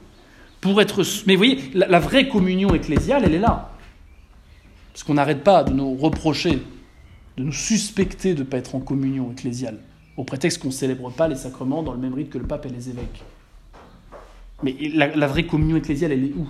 Pour 0.61 0.81
être. 0.81 1.03
Mais 1.27 1.35
vous 1.35 1.39
voyez, 1.39 1.71
la, 1.75 1.87
la 1.87 2.01
vraie 2.01 2.29
communion 2.29 2.75
ecclésiale, 2.75 3.23
elle 3.25 3.35
est 3.35 3.39
là. 3.39 3.73
Parce 4.93 5.05
qu'on 5.05 5.14
n'arrête 5.14 5.45
pas 5.45 5.64
de 5.64 5.73
nous 5.73 5.95
reprocher 5.95 6.61
de 7.37 7.45
nous 7.45 7.53
suspecter 7.53 8.35
de 8.35 8.41
ne 8.41 8.45
pas 8.45 8.59
être 8.59 8.75
en 8.75 8.81
communion 8.81 9.33
ecclésiale, 9.33 9.79
au 10.16 10.25
prétexte 10.25 10.61
qu'on 10.61 10.68
ne 10.68 10.73
célèbre 10.73 11.11
pas 11.11 11.29
les 11.29 11.37
sacrements 11.37 11.83
dans 11.83 11.93
le 11.93 11.99
même 11.99 12.14
rite 12.14 12.31
que 12.31 12.39
le 12.39 12.47
pape 12.47 12.66
et 12.66 12.68
les 12.68 12.91
évêques. 12.91 13.23
Mais 14.62 14.77
la, 14.93 15.27
vraie 15.27 15.47
communion 15.47 15.77
ecclésiale, 15.77 16.12
elle 16.12 16.25
est 16.25 16.33
où? 16.37 16.47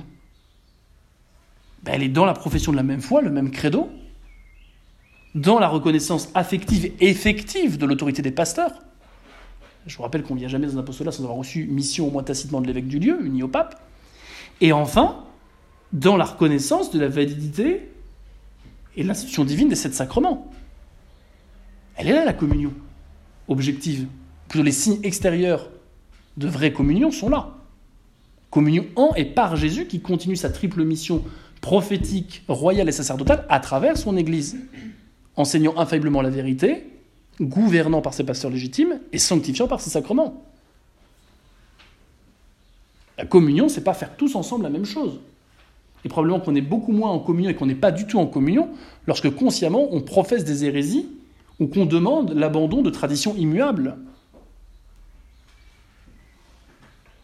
Ben, 1.83 1.95
Elle 1.95 2.03
est 2.03 2.09
dans 2.09 2.25
la 2.25 2.35
profession 2.35 2.73
de 2.73 2.77
la 2.77 2.83
même 2.83 3.01
foi, 3.01 3.23
le 3.23 3.31
même 3.31 3.51
credo, 3.51 3.91
dans 5.35 5.59
la 5.59 5.69
reconnaissance 5.69 6.29
affective 6.35 6.93
et 7.01 7.09
effective 7.09 7.79
de 7.79 7.87
l'autorité 7.87 8.23
des 8.23 8.33
pasteurs. 8.33 8.73
Je 9.87 9.97
vous 9.97 10.03
rappelle 10.03 10.23
qu'on 10.23 10.35
ne 10.35 10.41
vient 10.41 10.49
jamais 10.49 10.67
dans 10.67 10.77
un 10.77 10.81
apostolat 10.81 11.13
sans 11.13 11.23
avoir 11.23 11.39
reçu 11.39 11.65
mission 11.67 12.09
au 12.09 12.11
moins 12.11 12.23
tacitement 12.23 12.61
de 12.61 12.67
l'évêque 12.67 12.89
du 12.89 12.99
lieu, 12.99 13.25
uni 13.25 13.43
au 13.43 13.49
pape. 13.49 13.81
Et 14.61 14.73
enfin, 14.73 15.25
dans 15.93 16.17
la 16.17 16.25
reconnaissance 16.25 16.91
de 16.91 17.01
la 17.01 17.09
validité 17.09 17.89
et 18.97 19.03
de 19.03 19.09
l'institution 19.09 19.45
divine 19.45 19.69
des 19.69 19.77
sept 19.77 19.95
sacrements. 19.95 20.51
Elle 21.97 22.09
est 22.09 22.13
là, 22.13 22.25
la 22.25 22.33
communion 22.33 22.73
objective. 23.49 24.07
Plutôt 24.49 24.65
les 24.65 24.73
signes 24.73 25.01
extérieurs 25.03 25.71
de 26.37 26.49
vraie 26.49 26.73
communion 26.73 27.11
sont 27.11 27.29
là. 27.29 27.57
Communion 28.51 28.87
en 28.97 29.15
et 29.15 29.25
par 29.25 29.57
Jésus 29.57 29.87
qui 29.87 30.01
continue 30.01 30.37
sa 30.37 30.51
triple 30.51 30.85
mission 30.85 31.23
prophétique, 31.61 32.43
royale 32.49 32.89
et 32.89 32.93
sacerdotale 32.93 33.45
à 33.49 33.61
travers 33.61 33.97
son 33.97 34.17
Église, 34.17 34.57
enseignant 35.37 35.77
infailliblement 35.77 36.23
la 36.23 36.31
vérité, 36.31 36.87
gouvernant 37.41 38.03
par 38.03 38.15
ses 38.15 38.25
pasteurs 38.25 38.51
légitimes 38.51 39.01
et 39.13 39.19
sanctifiant 39.19 39.69
par 39.69 39.81
ses 39.81 39.91
sacrements. 39.91 40.45
La 43.19 43.27
communion, 43.27 43.69
c'est 43.69 43.85
pas 43.85 43.95
faire 43.95 44.17
tous 44.17 44.35
ensemble 44.35 44.65
la 44.65 44.71
même 44.71 44.87
chose. 44.87 45.21
Et 46.05 46.09
probablement 46.09 46.41
qu'on 46.41 46.55
est 46.55 46.63
beaucoup 46.63 46.93
moins 46.93 47.11
en 47.11 47.19
communion 47.19 47.51
et 47.51 47.55
qu'on 47.55 47.67
n'est 47.67 47.75
pas 47.75 47.93
du 47.93 48.07
tout 48.07 48.19
en 48.19 48.27
communion 48.27 48.71
lorsque 49.07 49.31
consciemment 49.31 49.89
on 49.93 50.01
professe 50.01 50.45
des 50.45 50.65
hérésies 50.65 51.07
ou 51.59 51.67
qu'on 51.67 51.85
demande 51.85 52.33
l'abandon 52.33 52.81
de 52.81 52.89
traditions 52.89 53.37
immuables 53.37 53.99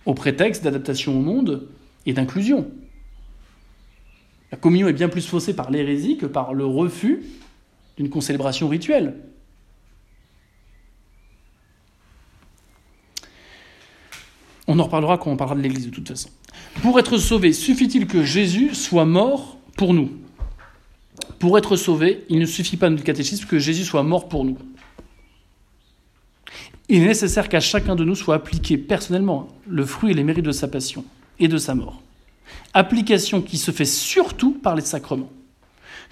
au 0.05 0.15
prétexte 0.15 0.63
d'adaptation 0.63 1.19
au 1.19 1.21
monde 1.21 1.69
et 2.05 2.13
d'inclusion. 2.13 2.71
La 4.57 4.61
communion 4.61 4.89
est 4.89 4.95
bien 4.95 5.11
plus 5.11 5.29
faussée 5.29 5.55
par 5.55 5.71
l'hérésie 5.71 6.17
que 6.17 6.25
par 6.25 6.55
le 6.55 6.65
refus 6.65 7.23
d'une 7.99 8.09
concélébration 8.09 8.69
rituelle. 8.69 9.15
On 14.67 14.79
en 14.79 14.85
reparlera 14.85 15.19
quand 15.19 15.31
on 15.31 15.37
parlera 15.37 15.57
de 15.57 15.61
l'Église 15.61 15.85
de 15.85 15.91
toute 15.91 16.09
façon. 16.09 16.31
Pour 16.81 16.99
être 16.99 17.19
sauvé, 17.19 17.53
suffit-il 17.53 18.07
que 18.07 18.25
Jésus 18.25 18.75
soit 18.75 19.05
mort 19.05 19.59
pour 19.77 19.93
nous? 19.93 20.11
Pour 21.39 21.59
être 21.59 21.77
sauvé, 21.77 22.25
il 22.31 22.39
ne 22.39 22.47
suffit 22.47 22.79
pas 22.79 22.89
de 22.89 23.03
catéchisme 23.03 23.47
que 23.47 23.59
Jésus 23.59 23.85
soit 23.85 24.05
mort 24.05 24.27
pour 24.27 24.47
nous. 24.47 24.57
Il 26.89 27.03
est 27.03 27.07
nécessaire 27.09 27.51
qu'à 27.51 27.61
chacun 27.61 27.95
de 27.95 28.05
nous 28.05 28.15
soit 28.15 28.37
appliqué 28.37 28.79
personnellement 28.79 29.49
le 29.67 29.85
fruit 29.85 30.13
et 30.13 30.15
les 30.15 30.25
mérites 30.25 30.47
de 30.47 30.53
sa 30.53 30.67
passion 30.67 31.05
et 31.39 31.47
de 31.47 31.59
sa 31.59 31.75
mort. 31.75 32.01
Application 32.75 33.43
qui 33.43 33.59
se 33.59 33.71
fait 33.71 33.85
surtout 33.85 34.53
par 34.53 34.75
les 34.75 34.83
sacrements, 34.83 35.31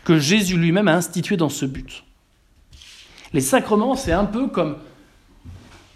que 0.04 0.18
Jésus 0.18 0.56
lui-même 0.56 0.88
a 0.88 0.94
institués 0.94 1.36
dans 1.36 1.48
ce 1.48 1.66
but. 1.66 2.04
Les 3.32 3.40
sacrements, 3.40 3.96
c'est 3.96 4.12
un 4.12 4.24
peu 4.24 4.48
comme 4.48 4.76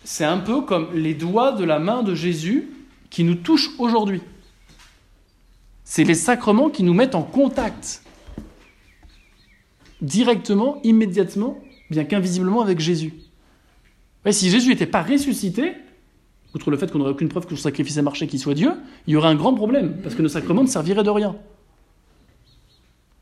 c'est 0.04 0.24
un 0.24 0.38
peu 0.38 0.62
comme 0.62 0.88
les 0.94 1.12
doigts 1.12 1.52
de 1.52 1.64
la 1.64 1.78
main 1.78 2.02
de 2.02 2.14
Jésus 2.14 2.70
qui 3.10 3.24
nous 3.24 3.34
touchent 3.34 3.70
aujourd'hui. 3.78 4.22
C'est 5.84 6.04
les 6.04 6.14
sacrements 6.14 6.70
qui 6.70 6.82
nous 6.82 6.94
mettent 6.94 7.14
en 7.14 7.22
contact 7.22 8.02
directement, 10.00 10.80
immédiatement, 10.82 11.58
bien 11.90 12.04
qu'invisiblement 12.04 12.62
avec 12.62 12.80
Jésus. 12.80 13.12
si 14.30 14.50
Jésus 14.50 14.70
n'était 14.70 14.86
pas 14.86 15.02
ressuscité, 15.02 15.74
outre 16.54 16.70
le 16.70 16.76
fait 16.76 16.90
qu'on 16.90 16.98
n'aurait 16.98 17.10
aucune 17.10 17.28
preuve 17.28 17.46
que 17.46 17.54
son 17.54 17.62
sacrifice 17.62 17.96
ait 17.96 18.02
marché, 18.02 18.26
qu'il 18.26 18.38
soit 18.38 18.54
Dieu, 18.54 18.72
il 19.06 19.12
y 19.12 19.16
aurait 19.16 19.28
un 19.28 19.34
grand 19.34 19.54
problème, 19.54 19.98
parce 20.02 20.14
que 20.14 20.22
nos 20.22 20.28
sacrements 20.28 20.62
ne 20.62 20.68
serviraient 20.68 21.02
de 21.02 21.10
rien. 21.10 21.36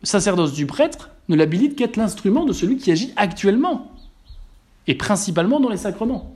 Le 0.03 0.07
sacerdoce 0.07 0.53
du 0.53 0.67
prêtre 0.67 1.11
ne 1.29 1.37
l'habilite 1.37 1.77
qu'à 1.77 1.85
être 1.85 1.97
l'instrument 1.97 2.45
de 2.45 2.53
celui 2.53 2.77
qui 2.77 2.93
agit 2.93 3.13
actuellement, 3.17 3.91
et 4.87 4.95
principalement 4.95 5.61
dans 5.61 5.69
les 5.69 5.77
sacrements. 5.77 6.35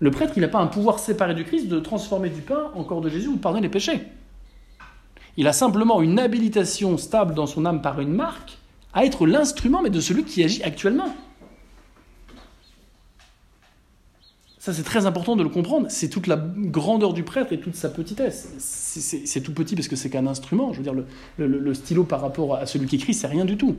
Le 0.00 0.10
prêtre, 0.10 0.34
il 0.36 0.40
n'a 0.40 0.48
pas 0.48 0.60
un 0.60 0.68
pouvoir 0.68 0.98
séparé 0.98 1.34
du 1.34 1.44
Christ 1.44 1.68
de 1.68 1.80
transformer 1.80 2.30
du 2.30 2.40
pain 2.40 2.70
en 2.74 2.84
corps 2.84 3.00
de 3.00 3.08
Jésus 3.08 3.28
ou 3.28 3.34
de 3.34 3.40
pardonner 3.40 3.62
les 3.62 3.68
péchés. 3.68 4.02
Il 5.36 5.46
a 5.46 5.52
simplement 5.52 6.02
une 6.02 6.18
habilitation 6.18 6.96
stable 6.98 7.34
dans 7.34 7.46
son 7.46 7.66
âme 7.66 7.82
par 7.82 8.00
une 8.00 8.12
marque 8.12 8.58
à 8.94 9.04
être 9.04 9.26
l'instrument, 9.26 9.82
mais 9.82 9.90
de 9.90 10.00
celui 10.00 10.24
qui 10.24 10.42
agit 10.42 10.62
actuellement. 10.62 11.14
Ça, 14.58 14.72
c'est 14.72 14.82
très 14.82 15.06
important 15.06 15.36
de 15.36 15.44
le 15.44 15.48
comprendre. 15.48 15.86
C'est 15.88 16.08
toute 16.08 16.26
la 16.26 16.36
grandeur 16.36 17.12
du 17.12 17.22
prêtre 17.22 17.52
et 17.52 17.60
toute 17.60 17.76
sa 17.76 17.88
petitesse. 17.88 18.48
C'est 18.58 19.40
tout 19.40 19.52
petit 19.52 19.76
parce 19.76 19.86
que 19.86 19.94
c'est 19.94 20.10
qu'un 20.10 20.26
instrument. 20.26 20.72
Je 20.72 20.78
veux 20.78 20.82
dire, 20.82 20.94
le, 21.36 21.74
stylo 21.74 22.02
par 22.02 22.20
rapport 22.20 22.56
à 22.56 22.66
celui 22.66 22.86
qui 22.86 22.96
écrit, 22.96 23.14
c'est 23.14 23.28
rien 23.28 23.44
du 23.44 23.56
tout. 23.56 23.76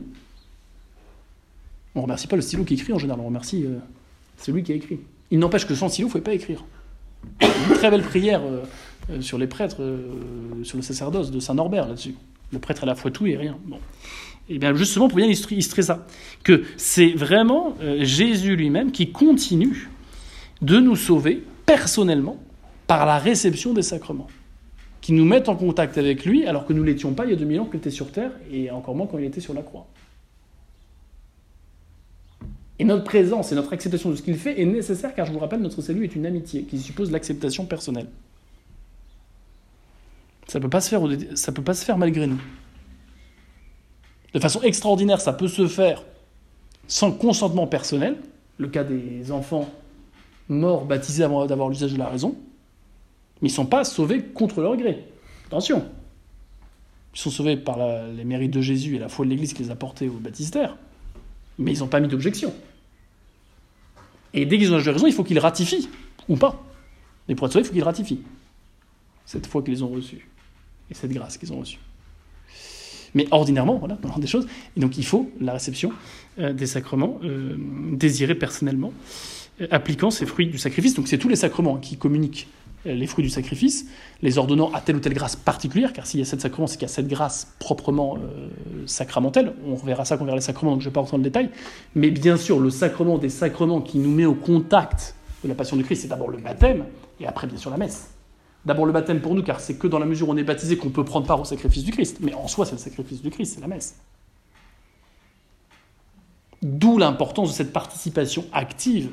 On 1.94 2.02
remercie 2.02 2.28
pas 2.28 2.36
le 2.36 2.42
stylo 2.42 2.64
qui 2.64 2.74
écrit 2.74 2.92
en 2.92 2.98
général, 2.98 3.20
on 3.20 3.26
remercie 3.26 3.66
euh, 3.66 3.78
celui 4.38 4.62
qui 4.62 4.72
a 4.72 4.76
écrit. 4.76 5.00
Il 5.30 5.38
n'empêche 5.38 5.66
que 5.66 5.74
sans 5.74 5.88
stylo, 5.88 6.06
il 6.06 6.10
ne 6.10 6.12
faut 6.12 6.20
pas 6.20 6.32
écrire. 6.32 6.64
Une 7.40 7.74
très 7.74 7.90
belle 7.90 8.02
prière 8.02 8.40
euh, 8.42 8.62
euh, 9.10 9.20
sur 9.20 9.36
les 9.36 9.48
prêtres, 9.48 9.82
sur 10.62 10.78
le 10.78 10.82
sacerdoce 10.82 11.30
de 11.30 11.40
Saint 11.40 11.54
Norbert 11.54 11.88
là-dessus. 11.88 12.14
Le 12.52 12.58
prêtre 12.58 12.84
à 12.84 12.86
la 12.86 12.94
fois 12.94 13.10
tout 13.10 13.26
et 13.26 13.36
rien. 13.36 13.58
Bon. 13.66 13.76
Et 14.48 14.54
eh 14.54 14.58
bien 14.58 14.74
justement 14.74 15.08
pour 15.08 15.16
bien 15.16 15.26
illustrer 15.26 15.82
ça, 15.82 16.06
que 16.42 16.62
c'est 16.76 17.12
vraiment 17.12 17.76
Jésus 18.00 18.56
lui-même 18.56 18.90
qui 18.90 19.12
continue 19.12 19.88
de 20.62 20.78
nous 20.78 20.96
sauver 20.96 21.44
personnellement 21.66 22.36
par 22.86 23.06
la 23.06 23.18
réception 23.18 23.72
des 23.72 23.82
sacrements, 23.82 24.26
qui 25.00 25.12
nous 25.12 25.24
mettent 25.24 25.48
en 25.48 25.56
contact 25.56 25.96
avec 25.96 26.24
lui 26.24 26.46
alors 26.46 26.66
que 26.66 26.72
nous 26.72 26.82
ne 26.82 26.86
l'étions 26.86 27.14
pas 27.14 27.24
il 27.24 27.30
y 27.30 27.34
a 27.34 27.36
2000 27.36 27.60
ans 27.60 27.64
qu'il 27.66 27.76
était 27.76 27.90
sur 27.90 28.10
terre 28.10 28.32
et 28.50 28.70
encore 28.70 28.94
moins 28.94 29.06
quand 29.06 29.18
il 29.18 29.24
était 29.24 29.40
sur 29.40 29.54
la 29.54 29.62
croix. 29.62 29.86
Et 32.78 32.84
notre 32.84 33.04
présence 33.04 33.52
et 33.52 33.54
notre 33.54 33.72
acceptation 33.72 34.10
de 34.10 34.16
ce 34.16 34.22
qu'il 34.22 34.36
fait 34.36 34.60
est 34.60 34.64
nécessaire 34.64 35.14
car 35.14 35.26
je 35.26 35.32
vous 35.32 35.38
rappelle, 35.38 35.60
notre 35.60 35.82
salut 35.82 36.04
est 36.04 36.16
une 36.16 36.26
amitié 36.26 36.62
qui 36.62 36.78
suppose 36.78 37.10
l'acceptation 37.10 37.66
personnelle. 37.66 38.06
Ça 40.48 40.58
ne 40.58 40.64
peut, 40.64 40.70
pas 40.70 40.80
se 40.80 40.88
faire, 40.88 41.02
ça 41.34 41.52
peut 41.52 41.62
pas 41.62 41.74
se 41.74 41.84
faire 41.84 41.96
malgré 41.96 42.26
nous. 42.26 42.40
De 44.34 44.40
façon 44.40 44.62
extraordinaire, 44.62 45.20
ça 45.20 45.32
peut 45.32 45.46
se 45.46 45.68
faire 45.68 46.04
sans 46.88 47.12
consentement 47.12 47.66
personnel, 47.66 48.16
le 48.58 48.66
cas 48.66 48.82
des 48.82 49.30
enfants 49.30 49.70
morts 50.50 50.84
baptisés 50.84 51.24
avant 51.24 51.46
d'avoir 51.46 51.68
l'usage 51.68 51.92
de 51.92 51.98
la 51.98 52.08
raison, 52.08 52.36
mais 53.40 53.48
ils 53.48 53.52
ne 53.52 53.56
sont 53.56 53.66
pas 53.66 53.84
sauvés 53.84 54.22
contre 54.22 54.60
leur 54.60 54.76
gré. 54.76 55.04
Attention. 55.46 55.86
Ils 57.14 57.18
sont 57.18 57.30
sauvés 57.30 57.56
par 57.56 57.78
les 58.14 58.24
mérites 58.24 58.52
de 58.52 58.60
Jésus 58.60 58.96
et 58.96 58.98
la 58.98 59.08
foi 59.08 59.24
de 59.24 59.30
l'Église 59.30 59.52
qui 59.52 59.62
les 59.62 59.70
a 59.70 59.76
portés 59.76 60.08
au 60.08 60.18
baptistère, 60.18 60.76
mais 61.58 61.72
ils 61.72 61.80
n'ont 61.80 61.88
pas 61.88 62.00
mis 62.00 62.08
d'objection. 62.08 62.52
Et 64.34 64.46
dès 64.46 64.58
qu'ils 64.58 64.68
ont 64.72 64.76
l'usage 64.76 64.84
de 64.84 64.90
la 64.90 64.94
raison, 64.94 65.06
il 65.06 65.12
faut 65.12 65.24
qu'ils 65.24 65.38
ratifient, 65.38 65.88
ou 66.28 66.36
pas. 66.36 66.62
Mais 67.28 67.34
pour 67.34 67.46
être 67.46 67.52
sauvés, 67.52 67.64
il 67.64 67.66
faut 67.66 67.74
qu'ils 67.74 67.82
ratifient 67.82 68.20
cette 69.30 69.46
foi 69.46 69.62
qu'ils 69.62 69.84
ont 69.84 69.88
reçue 69.88 70.28
et 70.90 70.94
cette 70.94 71.12
grâce 71.12 71.38
qu'ils 71.38 71.52
ont 71.52 71.60
reçue. 71.60 71.78
Mais 73.14 73.26
ordinairement, 73.30 73.78
voilà, 73.78 73.96
dans 74.02 74.18
des 74.18 74.26
choses. 74.26 74.46
Et 74.76 74.80
donc 74.80 74.98
il 74.98 75.04
faut 75.04 75.30
la 75.40 75.52
réception 75.52 75.92
euh, 76.38 76.52
des 76.52 76.66
sacrements 76.66 77.20
euh, 77.22 77.56
désirés 77.92 78.34
personnellement, 78.34 78.92
appliquant 79.70 80.10
ces 80.10 80.26
fruits 80.26 80.48
du 80.48 80.58
sacrifice. 80.58 80.94
Donc 80.94 81.08
c'est 81.08 81.18
tous 81.18 81.28
les 81.28 81.36
sacrements 81.36 81.76
qui 81.76 81.96
communiquent 81.96 82.48
les 82.86 83.06
fruits 83.06 83.24
du 83.24 83.30
sacrifice, 83.30 83.86
les 84.22 84.38
ordonnant 84.38 84.72
à 84.72 84.80
telle 84.80 84.96
ou 84.96 85.00
telle 85.00 85.12
grâce 85.12 85.36
particulière, 85.36 85.92
car 85.92 86.06
s'il 86.06 86.18
y 86.20 86.22
a 86.22 86.26
sept 86.26 86.40
sacrements, 86.40 86.66
c'est 86.66 86.76
qu'il 86.76 86.88
y 86.88 86.90
a 86.90 86.94
cette 86.94 87.08
grâce 87.08 87.52
proprement 87.58 88.16
sacramentelle. 88.86 89.52
On 89.66 89.74
verra 89.74 90.06
ça 90.06 90.16
quand 90.16 90.22
on 90.22 90.24
verra 90.24 90.38
les 90.38 90.42
sacrements, 90.42 90.70
donc 90.72 90.80
je 90.80 90.86
ne 90.86 90.90
vais 90.90 90.94
pas 90.94 91.00
rentrer 91.00 91.12
dans 91.12 91.18
le 91.18 91.24
détail. 91.24 91.50
Mais 91.94 92.10
bien 92.10 92.38
sûr, 92.38 92.58
le 92.58 92.70
sacrement 92.70 93.18
des 93.18 93.28
sacrements 93.28 93.82
qui 93.82 93.98
nous 93.98 94.10
met 94.10 94.24
au 94.24 94.34
contact 94.34 95.14
de 95.44 95.48
la 95.48 95.54
passion 95.54 95.76
du 95.76 95.84
Christ, 95.84 96.02
c'est 96.02 96.08
d'abord 96.08 96.30
le 96.30 96.38
baptême, 96.38 96.86
et 97.20 97.26
après 97.26 97.46
bien 97.46 97.58
sûr 97.58 97.70
la 97.70 97.76
messe. 97.76 98.12
D'abord 98.64 98.86
le 98.86 98.92
baptême 98.92 99.20
pour 99.20 99.34
nous, 99.34 99.42
car 99.42 99.60
c'est 99.60 99.76
que 99.76 99.86
dans 99.86 99.98
la 99.98 100.06
mesure 100.06 100.28
où 100.30 100.32
on 100.32 100.36
est 100.38 100.44
baptisé 100.44 100.78
qu'on 100.78 100.90
peut 100.90 101.04
prendre 101.04 101.26
part 101.26 101.40
au 101.40 101.44
sacrifice 101.44 101.84
du 101.84 101.92
Christ. 101.92 102.18
Mais 102.20 102.32
en 102.32 102.48
soi, 102.48 102.64
c'est 102.64 102.72
le 102.72 102.78
sacrifice 102.78 103.20
du 103.20 103.30
Christ, 103.30 103.54
c'est 103.54 103.60
la 103.60 103.68
messe. 103.68 103.96
D'où 106.62 106.98
l'importance 106.98 107.50
de 107.50 107.54
cette 107.54 107.72
participation 107.72 108.44
active, 108.52 109.10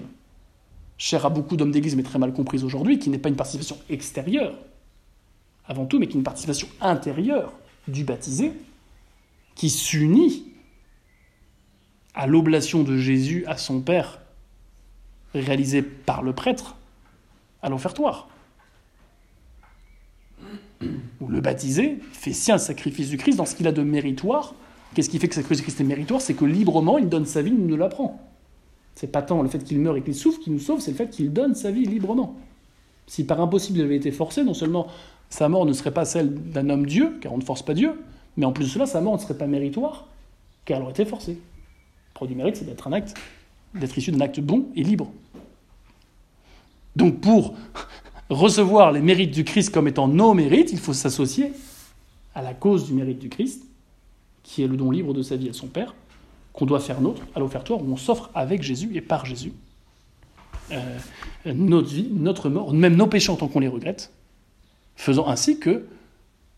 chère 0.98 1.26
à 1.26 1.30
beaucoup 1.30 1.58
d'hommes 1.58 1.72
d'église, 1.72 1.96
mais 1.96 2.04
très 2.04 2.20
mal 2.20 2.34
comprise 2.34 2.64
aujourd'hui, 2.64 3.00
qui 3.00 3.10
n'est 3.10 3.18
pas 3.18 3.30
une 3.30 3.36
participation 3.36 3.78
extérieure, 3.90 4.56
avant 5.68 5.86
tout, 5.86 6.00
mais 6.00 6.08
qui 6.08 6.14
est 6.14 6.20
une 6.20 6.24
participation 6.24 6.68
intérieure 6.82 7.54
du 7.88 8.04
baptisé, 8.04 8.52
qui 9.56 9.70
s'unit 9.70 10.46
à 12.14 12.28
l'oblation 12.28 12.84
de 12.84 12.98
Jésus 12.98 13.46
à 13.48 13.58
son 13.58 13.82
Père, 13.82 14.20
réalisée 15.34 15.82
par 15.82 16.24
le 16.24 16.34
prêtre 16.34 16.76
à 17.62 17.70
l'offertoire 17.70 18.28
où 21.20 21.28
le 21.28 21.42
baptisé 21.42 22.00
fait 22.12 22.34
sien 22.34 22.56
le 22.56 22.62
sacrifice 22.62 23.10
du 23.10 23.18
Christ 23.18 23.38
dans 23.38 23.46
ce 23.46 23.56
qu'il 23.56 23.68
a 23.68 23.72
de 23.72 23.84
méritoire. 23.84 24.54
Qu'est-ce 24.94 25.10
qui 25.10 25.20
fait 25.20 25.28
que 25.28 25.36
le 25.36 25.42
sacrifice 25.42 25.58
du 25.58 25.64
Christ 25.64 25.82
est 25.82 25.86
méritoire? 25.86 26.22
C'est 26.22 26.34
que 26.34 26.46
librement, 26.46 26.98
il 26.98 27.10
donne 27.10 27.26
sa 27.26 27.42
vie, 27.42 27.52
il 27.52 27.66
nous 27.66 27.78
la 27.78 27.90
prend. 27.90 28.22
C'est 28.98 29.12
pas 29.12 29.22
tant 29.22 29.44
le 29.44 29.48
fait 29.48 29.64
qu'il 29.64 29.80
meurt 29.80 29.96
et 29.96 30.02
qu'il 30.02 30.16
souffre 30.16 30.40
qui 30.40 30.50
nous 30.50 30.58
sauve, 30.58 30.80
c'est 30.80 30.90
le 30.90 30.98
fait 30.98 31.12
qu'il 31.12 31.32
donne 31.32 31.54
sa 31.54 31.70
vie 31.70 31.86
librement. 31.86 32.36
Si 33.06 33.24
par 33.24 33.40
impossible 33.40 33.78
il 33.78 33.84
avait 33.84 33.96
été 33.96 34.12
forcé, 34.12 34.44
non 34.44 34.56
seulement 34.56 34.88
sa 35.30 35.48
mort 35.50 35.68
ne 35.68 35.74
serait 35.74 35.94
pas 35.94 36.04
celle 36.04 36.34
d'un 36.34 36.68
homme 36.72 36.88
Dieu, 36.88 37.16
car 37.22 37.32
on 37.32 37.38
ne 37.38 37.44
force 37.44 37.62
pas 37.62 37.76
Dieu, 37.76 37.92
mais 38.38 38.46
en 38.48 38.52
plus 38.52 38.64
de 38.64 38.70
cela, 38.72 38.88
sa 38.88 39.00
mort 39.00 39.14
ne 39.14 39.20
serait 39.20 39.38
pas 39.38 39.46
méritoire, 39.46 40.08
car 40.66 40.78
elle 40.78 40.84
aurait 40.84 40.94
été 40.94 41.06
forcée. 41.06 41.34
Le 41.34 42.14
produit 42.16 42.36
mérite, 42.36 42.56
c'est 42.56 42.66
d'être 42.66 42.88
un 42.88 42.92
acte, 42.92 43.14
d'être 43.76 43.96
issu 43.96 44.12
d'un 44.12 44.22
acte 44.22 44.40
bon 44.40 44.66
et 44.76 44.84
libre. 44.84 45.12
Donc 46.96 47.22
pour 47.22 47.54
recevoir 48.32 48.92
les 48.92 49.02
mérites 49.02 49.30
du 49.30 49.44
Christ 49.44 49.70
comme 49.70 49.88
étant 49.88 50.08
nos 50.08 50.34
mérites, 50.34 50.72
il 50.72 50.80
faut 50.80 50.94
s'associer 50.94 51.54
à 52.34 52.42
la 52.42 52.56
cause 52.56 52.88
du 52.88 52.94
mérite 52.94 53.20
du 53.20 53.30
Christ, 53.30 53.64
qui 54.42 54.64
est 54.64 54.68
le 54.68 54.76
don 54.76 54.90
libre 54.90 55.14
de 55.14 55.22
sa 55.22 55.36
vie 55.36 55.50
à 55.50 55.54
son 55.54 55.68
Père, 55.68 55.94
qu'on 56.58 56.66
doit 56.66 56.80
faire 56.80 57.02
nôtre 57.02 57.22
à 57.36 57.40
l'offertoire 57.40 57.84
où 57.84 57.94
on 57.94 57.98
s'offre 57.98 58.32
avec 58.34 58.64
Jésus 58.64 58.90
et 58.96 59.02
par 59.02 59.28
Jésus. 59.28 59.54
Euh, 60.72 60.98
notre 61.46 61.88
vie, 61.88 62.10
notre 62.12 62.50
mort, 62.50 62.74
même 62.74 62.96
nos 62.96 63.06
péchés 63.06 63.32
en 63.32 63.36
tant 63.36 63.48
qu'on 63.48 63.60
les 63.60 63.68
regrette, 63.68 64.12
faisant 64.96 65.28
ainsi 65.28 65.60
que 65.60 65.86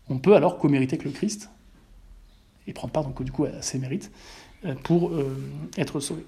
on 0.08 0.18
peut 0.18 0.34
alors 0.34 0.56
commériter 0.58 0.96
que 0.96 1.04
le 1.04 1.10
Christ 1.10 1.50
et 2.66 2.72
prendre 2.72 2.94
part 2.94 3.04
donc 3.04 3.22
du 3.22 3.30
coup 3.30 3.44
à 3.44 3.60
ses 3.60 3.78
mérites 3.78 4.10
euh, 4.64 4.74
pour 4.82 5.10
euh, 5.10 5.36
être 5.76 6.00
sauvé. 6.00 6.24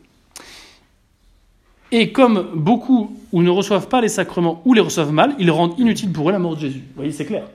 Et 1.92 2.12
comme 2.12 2.50
beaucoup 2.54 3.16
ou 3.32 3.42
ne 3.42 3.50
reçoivent 3.50 3.88
pas 3.88 4.02
les 4.02 4.10
sacrements 4.10 4.60
ou 4.66 4.74
les 4.74 4.82
reçoivent 4.82 5.12
mal, 5.12 5.34
ils 5.38 5.50
rendent 5.50 5.78
inutile 5.78 6.12
pour 6.12 6.28
eux 6.28 6.32
la 6.32 6.38
mort 6.38 6.56
de 6.56 6.60
Jésus. 6.60 6.80
Vous 6.80 6.96
voyez, 6.96 7.12
c'est 7.12 7.26
clair. 7.26 7.48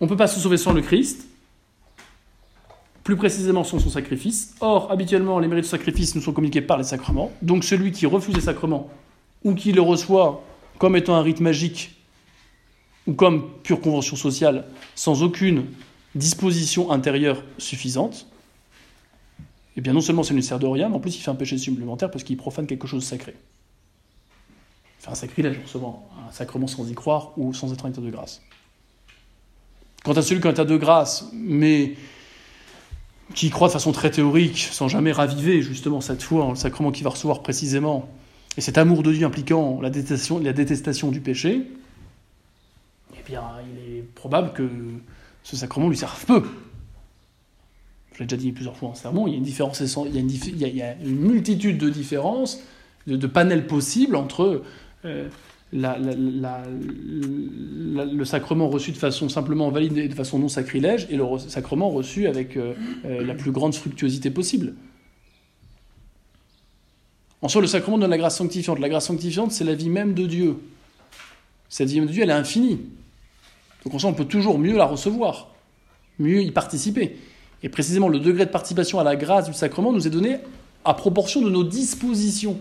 On 0.00 0.04
ne 0.04 0.10
peut 0.10 0.18
pas 0.18 0.26
se 0.26 0.38
sauver 0.38 0.58
sans 0.58 0.74
le 0.74 0.82
Christ, 0.82 1.26
plus 3.04 3.16
précisément 3.16 3.62
sans 3.64 3.78
son 3.78 3.90
sacrifice. 3.90 4.54
Or, 4.60 4.90
habituellement, 4.90 5.38
les 5.38 5.46
mérites 5.46 5.64
du 5.64 5.70
sacrifice 5.70 6.14
nous 6.14 6.22
sont 6.22 6.32
communiqués 6.32 6.62
par 6.62 6.78
les 6.78 6.84
sacrements. 6.84 7.30
Donc 7.42 7.62
celui 7.62 7.92
qui 7.92 8.06
refuse 8.06 8.34
les 8.34 8.40
sacrements 8.40 8.88
ou 9.44 9.54
qui 9.54 9.72
les 9.72 9.80
reçoit 9.80 10.42
comme 10.78 10.96
étant 10.96 11.14
un 11.14 11.22
rite 11.22 11.40
magique 11.40 11.94
ou 13.06 13.12
comme 13.12 13.50
pure 13.62 13.82
convention 13.82 14.16
sociale, 14.16 14.64
sans 14.94 15.22
aucune 15.22 15.66
disposition 16.14 16.90
intérieure 16.90 17.42
suffisante, 17.58 18.26
eh 19.76 19.80
bien 19.82 19.92
non 19.92 20.00
seulement 20.00 20.22
ça 20.22 20.32
ne 20.32 20.38
lui 20.38 20.44
sert 20.44 20.58
de 20.58 20.66
rien, 20.66 20.88
mais 20.88 20.96
en 20.96 21.00
plus 21.00 21.16
il 21.16 21.20
fait 21.20 21.30
un 21.30 21.34
péché 21.34 21.58
supplémentaire 21.58 22.10
parce 22.10 22.24
qu'il 22.24 22.38
profane 22.38 22.66
quelque 22.66 22.86
chose 22.86 23.02
de 23.02 23.08
sacré. 23.08 23.34
Il 25.02 25.10
un 25.10 25.14
sacrilège, 25.14 25.58
souvent, 25.66 26.08
un 26.26 26.32
sacrement 26.32 26.66
sans 26.66 26.88
y 26.88 26.94
croire 26.94 27.32
ou 27.36 27.52
sans 27.52 27.70
être 27.74 27.84
en 27.84 27.90
état 27.90 28.00
de 28.00 28.10
grâce. 28.10 28.40
Quant 30.02 30.12
à 30.12 30.22
celui 30.22 30.40
qui 30.40 30.46
est 30.46 30.50
en 30.50 30.54
état 30.54 30.64
de 30.64 30.76
grâce, 30.78 31.28
mais 31.34 31.96
qui 33.32 33.50
croit 33.50 33.68
de 33.68 33.72
façon 33.72 33.92
très 33.92 34.10
théorique, 34.10 34.68
sans 34.70 34.88
jamais 34.88 35.12
raviver 35.12 35.62
justement 35.62 36.00
cette 36.00 36.22
foi 36.22 36.44
en 36.44 36.50
le 36.50 36.56
sacrement 36.56 36.92
qu'il 36.92 37.04
va 37.04 37.10
recevoir 37.10 37.42
précisément, 37.42 38.08
et 38.56 38.60
cet 38.60 38.78
amour 38.78 39.02
de 39.02 39.12
Dieu 39.12 39.26
impliquant 39.26 39.80
la 39.80 39.90
détestation, 39.90 41.10
du 41.10 41.20
péché, 41.20 41.62
eh 43.14 43.22
bien 43.26 43.42
il 43.72 43.96
est 43.96 44.02
probable 44.14 44.52
que 44.52 44.68
ce 45.42 45.56
sacrement 45.56 45.88
lui 45.88 45.96
serve 45.96 46.24
peu. 46.26 46.44
Je 48.12 48.20
l'ai 48.20 48.26
déjà 48.26 48.40
dit 48.40 48.52
plusieurs 48.52 48.76
fois 48.76 48.90
en 48.90 48.94
sermon, 48.94 49.26
il 49.26 49.32
y 49.32 49.34
a 49.34 49.38
une 49.38 49.44
différence, 49.44 49.80
y 49.80 49.84
il 49.84 50.76
y 50.76 50.82
a 50.82 50.94
une 51.02 51.18
multitude 51.18 51.78
de 51.78 51.90
différences, 51.90 52.60
de, 53.06 53.26
panels 53.26 53.66
possibles 53.66 54.14
entre 54.14 54.62
euh, 55.04 55.28
le 55.74 56.54
sacrement 58.24 58.68
reçu 58.68 58.92
de 58.92 58.96
façon 58.96 59.28
simplement 59.28 59.70
valide 59.70 59.98
et 59.98 60.06
de 60.06 60.14
façon 60.14 60.38
non 60.38 60.46
sacrilège 60.48 61.08
et 61.10 61.16
le 61.16 61.24
sacrement 61.38 61.90
reçu 61.90 62.28
avec 62.28 62.56
euh, 62.56 62.74
euh, 63.04 63.26
la 63.26 63.34
plus 63.34 63.50
grande 63.50 63.74
fructuosité 63.74 64.30
possible. 64.30 64.74
En 67.42 67.48
soi, 67.48 67.60
le 67.60 67.66
sacrement 67.66 67.98
donne 67.98 68.10
la 68.10 68.18
grâce 68.18 68.38
sanctifiante. 68.38 68.78
La 68.78 68.88
grâce 68.88 69.06
sanctifiante, 69.06 69.50
c'est 69.50 69.64
la 69.64 69.74
vie 69.74 69.90
même 69.90 70.14
de 70.14 70.26
Dieu. 70.26 70.58
Cette 71.68 71.88
vie 71.88 71.96
même 71.96 72.06
de 72.06 72.12
Dieu, 72.12 72.22
elle 72.22 72.30
est 72.30 72.34
infinie. 72.34 72.78
Donc 73.84 73.94
en 73.94 73.98
soi, 73.98 74.10
on 74.10 74.14
peut 74.14 74.24
toujours 74.24 74.58
mieux 74.58 74.76
la 74.76 74.86
recevoir, 74.86 75.50
mieux 76.18 76.40
y 76.40 76.52
participer. 76.52 77.18
Et 77.62 77.68
précisément, 77.68 78.08
le 78.08 78.20
degré 78.20 78.46
de 78.46 78.50
participation 78.50 79.00
à 79.00 79.04
la 79.04 79.16
grâce 79.16 79.46
du 79.46 79.54
sacrement 79.54 79.92
nous 79.92 80.06
est 80.06 80.10
donné 80.10 80.36
à 80.84 80.94
proportion 80.94 81.42
de 81.42 81.50
nos 81.50 81.64
dispositions. 81.64 82.60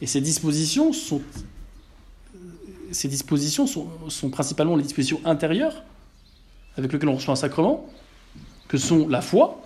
Et 0.00 0.06
ces 0.06 0.20
dispositions 0.20 0.92
sont, 0.92 1.20
ces 2.92 3.08
dispositions 3.08 3.66
sont, 3.66 4.30
principalement 4.30 4.76
les 4.76 4.82
dispositions 4.82 5.20
intérieures 5.24 5.82
avec 6.76 6.92
lesquelles 6.92 7.08
on 7.08 7.16
reçoit 7.16 7.32
un 7.32 7.36
sacrement, 7.36 7.86
que 8.68 8.78
sont 8.78 9.08
la 9.08 9.20
foi, 9.20 9.60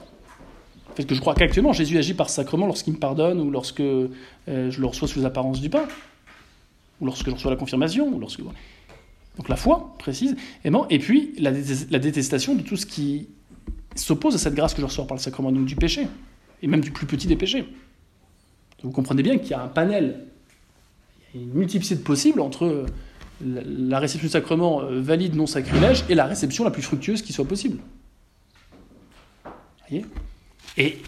fait 0.96 1.04
que 1.04 1.14
je 1.14 1.20
crois 1.20 1.34
qu'actuellement 1.34 1.72
Jésus 1.72 1.98
agit 1.98 2.14
par 2.14 2.30
sacrement 2.30 2.66
lorsqu'il 2.66 2.94
me 2.94 2.98
pardonne 2.98 3.40
ou 3.40 3.50
lorsque 3.50 3.80
euh, 3.80 4.08
je 4.46 4.80
le 4.80 4.86
reçois 4.86 5.06
sous 5.06 5.20
les 5.20 5.24
apparences 5.24 5.60
du 5.60 5.70
pain, 5.70 5.86
ou 7.00 7.06
lorsque 7.06 7.28
je 7.28 7.34
reçois 7.34 7.50
la 7.50 7.56
confirmation, 7.56 8.08
ou 8.08 8.18
lorsque 8.18 8.40
donc 8.40 9.48
la 9.48 9.56
foi 9.56 9.94
précise, 9.98 10.34
et 10.64 10.98
puis 10.98 11.34
la, 11.38 11.52
détestation 11.52 12.54
de 12.54 12.62
tout 12.62 12.76
ce 12.76 12.86
qui 12.86 13.28
s'oppose 13.94 14.34
à 14.34 14.38
cette 14.38 14.54
grâce 14.54 14.72
que 14.72 14.80
je 14.80 14.86
reçois 14.86 15.06
par 15.06 15.16
le 15.16 15.22
sacrement 15.22 15.52
donc 15.52 15.66
du 15.66 15.76
péché, 15.76 16.08
et 16.62 16.66
même 16.66 16.80
du 16.80 16.90
plus 16.90 17.06
petit 17.06 17.26
des 17.26 17.36
péchés. 17.36 17.66
vous 18.82 18.90
comprenez 18.90 19.22
bien 19.22 19.36
qu'il 19.36 19.50
y 19.50 19.54
a 19.54 19.62
un 19.62 19.68
panel, 19.68 20.24
il 21.34 21.40
y 21.40 21.44
a 21.44 21.46
une 21.46 21.52
multiplicité 21.52 21.96
de 21.96 22.04
possibles 22.04 22.40
entre 22.40 22.86
la 23.40 23.98
réception 23.98 24.26
du 24.26 24.32
sacrement 24.32 24.82
euh, 24.82 25.00
valide, 25.00 25.34
non 25.34 25.46
sacrilège, 25.46 26.04
et 26.08 26.14
la 26.14 26.24
réception 26.24 26.64
la 26.64 26.70
plus 26.70 26.82
fructueuse 26.82 27.22
qui 27.22 27.32
soit 27.32 27.44
possible. 27.44 27.78
Voyez 29.88 30.04
et 30.76 30.98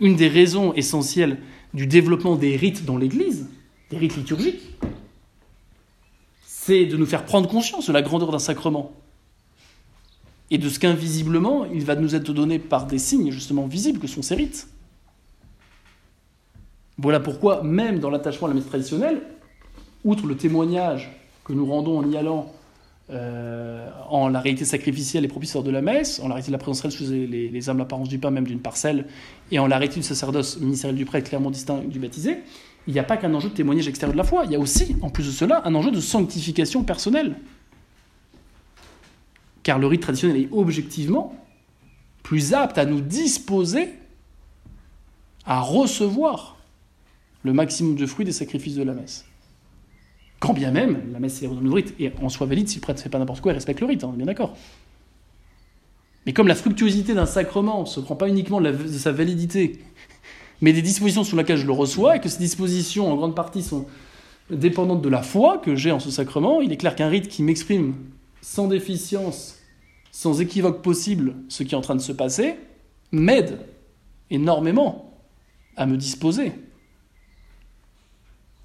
une 0.00 0.16
des 0.16 0.28
raisons 0.28 0.72
essentielles 0.74 1.38
du 1.74 1.86
développement 1.86 2.36
des 2.36 2.56
rites 2.56 2.84
dans 2.84 2.96
l'Église, 2.96 3.48
des 3.90 3.98
rites 3.98 4.16
liturgiques, 4.16 4.76
c'est 6.46 6.86
de 6.86 6.96
nous 6.96 7.06
faire 7.06 7.24
prendre 7.24 7.48
conscience 7.48 7.86
de 7.86 7.92
la 7.92 8.02
grandeur 8.02 8.30
d'un 8.30 8.38
sacrement 8.38 8.92
et 10.50 10.58
de 10.58 10.68
ce 10.68 10.78
qu'invisiblement 10.78 11.64
il 11.66 11.84
va 11.84 11.96
nous 11.96 12.14
être 12.14 12.32
donné 12.32 12.58
par 12.58 12.86
des 12.86 12.98
signes 12.98 13.30
justement 13.30 13.66
visibles 13.66 13.98
que 13.98 14.06
sont 14.06 14.22
ces 14.22 14.34
rites. 14.34 14.68
Voilà 16.98 17.18
pourquoi, 17.18 17.62
même 17.62 17.98
dans 17.98 18.10
l'attachement 18.10 18.46
à 18.46 18.50
la 18.50 18.54
messe 18.54 18.66
traditionnelle, 18.66 19.22
outre 20.04 20.26
le 20.26 20.36
témoignage 20.36 21.10
que 21.50 21.56
nous 21.56 21.66
rendons 21.66 21.98
en 21.98 22.10
y 22.10 22.16
allant 22.16 22.52
euh, 23.10 23.88
en 24.08 24.28
la 24.28 24.40
réalité 24.40 24.64
sacrificielle 24.64 25.24
et 25.24 25.28
propitiaire 25.28 25.64
de 25.64 25.70
la 25.70 25.82
messe, 25.82 26.20
en 26.20 26.28
la 26.28 26.34
réalité 26.34 26.50
de 26.50 26.52
la 26.52 26.58
présence 26.58 26.80
réelle 26.80 26.92
sous 26.92 27.10
les, 27.10 27.48
les 27.48 27.70
âmes 27.70 27.78
l'apparence 27.78 28.08
du 28.08 28.18
pain 28.18 28.30
même 28.30 28.46
d'une 28.46 28.60
parcelle, 28.60 29.06
et 29.50 29.58
en 29.58 29.66
la 29.66 29.78
réalité 29.78 30.00
du 30.00 30.06
sacerdoce 30.06 30.60
ministériel 30.60 30.96
du 30.96 31.04
prêtre 31.04 31.28
clairement 31.28 31.50
distinct 31.50 31.78
du 31.78 31.98
baptisé, 31.98 32.38
il 32.86 32.92
n'y 32.92 33.00
a 33.00 33.04
pas 33.04 33.16
qu'un 33.16 33.34
enjeu 33.34 33.48
de 33.48 33.54
témoignage 33.54 33.88
extérieur 33.88 34.12
de 34.12 34.18
la 34.18 34.24
foi, 34.24 34.44
il 34.44 34.52
y 34.52 34.54
a 34.54 34.60
aussi, 34.60 34.96
en 35.02 35.10
plus 35.10 35.26
de 35.26 35.32
cela, 35.32 35.62
un 35.66 35.74
enjeu 35.74 35.90
de 35.90 36.00
sanctification 36.00 36.84
personnelle. 36.84 37.36
Car 39.62 39.78
le 39.78 39.86
rite 39.86 40.02
traditionnel 40.02 40.40
est 40.40 40.48
objectivement 40.52 41.34
plus 42.22 42.54
apte 42.54 42.78
à 42.78 42.86
nous 42.86 43.00
disposer 43.00 43.90
à 45.44 45.60
recevoir 45.60 46.56
le 47.42 47.52
maximum 47.52 47.96
de 47.96 48.06
fruits 48.06 48.24
des 48.24 48.32
sacrifices 48.32 48.76
de 48.76 48.82
la 48.82 48.92
messe. 48.92 49.24
Quand 50.40 50.54
bien 50.54 50.70
même, 50.70 51.12
la 51.12 51.20
messe 51.20 51.42
est 51.42 51.46
le 51.46 51.70
rite, 51.70 51.94
et 52.00 52.10
en 52.20 52.30
soi 52.30 52.46
valide 52.46 52.66
si 52.66 52.76
le 52.76 52.80
prêtre 52.80 52.98
ne 52.98 53.02
fait 53.02 53.10
pas 53.10 53.18
n'importe 53.18 53.42
quoi 53.42 53.52
et 53.52 53.54
respecte 53.54 53.80
le 53.80 53.86
rite, 53.86 54.02
hein, 54.02 54.08
on 54.10 54.14
est 54.14 54.16
bien 54.16 54.26
d'accord. 54.26 54.56
Mais 56.24 56.32
comme 56.32 56.48
la 56.48 56.54
fructuosité 56.54 57.14
d'un 57.14 57.26
sacrement 57.26 57.82
ne 57.82 57.86
se 57.86 58.00
prend 58.00 58.16
pas 58.16 58.26
uniquement 58.26 58.60
de, 58.60 58.70
de, 58.72 58.88
sa 58.88 59.12
validité, 59.12 59.80
mais 60.62 60.72
des 60.72 60.80
dispositions 60.80 61.24
sous 61.24 61.36
lesquelles 61.36 61.58
je 61.58 61.66
le 61.66 61.72
reçois, 61.72 62.16
et 62.16 62.20
que 62.20 62.30
ces 62.30 62.38
dispositions 62.38 63.12
en 63.12 63.16
grande 63.16 63.36
partie 63.36 63.62
sont 63.62 63.86
dépendantes 64.50 65.02
de 65.02 65.08
la 65.10 65.22
foi 65.22 65.58
que 65.58 65.76
j'ai 65.76 65.92
en 65.92 66.00
ce 66.00 66.10
sacrement, 66.10 66.62
il 66.62 66.72
est 66.72 66.78
clair 66.78 66.96
qu'un 66.96 67.08
rite 67.08 67.28
qui 67.28 67.42
m'exprime 67.42 67.94
sans 68.40 68.66
déficience, 68.66 69.58
sans 70.10 70.40
équivoque 70.40 70.80
possible 70.80 71.36
ce 71.48 71.62
qui 71.64 71.74
est 71.74 71.78
en 71.78 71.82
train 71.82 71.96
de 71.96 72.00
se 72.00 72.12
passer, 72.12 72.56
m'aide 73.12 73.58
énormément 74.30 75.20
à 75.76 75.84
me 75.84 75.98
disposer 75.98 76.52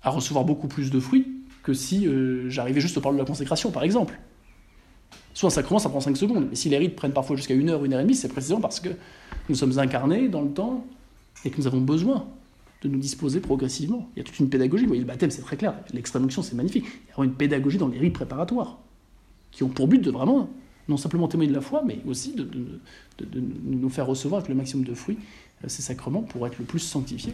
à 0.04 0.10
recevoir 0.10 0.46
beaucoup 0.46 0.68
plus 0.68 0.90
de 0.90 1.00
fruits 1.00 1.35
que 1.66 1.74
si 1.74 2.08
euh, 2.08 2.48
j'arrivais 2.48 2.80
juste 2.80 2.96
au 2.98 3.02
parler 3.02 3.18
de 3.18 3.24
la 3.24 3.28
consécration, 3.28 3.72
par 3.72 3.84
exemple. 3.84 4.20
Soit 5.34 5.48
un 5.48 5.50
sacrement, 5.50 5.80
ça 5.80 5.90
prend 5.90 6.00
5 6.00 6.16
secondes, 6.16 6.48
mais 6.52 6.56
si 6.56 6.70
les 6.70 6.78
rites 6.78 6.96
prennent 6.96 7.12
parfois 7.12 7.36
jusqu'à 7.36 7.56
une 7.56 7.70
heure, 7.70 7.84
une 7.84 7.94
heure 7.94 8.00
et 8.00 8.04
demie, 8.04 8.16
c'est 8.16 8.30
précisément 8.30 8.62
parce 8.62 8.80
que 8.80 8.90
nous 9.50 9.56
sommes 9.56 9.78
incarnés 9.80 10.30
dans 10.30 10.44
le 10.44 10.52
temps 10.52 10.86
et 11.44 11.50
que 11.50 11.58
nous 11.58 11.66
avons 11.66 11.82
besoin 11.82 12.28
de 12.84 12.88
nous 12.88 13.00
disposer 13.00 13.40
progressivement. 13.40 14.08
Il 14.16 14.20
y 14.20 14.22
a 14.22 14.24
toute 14.24 14.40
une 14.40 14.48
pédagogie. 14.48 14.84
Vous 14.84 14.90
voyez, 14.90 15.02
le 15.02 15.08
baptême, 15.08 15.32
c'est 15.32 15.42
très 15.42 15.58
clair. 15.58 15.74
L'extrême 15.92 16.24
onction, 16.24 16.44
c'est 16.44 16.56
magnifique. 16.56 16.86
Il 16.86 17.18
y 17.18 17.22
a 17.22 17.26
une 17.26 17.34
pédagogie 17.34 17.80
dans 17.80 17.88
les 17.88 17.98
rites 17.98 18.14
préparatoires 18.14 18.78
qui 19.50 19.64
ont 19.64 19.70
pour 19.70 19.88
but 19.88 20.00
de 20.00 20.12
vraiment, 20.12 20.50
non 20.88 20.98
simplement 20.98 21.28
témoigner 21.28 21.50
de 21.50 21.56
la 21.56 21.62
foi, 21.62 21.84
mais 21.84 22.00
aussi 22.06 22.34
de 22.36 22.48
nous 23.64 23.90
faire 23.90 24.06
recevoir 24.06 24.40
avec 24.40 24.50
le 24.50 24.56
maximum 24.56 24.86
de 24.86 24.94
fruits 24.94 25.18
euh, 25.64 25.68
ces 25.68 25.82
sacrements 25.82 26.22
pour 26.22 26.46
être 26.46 26.60
le 26.60 26.66
plus 26.66 26.80
sanctifiés. 26.80 27.34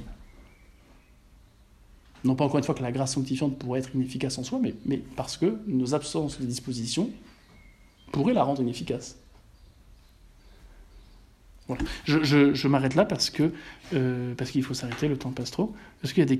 Non 2.23 2.35
pas 2.35 2.45
encore 2.45 2.59
une 2.59 2.63
fois 2.63 2.75
que 2.75 2.83
la 2.83 2.91
grâce 2.91 3.13
sanctifiante 3.13 3.57
pourrait 3.57 3.79
être 3.79 3.95
inefficace 3.95 4.37
en 4.37 4.43
soi, 4.43 4.59
mais, 4.85 4.97
parce 5.15 5.37
que 5.37 5.57
nos 5.67 5.95
absences 5.95 6.39
de 6.39 6.45
disposition 6.45 7.09
pourraient 8.11 8.33
la 8.33 8.43
rendre 8.43 8.61
inefficace. 8.61 9.17
Voilà. 11.67 11.83
Je, 12.05 12.67
m'arrête 12.67 12.95
là 12.95 13.05
parce 13.05 13.29
que 13.29 13.53
euh, 13.93 14.35
parce 14.35 14.51
qu'il 14.51 14.63
faut 14.63 14.73
s'arrêter, 14.73 15.07
le 15.07 15.17
temps 15.17 15.31
passe 15.31 15.51
trop. 15.51 15.73
Est-ce 16.03 16.13
qu'il 16.13 16.21
y 16.21 16.25
a 16.25 16.27
des 16.27 16.37
questions? 16.37 16.39